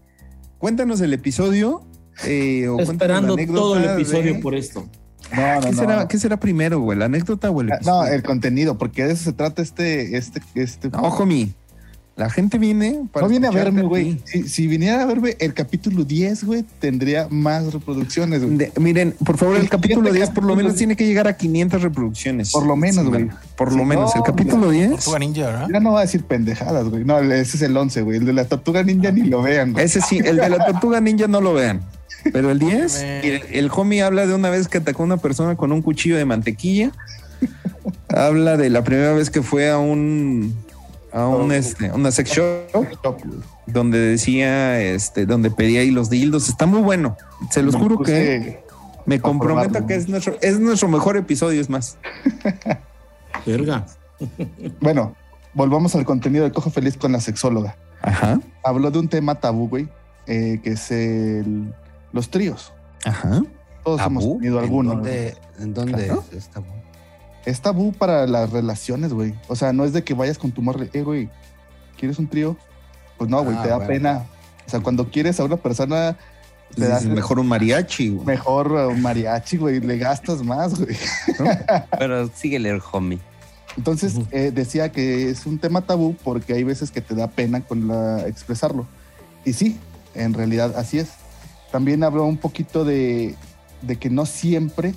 cuéntanos 0.58 1.00
el 1.00 1.14
episodio. 1.14 1.86
eh, 2.24 2.68
o 2.68 2.78
Esperando 2.80 3.34
todo 3.36 3.78
el 3.78 3.84
episodio 3.84 4.34
de- 4.34 4.40
por 4.40 4.54
esto. 4.54 4.86
No, 5.34 5.54
no, 5.54 5.60
¿Qué, 5.62 5.72
no. 5.72 5.78
será, 5.78 6.08
qué 6.08 6.18
será 6.18 6.36
primero, 6.38 6.78
güey? 6.80 6.98
¿La 6.98 7.06
anécdota 7.06 7.50
o 7.50 7.60
el 7.62 7.72
Ah, 7.72 7.76
episodio? 7.76 7.98
No, 8.02 8.06
el 8.06 8.22
contenido, 8.22 8.76
porque 8.78 9.04
de 9.06 9.14
eso 9.14 9.24
se 9.24 9.32
trata 9.32 9.62
este, 9.62 10.16
este, 10.18 10.40
este. 10.54 10.90
No, 10.90 10.98
homie. 11.00 11.54
La 12.16 12.30
gente 12.30 12.56
viene 12.56 13.00
para 13.12 13.26
no 13.26 13.30
viene 13.30 13.46
a 13.46 13.50
verme, 13.50 13.82
güey. 13.82 14.18
Si, 14.24 14.48
si 14.48 14.66
viniera 14.66 15.02
a 15.02 15.04
verme 15.04 15.36
el 15.38 15.52
capítulo 15.52 16.02
10, 16.02 16.44
güey, 16.44 16.64
tendría 16.78 17.28
más 17.30 17.70
reproducciones, 17.74 18.42
güey. 18.42 18.56
De- 18.56 18.72
miren, 18.80 19.14
por 19.22 19.36
favor, 19.36 19.56
el 19.56 19.62
El 19.64 19.68
capítulo 19.68 20.00
siguiente 20.06 20.18
10 20.20 20.30
por 20.30 20.44
lo 20.44 20.56
menos 20.56 20.76
tiene 20.76 20.96
que 20.96 21.04
llegar 21.06 21.28
a 21.28 21.36
500 21.36 21.82
reproducciones. 21.82 22.52
Por 22.52 22.64
lo 22.64 22.74
menos, 22.74 23.04
Sí, 23.04 23.10
güey. 23.10 23.28
Por 23.58 23.70
Sí, 23.70 23.76
lo 23.76 23.84
menos. 23.84 24.12
no, 24.14 24.20
el 24.22 24.26
capítulo 24.26 24.70
10. 24.70 24.90
Tortuga 24.92 25.18
Ninja, 25.18 25.44
¿verdad? 25.44 25.68
Ya 25.70 25.80
no 25.80 25.92
va 25.92 25.98
a 25.98 26.02
decir 26.02 26.24
pendejadas, 26.24 26.88
güey. 26.88 27.04
No, 27.04 27.18
ese 27.20 27.56
es 27.58 27.62
el 27.62 27.76
11, 27.76 28.00
güey. 28.00 28.16
El 28.16 28.24
de 28.24 28.32
la 28.32 28.46
tortuga 28.46 28.82
ninja 28.82 29.12
ni 29.12 29.20
lo 29.24 29.42
vean, 29.42 29.74
güey. 29.74 29.84
Ese 29.84 30.00
sí, 30.00 30.18
el 30.24 30.36
de 30.38 30.48
la 30.48 30.64
tortuga 30.64 31.02
ninja 31.02 31.28
no 31.28 31.42
lo 31.42 31.52
vean. 31.52 31.82
Pero 32.32 32.50
el 32.50 32.58
10, 32.58 32.94
Ve. 32.94 33.20
el, 33.50 33.64
el 33.64 33.70
homie 33.74 34.02
habla 34.02 34.26
de 34.26 34.32
una 34.34 34.48
vez 34.48 34.68
que 34.68 34.78
atacó 34.78 35.02
a 35.02 35.06
una 35.06 35.16
persona 35.18 35.54
con 35.56 35.70
un 35.70 35.82
cuchillo 35.82 36.16
de 36.16 36.24
mantequilla. 36.24 36.92
habla 38.08 38.56
de 38.56 38.70
la 38.70 38.82
primera 38.84 39.12
vez 39.12 39.28
que 39.28 39.42
fue 39.42 39.68
a 39.70 39.76
un 39.78 40.54
a 41.16 41.28
un 41.28 41.50
este, 41.52 41.90
una 41.92 42.10
sex 42.10 42.30
shop 42.30 42.86
donde 43.66 43.98
decía 43.98 44.80
este 44.80 45.24
donde 45.26 45.50
pedía 45.50 45.80
ahí 45.80 45.90
los 45.90 46.10
dildos. 46.10 46.48
Está 46.48 46.66
muy 46.66 46.80
bueno. 46.80 47.16
Se 47.50 47.62
los 47.62 47.74
Me 47.74 47.80
juro 47.80 47.98
que 48.00 48.62
me 49.06 49.20
comprometo 49.20 49.86
que 49.86 49.94
es 49.94 50.08
nuestro 50.08 50.36
es 50.42 50.58
nuestro 50.60 50.88
mejor 50.88 51.16
episodio, 51.16 51.60
es 51.60 51.70
más. 51.70 51.96
Verga. 53.46 53.86
Bueno, 54.80 55.14
volvamos 55.54 55.94
al 55.94 56.04
contenido 56.04 56.44
de 56.44 56.52
Cojo 56.52 56.70
Feliz 56.70 56.96
con 56.96 57.12
la 57.12 57.20
sexóloga. 57.20 57.76
Ajá. 58.02 58.38
Habló 58.64 58.90
de 58.90 58.98
un 58.98 59.08
tema 59.08 59.36
tabú, 59.36 59.68
güey, 59.68 59.88
eh, 60.26 60.60
que 60.62 60.72
es 60.72 60.90
el- 60.90 61.72
los 62.12 62.30
tríos. 62.30 62.72
Ajá. 63.04 63.42
Todos 63.84 64.00
hemos 64.02 64.24
tenido 64.24 64.58
alguno. 64.58 64.92
¿En 64.92 64.96
dónde, 64.98 65.36
en 65.60 65.74
dónde 65.74 66.04
Claro. 66.04 66.24
está? 66.32 66.62
Es 67.46 67.60
tabú 67.62 67.92
para 67.92 68.26
las 68.26 68.50
relaciones, 68.50 69.12
güey. 69.12 69.34
O 69.48 69.56
sea, 69.56 69.72
no 69.72 69.84
es 69.84 69.92
de 69.94 70.04
que 70.04 70.12
vayas 70.14 70.36
con 70.36 70.50
tu 70.52 70.60
morra, 70.62 70.86
eh, 70.92 71.02
güey, 71.02 71.30
¿quieres 71.98 72.18
un 72.18 72.28
trío? 72.28 72.56
Pues 73.16 73.30
no, 73.30 73.42
güey, 73.42 73.56
Ah, 73.56 73.62
te 73.62 73.68
da 73.68 73.76
bueno. 73.76 73.88
pena. 73.88 74.26
O 74.66 74.70
sea, 74.70 74.80
cuando 74.80 75.08
quieres 75.10 75.38
a 75.40 75.44
una 75.44 75.56
persona, 75.56 76.16
le 76.74 76.88
das 76.88 77.04
Es 77.04 77.08
mejor 77.08 77.38
un 77.38 77.46
mariachi. 77.46 78.10
güey. 78.10 78.26
mejor 78.26 78.72
un 78.72 79.00
mariachi, 79.00 79.56
güey, 79.58 79.80
le 79.80 79.96
gastas 79.96 80.42
más, 80.42 80.78
güey. 80.78 80.96
Pero 81.98 82.28
síguele 82.34 82.70
el 82.70 82.82
homie. 82.92 83.20
Entonces, 83.76 84.14
eh, 84.32 84.50
decía 84.52 84.90
que 84.90 85.30
es 85.30 85.46
un 85.46 85.58
tema 85.58 85.82
tabú 85.82 86.16
porque 86.24 86.54
hay 86.54 86.64
veces 86.64 86.90
que 86.90 87.00
te 87.00 87.14
da 87.14 87.28
pena 87.28 87.60
con 87.60 87.86
la, 87.88 88.26
expresarlo. 88.26 88.86
Y 89.44 89.52
sí, 89.52 89.78
en 90.14 90.34
realidad 90.34 90.74
así 90.76 90.98
es. 90.98 91.08
También 91.70 92.02
habló 92.02 92.24
un 92.24 92.38
poquito 92.38 92.84
de, 92.84 93.34
de 93.82 93.96
que 93.96 94.08
no 94.10 94.24
siempre 94.26 94.94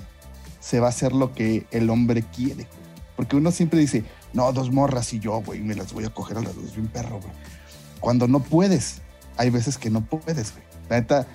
se 0.59 0.79
va 0.79 0.87
a 0.87 0.89
hacer 0.89 1.13
lo 1.13 1.33
que 1.33 1.65
el 1.71 1.89
hombre 1.89 2.23
quiere. 2.35 2.67
Porque 3.15 3.35
uno 3.35 3.51
siempre 3.51 3.79
dice, 3.79 4.03
no, 4.33 4.51
dos 4.53 4.71
morras 4.71 5.13
y 5.13 5.19
yo, 5.19 5.41
güey, 5.41 5.59
me 5.61 5.75
las 5.75 5.91
voy 5.93 6.05
a 6.05 6.09
coger 6.09 6.37
a 6.37 6.41
las 6.41 6.55
dos, 6.55 6.73
bien 6.75 6.87
perro, 6.87 7.19
güey. 7.19 7.33
Cuando 7.99 8.27
no 8.27 8.39
puedes, 8.41 9.01
hay 9.37 9.49
veces 9.49 9.77
que 9.77 9.89
no 9.89 10.01
puedes, 10.05 10.53
güey. 10.53 10.63
La 10.89 10.99
neta, 10.99 11.27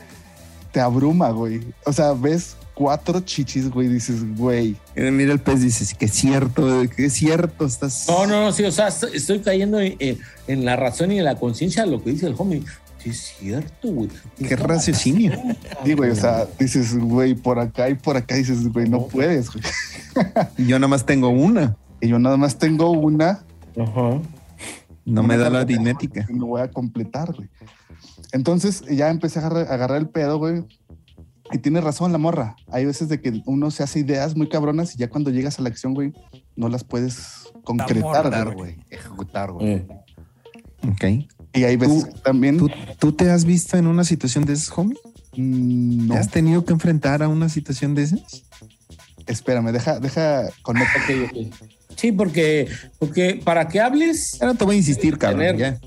te 0.73 0.81
abruma, 0.81 1.31
güey. 1.31 1.61
O 1.85 1.93
sea, 1.93 2.13
ves 2.13 2.57
cuatro 2.75 3.21
chichis, 3.21 3.71
güey, 3.71 3.87
dices, 3.89 4.25
güey, 4.37 4.77
Mira 4.97 5.33
el 5.33 5.41
pez, 5.41 5.61
dices 5.61 5.95
que 5.95 6.07
es 6.07 6.13
cierto, 6.13 6.67
que 6.97 7.07
es 7.07 7.13
cierto, 7.13 7.67
estás. 7.67 8.07
No, 8.09 8.27
no, 8.27 8.43
no, 8.45 8.53
sí, 8.53 8.65
o 8.65 8.73
sea, 8.73 8.89
estoy- 8.89 9.41
cayendo 9.41 9.79
en, 9.79 9.95
en- 10.01 10.19
en 10.49 10.65
la 10.65 10.75
razón 10.77 11.13
y 11.13 11.19
en 11.19 11.25
la 11.25 11.37
conciencia 11.39 11.85
de 11.85 11.91
lo 11.91 12.03
que 12.03 12.11
dice 12.11 12.27
el 12.27 12.35
homie. 12.39 12.65
Sí, 13.05 13.11
es 13.11 13.35
cierto, 13.39 13.89
güey. 13.89 14.09
Qué 14.39 14.57
raciocinio. 14.57 15.33
Sí, 15.85 15.93
güey, 15.97 16.11
o 16.11 16.17
sea, 16.17 16.47
dices, 16.59 16.99
güey, 16.99 17.35
por 17.35 17.59
acá 17.59 17.91
y 17.91 17.95
por 17.95 18.17
acá 18.17 18.35
dices, 18.35 18.73
güey, 18.73 18.89
no 18.89 19.07
puedes, 19.07 19.51
güey. 19.53 19.63
Yo 20.57 20.79
nada 20.79 20.89
más 20.89 21.05
tengo 21.05 21.29
una. 21.29 21.77
Y 22.01 22.09
yo 22.09 22.19
nada 22.19 22.37
más 22.37 22.59
tengo 22.59 22.91
una, 22.91 23.45
Ajá. 23.79 24.21
No 25.05 25.23
me 25.23 25.37
da 25.37 25.51
la 25.51 25.67
y 25.71 26.39
lo 26.39 26.47
voy 26.47 26.63
a 26.63 26.71
completar, 26.71 27.35
güey. 27.35 27.51
Entonces 28.33 28.83
ya 28.89 29.11
empecé 29.11 29.39
a 29.39 29.47
agarrar, 29.47 29.71
a 29.71 29.75
agarrar 29.75 29.99
el 29.99 30.09
pedo, 30.09 30.39
güey. 30.39 30.65
Y 31.53 31.59
tiene 31.59 31.83
razón 31.83 32.11
la 32.11 32.17
morra. 32.19 32.57
Hay 32.73 32.87
veces 32.87 33.11
de 33.11 33.21
que 33.21 33.43
uno 33.45 33.71
se 33.71 33.83
hace 33.83 33.99
ideas 33.99 34.35
muy 34.35 34.49
cabronas 34.49 34.95
y 34.95 34.99
ya 34.99 35.11
cuando 35.11 35.31
llegas 35.31 35.59
a 35.59 35.63
la 35.63 35.69
acción, 35.69 35.93
güey, 35.93 36.15
no 36.57 36.71
las 36.71 36.85
puedes 36.85 37.53
concretar, 37.65 38.27
Ejecutar, 38.27 38.55
güey. 38.55 38.77
Ejecutar, 38.89 39.53
güey. 39.53 39.69
Eh, 39.69 39.87
Ok. 40.87 41.05
Y 41.55 41.65
hay 41.65 41.77
veces 41.77 42.05
Tú- 42.11 42.21
también 42.23 42.59
¿Tú, 42.59 42.69
tú 42.99 43.13
te 43.13 43.31
has 43.31 43.45
visto 43.45 43.77
en 43.77 43.87
una 43.87 44.05
situación 44.05 44.45
de 44.45 44.55
esas, 44.55 44.77
homie? 44.77 44.99
mm, 45.37 46.07
no. 46.09 46.15
¿Te 46.15 46.21
has 46.21 46.31
tenido 46.31 46.65
que 46.65 46.73
enfrentar 46.73 47.23
a 47.23 47.29
una 47.29 47.49
situación 47.49 47.95
de 47.95 48.03
esas? 48.03 48.45
Espérame, 49.27 49.73
deja, 49.73 50.01
deja 50.01 50.49
conecta. 50.63 50.93
Sí, 51.97 52.13
porque, 52.13 52.69
porque 52.99 53.41
para 53.43 53.69
que 53.69 53.81
hables, 53.81 54.37
Ahora 54.43 54.55
te 54.55 54.65
voy 54.65 54.75
a 54.75 54.79
insistir, 54.79 55.17
cabrón. 55.17 55.41
Tener- 55.41 55.57
ya. 55.57 55.79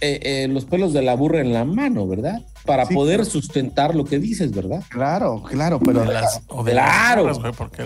eh, 0.00 0.20
eh, 0.44 0.48
los 0.48 0.64
pelos 0.66 0.92
de 0.92 1.02
la 1.02 1.14
burra 1.14 1.40
en 1.40 1.52
la 1.52 1.64
mano, 1.64 2.06
¿verdad? 2.06 2.42
Para 2.66 2.84
Sí, 2.86 2.94
poder 2.94 3.16
claro. 3.16 3.30
sustentar 3.30 3.94
lo 3.96 4.04
que 4.04 4.18
dices, 4.18 4.52
¿verdad? 4.52 4.82
Claro, 4.90 5.42
claro, 5.42 5.80
pero 5.80 6.04
De 6.04 6.12
las- 6.12 6.42
o 6.48 6.62
de 6.62 6.72
Claro. 6.72 7.26
las 7.26 7.38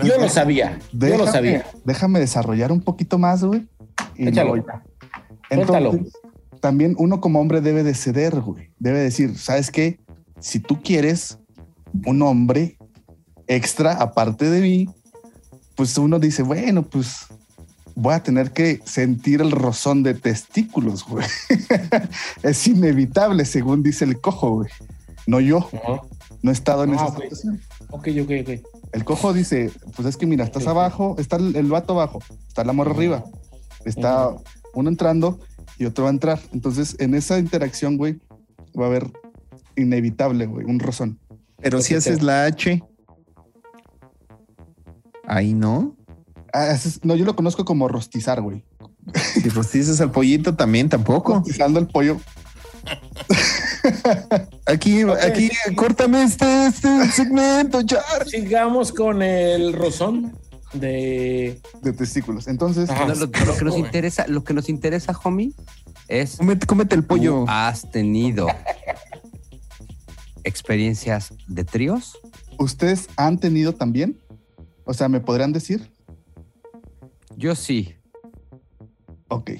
Yo 0.05 0.17
lo 0.19 0.27
sabía, 0.29 0.77
yo 0.91 1.17
lo 1.17 1.25
sabía. 1.25 1.65
déjame 1.85 2.19
desarrollar 2.19 2.71
un 2.71 2.81
poquito 2.81 3.17
más, 3.17 3.43
güey. 3.43 3.65
Échalo. 4.17 4.63
Entonces, 5.49 6.13
también 6.63 6.95
uno 6.97 7.19
como 7.19 7.41
hombre 7.41 7.59
debe 7.59 7.83
de 7.83 7.93
ceder, 7.93 8.39
güey. 8.39 8.69
Debe 8.79 8.99
decir, 8.99 9.37
¿sabes 9.37 9.69
qué? 9.69 9.99
Si 10.39 10.61
tú 10.61 10.81
quieres 10.81 11.37
un 12.05 12.21
hombre 12.21 12.77
extra 13.47 13.91
aparte 13.95 14.49
de 14.49 14.61
mí, 14.61 14.87
pues 15.75 15.97
uno 15.97 16.19
dice, 16.19 16.41
bueno, 16.41 16.83
pues 16.83 17.25
voy 17.95 18.13
a 18.13 18.23
tener 18.23 18.53
que 18.53 18.79
sentir 18.85 19.41
el 19.41 19.51
rozón 19.51 20.03
de 20.03 20.13
testículos, 20.13 21.03
güey. 21.03 21.25
es 22.43 22.65
inevitable, 22.65 23.43
según 23.43 23.83
dice 23.83 24.05
el 24.05 24.21
cojo, 24.21 24.51
güey. 24.51 24.69
No 25.27 25.41
yo, 25.41 25.57
Ajá. 25.57 26.01
no 26.41 26.49
he 26.49 26.53
estado 26.53 26.85
en 26.85 26.91
Ah, 26.91 27.07
esa 27.09 27.15
situación. 27.15 27.59
Ok, 27.89 28.07
ok, 28.21 28.31
ok. 28.41 28.49
El 28.93 29.03
cojo 29.03 29.33
dice, 29.33 29.69
pues 29.97 30.07
es 30.07 30.15
que 30.15 30.25
mira, 30.25 30.45
estás 30.45 30.65
abajo, 30.67 31.17
está 31.19 31.35
el, 31.35 31.57
el 31.57 31.65
vato 31.67 31.91
abajo, 31.91 32.19
está 32.47 32.63
la 32.63 32.71
morra 32.71 32.91
arriba, 32.91 33.25
está 33.83 34.33
uno 34.73 34.89
entrando 34.89 35.41
y 35.77 35.85
otro 35.85 36.03
va 36.05 36.09
a 36.09 36.13
entrar. 36.13 36.39
Entonces, 36.53 36.95
en 36.99 37.15
esa 37.15 37.39
interacción, 37.39 37.97
güey, 37.97 38.19
va 38.79 38.85
a 38.85 38.87
haber 38.87 39.11
inevitable, 39.75 40.45
güey, 40.45 40.65
un 40.65 40.79
rozón. 40.79 41.19
Pero 41.61 41.81
si 41.81 41.95
haces 41.95 42.21
la 42.21 42.45
H. 42.45 42.83
Ahí 45.25 45.53
no. 45.53 45.95
Ah, 46.53 46.71
es- 46.71 47.03
no, 47.03 47.15
yo 47.15 47.25
lo 47.25 47.35
conozco 47.35 47.65
como 47.65 47.87
rostizar, 47.87 48.41
güey. 48.41 48.63
Si 49.13 49.49
rostizas 49.49 49.99
al 50.01 50.11
pollito 50.11 50.55
también 50.55 50.89
tampoco. 50.89 51.35
Rostizando 51.35 51.79
el 51.79 51.87
pollo. 51.87 52.17
Aquí, 54.65 55.01
aquí, 55.01 55.49
córtame 55.75 56.23
este, 56.23 56.67
este 56.67 57.07
segmento, 57.11 57.81
Char. 57.83 58.27
Sigamos 58.27 58.91
con 58.91 59.21
el 59.21 59.73
rozón 59.73 60.37
de. 60.73 61.59
de 61.81 61.93
testículos. 61.93 62.47
Entonces, 62.47 62.89
Ajá. 62.89 63.05
No, 63.05 63.15
lo, 63.15 63.25
lo 63.25 63.31
que 63.57 63.65
nos 63.65 63.77
interesa, 63.77 64.27
lo 64.27 64.43
que 64.43 64.53
nos 64.53 64.69
interesa, 64.69 65.17
homie, 65.23 65.53
es 66.07 66.37
Cómete, 66.37 66.67
cómete 66.67 66.95
el 66.95 67.03
pollo. 67.03 67.45
¿tú 67.45 67.45
has 67.47 67.89
tenido 67.91 68.47
experiencias 70.43 71.33
de 71.47 71.63
tríos. 71.63 72.17
¿ustedes 72.59 73.07
han 73.15 73.37
tenido 73.37 73.73
también? 73.73 74.19
O 74.85 74.93
sea, 74.93 75.09
¿me 75.09 75.19
podrían 75.19 75.53
decir? 75.53 75.91
Yo 77.35 77.55
sí. 77.55 77.95
Ok. 79.29 79.51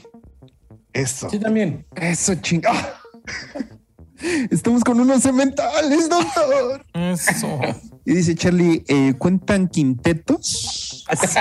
Eso. 0.91 1.29
Sí, 1.29 1.39
también. 1.39 1.85
Eso, 1.95 2.35
chinga. 2.35 2.71
Estamos 4.51 4.83
con 4.83 4.99
unos 4.99 5.23
cementales, 5.23 6.09
doctor. 6.09 6.85
Eso. 6.93 7.59
Y 8.05 8.13
dice 8.15 8.35
Charlie, 8.35 8.83
eh, 8.87 9.13
¿cuentan 9.17 9.67
quintetos? 9.69 11.05
Así. 11.07 11.39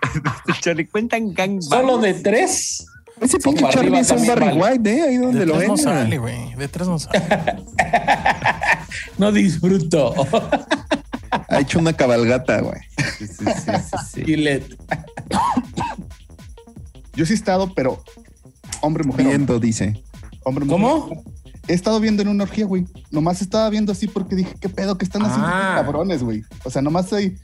Charlie, 0.60 0.86
cuentan 0.86 1.32
gang 1.34 1.60
Solo 1.60 1.98
de 1.98 2.14
tres. 2.14 2.86
Ese 3.20 3.38
pinche 3.38 3.64
Charlie 3.70 3.98
es 3.98 4.10
un 4.10 4.26
Barry. 4.26 4.58
White, 4.58 4.90
¿eh? 4.94 5.02
Ahí 5.02 5.16
donde 5.16 5.40
De 5.40 5.46
lo 5.46 5.54
tres 5.56 5.68
no 5.68 5.74
ven. 5.74 5.82
sale, 5.82 6.18
güey. 6.18 6.54
De 6.54 6.68
tres 6.68 6.86
no 6.88 6.98
sale. 6.98 7.22
No 9.18 9.32
disfruto. 9.32 10.14
Ha 11.48 11.60
hecho 11.60 11.78
una 11.80 11.92
cabalgata, 11.92 12.60
güey. 12.60 12.80
Sí, 13.18 13.26
sí, 13.26 13.44
sí, 13.44 13.44
sí, 13.44 13.96
sí. 14.12 14.24
Gillette. 14.24 14.76
Yo 17.14 17.26
sí 17.26 17.32
he 17.32 17.36
estado, 17.36 17.74
pero 17.74 18.02
hombre, 18.80 19.04
mujer. 19.04 19.22
hombre. 19.26 19.36
Viendo, 19.36 19.58
dice. 19.60 20.02
Hombre, 20.44 20.64
mujer. 20.64 20.80
¿Cómo? 20.80 21.24
He 21.68 21.74
estado 21.74 21.98
viendo 22.00 22.22
en 22.22 22.28
una 22.28 22.44
orgía, 22.44 22.64
güey. 22.64 22.84
Nomás 23.10 23.42
estaba 23.42 23.68
viendo 23.70 23.90
así 23.92 24.06
porque 24.06 24.36
dije, 24.36 24.54
¿qué 24.60 24.68
pedo? 24.68 24.96
¿Qué 24.96 25.04
están 25.04 25.22
haciendo 25.22 25.48
Ah. 25.48 25.72
cabrones, 25.76 26.22
güey? 26.22 26.42
O 26.64 26.70
sea, 26.70 26.80
nomás 26.82 27.04
estoy 27.06 27.36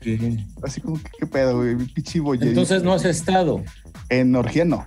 así 0.63 0.81
como, 0.81 0.97
que, 1.03 1.11
¿qué 1.21 1.27
pedo, 1.27 1.57
güey? 1.57 1.77
Pichi 1.93 2.21
boye. 2.21 2.47
Entonces 2.49 2.83
no 2.85 2.93
has 2.93 3.05
estado. 3.05 3.63
En 4.09 4.35
orgía 4.37 4.65
no. 4.65 4.85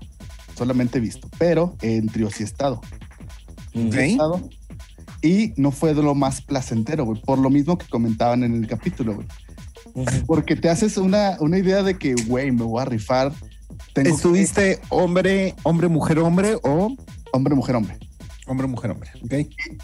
Solamente 0.58 1.00
he 1.00 1.02
visto. 1.02 1.30
Pero 1.38 1.76
en 1.82 2.08
trío 2.08 2.30
sí 2.30 2.44
he 2.44 2.46
estado. 2.46 2.80
Sí 3.74 3.80
he 3.82 3.88
¿Ok? 3.88 3.94
estado. 3.96 4.50
Y 5.22 5.54
no 5.58 5.72
fue 5.72 5.94
de 5.94 6.02
lo 6.04 6.16
más 6.16 6.42
placentero, 6.42 7.04
güey. 7.04 7.22
Por 7.22 7.40
lo 7.40 7.50
mismo 7.50 7.78
que 7.78 7.88
comentaban 7.88 8.44
en 8.44 8.54
el 8.56 8.68
capítulo, 8.68 9.16
güey. 9.16 9.28
Porque 10.28 10.56
te 10.56 10.70
haces 10.70 10.98
una, 10.98 11.38
una 11.40 11.58
idea 11.58 11.82
de 11.84 11.98
que, 11.98 12.16
güey, 12.28 12.52
me 12.52 12.64
voy 12.64 12.82
a 12.82 12.86
rifar. 12.86 13.34
Tengo 13.94 14.10
que- 14.10 14.16
¿Estuviste 14.16 14.80
hombre, 14.90 15.56
hombre, 15.64 15.88
mujer, 15.88 16.20
hombre 16.20 16.56
o 16.64 16.96
hombre, 17.34 17.56
mujer, 17.56 17.76
hombre. 17.76 17.98
Hombre, 18.48 18.68
mujer, 18.68 18.92
hombre? 18.92 19.10
¿Ok? 19.24 19.34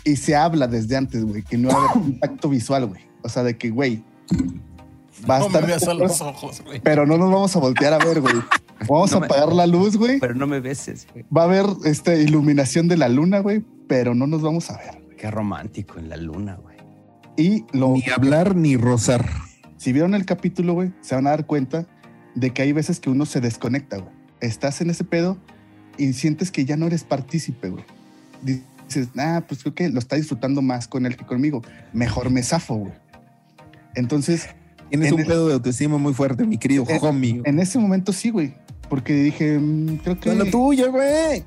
Y 0.05 0.15
se 0.15 0.35
habla 0.35 0.67
desde 0.67 0.95
antes, 0.97 1.23
güey, 1.25 1.43
que 1.43 1.57
no 1.57 1.69
va 1.69 1.75
a 1.75 1.91
haber 1.91 2.03
impacto 2.09 2.49
visual, 2.49 2.85
güey. 2.87 3.01
O 3.23 3.29
sea, 3.29 3.43
de 3.43 3.57
que, 3.57 3.69
güey, 3.69 4.03
va 5.29 5.37
a 5.37 5.39
No 5.39 5.45
me 5.49 5.53
estar. 5.53 5.67
veas 5.67 5.87
a 5.87 5.93
los 5.93 6.21
ojos, 6.21 6.61
güey. 6.65 6.79
pero 6.81 7.05
no 7.05 7.17
nos 7.17 7.31
vamos 7.31 7.55
a 7.55 7.59
voltear 7.59 7.93
a 7.93 7.97
ver, 7.99 8.21
güey. 8.21 8.35
Vamos 8.89 9.11
No 9.11 9.17
a 9.17 9.19
me- 9.19 9.25
apagar 9.27 9.53
la 9.53 9.67
luz, 9.67 9.95
güey. 9.95 10.19
Pero 10.19 10.33
no 10.33 10.47
me 10.47 10.59
beses, 10.59 11.05
güey. 11.13 11.23
Va 11.35 11.43
a 11.43 11.45
haber 11.45 11.67
esta 11.85 12.15
iluminación 12.15 12.87
de 12.87 12.97
la 12.97 13.09
luna, 13.09 13.37
güey, 13.37 13.63
pero 13.87 14.15
no 14.15 14.25
nos 14.25 14.41
vamos 14.41 14.71
a 14.71 14.77
ver. 14.77 15.03
Qué 15.19 15.29
romántico 15.29 15.99
en 15.99 16.09
la 16.09 16.17
luna, 16.17 16.55
güey. 16.55 16.77
Y 17.37 17.63
lo, 17.77 17.89
Ni 17.89 18.03
hablar 18.09 18.55
ni 18.55 18.77
rozar. 18.77 19.23
si 19.77 19.93
vieron 19.93 20.15
el 20.15 20.25
capítulo, 20.25 20.73
güey, 20.73 20.91
se 21.01 21.13
van 21.13 21.27
a 21.27 21.29
dar 21.29 21.45
cuenta 21.45 21.85
de 22.33 22.49
que 22.49 22.63
hay 22.63 22.71
veces 22.73 22.99
que 22.99 23.11
uno 23.11 23.27
se 23.27 23.39
desconecta, 23.39 23.97
güey. 23.97 24.11
Estás 24.39 24.81
en 24.81 24.89
ese 24.89 25.03
pedo 25.03 25.37
y 25.99 26.13
sientes 26.13 26.49
que 26.49 26.65
ya 26.65 26.75
no 26.75 26.87
eres 26.87 27.03
partícipe, 27.03 27.69
güey. 27.69 27.83
Dices, 28.43 29.07
ah, 29.17 29.43
pues 29.47 29.61
creo 29.61 29.73
que 29.75 29.89
lo 29.89 29.99
está 29.99 30.15
disfrutando 30.15 30.61
más 30.61 30.87
con 30.87 31.05
él 31.05 31.15
que 31.15 31.25
conmigo. 31.25 31.61
Mejor 31.93 32.29
me 32.29 32.43
zafo, 32.43 32.75
güey. 32.75 32.93
Entonces, 33.95 34.47
Tienes 34.89 35.07
En 35.07 35.13
un 35.13 35.19
el- 35.21 35.27
pedo 35.27 35.47
de 35.47 35.53
autoestima 35.53 35.97
muy 35.97 36.13
fuerte, 36.13 36.45
mi 36.45 36.57
querido 36.57 36.83
En- 36.89 36.99
homie. 37.05 37.41
en 37.45 37.59
ese 37.59 37.79
momento 37.79 38.11
sí, 38.11 38.29
güey. 38.29 38.53
Porque 38.89 39.13
dije, 39.13 39.57
mm, 39.57 39.99
creo 40.03 40.19
que... 40.19 40.29
Con 40.31 40.37
la 40.39 40.51
tuya, 40.51 40.87
güey. 40.89 41.45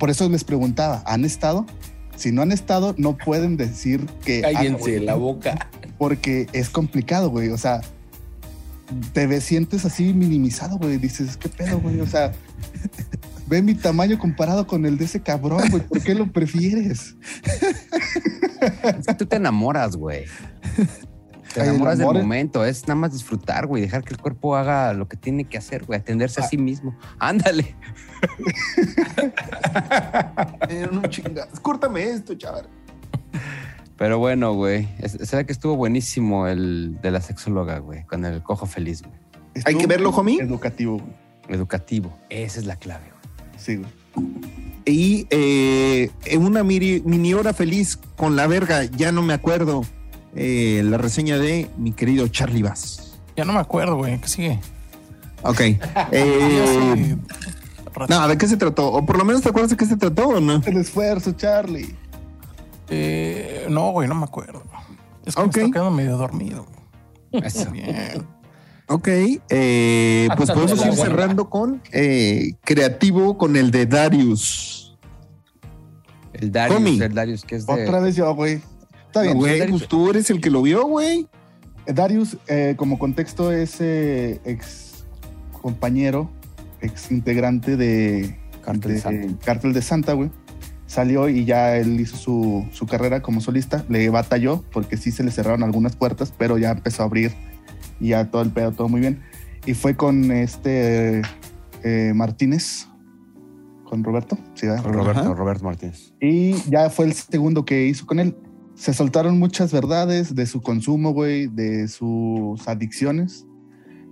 Por 0.00 0.10
eso 0.10 0.28
les 0.28 0.42
preguntaba, 0.42 1.04
¿han 1.06 1.24
estado? 1.24 1.64
Si 2.16 2.32
no 2.32 2.42
han 2.42 2.50
estado, 2.50 2.96
no 2.98 3.16
pueden 3.16 3.56
decir 3.56 4.04
que... 4.24 4.42
ah, 4.44 4.50
Cállense 4.54 4.78
güey, 4.80 4.98
la 5.00 5.14
boca. 5.14 5.68
Porque 5.98 6.48
es 6.52 6.68
complicado, 6.68 7.30
güey. 7.30 7.50
O 7.50 7.58
sea, 7.58 7.80
te 9.12 9.28
ves, 9.28 9.44
sientes 9.44 9.84
así 9.84 10.12
minimizado, 10.14 10.78
güey. 10.78 10.96
Dices, 10.96 11.36
¿qué 11.36 11.48
pedo, 11.48 11.78
güey? 11.78 12.00
O 12.00 12.06
sea, 12.08 12.32
ve 13.46 13.62
mi 13.62 13.74
tamaño 13.74 14.18
comparado 14.18 14.66
con 14.66 14.86
el 14.86 14.98
de 14.98 15.04
ese 15.04 15.20
cabrón, 15.20 15.62
güey. 15.70 15.82
¿Por 15.82 16.02
qué 16.02 16.14
lo 16.14 16.30
prefieres? 16.32 17.16
Es 18.82 19.06
que 19.06 19.14
tú 19.14 19.26
te 19.26 19.36
enamoras, 19.36 19.96
güey. 19.96 20.24
Te 21.54 21.62
enamoras 21.62 21.98
del 21.98 22.06
momento. 22.06 22.64
Es 22.64 22.82
nada 22.88 22.96
más 23.00 23.12
disfrutar, 23.12 23.66
güey. 23.66 23.82
Dejar 23.82 24.02
que 24.04 24.14
el 24.14 24.20
cuerpo 24.20 24.56
haga 24.56 24.92
lo 24.92 25.08
que 25.08 25.16
tiene 25.16 25.44
que 25.44 25.56
hacer, 25.58 25.84
güey. 25.84 26.00
Atenderse 26.00 26.40
a 26.40 26.48
sí 26.48 26.58
mismo. 26.58 26.98
Ándale. 27.18 27.76
No 30.92 31.02
chingas. 31.02 31.60
Córtame 31.60 32.04
esto, 32.10 32.34
chaval. 32.34 32.68
Pero 33.96 34.18
bueno, 34.18 34.52
güey. 34.54 34.88
¿Será 35.06 35.44
que 35.44 35.52
estuvo 35.52 35.76
buenísimo 35.76 36.48
el 36.48 36.98
de 37.00 37.10
la 37.10 37.20
sexóloga, 37.20 37.78
güey? 37.78 38.04
Con 38.04 38.24
el 38.24 38.42
cojo 38.42 38.66
feliz, 38.66 39.02
güey. 39.02 39.14
Hay 39.64 39.76
que 39.76 39.86
verlo, 39.86 40.10
homie. 40.10 40.42
Educativo, 40.42 40.98
güey. 40.98 41.25
Educativo. 41.48 42.16
Esa 42.30 42.60
es 42.60 42.66
la 42.66 42.76
clave, 42.76 43.04
güey. 43.10 43.54
Sí, 43.58 43.76
güey. 43.76 43.90
Y 44.84 45.26
eh, 45.30 46.10
en 46.26 46.44
una 46.44 46.62
mini, 46.62 47.00
mini 47.04 47.34
hora 47.34 47.52
feliz 47.52 47.98
con 48.16 48.36
la 48.36 48.46
verga, 48.46 48.84
ya 48.84 49.10
no 49.12 49.22
me 49.22 49.32
acuerdo. 49.34 49.82
eh, 50.34 50.82
la 50.84 50.98
reseña 50.98 51.38
de 51.38 51.68
mi 51.78 51.92
querido 51.92 52.28
Charlie 52.28 52.62
Bass. 52.62 53.18
Ya 53.36 53.44
no 53.44 53.52
me 53.52 53.58
acuerdo, 53.60 53.96
güey. 53.96 54.18
¿Qué 54.20 54.28
sigue? 54.28 54.60
Ok. 55.42 55.60
Eh, 56.12 57.16
no, 58.08 58.28
¿de 58.28 58.36
qué 58.36 58.46
se 58.46 58.56
trató? 58.58 58.92
O 58.92 59.06
por 59.06 59.16
lo 59.16 59.24
menos 59.24 59.40
te 59.42 59.48
acuerdas 59.48 59.70
de 59.70 59.76
qué 59.78 59.86
se 59.86 59.96
trató 59.96 60.28
o 60.28 60.40
no? 60.40 60.60
El 60.66 60.76
esfuerzo, 60.76 61.32
Charlie. 61.32 61.94
Eh, 62.90 63.66
no, 63.70 63.90
güey, 63.92 64.06
no 64.08 64.14
me 64.14 64.24
acuerdo. 64.24 64.62
Es 65.24 65.34
que 65.34 65.40
me 65.42 65.48
estoy 65.48 65.70
quedando 65.70 65.90
medio 65.90 66.16
dormido. 66.18 66.66
Eso. 67.32 67.70
Bien. 67.70 68.26
Ok. 68.88 69.08
eh, 69.08 70.28
pues 70.36 70.50
podemos 70.50 70.72
ir 70.80 70.88
buena. 70.88 70.94
cerrando 70.96 71.50
con 71.50 71.82
eh, 71.92 72.52
creativo 72.62 73.36
con 73.36 73.56
el 73.56 73.70
de 73.70 73.86
Darius. 73.86 74.96
El 76.32 76.52
Darius, 76.52 77.00
el 77.00 77.14
Darius, 77.14 77.44
que 77.44 77.56
es 77.56 77.66
de. 77.66 77.72
Otra 77.84 78.00
vez 78.00 78.14
yo, 78.16 78.32
güey. 78.34 78.60
Está 79.06 79.22
bien. 79.22 79.36
Güey, 79.38 79.58
Darius- 79.58 79.70
pues 79.78 79.88
tú 79.88 80.10
eres 80.10 80.30
el 80.30 80.40
que 80.40 80.50
lo 80.50 80.62
vio, 80.62 80.86
güey. 80.86 81.26
Darius, 81.86 82.36
eh, 82.48 82.74
como 82.76 82.98
contexto, 82.98 83.52
es 83.52 83.76
eh, 83.80 84.40
ex 84.44 85.04
compañero, 85.62 86.30
ex 86.80 87.10
integrante 87.10 87.76
de 87.76 88.38
Cártel 88.64 88.92
de 88.94 89.00
Santa. 89.00 89.44
Cártel 89.44 89.72
de 89.72 89.82
Santa, 89.82 90.12
güey. 90.12 90.30
Salió 90.86 91.28
y 91.28 91.44
ya 91.44 91.76
él 91.76 91.98
hizo 92.00 92.16
su, 92.16 92.66
su 92.72 92.86
carrera 92.86 93.20
como 93.22 93.40
solista. 93.40 93.84
Le 93.88 94.08
batalló 94.10 94.62
porque 94.72 94.96
sí 94.96 95.10
se 95.10 95.24
le 95.24 95.30
cerraron 95.30 95.62
algunas 95.64 95.96
puertas, 95.96 96.32
pero 96.36 96.58
ya 96.58 96.70
empezó 96.72 97.02
a 97.02 97.06
abrir 97.06 97.32
y 98.00 98.08
ya 98.08 98.30
todo 98.30 98.42
el 98.42 98.50
pedo, 98.50 98.72
todo 98.72 98.88
muy 98.88 99.00
bien. 99.00 99.22
Y 99.64 99.74
fue 99.74 99.96
con 99.96 100.30
este 100.30 101.22
eh, 101.82 102.12
Martínez, 102.14 102.88
con 103.84 104.04
Roberto. 104.04 104.38
Sí, 104.54 104.66
¿verdad? 104.66 104.84
Roberto, 104.84 105.20
Ajá. 105.20 105.34
Roberto 105.34 105.64
Martínez. 105.64 106.12
Y 106.20 106.54
ya 106.70 106.90
fue 106.90 107.06
el 107.06 107.12
segundo 107.12 107.64
que 107.64 107.86
hizo 107.86 108.06
con 108.06 108.20
él. 108.20 108.36
Se 108.74 108.92
soltaron 108.92 109.38
muchas 109.38 109.72
verdades 109.72 110.34
de 110.34 110.46
su 110.46 110.60
consumo, 110.60 111.12
güey, 111.12 111.46
de 111.46 111.88
sus 111.88 112.68
adicciones. 112.68 113.46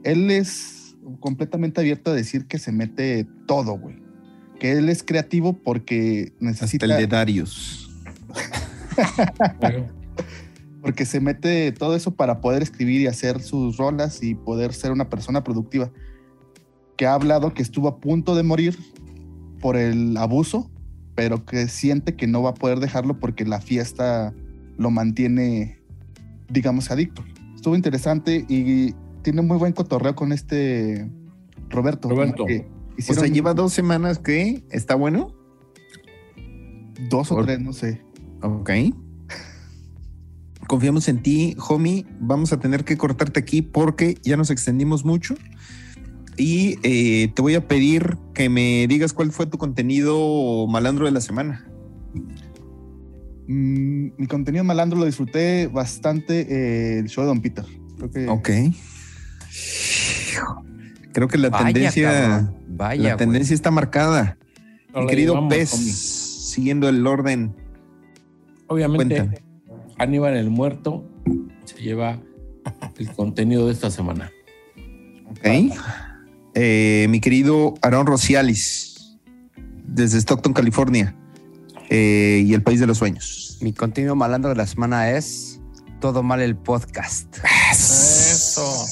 Él 0.02 0.30
es 0.30 0.96
completamente 1.20 1.80
abierto 1.80 2.10
a 2.10 2.14
decir 2.14 2.46
que 2.46 2.58
se 2.58 2.72
mete 2.72 3.26
todo, 3.46 3.78
güey. 3.78 4.02
Que 4.58 4.72
él 4.72 4.88
es 4.88 5.02
creativo 5.02 5.52
porque 5.52 6.32
necesita. 6.40 6.86
El 6.86 6.96
de 6.96 7.06
Darius. 7.06 7.90
porque 10.84 11.06
se 11.06 11.18
mete 11.18 11.72
todo 11.72 11.96
eso 11.96 12.10
para 12.10 12.42
poder 12.42 12.62
escribir 12.62 13.00
y 13.00 13.06
hacer 13.06 13.40
sus 13.40 13.78
rolas 13.78 14.22
y 14.22 14.34
poder 14.34 14.74
ser 14.74 14.92
una 14.92 15.08
persona 15.08 15.42
productiva. 15.42 15.90
Que 16.98 17.06
ha 17.06 17.14
hablado 17.14 17.54
que 17.54 17.62
estuvo 17.62 17.88
a 17.88 18.00
punto 18.00 18.34
de 18.34 18.42
morir 18.42 18.78
por 19.62 19.78
el 19.78 20.14
abuso, 20.18 20.70
pero 21.14 21.46
que 21.46 21.68
siente 21.68 22.16
que 22.16 22.26
no 22.26 22.42
va 22.42 22.50
a 22.50 22.54
poder 22.54 22.80
dejarlo 22.80 23.18
porque 23.18 23.46
la 23.46 23.62
fiesta 23.62 24.34
lo 24.76 24.90
mantiene, 24.90 25.80
digamos, 26.50 26.90
adicto. 26.90 27.24
Estuvo 27.54 27.74
interesante 27.76 28.44
y 28.46 28.92
tiene 29.22 29.40
muy 29.40 29.56
buen 29.56 29.72
cotorreo 29.72 30.14
con 30.14 30.32
este 30.32 31.10
Roberto. 31.70 32.10
Roberto. 32.10 32.44
O 32.44 33.02
sea, 33.14 33.26
lleva 33.26 33.54
dos 33.54 33.72
semanas 33.72 34.18
que 34.18 34.62
está 34.70 34.96
bueno. 34.96 35.32
Dos 37.08 37.32
o 37.32 37.42
tres, 37.42 37.58
no 37.58 37.72
sé. 37.72 38.02
Ok. 38.42 38.70
Confiamos 40.66 41.08
en 41.08 41.22
ti, 41.22 41.56
homie. 41.68 42.06
Vamos 42.20 42.52
a 42.52 42.60
tener 42.60 42.84
que 42.84 42.96
cortarte 42.96 43.40
aquí 43.40 43.62
porque 43.62 44.18
ya 44.22 44.36
nos 44.36 44.50
extendimos 44.50 45.04
mucho. 45.04 45.34
Y 46.36 46.78
eh, 46.82 47.28
te 47.34 47.42
voy 47.42 47.54
a 47.54 47.68
pedir 47.68 48.16
que 48.34 48.48
me 48.48 48.86
digas 48.88 49.12
cuál 49.12 49.30
fue 49.30 49.46
tu 49.46 49.58
contenido 49.58 50.66
malandro 50.68 51.06
de 51.06 51.12
la 51.12 51.20
semana. 51.20 51.66
Mm, 53.46 54.08
mi 54.16 54.26
contenido 54.26 54.64
malandro 54.64 54.98
lo 54.98 55.04
disfruté 55.04 55.68
bastante 55.68 56.40
eh, 56.40 56.98
el 57.00 57.08
show 57.08 57.22
de 57.22 57.28
Don 57.28 57.40
Peter. 57.40 57.64
Creo 57.96 58.10
que... 58.10 58.28
Ok. 58.28 58.50
Creo 61.12 61.28
que 61.28 61.38
la 61.38 61.50
tendencia, 61.50 62.52
Vaya, 62.66 63.10
la 63.10 63.16
tendencia 63.16 63.54
está 63.54 63.70
marcada. 63.70 64.36
Mi 64.94 65.06
querido 65.06 65.48
Pez, 65.48 65.70
siguiendo 65.70 66.88
el 66.88 67.06
orden. 67.06 67.54
Obviamente, 68.66 69.42
Aníbal 69.98 70.36
el 70.36 70.50
muerto 70.50 71.04
se 71.64 71.80
lleva 71.80 72.20
el 72.98 73.12
contenido 73.12 73.66
de 73.66 73.72
esta 73.72 73.90
semana. 73.90 74.30
Ok. 75.30 75.74
Eh, 76.54 77.06
mi 77.10 77.20
querido 77.20 77.74
Aaron 77.82 78.06
Rocialis, 78.06 79.16
desde 79.86 80.18
Stockton, 80.18 80.52
California, 80.52 81.16
eh, 81.90 82.42
y 82.46 82.54
el 82.54 82.62
país 82.62 82.80
de 82.80 82.86
los 82.86 82.98
sueños. 82.98 83.58
Mi 83.60 83.72
contenido 83.72 84.14
malandro 84.14 84.50
de 84.50 84.56
la 84.56 84.66
semana 84.66 85.10
es 85.10 85.60
Todo 86.00 86.22
Mal 86.22 86.40
el 86.40 86.56
Podcast. 86.56 87.38
Eso. 87.72 88.86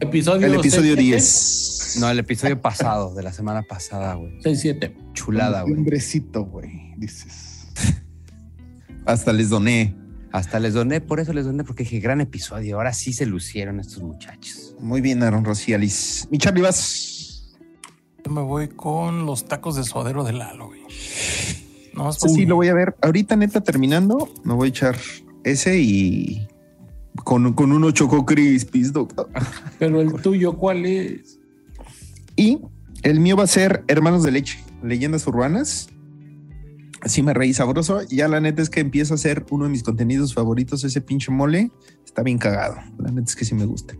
Episodio 0.00 0.46
el 0.46 0.54
episodio 0.54 0.96
10. 0.96 1.96
No, 2.00 2.10
el 2.10 2.18
episodio 2.18 2.60
pasado, 2.60 3.14
de 3.14 3.22
la 3.22 3.32
semana 3.32 3.62
pasada, 3.62 4.14
güey. 4.14 4.38
6-7. 4.40 5.12
Chulada, 5.12 5.62
güey. 5.62 5.74
Hombrecito, 5.74 6.44
güey, 6.44 6.94
dices. 6.96 7.45
Hasta 9.06 9.32
les 9.32 9.48
doné. 9.50 9.94
Hasta 10.32 10.60
les 10.60 10.74
doné, 10.74 11.00
por 11.00 11.20
eso 11.20 11.32
les 11.32 11.46
doné, 11.46 11.64
porque 11.64 11.84
dije, 11.84 12.00
gran 12.00 12.20
episodio. 12.20 12.76
Ahora 12.76 12.92
sí 12.92 13.12
se 13.12 13.24
lucieron 13.24 13.80
estos 13.80 14.02
muchachos. 14.02 14.74
Muy 14.80 15.00
bien, 15.00 15.22
Aaron 15.22 15.44
Rocialis. 15.44 16.28
Mi 16.30 16.38
Charlie, 16.38 16.60
vas. 16.60 17.56
Yo 18.24 18.32
me 18.32 18.42
voy 18.42 18.68
con 18.68 19.24
los 19.24 19.46
tacos 19.46 19.76
de 19.76 19.84
suadero 19.84 20.24
de 20.24 20.32
Lalo, 20.32 20.66
güey. 20.66 20.82
No, 21.94 22.12
sí, 22.12 22.28
sí, 22.28 22.44
lo 22.44 22.56
voy 22.56 22.68
a 22.68 22.74
ver. 22.74 22.96
Ahorita, 23.00 23.36
neta, 23.36 23.62
terminando, 23.62 24.28
me 24.44 24.52
voy 24.52 24.66
a 24.66 24.68
echar 24.68 24.96
ese 25.44 25.78
y 25.78 26.46
con, 27.24 27.54
con 27.54 27.72
unos 27.72 27.94
choco 27.94 28.26
crispies, 28.26 28.92
doctor. 28.92 29.30
Pero 29.78 30.00
el 30.00 30.12
tuyo, 30.20 30.58
¿cuál 30.58 30.84
es? 30.84 31.38
Y 32.34 32.58
el 33.02 33.20
mío 33.20 33.36
va 33.36 33.44
a 33.44 33.46
ser 33.46 33.84
Hermanos 33.88 34.24
de 34.24 34.32
Leche, 34.32 34.62
Leyendas 34.82 35.26
Urbanas. 35.26 35.88
Así 37.06 37.22
me 37.22 37.32
reí 37.34 37.54
sabroso. 37.54 38.02
Ya 38.08 38.26
la 38.26 38.40
neta 38.40 38.62
es 38.62 38.68
que 38.68 38.80
empiezo 38.80 39.14
a 39.14 39.16
hacer 39.16 39.46
uno 39.50 39.66
de 39.66 39.70
mis 39.70 39.84
contenidos 39.84 40.34
favoritos, 40.34 40.82
ese 40.82 41.00
pinche 41.00 41.30
mole. 41.30 41.70
Está 42.04 42.24
bien 42.24 42.36
cagado. 42.36 42.78
La 42.98 43.12
neta 43.12 43.28
es 43.28 43.36
que 43.36 43.44
sí 43.44 43.54
me 43.54 43.64
gusta. 43.64 43.94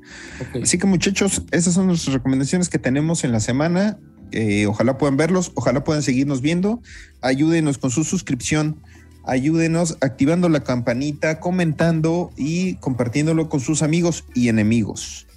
Okay. 0.49 0.63
Así 0.63 0.77
que 0.77 0.89
muchachos, 0.89 1.45
esas 1.53 1.75
son 1.75 1.87
nuestras 1.87 2.15
recomendaciones 2.15 2.69
que 2.69 2.81
tenemos 2.81 3.23
en 3.23 3.31
la 3.31 3.39
semana. 3.39 3.97
Eh, 4.33 4.67
ojalá 4.67 4.99
puedan 4.99 5.17
verlos, 5.17 5.53
ojalá 5.55 5.85
puedan 5.85 6.03
seguirnos 6.03 6.41
viendo. 6.41 6.83
Ayúdenos 7.23 7.79
con 7.79 7.93
su 7.93 8.03
suscripción. 8.03 8.83
Ayúdenos 9.23 9.99
activando 10.01 10.49
la 10.49 10.65
campanita, 10.65 11.39
comentando 11.39 12.33
y 12.37 12.75
compartiéndolo 12.75 13.49
con 13.49 13.61
sus 13.61 13.85
amigos 13.85 14.25
y 14.35 14.49
enemigos. 14.49 15.29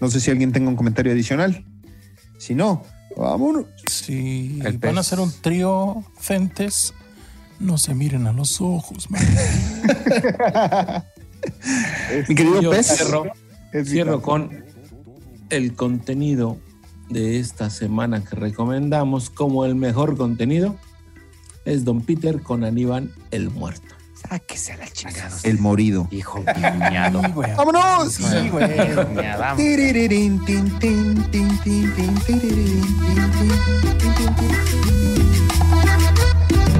No 0.00 0.08
sé 0.08 0.20
si 0.20 0.30
alguien 0.30 0.52
tenga 0.52 0.70
un 0.70 0.76
comentario 0.76 1.12
adicional. 1.12 1.62
Si 2.38 2.54
no, 2.54 2.84
vámonos. 3.18 3.66
Si 3.86 4.60
El 4.64 4.78
van 4.78 4.96
a 4.96 5.00
hacer 5.00 5.20
un 5.20 5.30
trío 5.42 6.02
Centes, 6.18 6.94
no 7.58 7.78
se 7.78 7.94
miren 7.94 8.26
a 8.26 8.32
los 8.32 8.60
ojos, 8.60 9.10
man. 9.10 9.22
Mi 12.28 12.34
querido 12.34 12.60
Yo 12.60 12.70
Pez. 12.70 12.86
Cierro, 12.86 13.32
cierro 13.84 14.22
con 14.22 14.64
el 15.50 15.74
contenido 15.74 16.58
de 17.08 17.38
esta 17.38 17.70
semana 17.70 18.24
que 18.24 18.36
recomendamos 18.36 19.30
como 19.30 19.64
el 19.64 19.74
mejor 19.74 20.16
contenido 20.16 20.76
es 21.64 21.84
Don 21.84 22.00
Peter 22.02 22.42
con 22.42 22.64
Aníbal 22.64 23.12
el 23.30 23.50
muerto. 23.50 23.94
Sáquese 24.28 24.72
a 24.72 24.78
la 24.78 24.88
chingada. 24.88 25.36
El 25.44 25.58
morido. 25.58 26.08
Hijo 26.10 26.42
piñado. 26.44 27.22
Sí, 27.22 27.32
¡Vámonos! 27.56 28.12
Sí, 28.12 28.48
güey. 28.50 28.68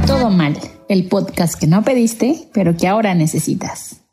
Todo 0.09 0.30
mal. 0.30 0.56
El 0.89 1.06
podcast 1.06 1.60
que 1.60 1.66
no 1.66 1.85
pediste, 1.85 2.48
pero 2.55 2.74
que 2.74 2.89
ahora 2.89 3.14
necesitas. 3.14 4.07